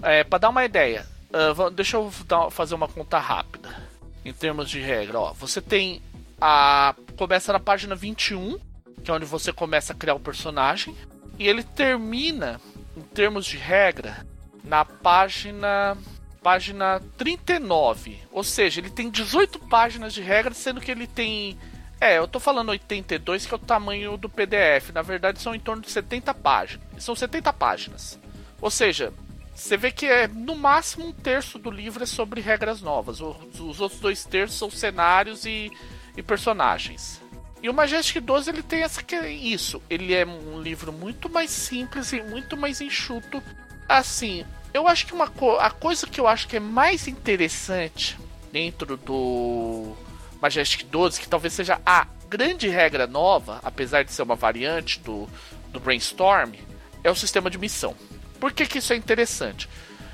é, 0.01 0.23
para 0.23 0.39
dar 0.39 0.49
uma 0.49 0.65
ideia, 0.65 1.05
uh, 1.29 1.69
deixa 1.69 1.97
eu 1.97 2.11
dar, 2.27 2.49
fazer 2.49 2.75
uma 2.75 2.87
conta 2.87 3.19
rápida 3.19 3.82
em 4.25 4.33
termos 4.33 4.69
de 4.69 4.79
regra. 4.79 5.19
Ó, 5.19 5.33
você 5.33 5.61
tem 5.61 6.01
a. 6.39 6.95
Começa 7.17 7.53
na 7.53 7.59
página 7.59 7.95
21, 7.95 8.59
que 9.03 9.11
é 9.11 9.13
onde 9.13 9.25
você 9.25 9.51
começa 9.53 9.93
a 9.93 9.95
criar 9.95 10.15
o 10.15 10.19
personagem. 10.19 10.95
E 11.39 11.47
ele 11.47 11.63
termina, 11.63 12.59
em 12.95 13.01
termos 13.01 13.45
de 13.45 13.57
regra, 13.57 14.25
na 14.63 14.85
página. 14.85 15.97
Página 16.41 17.01
39. 17.17 18.19
Ou 18.29 18.43
seja, 18.43 18.81
ele 18.81 18.89
tem 18.89 19.09
18 19.09 19.59
páginas 19.59 20.13
de 20.13 20.21
regra, 20.21 20.53
sendo 20.53 20.81
que 20.81 20.91
ele 20.91 21.07
tem. 21.07 21.57
É, 22.01 22.17
eu 22.17 22.27
tô 22.27 22.37
falando 22.37 22.67
82, 22.67 23.45
que 23.45 23.53
é 23.53 23.55
o 23.55 23.59
tamanho 23.59 24.17
do 24.17 24.27
PDF. 24.27 24.89
Na 24.93 25.01
verdade, 25.01 25.41
são 25.41 25.55
em 25.55 25.59
torno 25.59 25.81
de 25.81 25.89
70 25.89 26.33
páginas. 26.33 26.85
São 26.97 27.15
70 27.15 27.53
páginas. 27.53 28.19
Ou 28.59 28.69
seja, 28.69 29.13
você 29.55 29.77
vê 29.77 29.91
que 29.91 30.05
é 30.05 30.27
no 30.27 30.55
máximo 30.55 31.07
um 31.07 31.11
terço 31.11 31.59
do 31.59 31.69
livro 31.69 32.03
é 32.03 32.07
sobre 32.07 32.41
regras 32.41 32.81
novas. 32.81 33.21
Os, 33.21 33.59
os 33.59 33.79
outros 33.79 33.99
dois 33.99 34.25
terços 34.25 34.57
são 34.57 34.69
cenários 34.69 35.45
e, 35.45 35.71
e 36.17 36.23
personagens. 36.23 37.21
E 37.61 37.69
o 37.69 37.73
Majestic 37.73 38.21
12 38.21 38.49
ele 38.49 38.63
tem 38.63 38.81
essa 38.81 39.01
isso. 39.25 39.81
Ele 39.89 40.13
é 40.13 40.25
um 40.25 40.61
livro 40.61 40.91
muito 40.91 41.29
mais 41.29 41.49
simples 41.49 42.11
e 42.11 42.21
muito 42.21 42.57
mais 42.57 42.81
enxuto. 42.81 43.41
Assim, 43.87 44.45
eu 44.73 44.87
acho 44.87 45.05
que 45.05 45.13
uma 45.13 45.29
co 45.29 45.57
a 45.59 45.69
coisa 45.69 46.07
que 46.07 46.19
eu 46.19 46.27
acho 46.27 46.47
que 46.47 46.57
é 46.57 46.59
mais 46.59 47.07
interessante 47.07 48.17
dentro 48.51 48.97
do 48.97 49.95
Majestic 50.41 50.85
12, 50.87 51.21
que 51.21 51.27
talvez 51.27 51.53
seja 51.53 51.79
a 51.85 52.05
grande 52.27 52.67
regra 52.67 53.07
nova, 53.07 53.59
apesar 53.63 54.03
de 54.03 54.11
ser 54.11 54.23
uma 54.23 54.35
variante 54.35 54.99
do, 54.99 55.29
do 55.69 55.79
Brainstorm, 55.79 56.53
é 57.03 57.09
o 57.09 57.15
sistema 57.15 57.49
de 57.49 57.57
missão. 57.57 57.95
Por 58.43 58.51
que, 58.51 58.65
que 58.65 58.79
isso 58.79 58.91
é 58.91 58.97
interessante? 58.97 59.69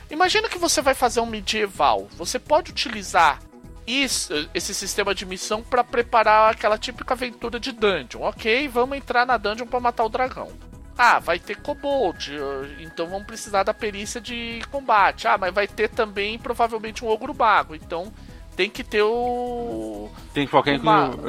Imagina 0.07 0.47
que 0.47 0.59
você 0.59 0.83
vai 0.83 0.93
fazer 0.93 1.19
um 1.19 1.25
medieval. 1.25 2.07
Você 2.11 2.37
pode 2.37 2.69
utilizar 2.69 3.39
isso, 3.87 4.31
esse 4.53 4.71
sistema 4.71 5.15
de 5.15 5.25
missão 5.25 5.63
para 5.63 5.83
preparar 5.83 6.53
aquela 6.53 6.77
típica 6.77 7.15
aventura 7.15 7.59
de 7.59 7.71
dungeon. 7.71 8.21
Ok, 8.21 8.67
vamos 8.67 8.99
entrar 8.99 9.25
na 9.25 9.35
dungeon 9.35 9.65
para 9.65 9.79
matar 9.79 10.05
o 10.05 10.09
dragão. 10.09 10.51
Ah, 10.95 11.17
vai 11.17 11.39
ter 11.39 11.55
kobold, 11.55 12.31
então 12.79 13.07
vamos 13.07 13.25
precisar 13.25 13.63
da 13.63 13.73
perícia 13.73 14.21
de 14.21 14.61
combate. 14.69 15.27
Ah, 15.27 15.35
mas 15.35 15.51
vai 15.51 15.67
ter 15.67 15.89
também 15.89 16.37
provavelmente 16.37 17.03
um 17.03 17.07
ogro 17.07 17.33
mago, 17.33 17.73
então 17.73 18.13
tem 18.59 18.69
que 18.69 18.83
ter 18.83 19.03
o. 19.03 20.09
Tem 20.33 20.45
que 20.45 20.51
focar 20.51 20.73
em. 20.73 20.81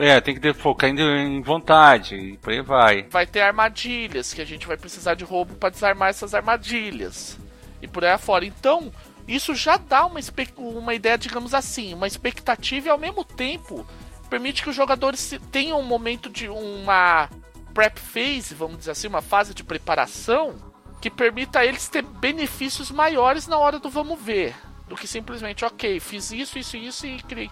É, 0.05 0.20
tem 0.20 0.35
que 0.35 0.40
ter, 0.40 0.52
focar 0.52 0.90
em 0.90 1.40
vontade, 1.43 2.16
e 2.16 2.36
por 2.39 2.52
aí 2.52 2.61
vai. 2.61 3.02
Vai 3.09 3.24
ter 3.24 3.40
armadilhas, 3.40 4.35
que 4.35 4.43
a 4.43 4.44
gente 4.44 4.66
vai 4.66 4.77
precisar 4.77 5.15
de 5.15 5.23
roubo 5.23 5.55
para 5.55 5.70
desarmar 5.70 6.09
essas 6.09 6.35
armadilhas. 6.35 7.39
E 7.81 7.86
por 7.86 8.05
aí 8.05 8.11
afora. 8.11 8.44
Então, 8.44 8.90
isso 9.28 9.55
já 9.55 9.77
dá 9.77 10.07
uma, 10.07 10.19
uma 10.57 10.93
ideia, 10.93 11.16
digamos 11.16 11.55
assim, 11.55 11.94
uma 11.94 12.09
expectativa 12.09 12.89
e 12.89 12.90
ao 12.90 12.98
mesmo 12.98 13.24
tempo 13.24 13.86
permite 14.28 14.65
que 14.65 14.70
os 14.70 14.74
jogadores 14.74 15.39
tenham 15.52 15.78
um 15.78 15.85
momento 15.85 16.28
de 16.28 16.48
uma 16.48 17.28
prep 17.73 18.01
phase, 18.01 18.57
vamos 18.57 18.78
dizer 18.78 18.90
assim, 18.90 19.07
uma 19.07 19.23
fase 19.23 19.55
de 19.55 19.62
preparação 19.62 20.57
que 21.01 21.09
permita 21.09 21.61
a 21.61 21.65
eles 21.65 21.89
ter 21.89 22.02
benefícios 22.02 22.90
maiores 22.90 23.47
na 23.47 23.57
hora 23.57 23.78
do 23.78 23.89
vamos 23.89 24.20
ver, 24.20 24.52
do 24.90 24.96
que 24.96 25.06
simplesmente, 25.06 25.64
ok, 25.64 26.00
fiz 26.00 26.32
isso, 26.32 26.58
isso 26.58 26.76
e 26.76 26.86
isso 26.88 27.06
e 27.06 27.18
criei 27.22 27.48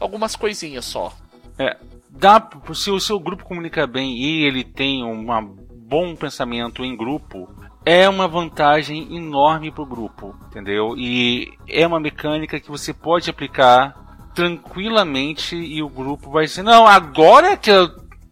algumas 0.00 0.34
coisinhas 0.34 0.84
só. 0.84 1.14
É, 1.56 1.78
dá, 2.10 2.46
se 2.74 2.90
o 2.90 2.98
seu 2.98 3.18
grupo 3.20 3.44
comunica 3.44 3.86
bem 3.86 4.18
e 4.18 4.44
ele 4.44 4.64
tem 4.64 5.04
um 5.04 5.24
bom 5.70 6.16
pensamento 6.16 6.84
em 6.84 6.96
grupo, 6.96 7.48
é 7.86 8.08
uma 8.08 8.26
vantagem 8.26 9.14
enorme 9.16 9.70
para 9.70 9.84
o 9.84 9.86
grupo, 9.86 10.34
entendeu? 10.48 10.96
E 10.98 11.52
é 11.68 11.86
uma 11.86 12.00
mecânica 12.00 12.58
que 12.58 12.68
você 12.68 12.92
pode 12.92 13.30
aplicar 13.30 13.94
tranquilamente 14.34 15.54
e 15.54 15.80
o 15.80 15.88
grupo 15.88 16.28
vai 16.28 16.48
ser 16.48 16.64
não 16.64 16.88
agora 16.88 17.56
que 17.56 17.70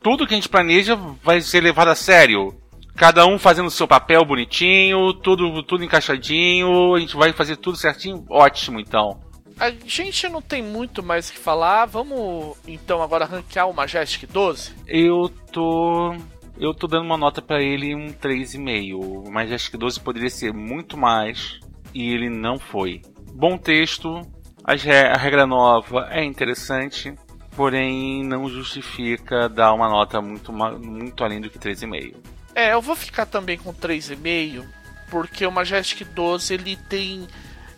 tudo 0.02 0.26
que 0.26 0.34
a 0.34 0.36
gente 0.36 0.48
planeja 0.48 0.96
vai 0.96 1.40
ser 1.40 1.60
levado 1.60 1.88
a 1.88 1.94
sério. 1.94 2.60
Cada 2.96 3.26
um 3.26 3.38
fazendo 3.38 3.66
o 3.66 3.70
seu 3.70 3.88
papel 3.88 4.24
bonitinho, 4.24 5.12
tudo 5.14 5.62
tudo 5.62 5.84
encaixadinho, 5.84 6.94
a 6.94 7.00
gente 7.00 7.16
vai 7.16 7.32
fazer 7.32 7.56
tudo 7.56 7.76
certinho, 7.76 8.24
ótimo 8.28 8.78
então. 8.78 9.18
A 9.58 9.70
gente 9.70 10.28
não 10.28 10.42
tem 10.42 10.62
muito 10.62 11.02
mais 11.02 11.28
o 11.28 11.32
que 11.32 11.38
falar. 11.38 11.86
Vamos 11.86 12.56
então 12.66 13.02
agora 13.02 13.24
ranquear 13.24 13.68
o 13.68 13.74
Majestic 13.74 14.28
12? 14.30 14.74
Eu 14.86 15.28
tô 15.52 16.14
eu 16.58 16.74
tô 16.74 16.86
dando 16.86 17.06
uma 17.06 17.16
nota 17.16 17.40
para 17.40 17.62
ele 17.62 17.94
um 17.94 18.08
3,5. 18.08 19.30
Mas 19.30 19.52
acho 19.52 19.70
que 19.70 19.76
12 19.76 20.00
poderia 20.00 20.30
ser 20.30 20.52
muito 20.52 20.96
mais 20.96 21.60
e 21.94 22.12
ele 22.12 22.28
não 22.28 22.58
foi. 22.58 23.02
Bom 23.34 23.56
texto, 23.56 24.20
a 24.64 25.16
regra 25.16 25.46
nova 25.46 26.08
é 26.10 26.24
interessante, 26.24 27.14
porém 27.56 28.22
não 28.24 28.48
justifica 28.48 29.48
dar 29.48 29.72
uma 29.72 29.88
nota 29.88 30.20
muito, 30.20 30.52
muito 30.52 31.24
além 31.24 31.40
do 31.40 31.50
que 31.50 31.58
3,5. 31.58 32.16
É, 32.54 32.74
eu 32.74 32.82
vou 32.82 32.94
ficar 32.94 33.26
também 33.26 33.56
com 33.58 33.72
3,5, 33.72 34.64
porque 35.10 35.46
o 35.46 35.52
Majestic 35.52 36.06
12 36.08 36.54
ele 36.54 36.76
tem. 36.76 37.26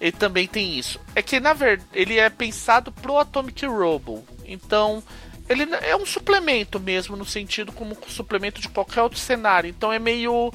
Ele 0.00 0.12
também 0.12 0.46
tem 0.46 0.78
isso. 0.78 1.00
É 1.14 1.22
que 1.22 1.40
na 1.40 1.54
verdade 1.54 1.88
ele 1.92 2.18
é 2.18 2.28
pensado 2.28 2.92
pro 2.92 3.18
Atomic 3.18 3.64
Robo. 3.64 4.24
Então 4.44 5.02
ele 5.48 5.64
é 5.82 5.96
um 5.96 6.04
suplemento 6.04 6.80
mesmo, 6.80 7.16
no 7.16 7.24
sentido 7.24 7.72
como 7.72 7.94
um 7.94 8.08
suplemento 8.08 8.60
de 8.60 8.68
qualquer 8.68 9.02
outro 9.02 9.18
cenário. 9.18 9.70
Então 9.70 9.92
é 9.92 9.98
meio. 9.98 10.52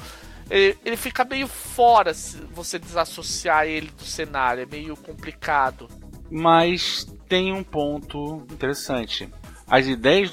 Ele 0.50 0.96
fica 0.96 1.24
meio 1.24 1.46
fora 1.46 2.12
se 2.12 2.36
você 2.52 2.78
desassociar 2.78 3.66
ele 3.66 3.90
do 3.96 4.04
cenário, 4.04 4.64
é 4.64 4.66
meio 4.66 4.96
complicado. 4.96 5.88
Mas 6.28 7.06
tem 7.28 7.52
um 7.52 7.62
ponto 7.62 8.44
interessante. 8.50 9.28
As 9.66 9.86
ideias 9.86 10.30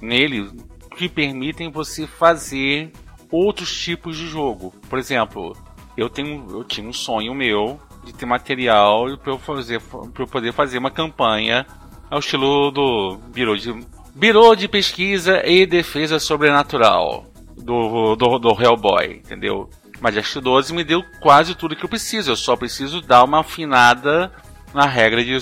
nele 0.00 0.50
que 0.98 1.08
permitem 1.08 1.70
você 1.70 2.08
fazer 2.08 2.90
outros 3.30 3.72
tipos 3.72 4.16
de 4.16 4.26
jogo. 4.26 4.74
Por 4.90 4.98
exemplo, 4.98 5.56
eu 5.96 6.10
tenho 6.10 6.44
eu 6.50 6.64
tinha 6.64 6.88
um 6.88 6.92
sonho 6.92 7.32
meu 7.34 7.78
de 8.04 8.12
ter 8.12 8.26
material 8.26 9.16
para 9.16 9.32
eu 9.32 9.38
fazer 9.38 9.80
para 9.80 10.26
poder 10.26 10.52
fazer 10.52 10.78
uma 10.78 10.90
campanha 10.90 11.64
ao 12.10 12.18
estilo 12.18 12.72
do 12.72 13.16
Biro 13.32 13.56
de, 13.56 13.72
Biro 14.12 14.56
de 14.56 14.66
Pesquisa 14.66 15.46
e 15.46 15.64
Defesa 15.66 16.18
Sobrenatural 16.18 17.26
do, 17.56 18.16
do, 18.16 18.38
do 18.40 18.60
Hellboy, 18.60 19.22
entendeu? 19.24 19.70
Majestic 20.00 20.42
12 20.42 20.74
me 20.74 20.82
deu 20.82 21.04
quase 21.20 21.54
tudo 21.54 21.76
que 21.76 21.84
eu 21.84 21.88
preciso, 21.88 22.32
eu 22.32 22.36
só 22.36 22.56
preciso 22.56 23.00
dar 23.00 23.22
uma 23.22 23.40
afinada 23.40 24.32
na 24.74 24.86
regra 24.86 25.24
de 25.24 25.38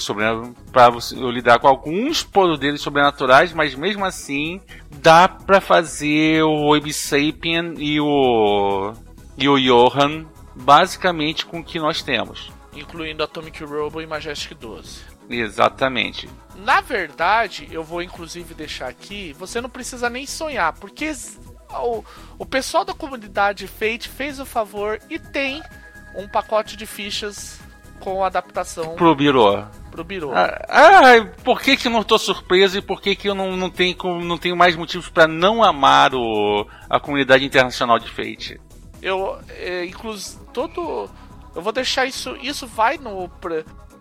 para 0.72 0.92
eu 1.12 1.30
lidar 1.30 1.58
com 1.58 1.66
alguns 1.66 2.22
poderes 2.22 2.80
sobrenaturais, 2.80 3.52
mas 3.52 3.74
mesmo 3.74 4.04
assim 4.04 4.60
dá 4.98 5.28
para 5.28 5.60
fazer 5.60 6.42
o 6.42 6.70
Web 6.70 6.92
Sapien 6.92 7.74
e 7.78 8.00
o 8.00 8.92
e 9.36 9.48
o 9.48 9.58
Johan 9.58 10.26
basicamente 10.54 11.44
com 11.44 11.60
o 11.60 11.64
que 11.64 11.78
nós 11.78 12.02
temos, 12.02 12.50
incluindo 12.74 13.22
Atomic 13.22 13.62
Robo 13.62 14.00
e 14.00 14.06
Majestic 14.06 14.56
12. 14.56 15.16
Exatamente. 15.28 16.28
Na 16.56 16.80
verdade, 16.80 17.68
eu 17.70 17.82
vou 17.82 18.00
inclusive 18.00 18.54
deixar 18.54 18.88
aqui, 18.88 19.34
você 19.34 19.60
não 19.60 19.68
precisa 19.68 20.08
nem 20.08 20.26
sonhar, 20.26 20.72
porque 20.74 21.12
o, 21.70 22.02
o 22.38 22.46
pessoal 22.46 22.84
da 22.84 22.94
comunidade 22.94 23.66
Fate 23.66 24.08
fez 24.08 24.40
o 24.40 24.46
favor 24.46 24.98
e 25.10 25.18
tem 25.18 25.62
um 26.16 26.26
pacote 26.26 26.76
de 26.76 26.86
fichas 26.86 27.60
com 27.96 28.24
adaptação 28.24 28.94
pro 28.94 29.14
Biro. 29.14 29.66
Pro 29.90 30.04
Biro. 30.04 30.32
Ah, 30.32 30.58
ah, 30.68 31.26
por 31.42 31.60
que, 31.60 31.76
que 31.76 31.88
eu 31.88 31.92
não 31.92 32.02
tô 32.02 32.18
surpreso 32.18 32.78
e 32.78 32.82
por 32.82 33.00
que, 33.00 33.16
que 33.16 33.28
eu 33.28 33.34
não, 33.34 33.56
não, 33.56 33.70
tenho, 33.70 33.96
não 34.22 34.38
tenho 34.38 34.56
mais 34.56 34.76
motivos 34.76 35.08
para 35.08 35.26
não 35.26 35.62
amar 35.62 36.14
o, 36.14 36.66
a 36.88 37.00
comunidade 37.00 37.44
internacional 37.44 37.98
de 37.98 38.10
Fate? 38.10 38.60
Eu, 39.02 39.38
é, 39.50 39.84
inclusive, 39.84 40.44
todo. 40.52 41.08
Eu 41.54 41.62
vou 41.62 41.72
deixar 41.72 42.06
isso. 42.06 42.36
Isso 42.42 42.66
vai 42.66 42.98
no. 42.98 43.30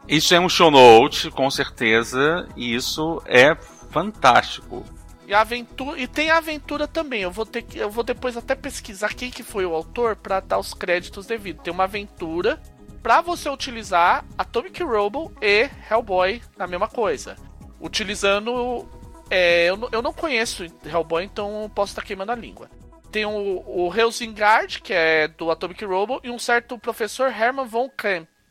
Isso 0.07 0.35
é 0.35 0.39
um 0.39 0.49
show 0.49 0.69
note, 0.69 1.31
com 1.31 1.49
certeza, 1.49 2.47
e 2.55 2.75
isso 2.75 3.21
é 3.25 3.55
fantástico. 3.89 4.85
E, 5.27 5.33
a 5.33 5.41
aventura, 5.41 5.99
e 5.99 6.07
tem 6.07 6.29
a 6.29 6.37
aventura 6.37 6.87
também. 6.87 7.21
Eu 7.21 7.31
vou 7.31 7.45
ter 7.45 7.63
que, 7.63 7.79
eu 7.79 7.89
vou 7.89 8.03
depois 8.03 8.37
até 8.37 8.53
pesquisar 8.53 9.13
quem 9.13 9.31
que 9.31 9.41
foi 9.41 9.65
o 9.65 9.73
autor 9.73 10.15
para 10.15 10.39
dar 10.39 10.59
os 10.59 10.73
créditos 10.73 11.25
devidos. 11.25 11.63
Tem 11.63 11.73
uma 11.73 11.85
aventura 11.85 12.61
para 13.05 13.21
você 13.21 13.47
utilizar 13.47 14.25
Atomic 14.35 14.81
Robo 14.81 15.31
e 15.39 15.69
Hellboy 15.91 16.41
na 16.57 16.65
mesma 16.65 16.87
coisa, 16.87 17.35
utilizando 17.79 18.83
é, 19.29 19.69
eu, 19.69 19.77
eu, 19.91 20.01
não 20.01 20.11
conheço 20.11 20.65
Hellboy, 20.83 21.23
então 21.23 21.71
posso 21.75 21.91
estar 21.91 22.01
queimando 22.01 22.31
a 22.31 22.35
língua. 22.35 22.67
Tem 23.11 23.23
o, 23.23 23.63
o 23.67 23.93
Helsingard, 23.95 24.81
que 24.81 24.91
é 24.91 25.27
do 25.27 25.51
Atomic 25.51 25.85
Robo, 25.85 26.19
e 26.23 26.31
um 26.31 26.39
certo 26.39 26.79
professor 26.79 27.27
Herman 27.27 27.67
von 27.67 27.91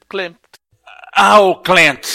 Klempt, 0.09 0.39
ah, 1.12 1.40
o 1.40 1.56
Clint. 1.56 2.06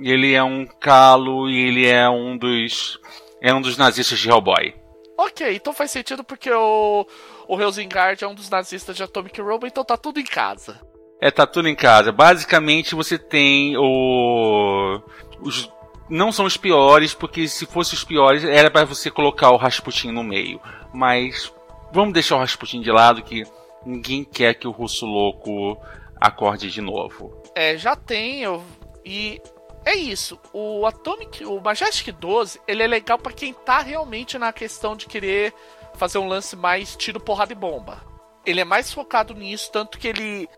Ele 0.00 0.32
é 0.32 0.42
um 0.42 0.64
calo 0.64 1.50
e 1.50 1.68
ele 1.68 1.86
é 1.86 2.08
um 2.08 2.38
dos. 2.38 2.98
É 3.42 3.52
um 3.52 3.60
dos 3.60 3.76
nazistas 3.76 4.18
de 4.18 4.30
Hellboy. 4.30 4.74
Ok, 5.18 5.54
então 5.54 5.74
faz 5.74 5.90
sentido 5.90 6.24
porque 6.24 6.50
o, 6.50 7.06
o 7.46 7.60
Helsingard 7.60 8.24
é 8.24 8.26
um 8.26 8.34
dos 8.34 8.48
nazistas 8.48 8.96
de 8.96 9.02
Atomic 9.02 9.38
Robo, 9.42 9.66
então 9.66 9.84
tá 9.84 9.98
tudo 9.98 10.18
em 10.18 10.24
casa. 10.24 10.80
É, 11.20 11.30
tá 11.30 11.46
tudo 11.46 11.68
em 11.68 11.74
casa. 11.74 12.12
Basicamente 12.12 12.94
você 12.94 13.18
tem 13.18 13.76
o. 13.76 15.00
Os, 15.40 15.70
não 16.08 16.30
são 16.30 16.44
os 16.46 16.56
piores, 16.56 17.14
porque 17.14 17.48
se 17.48 17.66
fosse 17.66 17.94
os 17.94 18.04
piores 18.04 18.44
era 18.44 18.70
para 18.70 18.84
você 18.84 19.10
colocar 19.10 19.50
o 19.50 19.56
Rasputin 19.56 20.12
no 20.12 20.22
meio. 20.22 20.60
Mas 20.92 21.52
vamos 21.92 22.14
deixar 22.14 22.36
o 22.36 22.40
Rasputin 22.40 22.80
de 22.80 22.90
lado 22.90 23.22
que 23.22 23.44
ninguém 23.84 24.24
quer 24.24 24.54
que 24.54 24.68
o 24.68 24.72
russo 24.72 25.06
louco 25.06 25.78
acorde 26.20 26.70
de 26.70 26.80
novo. 26.80 27.42
É, 27.54 27.76
já 27.76 27.96
tem, 27.96 28.42
eu, 28.42 28.62
e 29.04 29.40
é 29.84 29.94
isso. 29.94 30.38
O 30.52 30.84
Atomic, 30.84 31.44
o 31.44 31.60
Majestic 31.60 32.12
12, 32.12 32.60
ele 32.66 32.82
é 32.82 32.86
legal 32.86 33.18
para 33.18 33.32
quem 33.32 33.54
tá 33.54 33.80
realmente 33.80 34.36
na 34.36 34.52
questão 34.52 34.96
de 34.96 35.06
querer 35.06 35.54
fazer 35.94 36.18
um 36.18 36.28
lance 36.28 36.56
mais 36.56 36.96
tiro, 36.96 37.20
porrada 37.20 37.52
e 37.52 37.56
bomba. 37.56 38.02
Ele 38.44 38.60
é 38.60 38.64
mais 38.64 38.92
focado 38.92 39.34
nisso, 39.34 39.70
tanto 39.72 39.98
que 39.98 40.08
ele 40.08 40.48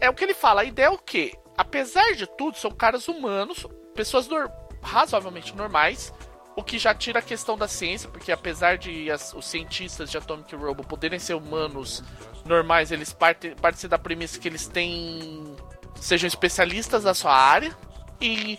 é 0.00 0.10
o 0.10 0.14
que 0.14 0.24
ele 0.24 0.34
fala, 0.34 0.62
a 0.62 0.64
ideia 0.64 0.86
é 0.86 0.90
o 0.90 0.98
quê? 0.98 1.34
Apesar 1.56 2.14
de 2.14 2.26
tudo, 2.26 2.56
são 2.56 2.70
caras 2.70 3.08
humanos, 3.08 3.66
pessoas 3.94 4.28
razoavelmente 4.82 5.54
normais, 5.54 6.12
o 6.56 6.62
que 6.62 6.78
já 6.78 6.94
tira 6.94 7.20
a 7.20 7.22
questão 7.22 7.56
da 7.56 7.66
ciência, 7.66 8.08
porque 8.08 8.30
apesar 8.30 8.76
de 8.76 9.10
as, 9.10 9.32
os 9.32 9.46
cientistas 9.46 10.10
de 10.10 10.18
Atomic 10.18 10.54
Robo 10.54 10.84
poderem 10.84 11.18
ser 11.18 11.34
humanos 11.34 12.02
normais, 12.44 12.90
eles 12.92 13.12
partem, 13.12 13.54
partem 13.54 13.88
da 13.88 13.98
premissa 13.98 14.38
que 14.38 14.48
eles 14.48 14.66
têm 14.66 15.56
sejam 15.94 16.26
especialistas 16.26 17.04
da 17.04 17.14
sua 17.14 17.34
área 17.34 17.76
e 18.20 18.58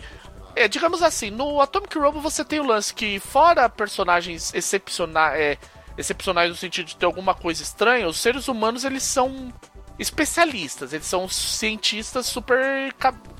é, 0.56 0.68
digamos 0.68 1.02
assim, 1.02 1.30
no 1.30 1.60
Atomic 1.60 1.98
Robo 1.98 2.20
você 2.20 2.44
tem 2.44 2.60
o 2.60 2.66
lance 2.66 2.94
que 2.94 3.18
fora 3.18 3.68
personagens 3.68 4.54
excepcionais, 4.54 5.38
é, 5.38 5.58
excepcionais 5.98 6.48
no 6.48 6.56
sentido 6.56 6.86
de 6.86 6.96
ter 6.96 7.06
alguma 7.06 7.34
coisa 7.34 7.62
estranha, 7.62 8.08
os 8.08 8.18
seres 8.18 8.48
humanos 8.48 8.84
eles 8.84 9.02
são 9.02 9.52
especialistas, 9.98 10.92
eles 10.92 11.06
são 11.06 11.28
cientistas 11.28 12.26
super 12.26 12.92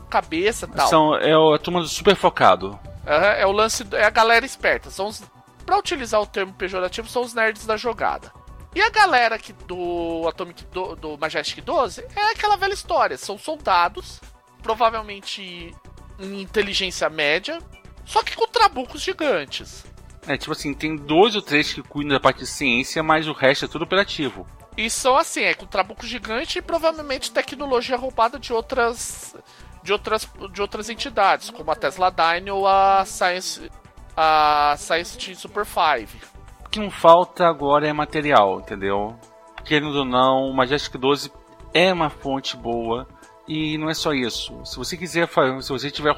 cabeça 0.09 0.67
tal. 0.69 0.89
São, 0.89 1.17
é 1.17 1.33
a 1.33 1.59
turma 1.59 1.85
super 1.85 2.15
focado. 2.15 2.79
É, 3.07 3.43
é 3.43 3.47
o 3.47 3.53
lance, 3.53 3.85
é 3.93 4.05
a 4.05 4.11
galera 4.11 4.47
esperta. 4.47 4.91
São 4.91 5.09
os, 5.09 5.23
pra 5.67 5.79
utilizar 5.79 6.21
o 6.21 6.27
termo 6.27 6.53
pejorativo, 6.53 7.09
são 7.09 7.23
os 7.23 7.35
nerds 7.35 7.67
da 7.67 7.77
jogada. 7.77 8.33
E 8.75 8.83
a 8.83 8.91
galera 8.91 9.39
que 9.39 9.53
do 9.53 10.27
Atomic 10.29 10.65
do, 10.67 10.97
do 10.97 11.19
Majestic 11.19 11.65
12 11.65 12.05
é 12.17 12.33
aquela 12.33 12.57
velha 12.57 12.75
história. 12.75 13.17
São 13.17 13.39
soldados, 13.39 14.21
provavelmente 14.63 15.75
em 16.19 16.41
inteligência 16.41 17.09
média, 17.09 17.59
só 18.05 18.23
que 18.23 18.35
com 18.35 18.47
trabucos 18.49 19.01
gigantes. 19.01 19.85
É, 20.27 20.37
tipo 20.37 20.53
assim, 20.53 20.73
tem 20.73 20.97
dois 20.97 21.37
ou 21.37 21.43
três 21.43 21.73
que 21.73 21.83
cuidam 21.83 22.15
da 22.15 22.21
parte 22.21 22.39
de 22.39 22.47
ciência, 22.47 23.03
mas 23.03 23.29
o 23.29 23.33
resto 23.33 23.67
é 23.67 23.69
tudo 23.69 23.85
operativo. 23.85 24.47
E 24.77 24.91
são 24.91 25.17
assim, 25.17 25.43
é 25.43 25.55
com 25.55 25.67
trabuco 25.67 26.07
gigante 26.07 26.59
e 26.59 26.63
provavelmente 26.63 27.33
tecnologia 27.33 27.97
roubada 27.97 28.39
de 28.39 28.53
outras 28.53 29.37
de 29.85 29.93
outras, 29.93 30.27
de 30.51 30.63
outras 30.63 30.89
entidades, 30.89 31.51
como 31.51 31.71
a 31.71 31.77
Tesla 31.77 32.11
Dyne 32.11 32.51
ou 32.51 32.67
a 32.67 33.05
Science, 33.05 33.71
a 34.17 34.75
Science 34.79 35.19
Team 35.19 35.37
Super 35.37 35.67
5. 35.67 36.27
O 36.65 36.71
que 36.71 36.81
não 36.81 36.91
falta 36.91 37.47
agora 37.47 37.87
é 37.87 37.93
material, 37.93 38.61
entendeu? 38.61 39.15
Querendo 39.63 39.99
ou 39.99 40.05
não, 40.05 40.49
o 40.49 40.57
Majestic 40.57 40.97
12 40.97 41.31
é 41.75 41.93
uma 41.93 42.09
fonte 42.09 42.57
boa. 42.57 43.07
E 43.47 43.77
não 43.77 43.91
é 43.91 43.95
só 43.95 44.15
isso. 44.15 44.59
Se 44.65 44.79
você 44.79 44.97
quiser, 44.97 45.29
se 45.61 45.69
você 45.69 45.89
estiver 45.89 46.17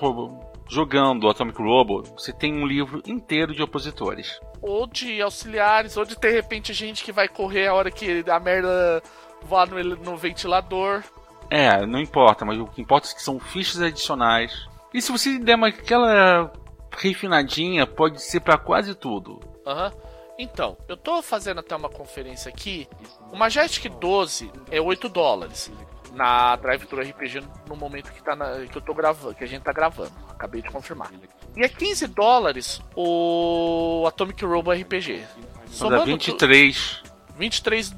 jogando 0.69 1.29
Atomic 1.29 1.61
Robo, 1.61 2.05
você 2.17 2.33
tem 2.33 2.55
um 2.55 2.65
livro 2.65 3.03
inteiro 3.05 3.53
de 3.53 3.63
opositores. 3.65 4.39
Ou 4.67 4.87
de 4.87 5.23
auxiliares, 5.23 5.97
ou 5.97 6.05
de 6.05 6.17
de 6.17 6.31
repente 6.31 6.73
gente 6.73 7.05
que 7.05 7.13
vai 7.13 7.29
correr 7.29 7.69
a 7.69 7.75
hora 7.75 7.91
que 7.91 8.25
a 8.29 8.41
merda 8.41 9.03
vá 9.43 9.65
no, 9.65 9.83
no 9.97 10.17
ventilador. 10.17 11.03
É, 11.49 11.87
não 11.87 12.01
importa, 12.01 12.45
mas 12.45 12.59
o 12.59 12.67
que 12.67 12.83
importa 12.83 13.09
é 13.09 13.15
que 13.15 13.23
são 13.23 13.39
fichas 13.39 13.81
adicionais. 13.81 14.67
E 14.93 15.01
se 15.01 15.13
você 15.13 15.39
der 15.39 15.55
uma, 15.55 15.69
aquela 15.69 16.53
refinadinha, 16.91 17.87
pode 17.87 18.21
ser 18.21 18.41
para 18.41 18.59
quase 18.59 18.95
tudo. 18.95 19.41
Aham. 19.65 19.93
Uhum. 19.95 20.07
Então, 20.39 20.77
eu 20.87 20.97
tô 20.97 21.23
fazendo 21.23 21.61
até 21.61 21.75
uma 21.75 21.89
conferência 21.89 22.51
aqui. 22.51 22.87
O 23.33 23.37
Majestic 23.37 23.91
12 23.95 24.53
é 24.71 24.81
8 24.81 25.09
dólares 25.09 25.73
na 26.17 26.57
Drive 26.57 26.87
Thru 26.87 27.01
RPG 27.01 27.43
no 27.69 27.77
momento 27.77 28.11
que, 28.11 28.23
tá 28.23 28.35
na, 28.35 28.67
que 28.67 28.77
eu 28.77 28.83
tô 28.83 28.95
gravando, 28.95 29.35
que 29.35 29.45
a 29.45 29.47
gente 29.47 29.63
tá 29.63 29.73
gravando. 29.73 30.11
Acabei 30.31 30.63
de 30.63 30.71
confirmar. 30.71 31.13
E 31.55 31.63
é 31.63 31.69
15 31.69 32.07
dólares 32.09 32.81
o 32.97 34.05
Atomic 34.09 34.45
Robo 34.45 34.73
RPG. 34.73 35.23
Somando 35.67 36.07
23. 36.07 37.03
23 37.39 37.95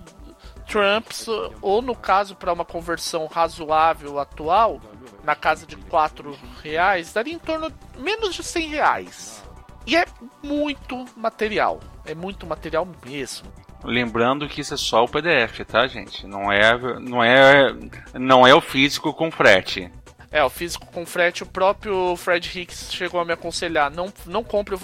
Trumps, 0.67 1.27
ou 1.63 1.81
no 1.81 1.97
caso, 1.97 2.37
para 2.37 2.53
uma 2.53 2.65
conversão 2.65 3.27
razoável 3.27 4.19
atual, 4.19 4.81
na 5.25 5.35
casa 5.35 5.67
de 5.67 5.77
4 5.77 6.39
reais, 6.63 7.13
daria 7.13 7.33
em 7.33 7.39
torno 7.39 7.71
de 7.71 7.77
menos 8.03 8.35
de 8.35 8.43
100 8.43 8.69
reais. 8.69 9.45
E 9.87 9.97
é 9.97 10.05
muito 10.43 11.07
material. 11.17 11.81
É 12.05 12.15
muito 12.15 12.47
material 12.47 12.87
mesmo. 13.05 13.51
Lembrando 13.85 14.49
que 14.49 14.61
isso 14.61 14.75
é 14.75 14.77
só 14.77 15.05
o 15.05 15.09
PDF, 15.09 15.61
tá, 15.67 15.87
gente? 15.87 16.27
Não 16.27 16.51
é, 16.51 16.99
não 16.99 17.23
é, 17.23 17.75
não 18.15 18.47
é 18.47 18.55
o 18.55 18.61
físico 18.61 19.13
com 19.13 19.31
frete. 19.31 19.91
É, 20.31 20.43
o 20.45 20.51
físico 20.51 20.87
com 20.93 21.07
frete, 21.07 21.43
o 21.43 21.47
próprio 21.47 22.15
Fred 22.17 22.61
Hicks 22.61 22.93
chegou 22.93 23.21
a 23.21 23.25
me 23.25 23.33
aconselhar: 23.33 23.91
não, 23.91 24.13
não 24.27 24.45
compre 24.45 24.75
o, 24.75 24.81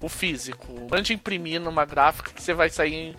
o 0.00 0.08
físico. 0.08 0.88
Mande 0.90 1.12
imprimir 1.12 1.60
numa 1.60 1.84
gráfica 1.84 2.32
que 2.32 2.42
você 2.42 2.54
vai 2.54 2.70
sair 2.70 3.14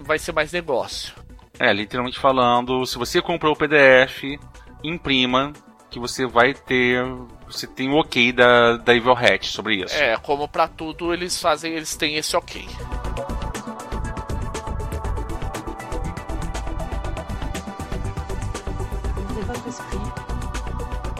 vai 0.00 0.18
ser 0.18 0.32
mais 0.32 0.52
negócio. 0.52 1.14
É, 1.58 1.72
literalmente 1.72 2.18
falando, 2.18 2.84
se 2.84 2.98
você 2.98 3.22
comprou 3.22 3.54
o 3.54 3.56
PDF, 3.56 4.38
imprima, 4.82 5.52
que 5.88 5.98
você 5.98 6.26
vai 6.26 6.52
ter. 6.52 7.02
Você 7.46 7.66
tem 7.66 7.88
o 7.88 7.96
ok 7.96 8.32
da, 8.32 8.76
da 8.76 8.94
Evil 8.94 9.16
Hat 9.16 9.46
sobre 9.46 9.76
isso. 9.76 9.94
É, 9.94 10.16
como 10.16 10.48
para 10.48 10.68
tudo, 10.68 11.14
eles 11.14 11.40
fazem, 11.40 11.72
eles 11.72 11.96
têm 11.96 12.16
esse 12.16 12.36
ok. 12.36 12.66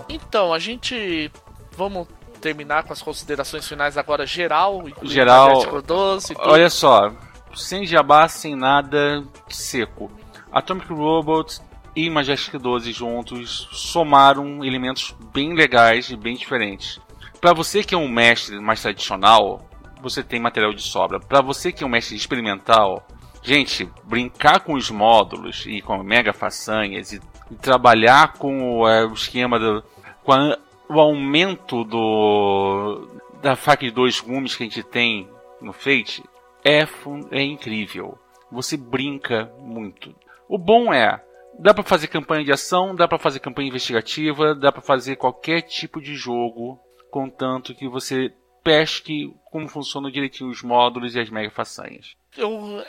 Então, 0.08 0.52
a 0.52 0.58
gente. 0.58 1.30
Vamos 1.76 2.08
terminar 2.40 2.84
com 2.84 2.92
as 2.92 3.02
considerações 3.02 3.66
finais 3.66 3.98
agora 3.98 4.24
geral. 4.24 4.84
Geral. 5.02 5.82
12, 5.82 6.34
olha 6.38 6.70
só, 6.70 7.12
sem 7.54 7.86
jabá, 7.86 8.28
sem 8.28 8.54
nada, 8.54 9.24
seco. 9.48 10.10
Atomic 10.52 10.92
Robots 10.92 11.62
e 11.94 12.08
Majestic 12.08 12.54
12 12.60 12.92
juntos 12.92 13.68
somaram 13.72 14.64
elementos 14.64 15.14
bem 15.32 15.54
legais 15.54 16.10
e 16.10 16.16
bem 16.16 16.36
diferentes. 16.36 17.00
Para 17.40 17.52
você 17.52 17.82
que 17.82 17.94
é 17.94 17.98
um 17.98 18.08
mestre 18.08 18.58
mais 18.60 18.80
tradicional, 18.80 19.68
você 20.00 20.22
tem 20.22 20.40
material 20.40 20.72
de 20.72 20.82
sobra. 20.82 21.18
Para 21.18 21.40
você 21.40 21.72
que 21.72 21.82
é 21.82 21.86
um 21.86 21.90
mestre 21.90 22.16
experimental, 22.16 23.06
gente, 23.42 23.90
brincar 24.04 24.60
com 24.60 24.74
os 24.74 24.90
módulos 24.90 25.64
e 25.66 25.80
com 25.80 26.02
mega 26.02 26.32
façanhas 26.32 27.12
e, 27.12 27.16
e 27.16 27.20
trabalhar 27.60 28.34
com 28.34 28.80
o, 28.80 28.88
é, 28.88 29.04
o 29.04 29.12
esquema 29.12 29.58
do, 29.58 29.84
com 30.24 30.32
a, 30.32 30.58
o 30.88 31.00
aumento 31.00 31.84
do 31.84 33.08
da 33.42 33.54
faca 33.54 33.84
de 33.84 33.92
dois 33.92 34.20
gumes 34.20 34.56
que 34.56 34.64
a 34.64 34.66
gente 34.66 34.82
tem 34.82 35.28
no 35.60 35.72
Fate 35.72 36.22
é, 36.64 36.86
é 37.30 37.42
incrível. 37.42 38.18
Você 38.50 38.76
brinca 38.76 39.52
muito. 39.60 40.14
O 40.48 40.58
bom 40.58 40.92
é, 40.92 41.22
dá 41.58 41.72
para 41.72 41.84
fazer 41.84 42.08
campanha 42.08 42.44
de 42.44 42.52
ação, 42.52 42.94
dá 42.94 43.06
para 43.06 43.18
fazer 43.18 43.40
campanha 43.40 43.68
investigativa, 43.68 44.54
dá 44.54 44.72
para 44.72 44.82
fazer 44.82 45.16
qualquer 45.16 45.62
tipo 45.62 46.00
de 46.00 46.14
jogo, 46.14 46.80
contanto 47.10 47.74
que 47.74 47.88
você 47.88 48.32
pesque 48.62 49.32
como 49.44 49.68
funcionam 49.68 50.10
direitinho 50.10 50.50
os 50.50 50.62
módulos 50.62 51.14
e 51.14 51.20
as 51.20 51.30
mega 51.30 51.50
façanhas. 51.50 52.16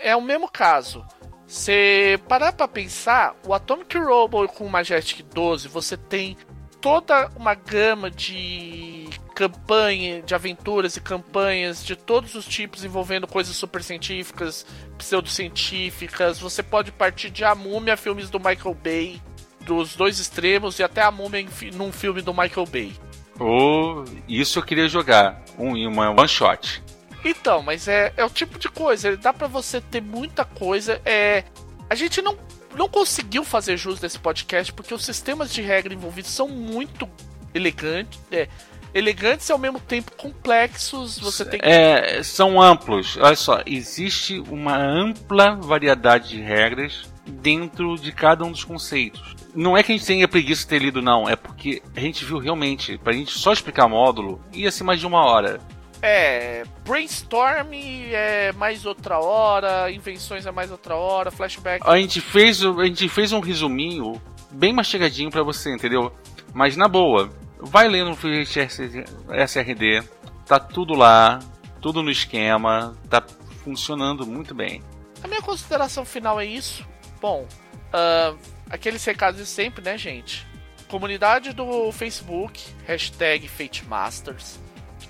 É 0.02 0.16
o 0.16 0.22
mesmo 0.22 0.50
caso. 0.50 1.06
Se 1.48 2.19
parar 2.28 2.52
para 2.52 2.68
pensar, 2.68 3.34
o 3.48 3.53
Atomic 3.53 3.98
Robo 3.98 4.45
com 4.49 4.65
o 4.65 4.69
Majestic 4.69 5.26
12, 5.34 5.69
você 5.69 5.95
tem 5.95 6.36
toda 6.82 7.32
uma 7.38 7.56
gama 7.56 8.11
de 8.11 9.10
campanha, 9.34 10.22
de 10.22 10.36
aventuras 10.36 10.98
e 10.98 11.02
campanhas 11.02 11.86
de 11.86 11.95
todos 11.95 12.36
os 12.36 12.45
tipos 12.45 12.84
envolvendo 12.84 13.26
coisas 13.26 13.56
super 13.56 13.82
científicas, 13.82 14.65
pseudocientíficas. 14.98 16.38
Você 16.40 16.61
pode 16.61 16.91
partir 16.91 17.30
de 17.30 17.45
A 17.45 17.56
Múmia, 17.56 17.95
filmes 17.95 18.30
do 18.30 18.40
Michael 18.40 18.76
Bay, 18.76 19.22
dos 19.61 19.95
dois 19.95 20.19
extremos, 20.19 20.80
e 20.80 20.84
até 20.84 21.02
A 21.02 21.11
Múmia 21.11 21.45
num 21.74 21.94
filme 21.94 22.22
do 22.22 22.34
Michael 22.34 22.65
Bay. 22.65 22.94
Oh, 23.40 24.03
isso 24.28 24.60
eu 24.60 24.64
queria 24.64 24.90
jogar, 24.90 25.41
um, 25.57 25.88
uma 25.88 26.10
one 26.10 26.28
shot. 26.28 26.84
Então, 27.30 27.62
mas 27.62 27.88
é, 27.88 28.14
é 28.16 28.24
o 28.24 28.30
tipo 28.30 28.58
de 28.58 28.70
coisa, 28.70 29.18
dá 29.18 29.34
para 29.34 29.48
você 29.48 29.82
ter 29.82 30.02
muita 30.02 30.45
coisa. 30.45 31.02
É, 31.06 31.44
a 31.90 31.95
gente 31.95 32.22
não 32.22 32.38
não 32.76 32.88
conseguiu 32.88 33.44
fazer 33.44 33.76
jus 33.76 33.99
desse 33.99 34.20
podcast 34.20 34.72
porque 34.72 34.94
os 34.94 35.04
sistemas 35.04 35.52
de 35.52 35.62
regra 35.62 35.94
envolvidos 35.94 36.30
são 36.30 36.48
muito 36.48 37.10
elegantes. 37.54 38.20
É, 38.32 38.48
elegantes 38.94 39.49
e 39.49 39.52
ao 39.52 39.58
mesmo 39.58 39.80
tempo 39.80 40.12
complexos. 40.16 41.18
Você 41.20 41.44
tem 41.44 41.60
que... 41.60 41.66
é, 41.66 42.22
são 42.24 42.62
amplos. 42.62 43.18
Olha 43.18 43.36
só, 43.36 43.62
existe 43.66 44.40
uma 44.49 44.78
ampla 44.78 45.56
variedade 45.56 46.30
de 46.30 46.41
regras 46.41 47.10
dentro 47.26 47.95
de 47.95 48.12
cada 48.12 48.45
um 48.45 48.52
dos 48.52 48.64
conceitos. 48.64 49.36
Não 49.56 49.76
é 49.76 49.82
que 49.82 49.91
a 49.91 49.98
gente 49.98 50.06
tenha 50.06 50.28
preguiça 50.28 50.62
de 50.62 50.68
ter 50.68 50.80
lido, 50.80 51.02
não. 51.02 51.28
É 51.28 51.36
porque 51.36 51.82
a 51.95 51.99
gente 51.99 52.24
viu 52.24 52.38
realmente, 52.38 52.98
pra 52.98 53.12
gente 53.12 53.32
só 53.32 53.52
explicar 53.52 53.88
módulo, 53.88 54.40
ia 54.54 54.72
ser 54.72 54.84
mais 54.84 54.99
de 54.99 55.08
uma 55.08 55.26
hora. 55.26 55.60
É, 56.02 56.64
brainstorm 56.86 57.74
é 57.74 58.52
mais 58.53 58.86
outra 58.86 59.19
hora, 59.19 59.91
invenções 59.91 60.45
é 60.45 60.52
mais 60.52 60.72
outra 60.72 60.95
hora, 60.95 61.32
flashback. 61.32 61.84
A 61.88 61.98
gente 61.98 62.22
fez, 62.22 62.64
a 62.64 62.86
gente 62.86 63.10
fez 63.10 63.32
um 63.32 63.40
resuminho 63.40 64.22
bem 64.52 64.74
mastigadinho 64.74 65.32
para 65.32 65.44
você, 65.44 65.74
entendeu? 65.74 66.11
Mas 66.53 66.78
na 66.78 66.88
boa, 66.88 67.32
vai 67.60 67.88
lendo 67.88 68.11
o 68.11 69.34
SRD, 69.34 70.03
tá 70.45 70.60
tudo 70.60 70.94
lá, 70.94 71.40
tudo 71.82 72.03
no 72.03 72.11
esquema, 72.11 72.95
tá 73.10 73.24
funcionando 73.64 74.26
muito 74.26 74.53
bem. 74.53 74.84
A 75.24 75.28
minha 75.28 75.41
consideração 75.41 76.06
final 76.06 76.40
é 76.40 76.45
isso. 76.45 76.86
Bom, 77.19 77.48
uh, 77.88 78.38
aqueles 78.69 79.03
recados 79.03 79.40
de 79.40 79.48
sempre, 79.48 79.84
né, 79.84 79.98
gente? 79.98 80.45
Comunidade 80.88 81.53
do 81.53 81.91
Facebook, 81.91 82.64
hashtag 82.86 83.48
FateMasters 83.48 84.66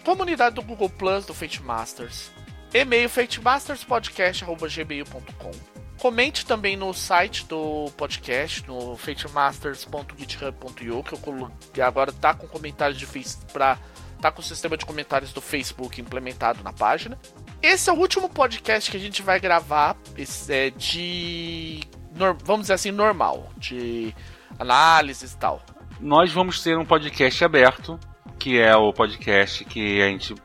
comunidade 0.07 0.55
do 0.55 0.61
Google 0.61 0.89
Plus 0.89 1.25
do 1.25 1.33
Fate 1.33 1.61
Masters, 1.61 2.31
e-mail 2.73 3.09
fatemasterspodcast.gmail.com. 3.09 5.51
Comente 5.99 6.45
também 6.45 6.77
no 6.77 6.93
site 6.93 7.43
do 7.43 7.91
podcast, 7.97 8.65
no 8.65 8.95
fatemasters.github.io, 8.95 11.03
que 11.03 11.13
eu 11.13 11.17
coloquei 11.17 11.83
agora 11.83 12.13
tá 12.13 12.33
com 12.33 12.47
comentários 12.47 12.97
de 12.97 13.05
face 13.05 13.37
para 13.51 13.77
tá 14.21 14.31
com 14.31 14.39
o 14.39 14.43
sistema 14.43 14.77
de 14.77 14.85
comentários 14.85 15.33
do 15.33 15.41
Facebook 15.41 15.99
implementado 15.99 16.63
na 16.63 16.71
página. 16.71 17.19
Esse 17.61 17.89
é 17.89 17.93
o 17.93 17.97
último 17.97 18.29
podcast 18.29 18.89
que 18.89 18.95
a 18.95 19.01
gente 19.01 19.21
vai 19.21 19.41
gravar 19.41 19.97
é, 20.47 20.69
de 20.69 21.81
vamos 22.45 22.61
dizer 22.61 22.75
assim 22.75 22.91
normal, 22.91 23.51
de 23.57 24.15
análises 24.57 25.33
e 25.33 25.37
tal. 25.37 25.61
Nós 25.99 26.31
vamos 26.31 26.63
ter 26.63 26.77
um 26.77 26.85
podcast 26.85 27.43
aberto, 27.43 27.99
que 28.37 28.59
é 28.59 28.75
o 28.75 28.93
podcast 28.93 29.65
que 29.65 30.01
a 30.01 30.07
gente 30.07 30.35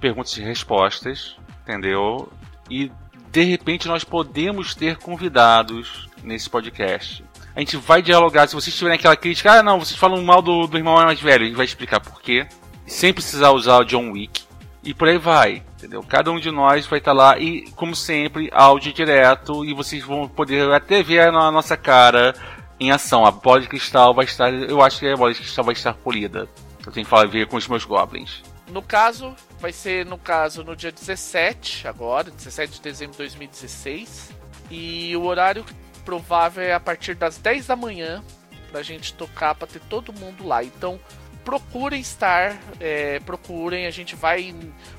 perguntas 0.00 0.36
e 0.36 0.42
respostas, 0.42 1.36
entendeu? 1.62 2.30
E 2.70 2.90
de 3.30 3.44
repente 3.44 3.86
nós 3.86 4.04
podemos 4.04 4.74
ter 4.74 4.96
convidados 4.96 6.08
nesse 6.22 6.48
podcast. 6.48 7.24
A 7.54 7.60
gente 7.60 7.76
vai 7.76 8.00
dialogar. 8.02 8.46
Se 8.46 8.54
vocês 8.54 8.74
tiverem 8.76 8.98
aquela 8.98 9.16
crítica, 9.16 9.52
ah, 9.52 9.62
não, 9.62 9.78
vocês 9.78 9.98
falam 9.98 10.22
mal 10.22 10.40
do, 10.40 10.66
do 10.66 10.76
irmão 10.76 10.96
mais 10.96 11.20
velho, 11.20 11.42
a 11.42 11.46
gente 11.46 11.56
vai 11.56 11.66
explicar 11.66 12.00
por 12.00 12.20
quê. 12.22 12.46
Sem 12.86 13.12
precisar 13.12 13.50
usar 13.50 13.78
o 13.78 13.84
John 13.84 14.12
Wick. 14.12 14.44
E 14.82 14.94
por 14.94 15.08
aí 15.08 15.18
vai, 15.18 15.62
entendeu? 15.76 16.02
Cada 16.02 16.30
um 16.30 16.38
de 16.38 16.50
nós 16.50 16.86
vai 16.86 17.00
estar 17.00 17.12
lá 17.12 17.38
e, 17.38 17.62
como 17.72 17.94
sempre, 17.94 18.48
áudio 18.52 18.92
direto. 18.92 19.64
E 19.64 19.74
vocês 19.74 20.02
vão 20.02 20.28
poder 20.28 20.70
até 20.72 21.02
ver 21.02 21.28
a 21.28 21.50
nossa 21.50 21.76
cara 21.76 22.34
em 22.78 22.90
ação. 22.90 23.26
A 23.26 23.30
bola 23.30 23.60
de 23.60 23.68
cristal 23.68 24.14
vai 24.14 24.24
estar. 24.24 24.52
Eu 24.52 24.80
acho 24.80 25.00
que 25.00 25.08
a 25.08 25.16
bola 25.16 25.32
de 25.32 25.40
cristal 25.40 25.64
vai 25.64 25.74
estar 25.74 25.94
polida. 25.94 26.48
Eu 26.88 26.92
tenho 26.92 27.04
que 27.04 27.10
falar 27.10 27.26
ver 27.26 27.46
com 27.46 27.58
os 27.58 27.68
meus 27.68 27.84
goblins. 27.84 28.42
No 28.68 28.80
caso, 28.80 29.36
vai 29.60 29.72
ser 29.72 30.06
no 30.06 30.16
caso 30.16 30.64
no 30.64 30.74
dia 30.74 30.90
17, 30.90 31.86
agora, 31.86 32.30
17 32.30 32.72
de 32.72 32.80
dezembro 32.80 33.12
de 33.12 33.18
2016. 33.18 34.32
E 34.70 35.14
o 35.14 35.24
horário 35.24 35.66
provável 36.02 36.64
é 36.64 36.72
a 36.72 36.80
partir 36.80 37.14
das 37.14 37.36
10 37.36 37.66
da 37.66 37.76
manhã 37.76 38.24
pra 38.70 38.82
gente 38.82 39.12
tocar 39.12 39.54
pra 39.54 39.66
ter 39.66 39.80
todo 39.80 40.14
mundo 40.14 40.46
lá. 40.46 40.64
Então 40.64 40.98
procurem 41.44 42.00
estar, 42.00 42.58
é, 42.80 43.20
procurem, 43.20 43.84
a 43.84 43.90
gente 43.90 44.16
vai. 44.16 44.54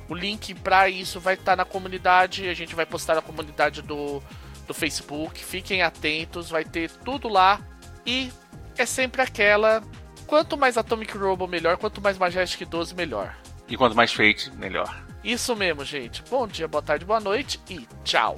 O 0.07 0.14
link 0.14 0.53
para 0.53 0.90
isso 0.90 1.20
vai 1.20 1.34
estar 1.34 1.53
tá 1.53 1.56
na 1.56 1.66
comunidade, 1.66 2.48
a 2.48 2.53
gente 2.53 2.76
vai 2.76 2.86
postar 2.86 3.16
na 3.16 3.22
comunidade 3.24 3.82
do, 3.82 4.22
do 4.68 4.76
Facebook. 4.76 5.44
Fiquem 5.44 5.82
atentos, 5.82 6.52
vai 6.52 6.64
ter 6.64 6.91
tudo 7.03 7.28
lá. 7.28 7.60
E 8.06 8.32
é 8.78 8.86
sempre 8.86 9.24
aquela. 9.24 9.82
Quanto 10.30 10.56
mais 10.56 10.77
Atomic 10.77 11.18
Robo, 11.18 11.47
melhor. 11.47 11.76
Quanto 11.77 11.99
mais 11.99 12.15
Majestic 12.15 12.68
12, 12.68 12.93
melhor. 12.93 13.35
E 13.68 13.76
quanto 13.76 13.95
mais 13.95 14.14
Fate, 14.14 14.51
melhor. 14.51 15.03
Isso 15.23 15.56
mesmo, 15.56 15.84
gente. 15.84 16.23
Bom 16.30 16.47
dia, 16.47 16.68
boa 16.68 16.84
tarde, 16.84 17.03
boa 17.03 17.19
noite 17.19 17.60
e 17.68 17.88
tchau. 18.03 18.35